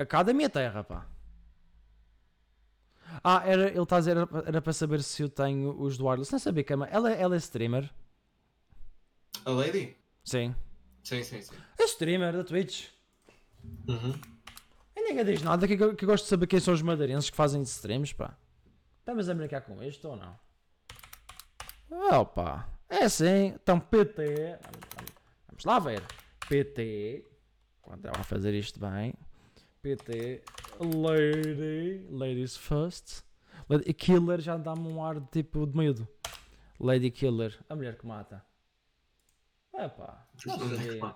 É 0.00 0.06
cá 0.06 0.22
da 0.22 0.32
minha 0.32 0.48
terra, 0.48 0.82
pá. 0.82 1.06
Ah, 3.22 3.42
era, 3.44 3.68
ele 3.68 3.82
está 3.82 3.96
a 3.96 3.98
dizer, 3.98 4.16
era, 4.16 4.28
era 4.46 4.62
para 4.62 4.72
saber 4.72 5.02
se 5.02 5.22
eu 5.22 5.28
tenho 5.28 5.78
os 5.78 5.98
do 5.98 6.06
wireless. 6.06 6.32
Não 6.32 6.38
sabia 6.38 6.64
que 6.64 6.72
é, 6.72 6.76
ma- 6.76 6.86
ela, 6.86 7.10
ela 7.12 7.34
é 7.34 7.38
streamer? 7.38 7.90
A 9.44 9.50
Lady? 9.50 9.94
Sim. 10.24 10.54
Sim, 11.04 11.22
sim, 11.22 11.42
sim. 11.42 11.54
É 11.78 11.84
streamer 11.84 12.32
da 12.34 12.42
Twitch. 12.42 12.88
Uhum. 13.86 14.18
E 14.96 15.02
ninguém 15.02 15.22
diz 15.26 15.42
nada 15.42 15.68
que, 15.68 15.74
eu- 15.74 15.94
que 15.94 16.04
eu 16.04 16.08
gosto 16.08 16.24
de 16.24 16.30
saber 16.30 16.46
quem 16.46 16.60
são 16.60 16.72
os 16.72 16.80
madeirenses 16.80 17.28
que 17.28 17.36
fazem 17.36 17.60
streams, 17.60 18.14
pá. 18.14 18.34
Estamos 19.00 19.28
a 19.28 19.34
brincar 19.34 19.60
com 19.60 19.82
isto 19.82 20.08
ou 20.08 20.16
não? 20.16 20.38
Opa, 22.20 22.66
é 22.88 23.04
assim. 23.04 23.48
Então, 23.48 23.78
PT. 23.78 24.58
Vamos, 24.62 25.10
vamos 25.46 25.64
lá 25.66 25.78
ver. 25.78 26.02
PT. 26.48 27.26
Quando 27.82 28.06
ela 28.06 28.14
vai 28.14 28.24
fazer 28.24 28.54
isto 28.54 28.80
bem. 28.80 29.12
PT. 29.82 30.42
Lady. 30.78 32.06
Ladies 32.10 32.56
first. 32.56 33.22
Lady 33.68 33.94
Killer 33.94 34.40
já 34.40 34.58
dá-me 34.58 34.86
um 34.88 35.02
ar 35.02 35.18
de 35.18 35.26
tipo 35.28 35.66
de 35.66 35.74
medo. 35.76 36.06
Lady 36.78 37.10
Killer. 37.10 37.58
A 37.68 37.74
mulher 37.74 37.96
que 37.96 38.06
mata. 38.06 38.44
Epá, 39.74 40.26
não 40.44 40.58
sabia. 40.58 41.14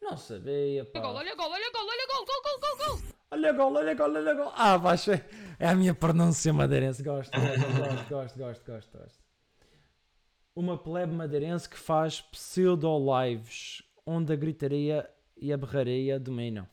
Não 0.00 0.16
sabia, 0.16 0.84
pá. 0.84 1.00
Olha 1.00 1.12
gol, 1.12 1.14
olha 1.14 1.36
gol, 1.36 1.50
olha 1.52 1.72
gol, 1.72 1.88
olha 1.88 2.06
gol, 2.08 2.26
gol, 2.26 2.42
gol, 2.42 2.58
gol, 2.58 2.86
gol. 2.98 3.12
Olha 3.30 3.52
gol, 3.52 3.76
olha 3.76 3.94
gol, 3.94 4.14
olha 4.16 4.34
gol. 4.34 4.52
Ah, 4.56 4.76
baixa. 4.76 5.24
É 5.60 5.68
a 5.68 5.74
minha 5.76 5.94
pronúncia 5.94 6.52
madeirense. 6.52 7.04
Gosto, 7.04 7.30
gosto, 7.30 7.58
gosto, 7.60 8.08
gosto, 8.08 8.38
gosto, 8.38 8.66
gosto, 8.66 8.98
gosto. 8.98 9.22
Uma 10.56 10.76
plebe 10.76 11.12
madeirense 11.12 11.68
que 11.68 11.78
faz 11.78 12.20
pseudo-lives 12.20 13.82
onde 14.04 14.32
a 14.32 14.36
gritaria 14.36 15.08
e 15.36 15.52
a 15.52 15.56
berraria 15.56 16.18
dominam. 16.18 16.66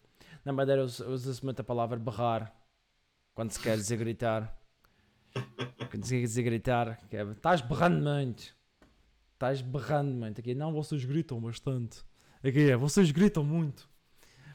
Na 0.43 0.53
Madeira 0.53 0.83
usa- 0.83 1.07
usa-se 1.07 1.43
muito 1.43 1.59
a 1.59 1.63
palavra 1.63 1.97
berrar 1.97 2.55
quando 3.33 3.51
se 3.51 3.59
quer 3.59 3.75
dizer 3.77 3.97
gritar. 3.97 4.57
Quando 5.89 6.03
se 6.05 6.15
quer 6.15 6.21
dizer 6.21 6.43
gritar, 6.43 6.97
que 7.07 7.15
é, 7.17 7.23
estás 7.23 7.61
berrando 7.61 8.03
muito. 8.03 8.55
Estás 9.33 9.61
berrando 9.61 10.13
muito. 10.13 10.39
Aqui, 10.39 10.53
não, 10.53 10.73
vocês 10.73 11.03
gritam 11.05 11.39
bastante. 11.39 12.03
Aqui 12.43 12.71
é, 12.71 12.77
vocês 12.77 13.11
gritam 13.11 13.43
muito. 13.43 13.89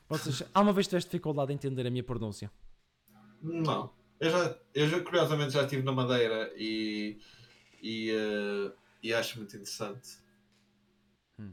Vocês, 0.09 0.43
há 0.52 0.61
uma 0.61 0.73
vez 0.73 0.86
tiveste 0.86 1.11
dificuldade 1.11 1.52
em 1.52 1.55
entender 1.55 1.86
a 1.86 1.90
minha 1.90 2.05
pronúncia? 2.05 2.51
Não. 3.40 3.93
Eu 4.20 4.31
já, 4.31 4.59
eu 4.74 4.89
já 4.89 5.02
curiosamente 5.02 5.52
já 5.52 5.62
estive 5.62 5.82
na 5.82 5.93
Madeira 5.93 6.52
e, 6.56 7.19
e, 7.82 8.11
eh, 8.11 8.73
e 9.02 9.12
acho 9.12 9.39
muito 9.39 9.55
interessante. 9.56 10.19
Hum. 11.39 11.52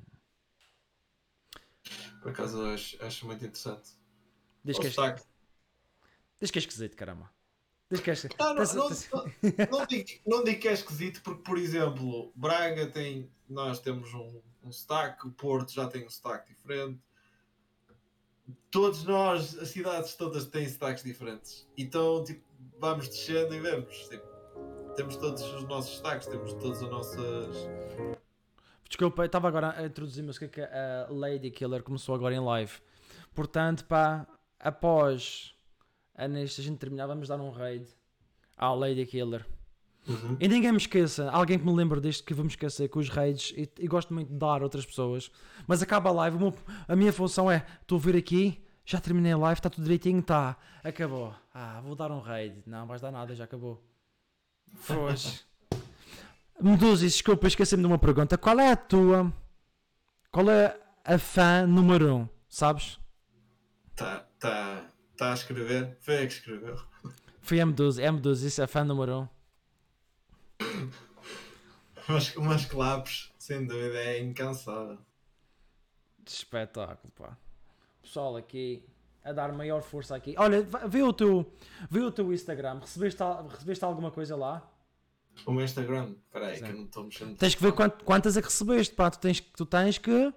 Por 2.22 2.32
acaso 2.32 2.64
acho, 2.66 3.04
acho 3.04 3.26
muito 3.26 3.44
interessante. 3.44 3.92
Diz 4.64 4.78
O 4.78 4.82
que, 4.82 4.88
é, 4.88 4.92
sotaque. 4.92 5.24
diz 6.40 6.52
que 6.52 6.60
é 6.60 6.62
esquisito, 6.62 6.96
caramba. 6.96 7.32
Diz 7.90 8.00
que 8.00 8.10
é 8.10 8.14
esquisito. 8.14 8.38
Não, 8.40 8.54
não, 8.54 8.64
não, 8.64 8.90
não, 9.72 9.86
digo, 9.86 10.10
não 10.26 10.44
digo 10.44 10.60
que 10.62 10.68
é 10.68 10.74
esquisito, 10.74 11.22
porque, 11.24 11.44
por 11.44 11.58
exemplo, 11.58 12.32
Braga 12.36 12.88
tem. 12.88 13.30
Nós 13.50 13.80
temos 13.80 14.14
um, 14.14 14.42
um 14.64 14.72
sotaque, 14.72 15.28
o 15.28 15.32
Porto 15.32 15.74
já 15.74 15.88
tem 15.88 16.06
um 16.06 16.10
sotaque 16.10 16.54
diferente. 16.54 17.00
Todos 18.70 19.04
nós, 19.04 19.58
as 19.58 19.70
cidades 19.70 20.16
todas 20.16 20.46
têm 20.46 20.68
sotaques 20.70 21.04
diferentes. 21.04 21.68
Então, 21.78 22.24
tipo, 22.24 22.42
vamos 22.80 23.10
descendo 23.10 23.54
e 23.54 23.60
vemos. 23.60 24.08
Tipo, 24.08 24.26
temos 24.96 25.18
todos 25.18 25.42
os 25.42 25.64
nossos 25.68 25.98
sotaques, 25.98 26.28
temos 26.28 26.54
todas 26.54 26.82
as 26.82 26.90
nossas. 26.90 27.56
Desculpa, 28.88 29.24
eu 29.24 29.26
estava 29.26 29.48
agora 29.48 29.74
a 29.78 29.86
introduzir 29.86 30.24
música 30.24 30.48
que 30.48 30.62
a 30.62 31.08
Lady 31.10 31.50
Killer 31.52 31.84
começou 31.84 32.16
agora 32.16 32.36
em 32.36 32.40
live. 32.40 32.74
Portanto, 33.34 33.86
pá, 33.86 34.28
após 34.62 35.54
a 36.16 36.28
neste 36.28 36.62
a 36.62 36.64
gente 36.64 36.78
terminar, 36.78 37.08
vamos 37.08 37.28
dar 37.28 37.40
um 37.40 37.50
raid 37.50 37.86
à 38.56 38.72
Lady 38.74 39.06
Killer. 39.06 39.46
Uhum. 40.08 40.36
E 40.40 40.48
ninguém 40.48 40.72
me 40.72 40.78
esqueça, 40.78 41.30
alguém 41.30 41.60
que 41.60 41.66
me 41.66 41.74
lembre 41.74 42.00
disto 42.02 42.24
que 42.24 42.34
vamos 42.34 42.54
esquecer 42.54 42.90
com 42.90 43.00
os 43.00 43.10
raids 43.10 43.54
e, 43.56 43.70
e 43.80 43.88
gosto 43.88 44.14
muito 44.14 44.30
de 44.32 44.38
dar 44.38 44.62
a 44.62 44.64
outras 44.64 44.86
pessoas. 44.86 45.32
Mas 45.68 45.82
acaba 45.82 46.10
a 46.10 46.14
live, 46.14 46.38
meu- 46.38 46.54
a 46.88 46.96
minha 46.96 47.14
função 47.14 47.50
é: 47.52 47.66
estou 47.82 47.98
a 47.98 48.02
vir 48.02 48.16
aqui, 48.16 48.64
já 48.86 49.00
terminei 49.00 49.32
a 49.32 49.38
live, 49.38 49.60
está 49.60 49.70
tudo 49.70 49.84
direitinho, 49.84 50.22
tá, 50.24 50.58
acabou. 50.84 51.34
Ah, 51.54 51.82
vou 51.82 51.96
dar 51.96 52.12
um 52.12 52.20
raid. 52.20 52.64
Não, 52.66 52.88
vais 52.88 53.02
dar 53.02 53.12
nada, 53.12 53.36
já 53.36 53.44
acabou. 53.44 53.84
Foge. 54.74 55.42
Medusa, 56.60 57.06
desculpa, 57.06 57.48
esqueci-me 57.48 57.82
de 57.82 57.88
uma 57.88 57.98
pergunta. 58.00 58.38
Qual 58.38 58.60
é 58.60 58.72
a 58.72 58.76
tua. 58.76 59.32
Qual 60.32 60.50
é 60.50 60.80
a 61.04 61.18
fã 61.18 61.66
número 61.68 62.16
1? 62.16 62.20
Um, 62.22 62.30
sabes? 62.48 63.00
Tá, 63.96 64.26
tá, 64.42 64.86
tá 65.16 65.32
a 65.32 65.34
escrever? 65.34 65.98
Foi 66.02 66.18
a 66.18 66.28
que 66.28 66.34
escreveu. 66.34 66.78
Foi 67.42 67.60
a 67.62 67.66
Medusa, 67.66 68.02
é 68.02 68.08
a 68.08 68.12
Medusa, 68.12 68.46
isso 68.48 68.62
é 68.62 68.68
fã 68.68 68.84
número 68.84 69.20
1. 69.20 69.22
Um. 69.22 70.92
Umas, 72.10 72.36
umas 72.36 72.66
clapes, 72.66 73.32
sem 73.38 73.66
dúvida, 73.66 73.98
é 74.00 74.20
incansável. 74.20 74.98
Espetáculo, 76.28 77.12
pá. 77.14 77.38
Pessoal 78.02 78.36
aqui 78.36 78.84
a 79.24 79.32
dar 79.32 79.52
maior 79.54 79.82
força 79.82 80.16
aqui. 80.16 80.36
Olha, 80.38 80.62
vê 80.88 81.02
o 81.04 81.14
teu, 81.14 81.52
vê 81.90 82.00
o 82.02 82.12
teu 82.12 82.34
Instagram. 82.34 82.80
Recebeste, 82.80 83.22
recebeste 83.50 83.86
alguma 83.86 84.12
coisa 84.12 84.36
lá? 84.36 84.68
O 85.46 85.52
meu 85.52 85.64
Instagram, 85.64 86.16
peraí, 86.32 86.58
Sim. 86.58 86.66
que 86.66 86.72
eu 86.72 86.76
não 86.76 86.84
estou 86.86 87.04
mexendo. 87.06 87.38
Tens 87.38 87.56
que 87.56 87.62
ver 87.62 87.72
quant- 87.74 88.04
quantas 88.04 88.36
é 88.36 88.42
que 88.42 88.48
recebeste, 88.48 88.94
pá. 88.96 89.10
Tu 89.10 89.20
tens, 89.20 89.40
que- 89.40 89.52
tu 89.54 89.66
tens 89.66 89.98
que 89.98 90.34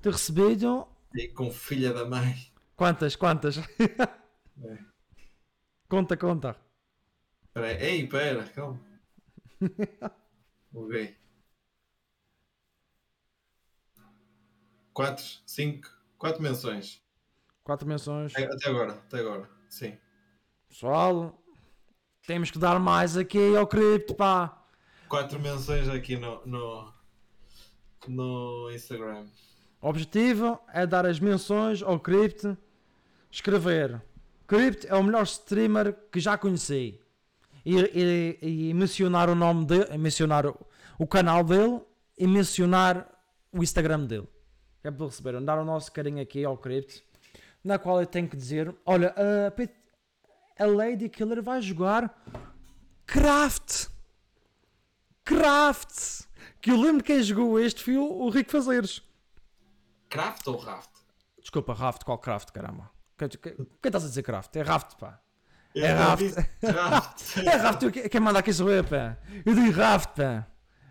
ter 0.00 0.12
recebido. 0.12 0.86
E 1.14 1.28
com 1.28 1.50
filha 1.50 1.92
da 1.92 2.04
mãe. 2.04 2.36
Quantas? 2.78 3.16
Quantas? 3.16 3.58
É. 3.58 4.78
Conta, 5.88 6.16
conta. 6.16 6.56
Ei, 7.80 8.06
pera, 8.06 8.44
calma. 8.50 8.80
ok. 10.72 11.16
4, 14.92 15.24
5, 15.44 15.88
4 16.18 16.40
menções. 16.42 17.02
Quatro 17.64 17.86
menções. 17.86 18.32
É, 18.36 18.44
Até 18.44 18.68
agora, 18.68 18.92
até 18.92 19.18
agora. 19.18 19.50
Sim. 19.68 19.98
Pessoal, 20.68 21.36
temos 22.26 22.52
que 22.52 22.60
dar 22.60 22.78
mais 22.78 23.16
aqui 23.16 23.56
ao 23.56 23.66
cripto, 23.66 24.14
pá. 24.14 24.64
4 25.08 25.40
menções 25.40 25.88
aqui 25.88 26.16
no, 26.16 26.46
no, 26.46 26.92
no 28.06 28.70
Instagram. 28.70 29.26
O 29.80 29.88
objetivo 29.88 30.60
é 30.72 30.86
dar 30.86 31.06
as 31.06 31.18
menções 31.18 31.82
ao 31.82 31.98
cripto, 31.98 32.56
escrever 33.30 34.00
Crypt 34.46 34.86
é 34.86 34.94
o 34.94 35.02
melhor 35.02 35.24
streamer 35.24 35.94
que 36.10 36.18
já 36.20 36.38
conheci 36.38 36.98
e, 37.64 37.76
e- 38.42 38.68
e 38.70 38.74
mencionar 38.74 39.28
o 39.28 39.34
nome 39.34 39.66
dele, 39.66 39.98
mencionar 39.98 40.46
o, 40.46 40.56
o 40.98 41.06
canal 41.06 41.44
dele 41.44 41.80
e 42.16 42.26
mencionar 42.26 43.06
o 43.52 43.62
Instagram 43.62 44.04
dele. 44.06 44.26
É 44.82 44.90
para 44.90 45.04
receber, 45.06 45.38
dar 45.42 45.58
o 45.58 45.64
nosso 45.64 45.92
carinho 45.92 46.22
aqui 46.22 46.44
ao 46.44 46.56
Crypt, 46.56 47.04
na 47.62 47.78
qual 47.78 48.00
eu 48.00 48.06
tenho 48.06 48.28
que 48.28 48.36
dizer: 48.36 48.74
olha, 48.86 49.14
a, 49.16 50.62
a 50.62 50.66
Lady 50.66 51.08
Killer 51.10 51.42
vai 51.42 51.60
jogar 51.60 52.24
Craft. 53.04 53.88
Craft! 55.24 56.26
Que 56.60 56.70
eu 56.70 56.80
lembro 56.80 57.04
quem 57.04 57.22
jogou 57.22 57.60
este 57.60 57.82
foi 57.84 57.96
o, 57.98 58.04
o 58.04 58.30
Rico 58.30 58.50
Fazeres. 58.50 59.02
Craft 60.08 60.46
ou 60.46 60.56
Raft? 60.56 60.90
Desculpa, 61.38 61.74
Raft, 61.74 62.02
qual 62.04 62.18
Craft, 62.18 62.50
caramba? 62.50 62.90
Quem, 63.18 63.28
quem, 63.28 63.54
quem 63.54 63.66
estás 63.86 64.04
a 64.04 64.08
dizer 64.08 64.22
Craft? 64.22 64.54
É 64.56 64.62
Raft, 64.62 64.96
pá. 64.98 65.20
É 65.74 65.92
não 65.94 66.02
Raft. 66.06 66.22
É 67.44 67.50
Raft, 67.56 67.82
eu- 67.82 67.92
quem 68.10 68.20
manda 68.20 68.38
aqui 68.38 68.52
sou 68.52 68.70
eu, 68.70 68.84
pá. 68.84 69.18
Eu 69.44 69.54
digo 69.54 69.72
Raft, 69.72 70.10
pá. 70.16 70.46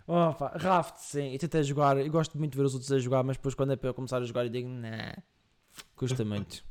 Oh, 0.06 0.34
pá. 0.34 0.54
Raft, 0.56 0.98
sim. 0.99 1.34
Eu 1.34 1.40
tentei 1.40 1.64
jogar, 1.64 1.98
eu 1.98 2.10
gosto 2.12 2.38
muito 2.38 2.52
de 2.54 2.58
ver 2.58 2.64
os 2.66 2.74
outros 2.74 2.91
a 2.91 2.99
jogar, 2.99 3.24
mas 3.24 3.38
depois 3.38 3.56
quando 3.56 3.74
é 3.74 3.76
para 3.76 3.90
eu 3.90 3.94
começar 3.94 4.18
a 4.18 4.26
jogar 4.26 4.44
eu 4.45 4.49
digo, 4.49 4.68
nah, 4.70 5.16
custa 5.95 6.24
muito. 6.24 6.64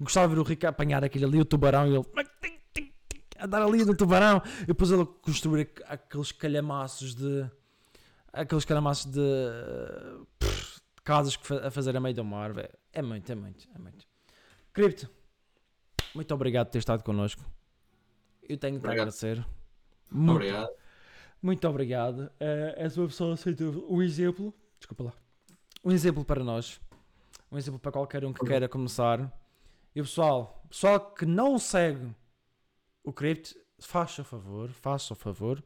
Gostava 0.00 0.28
de 0.28 0.34
ver 0.34 0.40
o 0.40 0.44
Rico 0.44 0.66
apanhar 0.66 1.04
aquele 1.04 1.24
ali, 1.24 1.40
o 1.40 1.44
tubarão, 1.44 1.86
e 1.86 1.94
ele 1.94 2.04
andar 3.40 3.62
ali 3.62 3.84
no 3.84 3.94
tubarão, 3.94 4.42
e 4.62 4.66
depois 4.66 4.90
ele 4.90 5.04
construir 5.22 5.62
aqu- 5.62 5.82
aqueles 5.86 6.32
calhamaços 6.32 7.14
de. 7.14 7.48
aqueles 8.32 8.64
calhamaços 8.64 9.06
de. 9.12 9.20
pff, 10.38 10.80
de 10.96 11.02
casas 11.04 11.36
que 11.36 11.52
a 11.54 11.70
fazer 11.70 11.96
a 11.96 12.00
meio 12.00 12.14
do 12.14 12.24
mar, 12.24 12.52
velho. 12.52 12.70
É 12.92 13.00
muito, 13.02 13.30
é 13.30 13.34
muito, 13.36 13.68
é 13.74 13.78
muito. 13.78 14.04
Cripto, 14.78 15.10
muito 16.14 16.32
obrigado 16.32 16.68
por 16.68 16.70
ter 16.74 16.78
estado 16.78 17.02
connosco. 17.02 17.44
Eu 18.48 18.56
tenho 18.56 18.76
que 18.78 18.86
te 18.86 18.88
agradecer. 18.88 19.44
Muito, 20.08 20.36
Obrigado. 20.36 20.68
muito 21.42 21.68
obrigado. 21.68 22.30
Eh, 22.38 22.74
és 22.76 22.96
uma 22.96 23.08
pessoa 23.08 23.36
sem 23.36 23.54
dúvida. 23.54 23.84
Um 23.88 24.00
exemplo. 24.00 24.54
Desculpa 24.78 25.02
lá. 25.02 25.12
Um 25.84 25.90
exemplo 25.90 26.24
para 26.24 26.44
nós. 26.44 26.80
Um 27.50 27.58
exemplo 27.58 27.80
para 27.80 27.90
qualquer 27.90 28.24
um 28.24 28.32
que 28.32 28.46
queira 28.46 28.68
começar. 28.68 29.18
E 29.96 30.00
o 30.00 30.04
pessoal, 30.04 30.62
pessoal 30.70 31.12
que 31.12 31.26
não 31.26 31.58
segue 31.58 32.14
o 33.02 33.12
Crypt, 33.12 33.60
faça 33.80 34.22
o 34.22 34.24
favor, 34.24 34.70
faça 34.70 35.12
o 35.12 35.16
favor 35.16 35.60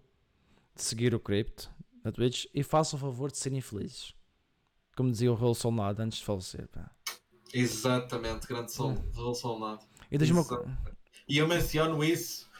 de 0.75 0.83
seguir 0.83 1.15
o 1.15 1.21
Crypt 1.21 1.69
na 2.03 2.11
Twitch 2.11 2.47
e 2.55 2.63
faça 2.63 2.97
o 2.97 2.99
favor 2.99 3.31
de 3.31 3.37
serem 3.37 3.61
felizes. 3.61 4.15
Como 4.97 5.11
dizia 5.11 5.31
o 5.31 5.35
Raul 5.35 5.55
Solnado 5.55 6.01
antes 6.01 6.17
de 6.17 6.25
falecer. 6.25 6.67
pá. 6.69 6.91
Exatamente, 7.53 8.47
grande 8.47 8.73
som. 8.73 8.93
Hum. 8.93 9.11
Raul 9.15 9.35
Solnado. 9.35 9.83
E 10.11 10.33
uma 10.33 10.45
E 11.29 11.39
eu 11.39 11.49
menciono 11.49 12.03
isso. 12.03 12.51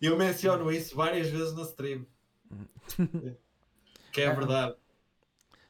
Eu 0.00 0.16
menciono 0.16 0.70
isso 0.70 0.96
várias 0.96 1.28
vezes 1.28 1.54
na 1.54 1.62
stream. 1.62 2.06
que 4.12 4.20
é 4.20 4.34
verdade. 4.34 4.74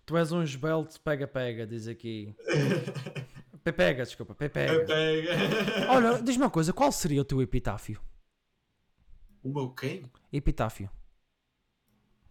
Tu 0.05 0.17
és 0.17 0.33
um 0.33 0.43
esbelto 0.43 1.01
pega-pega, 1.01 1.67
diz 1.67 1.87
aqui. 1.87 2.35
Pepega, 3.63 4.03
desculpa, 4.03 4.35
pepega. 4.35 4.85
Pega. 4.85 5.33
Olha, 5.89 6.21
diz-me 6.21 6.43
uma 6.43 6.51
coisa, 6.51 6.73
qual 6.73 6.91
seria 6.91 7.21
o 7.21 7.25
teu 7.25 7.41
epitáfio? 7.41 8.01
O 9.41 9.53
meu 9.53 9.71
quem? 9.71 10.11
Epitáfio. 10.33 10.91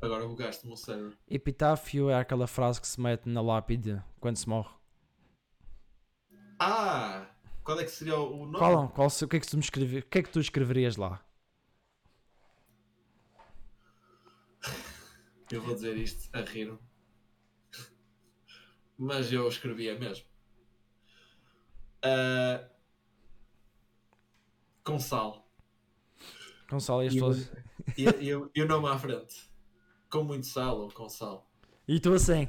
Agora 0.02 0.28
bugaste-me 0.28 0.74
o 0.74 0.76
cérebro. 0.76 1.18
Epitáfio 1.30 2.10
é 2.10 2.16
aquela 2.16 2.48
frase 2.48 2.82
que 2.82 2.88
se 2.88 3.00
mete 3.00 3.30
na 3.30 3.42
lápide 3.42 4.02
quando 4.20 4.36
se 4.36 4.50
morre. 4.50 4.81
Ah! 6.64 7.26
Qual 7.64 7.80
é 7.80 7.84
que 7.84 7.90
seria 7.90 8.16
o 8.20 8.46
nome? 8.46 8.58
Qual, 8.60 8.90
qual, 8.90 9.10
se- 9.10 9.26
o, 9.26 9.28
que 9.28 9.38
é 9.38 9.40
que 9.40 9.48
tu 9.48 9.58
me 9.58 9.64
escrevi- 9.64 9.98
o 10.00 10.06
que 10.06 10.20
é 10.20 10.24
que 10.24 10.30
tu 10.30 10.40
escreverias 10.40 10.96
lá? 10.96 11.20
Eu 15.52 15.62
vou 15.62 15.74
dizer 15.74 15.98
isto 15.98 16.30
a 16.36 16.42
rir. 16.42 16.78
Mas 18.98 19.32
eu 19.34 19.48
escrevia 19.48 19.98
mesmo. 20.00 20.26
Ah, 22.04 22.64
com 24.84 25.00
sal. 25.00 25.52
E 26.72 26.76
as 26.76 26.86
E 26.88 27.18
eu- 27.18 27.28
pessoas. 27.28 27.52
E, 27.98 28.04
e, 28.24 28.30
eu- 28.30 28.52
e 28.56 28.62
o 28.62 28.68
nome 28.68 28.88
à 28.88 28.98
frente. 28.98 29.50
Com 30.10 30.24
muito 30.24 30.46
sal 30.46 30.80
ou 30.82 30.92
com 30.92 31.10
sal. 31.10 31.50
E 31.88 32.00
tu 32.00 32.14
assim. 32.14 32.48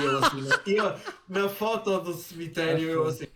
E 0.00 0.04
eu 0.04 0.18
assim, 0.18 0.42
na, 0.42 0.60
e 0.66 0.76
eu, 0.76 0.94
na 1.28 1.48
foto 1.48 2.00
do 2.00 2.14
cemitério, 2.14 2.88
eu 2.88 3.06
assim. 3.06 3.26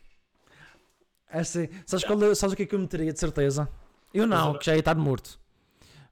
assim 1.29 1.69
sabes, 1.87 2.05
qual, 2.05 2.23
é- 2.25 2.35
sabes 2.35 2.53
o 2.55 2.57
que 2.57 2.63
é 2.63 2.67
que 2.67 2.75
eu 2.75 2.79
meteria 2.79 3.13
de 3.13 3.19
certeza? 3.19 3.69
Eu 4.13 4.27
não, 4.27 4.59
que 4.59 4.67
já 4.67 4.75
ia 4.75 4.81
estar 4.81 4.95
morto. 4.95 5.41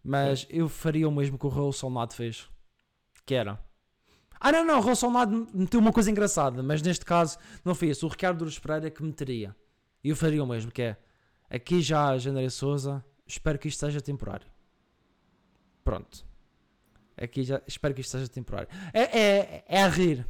Mas 0.03 0.47
eu 0.49 0.69
faria 0.69 1.07
o 1.09 1.13
mesmo 1.13 1.39
que 1.39 1.47
o 1.47 1.51
Raul 1.51 1.73
Solnado 1.73 2.15
fez. 2.15 2.49
Que 3.27 3.35
era. 3.35 3.59
Ah 4.41 4.51
não, 4.51 4.65
não, 4.65 4.79
o 4.79 4.81
Raul 4.81 4.97
Solnado 4.97 5.47
meteu 5.53 5.79
uma 5.79 5.93
coisa 5.93 6.11
engraçada, 6.11 6.63
mas 6.63 6.81
neste 6.81 7.05
caso 7.05 7.37
não 7.63 7.75
foi 7.75 7.89
isso. 7.89 8.07
O 8.07 8.09
Ricardo 8.09 8.39
Douros 8.39 8.59
Pereira 8.59 8.91
que 8.91 9.03
meteria. 9.03 9.55
E 10.03 10.09
eu 10.09 10.17
faria 10.17 10.43
o 10.43 10.47
mesmo, 10.47 10.71
que 10.73 10.81
é. 10.81 10.97
Aqui 11.51 11.83
já 11.83 12.15
a 12.15 12.51
Souza, 12.51 13.05
espero 13.27 13.59
que 13.59 13.69
isto 13.69 13.81
seja 13.81 14.01
temporário. 14.01 14.47
Pronto. 15.85 16.25
Aqui 17.21 17.43
já, 17.43 17.61
espero 17.67 17.93
que 17.93 18.01
isto 18.01 18.13
seja 18.13 18.29
temporário. 18.29 18.69
É, 18.95 19.19
é, 19.21 19.65
é 19.69 19.83
a 19.83 19.89
rir. 19.89 20.27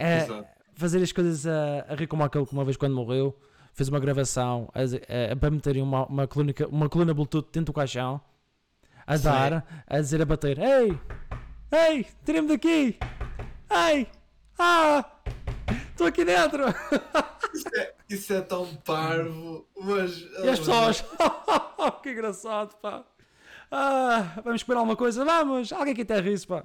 É, 0.00 0.26
fazer 0.74 1.02
as 1.02 1.12
coisas 1.12 1.46
a, 1.46 1.86
a 1.88 1.94
rir 1.94 2.06
como 2.06 2.24
aquele 2.24 2.46
que 2.46 2.52
uma 2.52 2.64
vez 2.64 2.76
quando 2.76 2.94
morreu 2.94 3.38
fez 3.74 3.88
uma 3.88 4.00
gravação 4.00 4.70
a, 4.74 5.32
a, 5.32 5.36
para 5.36 5.50
meterem 5.50 5.82
uma, 5.82 6.06
uma, 6.06 6.26
coluna, 6.26 6.52
uma 6.70 6.88
coluna 6.88 7.14
Bluetooth 7.14 7.48
dentro 7.52 7.66
do 7.66 7.72
caixão 7.72 8.20
a 9.06 9.16
Sim. 9.16 9.24
dar, 9.24 9.84
a 9.86 10.00
dizer 10.00 10.22
a 10.22 10.24
bater 10.24 10.58
Ei! 10.58 10.98
Ei! 11.72 12.06
Tirem-me 12.24 12.48
daqui! 12.48 12.98
Ei! 13.70 14.08
Ah! 14.58 15.04
Estou 15.90 16.06
aqui 16.06 16.24
dentro! 16.24 16.64
Isso 17.52 17.68
é, 17.74 17.94
isso 18.08 18.32
é 18.32 18.40
tão 18.42 18.64
parvo, 18.76 19.66
mas. 19.76 20.18
E 20.18 20.48
as 20.48 20.60
pessoas 20.60 21.04
que 22.00 22.12
engraçado 22.12 22.76
pá 22.76 23.04
ah, 23.72 24.40
Vamos 24.44 24.62
comer 24.62 24.78
alguma 24.78 24.94
coisa? 24.94 25.24
Vamos! 25.24 25.72
Alguém 25.72 25.92
que 25.92 26.02
até 26.02 26.20
ri 26.20 26.38
pá 26.46 26.64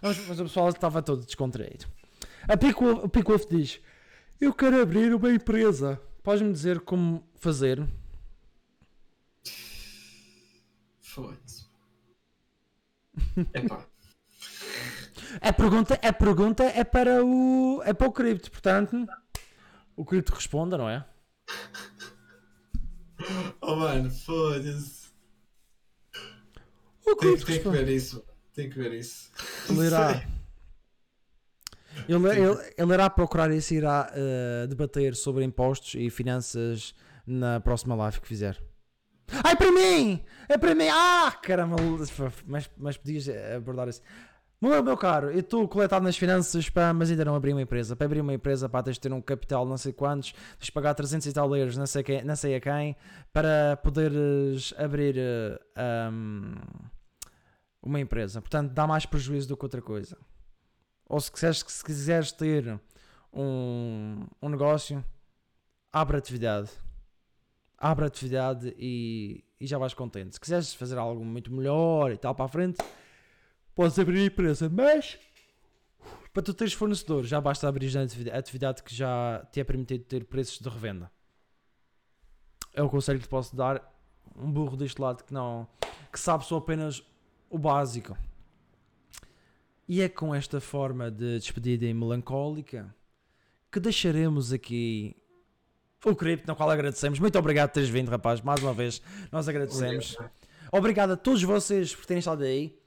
mas, 0.00 0.26
mas 0.26 0.40
o 0.40 0.44
pessoal 0.44 0.70
estava 0.70 1.02
todo 1.02 1.26
descontraído 1.26 1.84
a 2.48 2.56
Pico, 2.56 2.84
o 2.86 3.08
Pico 3.08 3.32
Wolf 3.32 3.46
diz 3.50 3.80
Eu 4.40 4.52
quero 4.52 4.80
abrir 4.80 5.14
uma 5.14 5.30
empresa 5.32 6.00
Podes-me 6.24 6.52
dizer 6.52 6.80
como 6.80 7.22
fazer? 7.36 7.86
Foda-se. 11.00 11.66
Epá. 13.52 13.86
A 15.40 15.52
pergunta, 15.52 16.00
a 16.02 16.12
pergunta 16.12 16.64
é 16.64 16.82
para 16.82 17.22
o 17.22 17.82
é 17.84 17.92
para 17.92 18.08
o 18.08 18.12
cripto, 18.12 18.50
portanto 18.50 19.06
o 19.94 20.04
cripto 20.04 20.32
responda, 20.32 20.78
não 20.78 20.88
é? 20.88 21.04
Oh 23.60 23.76
mano, 23.76 24.10
foda-se. 24.10 25.04
O 27.06 27.16
Tem, 27.16 27.36
cripto 27.36 27.46
tem 27.46 27.46
que 27.46 27.52
responde. 27.52 27.78
ver 27.84 27.88
isso. 27.88 28.24
Tem 28.54 28.70
que 28.70 28.78
ver 28.78 28.92
isso. 28.94 29.30
Sei. 29.66 30.33
Ele, 32.08 32.28
ele, 32.28 32.72
ele 32.76 32.92
irá 32.92 33.08
procurar 33.08 33.50
isso 33.50 33.74
e 33.74 33.78
irá 33.78 34.10
eh, 34.14 34.66
debater 34.66 35.14
sobre 35.14 35.44
impostos 35.44 35.94
e 35.94 36.10
finanças 36.10 36.94
na 37.26 37.60
próxima 37.60 37.94
live 37.94 38.20
que 38.20 38.28
fizer. 38.28 38.60
Ai, 39.42 39.56
para 39.56 39.72
mim! 39.72 40.22
É 40.48 40.58
para 40.58 40.74
mim! 40.74 40.88
Ah, 40.90 41.32
caramba! 41.42 41.76
Mas, 42.46 42.70
mas 42.76 42.96
podias 42.96 43.28
abordar 43.56 43.88
isso. 43.88 44.02
Meu, 44.60 44.82
meu 44.82 44.96
caro, 44.96 45.30
eu 45.30 45.40
estou 45.40 45.68
coletado 45.68 46.02
nas 46.02 46.16
finanças, 46.16 46.70
pá, 46.70 46.90
mas 46.92 47.10
ainda 47.10 47.24
não 47.24 47.34
abri 47.34 47.52
uma 47.52 47.60
empresa. 47.60 47.94
Para 47.94 48.06
abrir 48.06 48.20
uma 48.20 48.32
empresa, 48.32 48.66
pá, 48.66 48.82
tens 48.82 48.94
de 48.94 49.00
ter 49.00 49.12
um 49.12 49.20
capital 49.20 49.66
não 49.66 49.76
sei 49.76 49.92
quantos, 49.92 50.32
tens 50.32 50.66
de 50.66 50.72
pagar 50.72 50.94
300 50.94 51.26
e 51.26 51.32
tal 51.34 51.54
euros, 51.54 51.76
não 51.76 51.86
sei, 51.86 52.02
quem, 52.02 52.24
não 52.24 52.34
sei 52.34 52.54
a 52.54 52.60
quem, 52.60 52.96
para 53.30 53.76
poderes 53.82 54.72
abrir 54.78 55.16
eh, 55.18 55.60
ahm, 55.76 56.54
uma 57.82 58.00
empresa. 58.00 58.40
Portanto, 58.40 58.72
dá 58.72 58.86
mais 58.86 59.04
prejuízo 59.04 59.48
do 59.48 59.56
que 59.56 59.64
outra 59.66 59.82
coisa. 59.82 60.16
Ou 61.08 61.20
se 61.20 61.30
quiseres, 61.30 61.64
se 61.66 61.84
quiseres 61.84 62.32
ter 62.32 62.80
um, 63.32 64.26
um 64.40 64.48
negócio, 64.48 65.04
abre 65.92 66.16
atividade. 66.16 66.70
Abre 67.76 68.06
atividade 68.06 68.74
e, 68.78 69.44
e 69.60 69.66
já 69.66 69.76
vais 69.78 69.94
contente. 69.94 70.34
Se 70.34 70.40
quiseres 70.40 70.72
fazer 70.74 70.96
algo 70.98 71.24
muito 71.24 71.52
melhor 71.52 72.12
e 72.12 72.16
tal 72.16 72.34
para 72.34 72.46
a 72.46 72.48
frente, 72.48 72.78
podes 73.74 73.98
abrir 73.98 74.24
empresa. 74.24 74.68
Mas 74.68 75.18
Para 76.32 76.42
tu 76.42 76.52
teres 76.52 76.72
fornecedor, 76.72 77.24
já 77.24 77.40
basta 77.40 77.68
abrir 77.68 77.96
a 77.96 78.38
atividade 78.38 78.82
que 78.82 78.94
já 78.94 79.46
te 79.52 79.60
é 79.60 79.64
permitido 79.64 80.04
ter 80.04 80.24
preços 80.24 80.58
de 80.58 80.68
revenda. 80.68 81.10
É 82.72 82.82
o 82.82 82.88
conselho 82.88 83.20
que 83.20 83.26
te 83.26 83.30
posso 83.30 83.54
dar. 83.54 83.92
Um 84.34 84.50
burro 84.50 84.76
deste 84.76 85.00
lado 85.00 85.22
que 85.22 85.32
não. 85.32 85.68
que 86.10 86.18
sabe 86.18 86.44
só 86.44 86.56
apenas 86.56 87.04
o 87.48 87.56
básico. 87.56 88.16
E 89.88 90.00
é 90.00 90.08
com 90.08 90.34
esta 90.34 90.60
forma 90.60 91.10
de 91.10 91.38
despedida 91.38 91.84
e 91.84 91.92
melancólica 91.92 92.94
que 93.70 93.80
deixaremos 93.80 94.52
aqui 94.52 95.16
o 96.04 96.14
cripto, 96.14 96.46
na 96.46 96.54
qual 96.54 96.70
agradecemos. 96.70 97.18
Muito 97.18 97.38
obrigado 97.38 97.70
por 97.70 97.74
teres 97.74 97.88
vindo, 97.88 98.08
rapaz. 98.08 98.40
Mais 98.40 98.62
uma 98.62 98.72
vez, 98.72 99.02
nós 99.32 99.48
agradecemos. 99.48 100.16
Obrigado 100.70 101.12
a 101.12 101.16
todos 101.16 101.42
vocês 101.42 101.94
por 101.94 102.06
terem 102.06 102.18
estado 102.18 102.44
aí. 102.44 102.78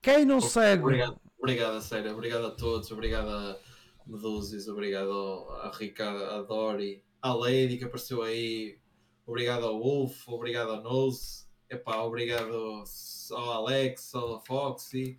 Quem 0.00 0.24
não 0.24 0.40
segue. 0.40 0.82
Obrigado, 0.82 1.20
obrigado 1.38 1.76
a 1.76 1.80
sério, 1.80 2.12
obrigado 2.12 2.46
a 2.46 2.50
todos, 2.50 2.90
obrigado 2.90 3.28
a 3.28 3.58
Medusis, 4.06 4.68
obrigado 4.68 5.46
a 5.62 5.70
Ricardo, 5.76 6.24
a 6.24 6.42
Dori, 6.42 7.02
à 7.20 7.34
Lady 7.34 7.76
que 7.76 7.84
apareceu 7.84 8.22
aí, 8.22 8.78
obrigado 9.26 9.66
ao 9.66 9.78
Wolf, 9.78 10.28
obrigado 10.28 10.70
ao 10.70 10.82
Nose, 10.82 11.46
epá, 11.68 12.00
obrigado 12.02 12.84
ao 13.32 13.50
Alex, 13.50 14.14
ao 14.14 14.42
Foxy, 14.44 15.18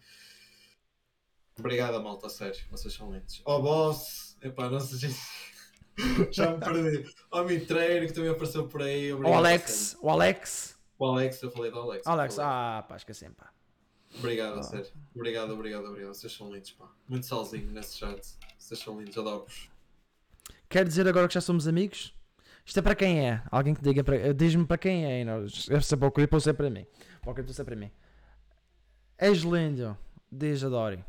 obrigado 1.60 2.02
malta, 2.02 2.28
a 2.28 2.30
sério, 2.30 2.60
vocês 2.72 2.94
são 2.94 3.12
lindos. 3.12 3.42
Ao 3.46 3.62
Boss, 3.62 4.38
epá, 4.42 4.70
não 4.70 4.80
sei 4.80 5.10
se- 5.10 5.50
já 6.32 6.52
me 6.56 6.60
perdi, 6.60 7.14
ao 7.32 7.46
Mitreiro 7.46 8.08
que 8.08 8.14
também 8.14 8.30
apareceu 8.32 8.68
por 8.68 8.82
aí, 8.82 9.12
O 9.12 9.18
obrigado 9.18 9.36
a 9.36 9.38
Alex. 9.38 9.98
O 10.02 10.10
Alex. 10.10 10.80
O 10.98 11.06
Alex, 11.06 11.42
eu 11.42 11.52
falei 11.52 11.72
do 11.72 11.80
Alex. 11.80 12.08
Alex. 12.08 12.36
falei. 12.36 12.52
Ah, 12.52 12.86
pá, 12.88 12.96
esqueci 12.98 13.30
pá. 13.30 13.52
Obrigado, 14.18 14.60
a 14.60 14.64
sério. 14.64 14.88
Obrigado, 15.16 15.54
obrigado, 15.54 15.86
obrigado. 15.86 16.14
Vocês 16.14 16.34
são 16.34 16.52
lindos, 16.52 16.72
pá. 16.72 16.90
Muito 17.08 17.26
salzinho 17.26 17.72
nesse 17.72 17.98
chat. 17.98 18.22
Vocês 18.58 18.80
são 18.80 19.00
lindos, 19.00 19.18
adoro-vos. 19.18 19.70
Quer 20.68 20.86
dizer 20.88 21.08
agora 21.08 21.28
que 21.28 21.34
já 21.34 21.42
somos 21.42 21.68
amigos? 21.68 22.14
Isto 22.66 22.80
é 22.80 22.82
para 22.82 22.96
quem 22.96 23.28
é? 23.28 23.42
Alguém 23.50 23.74
que 23.74 23.82
diga 23.82 24.04
para. 24.04 24.34
Diz-me 24.34 24.66
para 24.66 24.78
quem 24.78 25.06
é. 25.06 25.22
e 25.22 25.26
é 25.94 25.98
para 25.98 26.08
o 26.08 26.12
clipe 26.12 26.36
ou 26.36 26.40
se 26.42 26.50
é 26.50 26.54
para 26.54 26.70
mim. 26.70 26.86
Para 27.22 27.32
o 27.32 27.34
clipe 27.34 27.50
ou 27.50 27.54
se 27.54 27.62
é 27.62 27.64
para 27.64 27.76
mim. 27.76 27.92
És 29.18 29.40
lindo, 29.40 29.98
diz 30.32 30.64
a 30.64 30.70
Dori. 30.70 31.04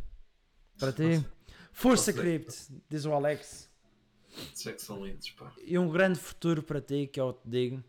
Para 0.81 0.93
ti. 0.93 1.25
Força? 1.73 2.11
Crypt, 2.11 2.73
diz 2.89 3.05
o 3.05 3.13
Alex. 3.13 3.69
É 4.67 4.73
que 4.73 4.81
são 4.81 5.05
lindos, 5.05 5.31
pá. 5.31 5.53
E 5.63 5.79
um 5.79 5.91
grande 5.91 6.19
futuro 6.19 6.63
para 6.63 6.81
ti, 6.81 7.07
que 7.07 7.21
eu 7.21 7.35
te 7.35 7.49
digo. 7.49 7.85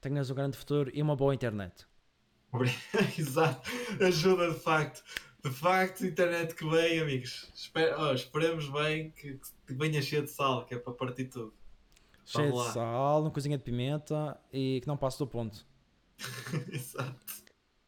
Tenhas 0.00 0.30
um 0.30 0.34
grande 0.34 0.56
futuro 0.56 0.90
e 0.94 1.02
uma 1.02 1.14
boa 1.14 1.34
internet. 1.34 1.86
Exato. 3.18 3.70
Ajuda 4.02 4.50
de 4.50 4.58
facto. 4.58 5.04
De 5.44 5.50
facto, 5.50 6.06
internet 6.06 6.54
que 6.54 6.64
vem, 6.64 7.00
amigos. 7.00 7.52
Oh, 7.98 8.14
esperemos 8.14 8.68
bem 8.70 9.10
que, 9.10 9.38
que 9.66 9.74
venha 9.74 10.00
cheio 10.00 10.22
de 10.22 10.30
sal, 10.30 10.64
que 10.64 10.74
é 10.74 10.78
para 10.78 10.92
partir 10.92 11.26
tudo. 11.26 11.52
Cheio 12.24 12.50
Vamos 12.50 12.62
de 12.62 12.66
lá. 12.68 12.72
sal, 12.72 13.22
uma 13.22 13.30
coisinha 13.30 13.58
de 13.58 13.64
pimenta 13.64 14.40
e 14.52 14.80
que 14.80 14.86
não 14.86 14.96
passe 14.96 15.18
do 15.18 15.26
ponto. 15.26 15.66
Exato. 16.72 17.16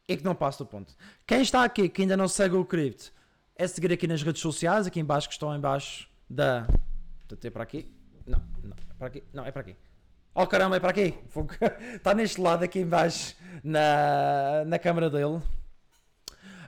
e 0.09 0.17
que 0.17 0.25
não 0.25 0.35
passe 0.35 0.59
do 0.59 0.67
ponto. 0.67 0.95
Quem 1.27 1.41
está 1.41 1.65
aqui 1.65 1.89
que 1.89 2.03
ainda 2.03 2.17
não 2.17 2.29
segue 2.29 2.57
o 2.57 2.65
Crypt 2.65 3.13
é 3.57 3.67
seguir 3.67 3.93
aqui 3.93 4.07
nas 4.07 4.23
redes 4.23 4.41
sociais, 4.43 4.87
aqui 4.87 5.01
em 5.01 5.05
baixo 5.05 5.29
que 5.29 5.35
estão 5.35 5.55
em 5.55 5.61
baixo 5.61 6.09
da. 6.29 6.67
Portanto, 7.21 7.45
é 7.45 7.51
para 7.51 7.63
aqui? 7.63 7.93
Não, 8.27 8.43
não, 8.63 8.77
é 8.77 8.95
para 8.99 9.07
aqui. 9.07 9.23
Não, 9.33 9.45
é 9.47 9.51
para 9.53 9.61
aqui. 9.63 9.77
Oh 10.35 10.47
caramba, 10.47 10.77
é 10.77 10.81
para 10.81 10.91
aqui. 10.91 11.15
Está 11.95 12.13
neste 12.15 12.41
lado 12.41 12.65
aqui 12.65 12.81
em 12.81 12.87
baixo 12.87 13.37
na, 13.63 14.65
na 14.67 14.79
câmara 14.79 15.09
dele. 15.09 15.41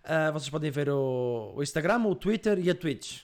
Ah, 0.04 0.30
vocês 0.30 0.48
podem 0.48 0.70
ver 0.70 0.88
o, 0.88 1.54
o 1.56 1.62
Instagram, 1.62 1.98
o 2.06 2.14
Twitter 2.14 2.58
e 2.60 2.70
a 2.70 2.74
Twitch. 2.74 3.22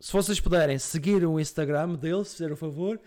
Se 0.00 0.12
vocês 0.12 0.40
puderem 0.40 0.78
seguir 0.78 1.24
o 1.26 1.38
Instagram 1.38 1.94
dele, 1.96 2.24
se 2.24 2.36
fizer 2.36 2.50
o 2.52 2.56
favor. 2.56 2.98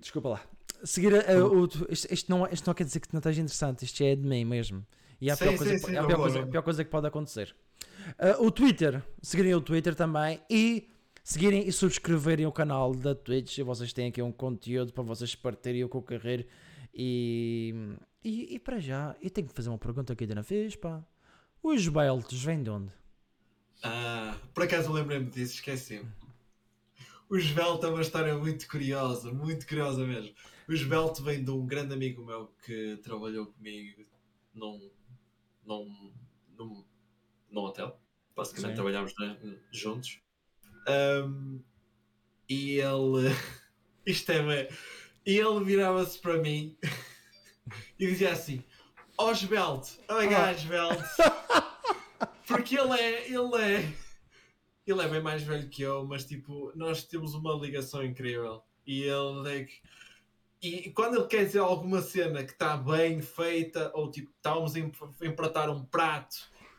Desculpa 0.00 0.28
lá. 0.30 0.40
Seguir 0.84 1.14
a- 1.14 1.32
a- 1.32 1.44
o, 1.44 1.64
isto, 1.90 2.12
isto 2.12 2.30
não, 2.30 2.46
isto 2.46 2.66
não 2.66 2.74
quer 2.74 2.84
dizer 2.84 3.00
que 3.00 3.08
não 3.12 3.18
esteja 3.18 3.42
interessante, 3.42 3.84
isto 3.84 4.02
é 4.02 4.14
de 4.14 4.22
mim 4.22 4.44
mesmo. 4.44 4.86
E 5.20 5.28
é 5.28 5.32
a 5.32 5.36
Sim, 5.36 5.44
pior, 5.46 5.56
coisa, 5.58 5.72
sim, 5.74 5.80
que- 5.80 5.86
sim, 5.90 5.94
é 5.96 5.98
a 5.98 6.02
não 6.02 6.08
pior, 6.08 6.16
vou, 6.16 6.24
coisa, 6.26 6.38
não. 6.40 6.46
a 6.46 6.50
pior 6.50 6.62
coisa 6.62 6.84
que 6.84 6.90
pode 6.90 7.06
acontecer. 7.06 7.54
Ah, 8.18 8.36
o 8.40 8.50
Twitter, 8.50 9.02
seguirem 9.22 9.54
o 9.54 9.60
Twitter 9.60 9.94
também 9.94 10.40
e 10.48 10.88
seguirem 11.22 11.66
e 11.66 11.72
subscreverem 11.72 12.46
o 12.46 12.52
canal 12.52 12.94
da 12.94 13.14
Twitch. 13.14 13.58
Vocês 13.60 13.92
têm 13.92 14.08
aqui 14.08 14.22
um 14.22 14.32
conteúdo 14.32 14.92
para 14.92 15.02
vocês 15.02 15.34
partirem 15.34 15.84
o 15.84 15.88
que 15.88 15.96
eu 15.96 16.02
querer. 16.02 16.48
E, 16.94 17.74
e, 18.24 18.54
e 18.54 18.58
para 18.58 18.78
já, 18.78 19.14
e 19.20 19.28
tenho 19.28 19.48
que 19.48 19.54
fazer 19.54 19.68
uma 19.68 19.78
pergunta 19.78 20.16
ainda 20.18 20.34
não 20.34 20.44
fiz, 20.44 20.76
pá. 20.76 21.04
Os 21.62 21.86
beltos 21.88 22.42
vêm 22.42 22.62
de 22.62 22.70
onde? 22.70 22.92
Ah, 23.82 24.38
por 24.54 24.64
acaso 24.64 24.92
lembrei-me 24.92 25.30
disso, 25.30 25.54
esqueci-me. 25.54 26.08
O 27.28 27.36
Svelte 27.36 27.84
é 27.84 27.88
uma 27.88 28.02
história 28.02 28.38
muito 28.38 28.68
curiosa, 28.68 29.32
muito 29.32 29.66
curiosa 29.66 30.06
mesmo. 30.06 30.32
O 30.68 30.72
Svelte 30.72 31.22
vem 31.22 31.42
de 31.42 31.50
um 31.50 31.66
grande 31.66 31.92
amigo 31.92 32.24
meu 32.24 32.54
que 32.64 32.98
trabalhou 33.02 33.46
comigo 33.46 34.06
num, 34.54 34.90
num, 35.64 36.12
num, 36.56 36.84
num 37.50 37.62
hotel. 37.62 38.00
Basicamente 38.34 38.70
Sim. 38.70 38.74
trabalhámos 38.74 39.14
né, 39.18 39.36
juntos. 39.72 40.20
Ahm, 40.86 41.60
e 42.48 42.78
ele. 42.78 43.34
Isto 44.06 44.32
é 44.32 44.42
bem. 44.42 44.68
E 45.24 45.38
ele 45.38 45.64
virava-se 45.64 46.18
para 46.18 46.38
mim 46.38 46.76
e 47.98 48.06
dizia 48.06 48.32
assim: 48.32 48.62
Ó 49.18 49.32
Svelte, 49.32 49.98
olha 50.08 50.50
Ah. 50.50 50.54
Svelte. 50.54 51.02
Porque 52.46 52.78
ele 52.78 52.92
é, 52.92 53.26
ele 53.26 53.56
é, 53.56 53.92
ele 54.86 55.02
é 55.02 55.08
bem 55.08 55.20
mais 55.20 55.42
velho 55.42 55.68
que 55.68 55.82
eu, 55.82 56.06
mas 56.06 56.24
tipo, 56.24 56.70
nós 56.76 57.02
temos 57.02 57.34
uma 57.34 57.54
ligação 57.54 58.04
incrível. 58.04 58.62
E 58.86 59.02
ele 59.02 59.60
é 59.60 59.64
que. 59.64 59.80
E 60.62 60.90
quando 60.92 61.16
ele 61.18 61.26
quer 61.26 61.44
dizer 61.44 61.58
alguma 61.58 62.00
cena 62.00 62.44
que 62.44 62.52
está 62.52 62.76
bem 62.76 63.20
feita, 63.20 63.90
ou 63.94 64.10
tipo, 64.10 64.30
estávamos 64.36 64.74
a 64.74 65.26
empratar 65.26 65.70
um 65.70 65.84
prato 65.84 66.36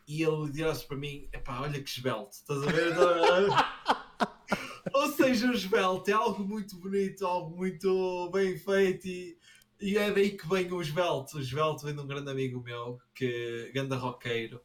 e 0.07 0.23
ele 0.23 0.51
dirá-se 0.51 0.85
para 0.87 0.97
mim: 0.97 1.27
epá, 1.33 1.61
olha 1.61 1.81
que 1.81 1.89
esbelto, 1.89 2.31
estás 2.31 2.63
a 2.63 2.71
ver? 2.71 2.93
ou 4.93 5.11
seja, 5.11 5.49
o 5.49 5.53
esbelto 5.53 6.09
é 6.09 6.13
algo 6.13 6.43
muito 6.43 6.77
bonito, 6.77 7.25
algo 7.25 7.55
muito 7.55 8.29
bem 8.31 8.57
feito 8.57 9.07
e. 9.07 9.37
E 9.79 9.95
é 9.95 10.09
daí 10.11 10.35
que 10.35 10.47
vem 10.49 10.71
o 10.73 10.81
esbelto. 10.81 11.37
O 11.37 11.39
esbelto 11.39 11.85
vem 11.85 11.93
de 11.93 12.01
um 12.01 12.07
grande 12.07 12.31
amigo 12.31 12.59
meu, 12.63 12.97
que 13.13 13.71
ganda 13.75 13.95
roqueiro, 13.95 14.59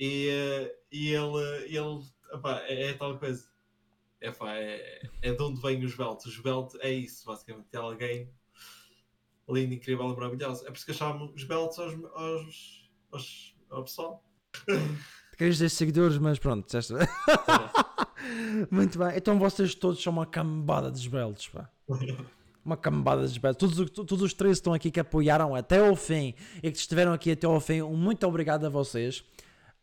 e, 0.00 0.30
e 0.90 1.12
ele, 1.12 1.66
ele 1.66 2.02
epá, 2.32 2.60
é, 2.62 2.90
é 2.90 2.92
tal 2.94 3.18
coisa. 3.18 3.46
Epá, 4.20 4.56
é, 4.56 5.02
é 5.22 5.32
de 5.32 5.42
onde 5.42 5.60
vem 5.60 5.84
os 5.84 5.94
belts. 5.94 6.24
Os 6.26 6.38
belts 6.38 6.76
é 6.80 6.90
isso, 6.90 7.26
basicamente. 7.26 7.68
É 7.72 7.76
alguém 7.76 8.32
lindo, 9.48 9.74
incrível 9.74 10.08
maravilhoso. 10.08 10.62
É 10.64 10.70
por 10.70 10.76
isso 10.76 10.84
que 10.84 10.90
eu 10.92 10.96
chamo 10.96 11.32
os 11.34 11.44
belts 11.44 11.78
aos, 11.78 11.94
aos, 12.14 12.90
aos, 13.12 13.56
ao 13.70 13.84
pessoal. 13.84 14.27
Queres 15.38 15.54
dizer 15.54 15.68
seguidores, 15.68 16.18
mas 16.18 16.38
pronto. 16.38 16.66
Muito 18.70 18.98
bem, 18.98 19.16
então 19.16 19.38
vocês 19.38 19.74
todos 19.74 20.02
são 20.02 20.12
uma 20.12 20.26
cambada 20.26 20.90
de 20.90 20.98
esbeltos, 20.98 21.48
pá. 21.48 21.70
Uma 22.64 22.76
cambada 22.76 23.22
de 23.24 23.32
esbeltos. 23.32 23.58
Todos, 23.60 23.78
os- 23.78 23.90
todos 23.90 24.22
os 24.22 24.34
três 24.34 24.58
estão 24.58 24.74
aqui 24.74 24.90
que 24.90 25.00
apoiaram 25.00 25.54
até 25.54 25.78
ao 25.78 25.94
fim 25.96 26.34
e 26.62 26.70
que 26.70 26.76
estiveram 26.78 27.12
aqui 27.12 27.32
até 27.32 27.46
ao 27.46 27.60
fim. 27.60 27.80
Muito 27.82 28.26
obrigado 28.26 28.66
a 28.66 28.68
vocês. 28.68 29.24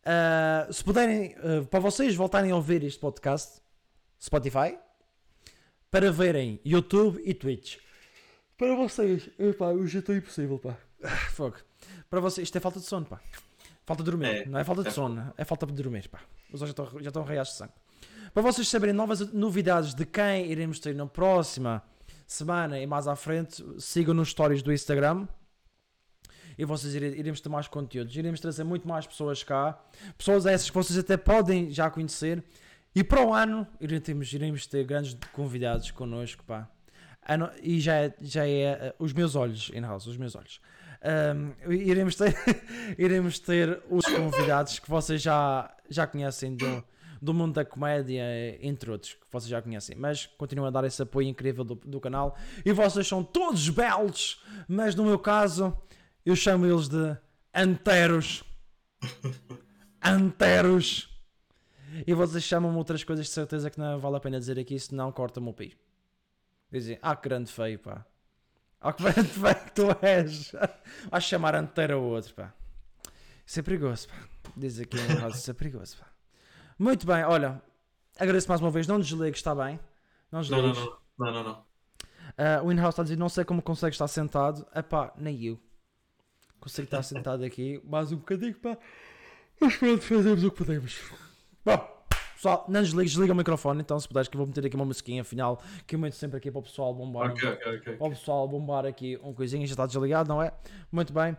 Ah, 0.05 0.67
se 0.69 0.83
puderem, 0.83 1.35
ah, 1.37 1.65
para 1.69 1.79
vocês 1.79 2.13
voltarem 2.15 2.51
a 2.51 2.55
ouvir 2.55 2.83
este 2.83 2.99
podcast, 2.99 3.59
Spotify, 4.21 4.77
para 5.89 6.11
verem 6.11 6.59
YouTube 6.65 7.21
e 7.25 7.33
Twitch. 7.33 7.77
Para 8.57 8.75
vocês, 8.75 9.29
epá, 9.39 9.69
hoje 9.69 9.99
estou 9.99 10.15
impossível, 10.15 10.59
pá. 10.59 10.77
Ah, 11.01 11.09
Fogo. 11.31 11.55
Para 12.09 12.19
vocês, 12.19 12.47
isto 12.47 12.57
é 12.57 12.61
falta 12.61 12.79
de 12.79 12.85
sono, 12.85 13.05
pá. 13.05 13.19
Falta 13.85 14.03
de 14.03 14.09
dormir, 14.09 14.25
É, 14.27 14.45
não 14.45 14.57
é 14.59 14.63
falta 14.63 14.81
de 14.81 14.87
é 14.89 14.91
sono, 14.91 15.33
é 15.37 15.45
falta 15.45 15.65
de 15.67 15.73
dormir, 15.73 16.07
pá. 16.09 16.19
Os 16.51 16.61
olhos 16.61 16.73
já 16.75 16.83
estão, 16.83 17.01
já 17.01 17.07
estão 17.09 17.23
reais 17.23 17.49
de 17.49 17.53
sangue. 17.55 17.73
Para 18.33 18.41
vocês 18.43 18.67
saberem 18.67 18.93
novas 18.95 19.31
novidades 19.31 19.93
de 19.93 20.05
quem 20.05 20.51
iremos 20.51 20.79
ter 20.79 20.95
na 20.95 21.05
próxima 21.05 21.83
semana 22.25 22.79
e 22.79 22.87
mais 22.87 23.07
à 23.07 23.15
frente, 23.15 23.63
sigam 23.79 24.13
nos 24.13 24.29
stories 24.29 24.61
do 24.63 24.73
Instagram 24.73 25.27
e 26.57 26.65
vocês 26.65 26.95
ire- 26.95 27.15
iremos 27.17 27.39
ter 27.41 27.49
mais 27.49 27.67
conteúdos. 27.67 28.15
Iremos 28.15 28.39
trazer 28.39 28.63
muito 28.63 28.87
mais 28.87 29.05
pessoas 29.05 29.43
cá, 29.43 29.79
pessoas 30.17 30.45
essas 30.45 30.69
que 30.69 30.75
vocês 30.75 30.97
até 30.97 31.15
podem 31.17 31.69
já 31.71 31.89
conhecer. 31.89 32.43
E 32.95 33.03
para 33.03 33.25
o 33.25 33.33
ano 33.33 33.67
iremos, 33.79 34.33
iremos 34.33 34.65
ter 34.65 34.83
grandes 34.85 35.15
convidados 35.33 35.91
connosco, 35.91 36.43
pá. 36.45 36.69
E 37.61 37.79
já 37.79 37.95
é, 37.95 38.15
já 38.21 38.47
é 38.47 38.61
eh, 38.63 38.95
os 38.99 39.11
meus 39.13 39.35
olhos, 39.35 39.69
in 39.73 39.81
house, 39.81 40.05
os 40.07 40.15
meus 40.17 40.35
olhos. 40.35 40.61
Ahm, 41.05 41.53
iremos, 41.71 42.15
ter, 42.15 42.35
iremos 42.97 43.37
ter 43.37 43.79
os 43.91 44.05
convidados 44.07 44.79
que 44.79 44.89
vocês 44.89 45.21
já, 45.21 45.71
já 45.87 46.07
conhecem 46.07 46.55
do, 46.55 46.83
do 47.21 47.31
mundo 47.31 47.53
da 47.53 47.63
comédia, 47.63 48.23
entre 48.59 48.89
outros, 48.89 49.13
que 49.13 49.27
vocês 49.31 49.47
já 49.47 49.61
conhecem. 49.61 49.95
Mas 49.95 50.25
continuam 50.25 50.67
a 50.67 50.71
dar 50.71 50.83
esse 50.83 50.99
apoio 51.03 51.27
incrível 51.27 51.63
do, 51.63 51.75
do 51.75 51.99
canal. 51.99 52.35
E 52.65 52.73
vocês 52.73 53.07
são 53.07 53.23
todos 53.23 53.69
belos, 53.69 54.43
mas 54.67 54.95
no 54.95 55.05
meu 55.05 55.19
caso, 55.19 55.77
eu 56.25 56.35
chamo 56.35 56.65
eles 56.65 56.87
de 56.87 57.15
anteros. 57.53 58.43
Anteros. 60.01 61.09
E 62.05 62.13
vocês 62.13 62.43
chamam-me 62.43 62.77
outras 62.77 63.03
coisas 63.03 63.27
de 63.27 63.31
certeza 63.31 63.69
que 63.69 63.79
não 63.79 63.99
vale 63.99 64.17
a 64.17 64.19
pena 64.19 64.39
dizer 64.39 64.59
aqui, 64.59 64.79
senão 64.79 65.11
corta-me 65.11 65.49
o 65.49 65.53
pi. 65.53 65.77
Dizem, 66.71 66.99
ah, 67.01 67.15
que 67.15 67.29
grande 67.29 67.51
feio, 67.51 67.79
pá. 67.79 68.05
Ah, 68.87 68.93
que 68.93 69.03
grande 69.03 69.23
feio 69.29 69.55
que 69.55 69.71
tu 69.71 69.87
és. 70.01 70.51
Vais 71.09 71.23
chamar 71.23 71.55
anteiro 71.55 71.95
ao 71.95 72.03
outro, 72.03 72.33
pá. 72.35 72.53
Isso 73.45 73.59
é 73.59 73.63
perigoso, 73.63 74.07
pá. 74.07 74.15
Diz 74.55 74.79
aqui 74.79 74.97
em 74.99 75.19
house, 75.19 75.37
isso 75.39 75.51
é 75.51 75.53
perigoso, 75.53 75.97
pá. 75.97 76.05
Muito 76.77 77.05
bem, 77.05 77.23
olha. 77.23 77.61
Agradeço 78.19 78.47
mais 78.47 78.61
uma 78.61 78.69
vez. 78.71 78.85
Não 78.87 78.99
desligues, 78.99 79.39
está 79.39 79.55
bem? 79.55 79.79
Não 80.31 80.41
Não, 80.41 80.49
não, 80.49 80.71
desligues. 80.71 80.79
não. 81.17 81.25
Não, 81.25 81.33
não, 81.33 81.43
não. 81.43 81.65
Ah, 82.37 82.61
o 82.63 82.71
Inhouse 82.71 82.89
está 82.89 83.01
a 83.01 83.05
dizer, 83.05 83.17
não 83.17 83.29
sei 83.29 83.43
como 83.45 83.61
consegue 83.61 83.93
estar 83.93 84.07
sentado. 84.07 84.65
Epá, 84.75 85.13
nem 85.17 85.43
eu. 85.43 85.59
Consigo 86.59 86.85
estar 86.85 87.03
sentado 87.03 87.43
aqui 87.43 87.81
mais 87.83 88.11
um 88.11 88.17
bocadinho, 88.17 88.55
pá. 88.55 88.77
Mas 89.59 89.75
pronto, 89.77 90.01
fazemos 90.01 90.43
o 90.43 90.51
que 90.51 90.57
podemos. 90.57 90.99
Bom, 91.63 91.94
pessoal, 92.35 92.65
não 92.67 92.81
desligues, 92.81 93.11
desliga 93.11 93.33
o 93.33 93.35
microfone, 93.35 93.81
então 93.81 93.99
se 93.99 94.07
puderes 94.07 94.27
que 94.27 94.35
eu 94.35 94.39
vou 94.39 94.47
meter 94.47 94.65
aqui 94.65 94.75
uma 94.75 94.85
musiquinha, 94.85 95.21
afinal, 95.21 95.59
que 95.87 95.95
eu 95.95 95.99
meto 95.99 96.15
sempre 96.15 96.37
aqui 96.37 96.51
para 96.51 96.59
o 96.59 96.63
pessoal 96.63 96.93
bombar. 96.93 97.31
Ok, 97.31 97.49
ok, 97.49 97.77
ok. 97.77 97.93
Para 97.95 98.07
o 98.07 98.09
pessoal 98.11 98.47
bombar 98.47 98.85
aqui 98.85 99.19
um 99.23 99.33
coisinho, 99.33 99.65
já 99.65 99.73
está 99.73 99.85
desligado, 99.85 100.29
não 100.29 100.41
é? 100.41 100.51
Muito 100.91 101.11
bem. 101.11 101.35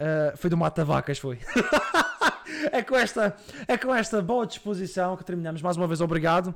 Ah, 0.00 0.32
foi 0.34 0.48
do 0.48 0.56
Mata 0.56 0.82
Vacas, 0.82 1.18
foi. 1.18 1.38
é, 2.72 2.82
com 2.82 2.96
esta, 2.96 3.36
é 3.68 3.76
com 3.76 3.94
esta 3.94 4.22
boa 4.22 4.46
disposição 4.46 5.14
que 5.14 5.22
terminamos. 5.22 5.60
Mais 5.60 5.76
uma 5.76 5.86
vez, 5.86 6.00
obrigado. 6.00 6.54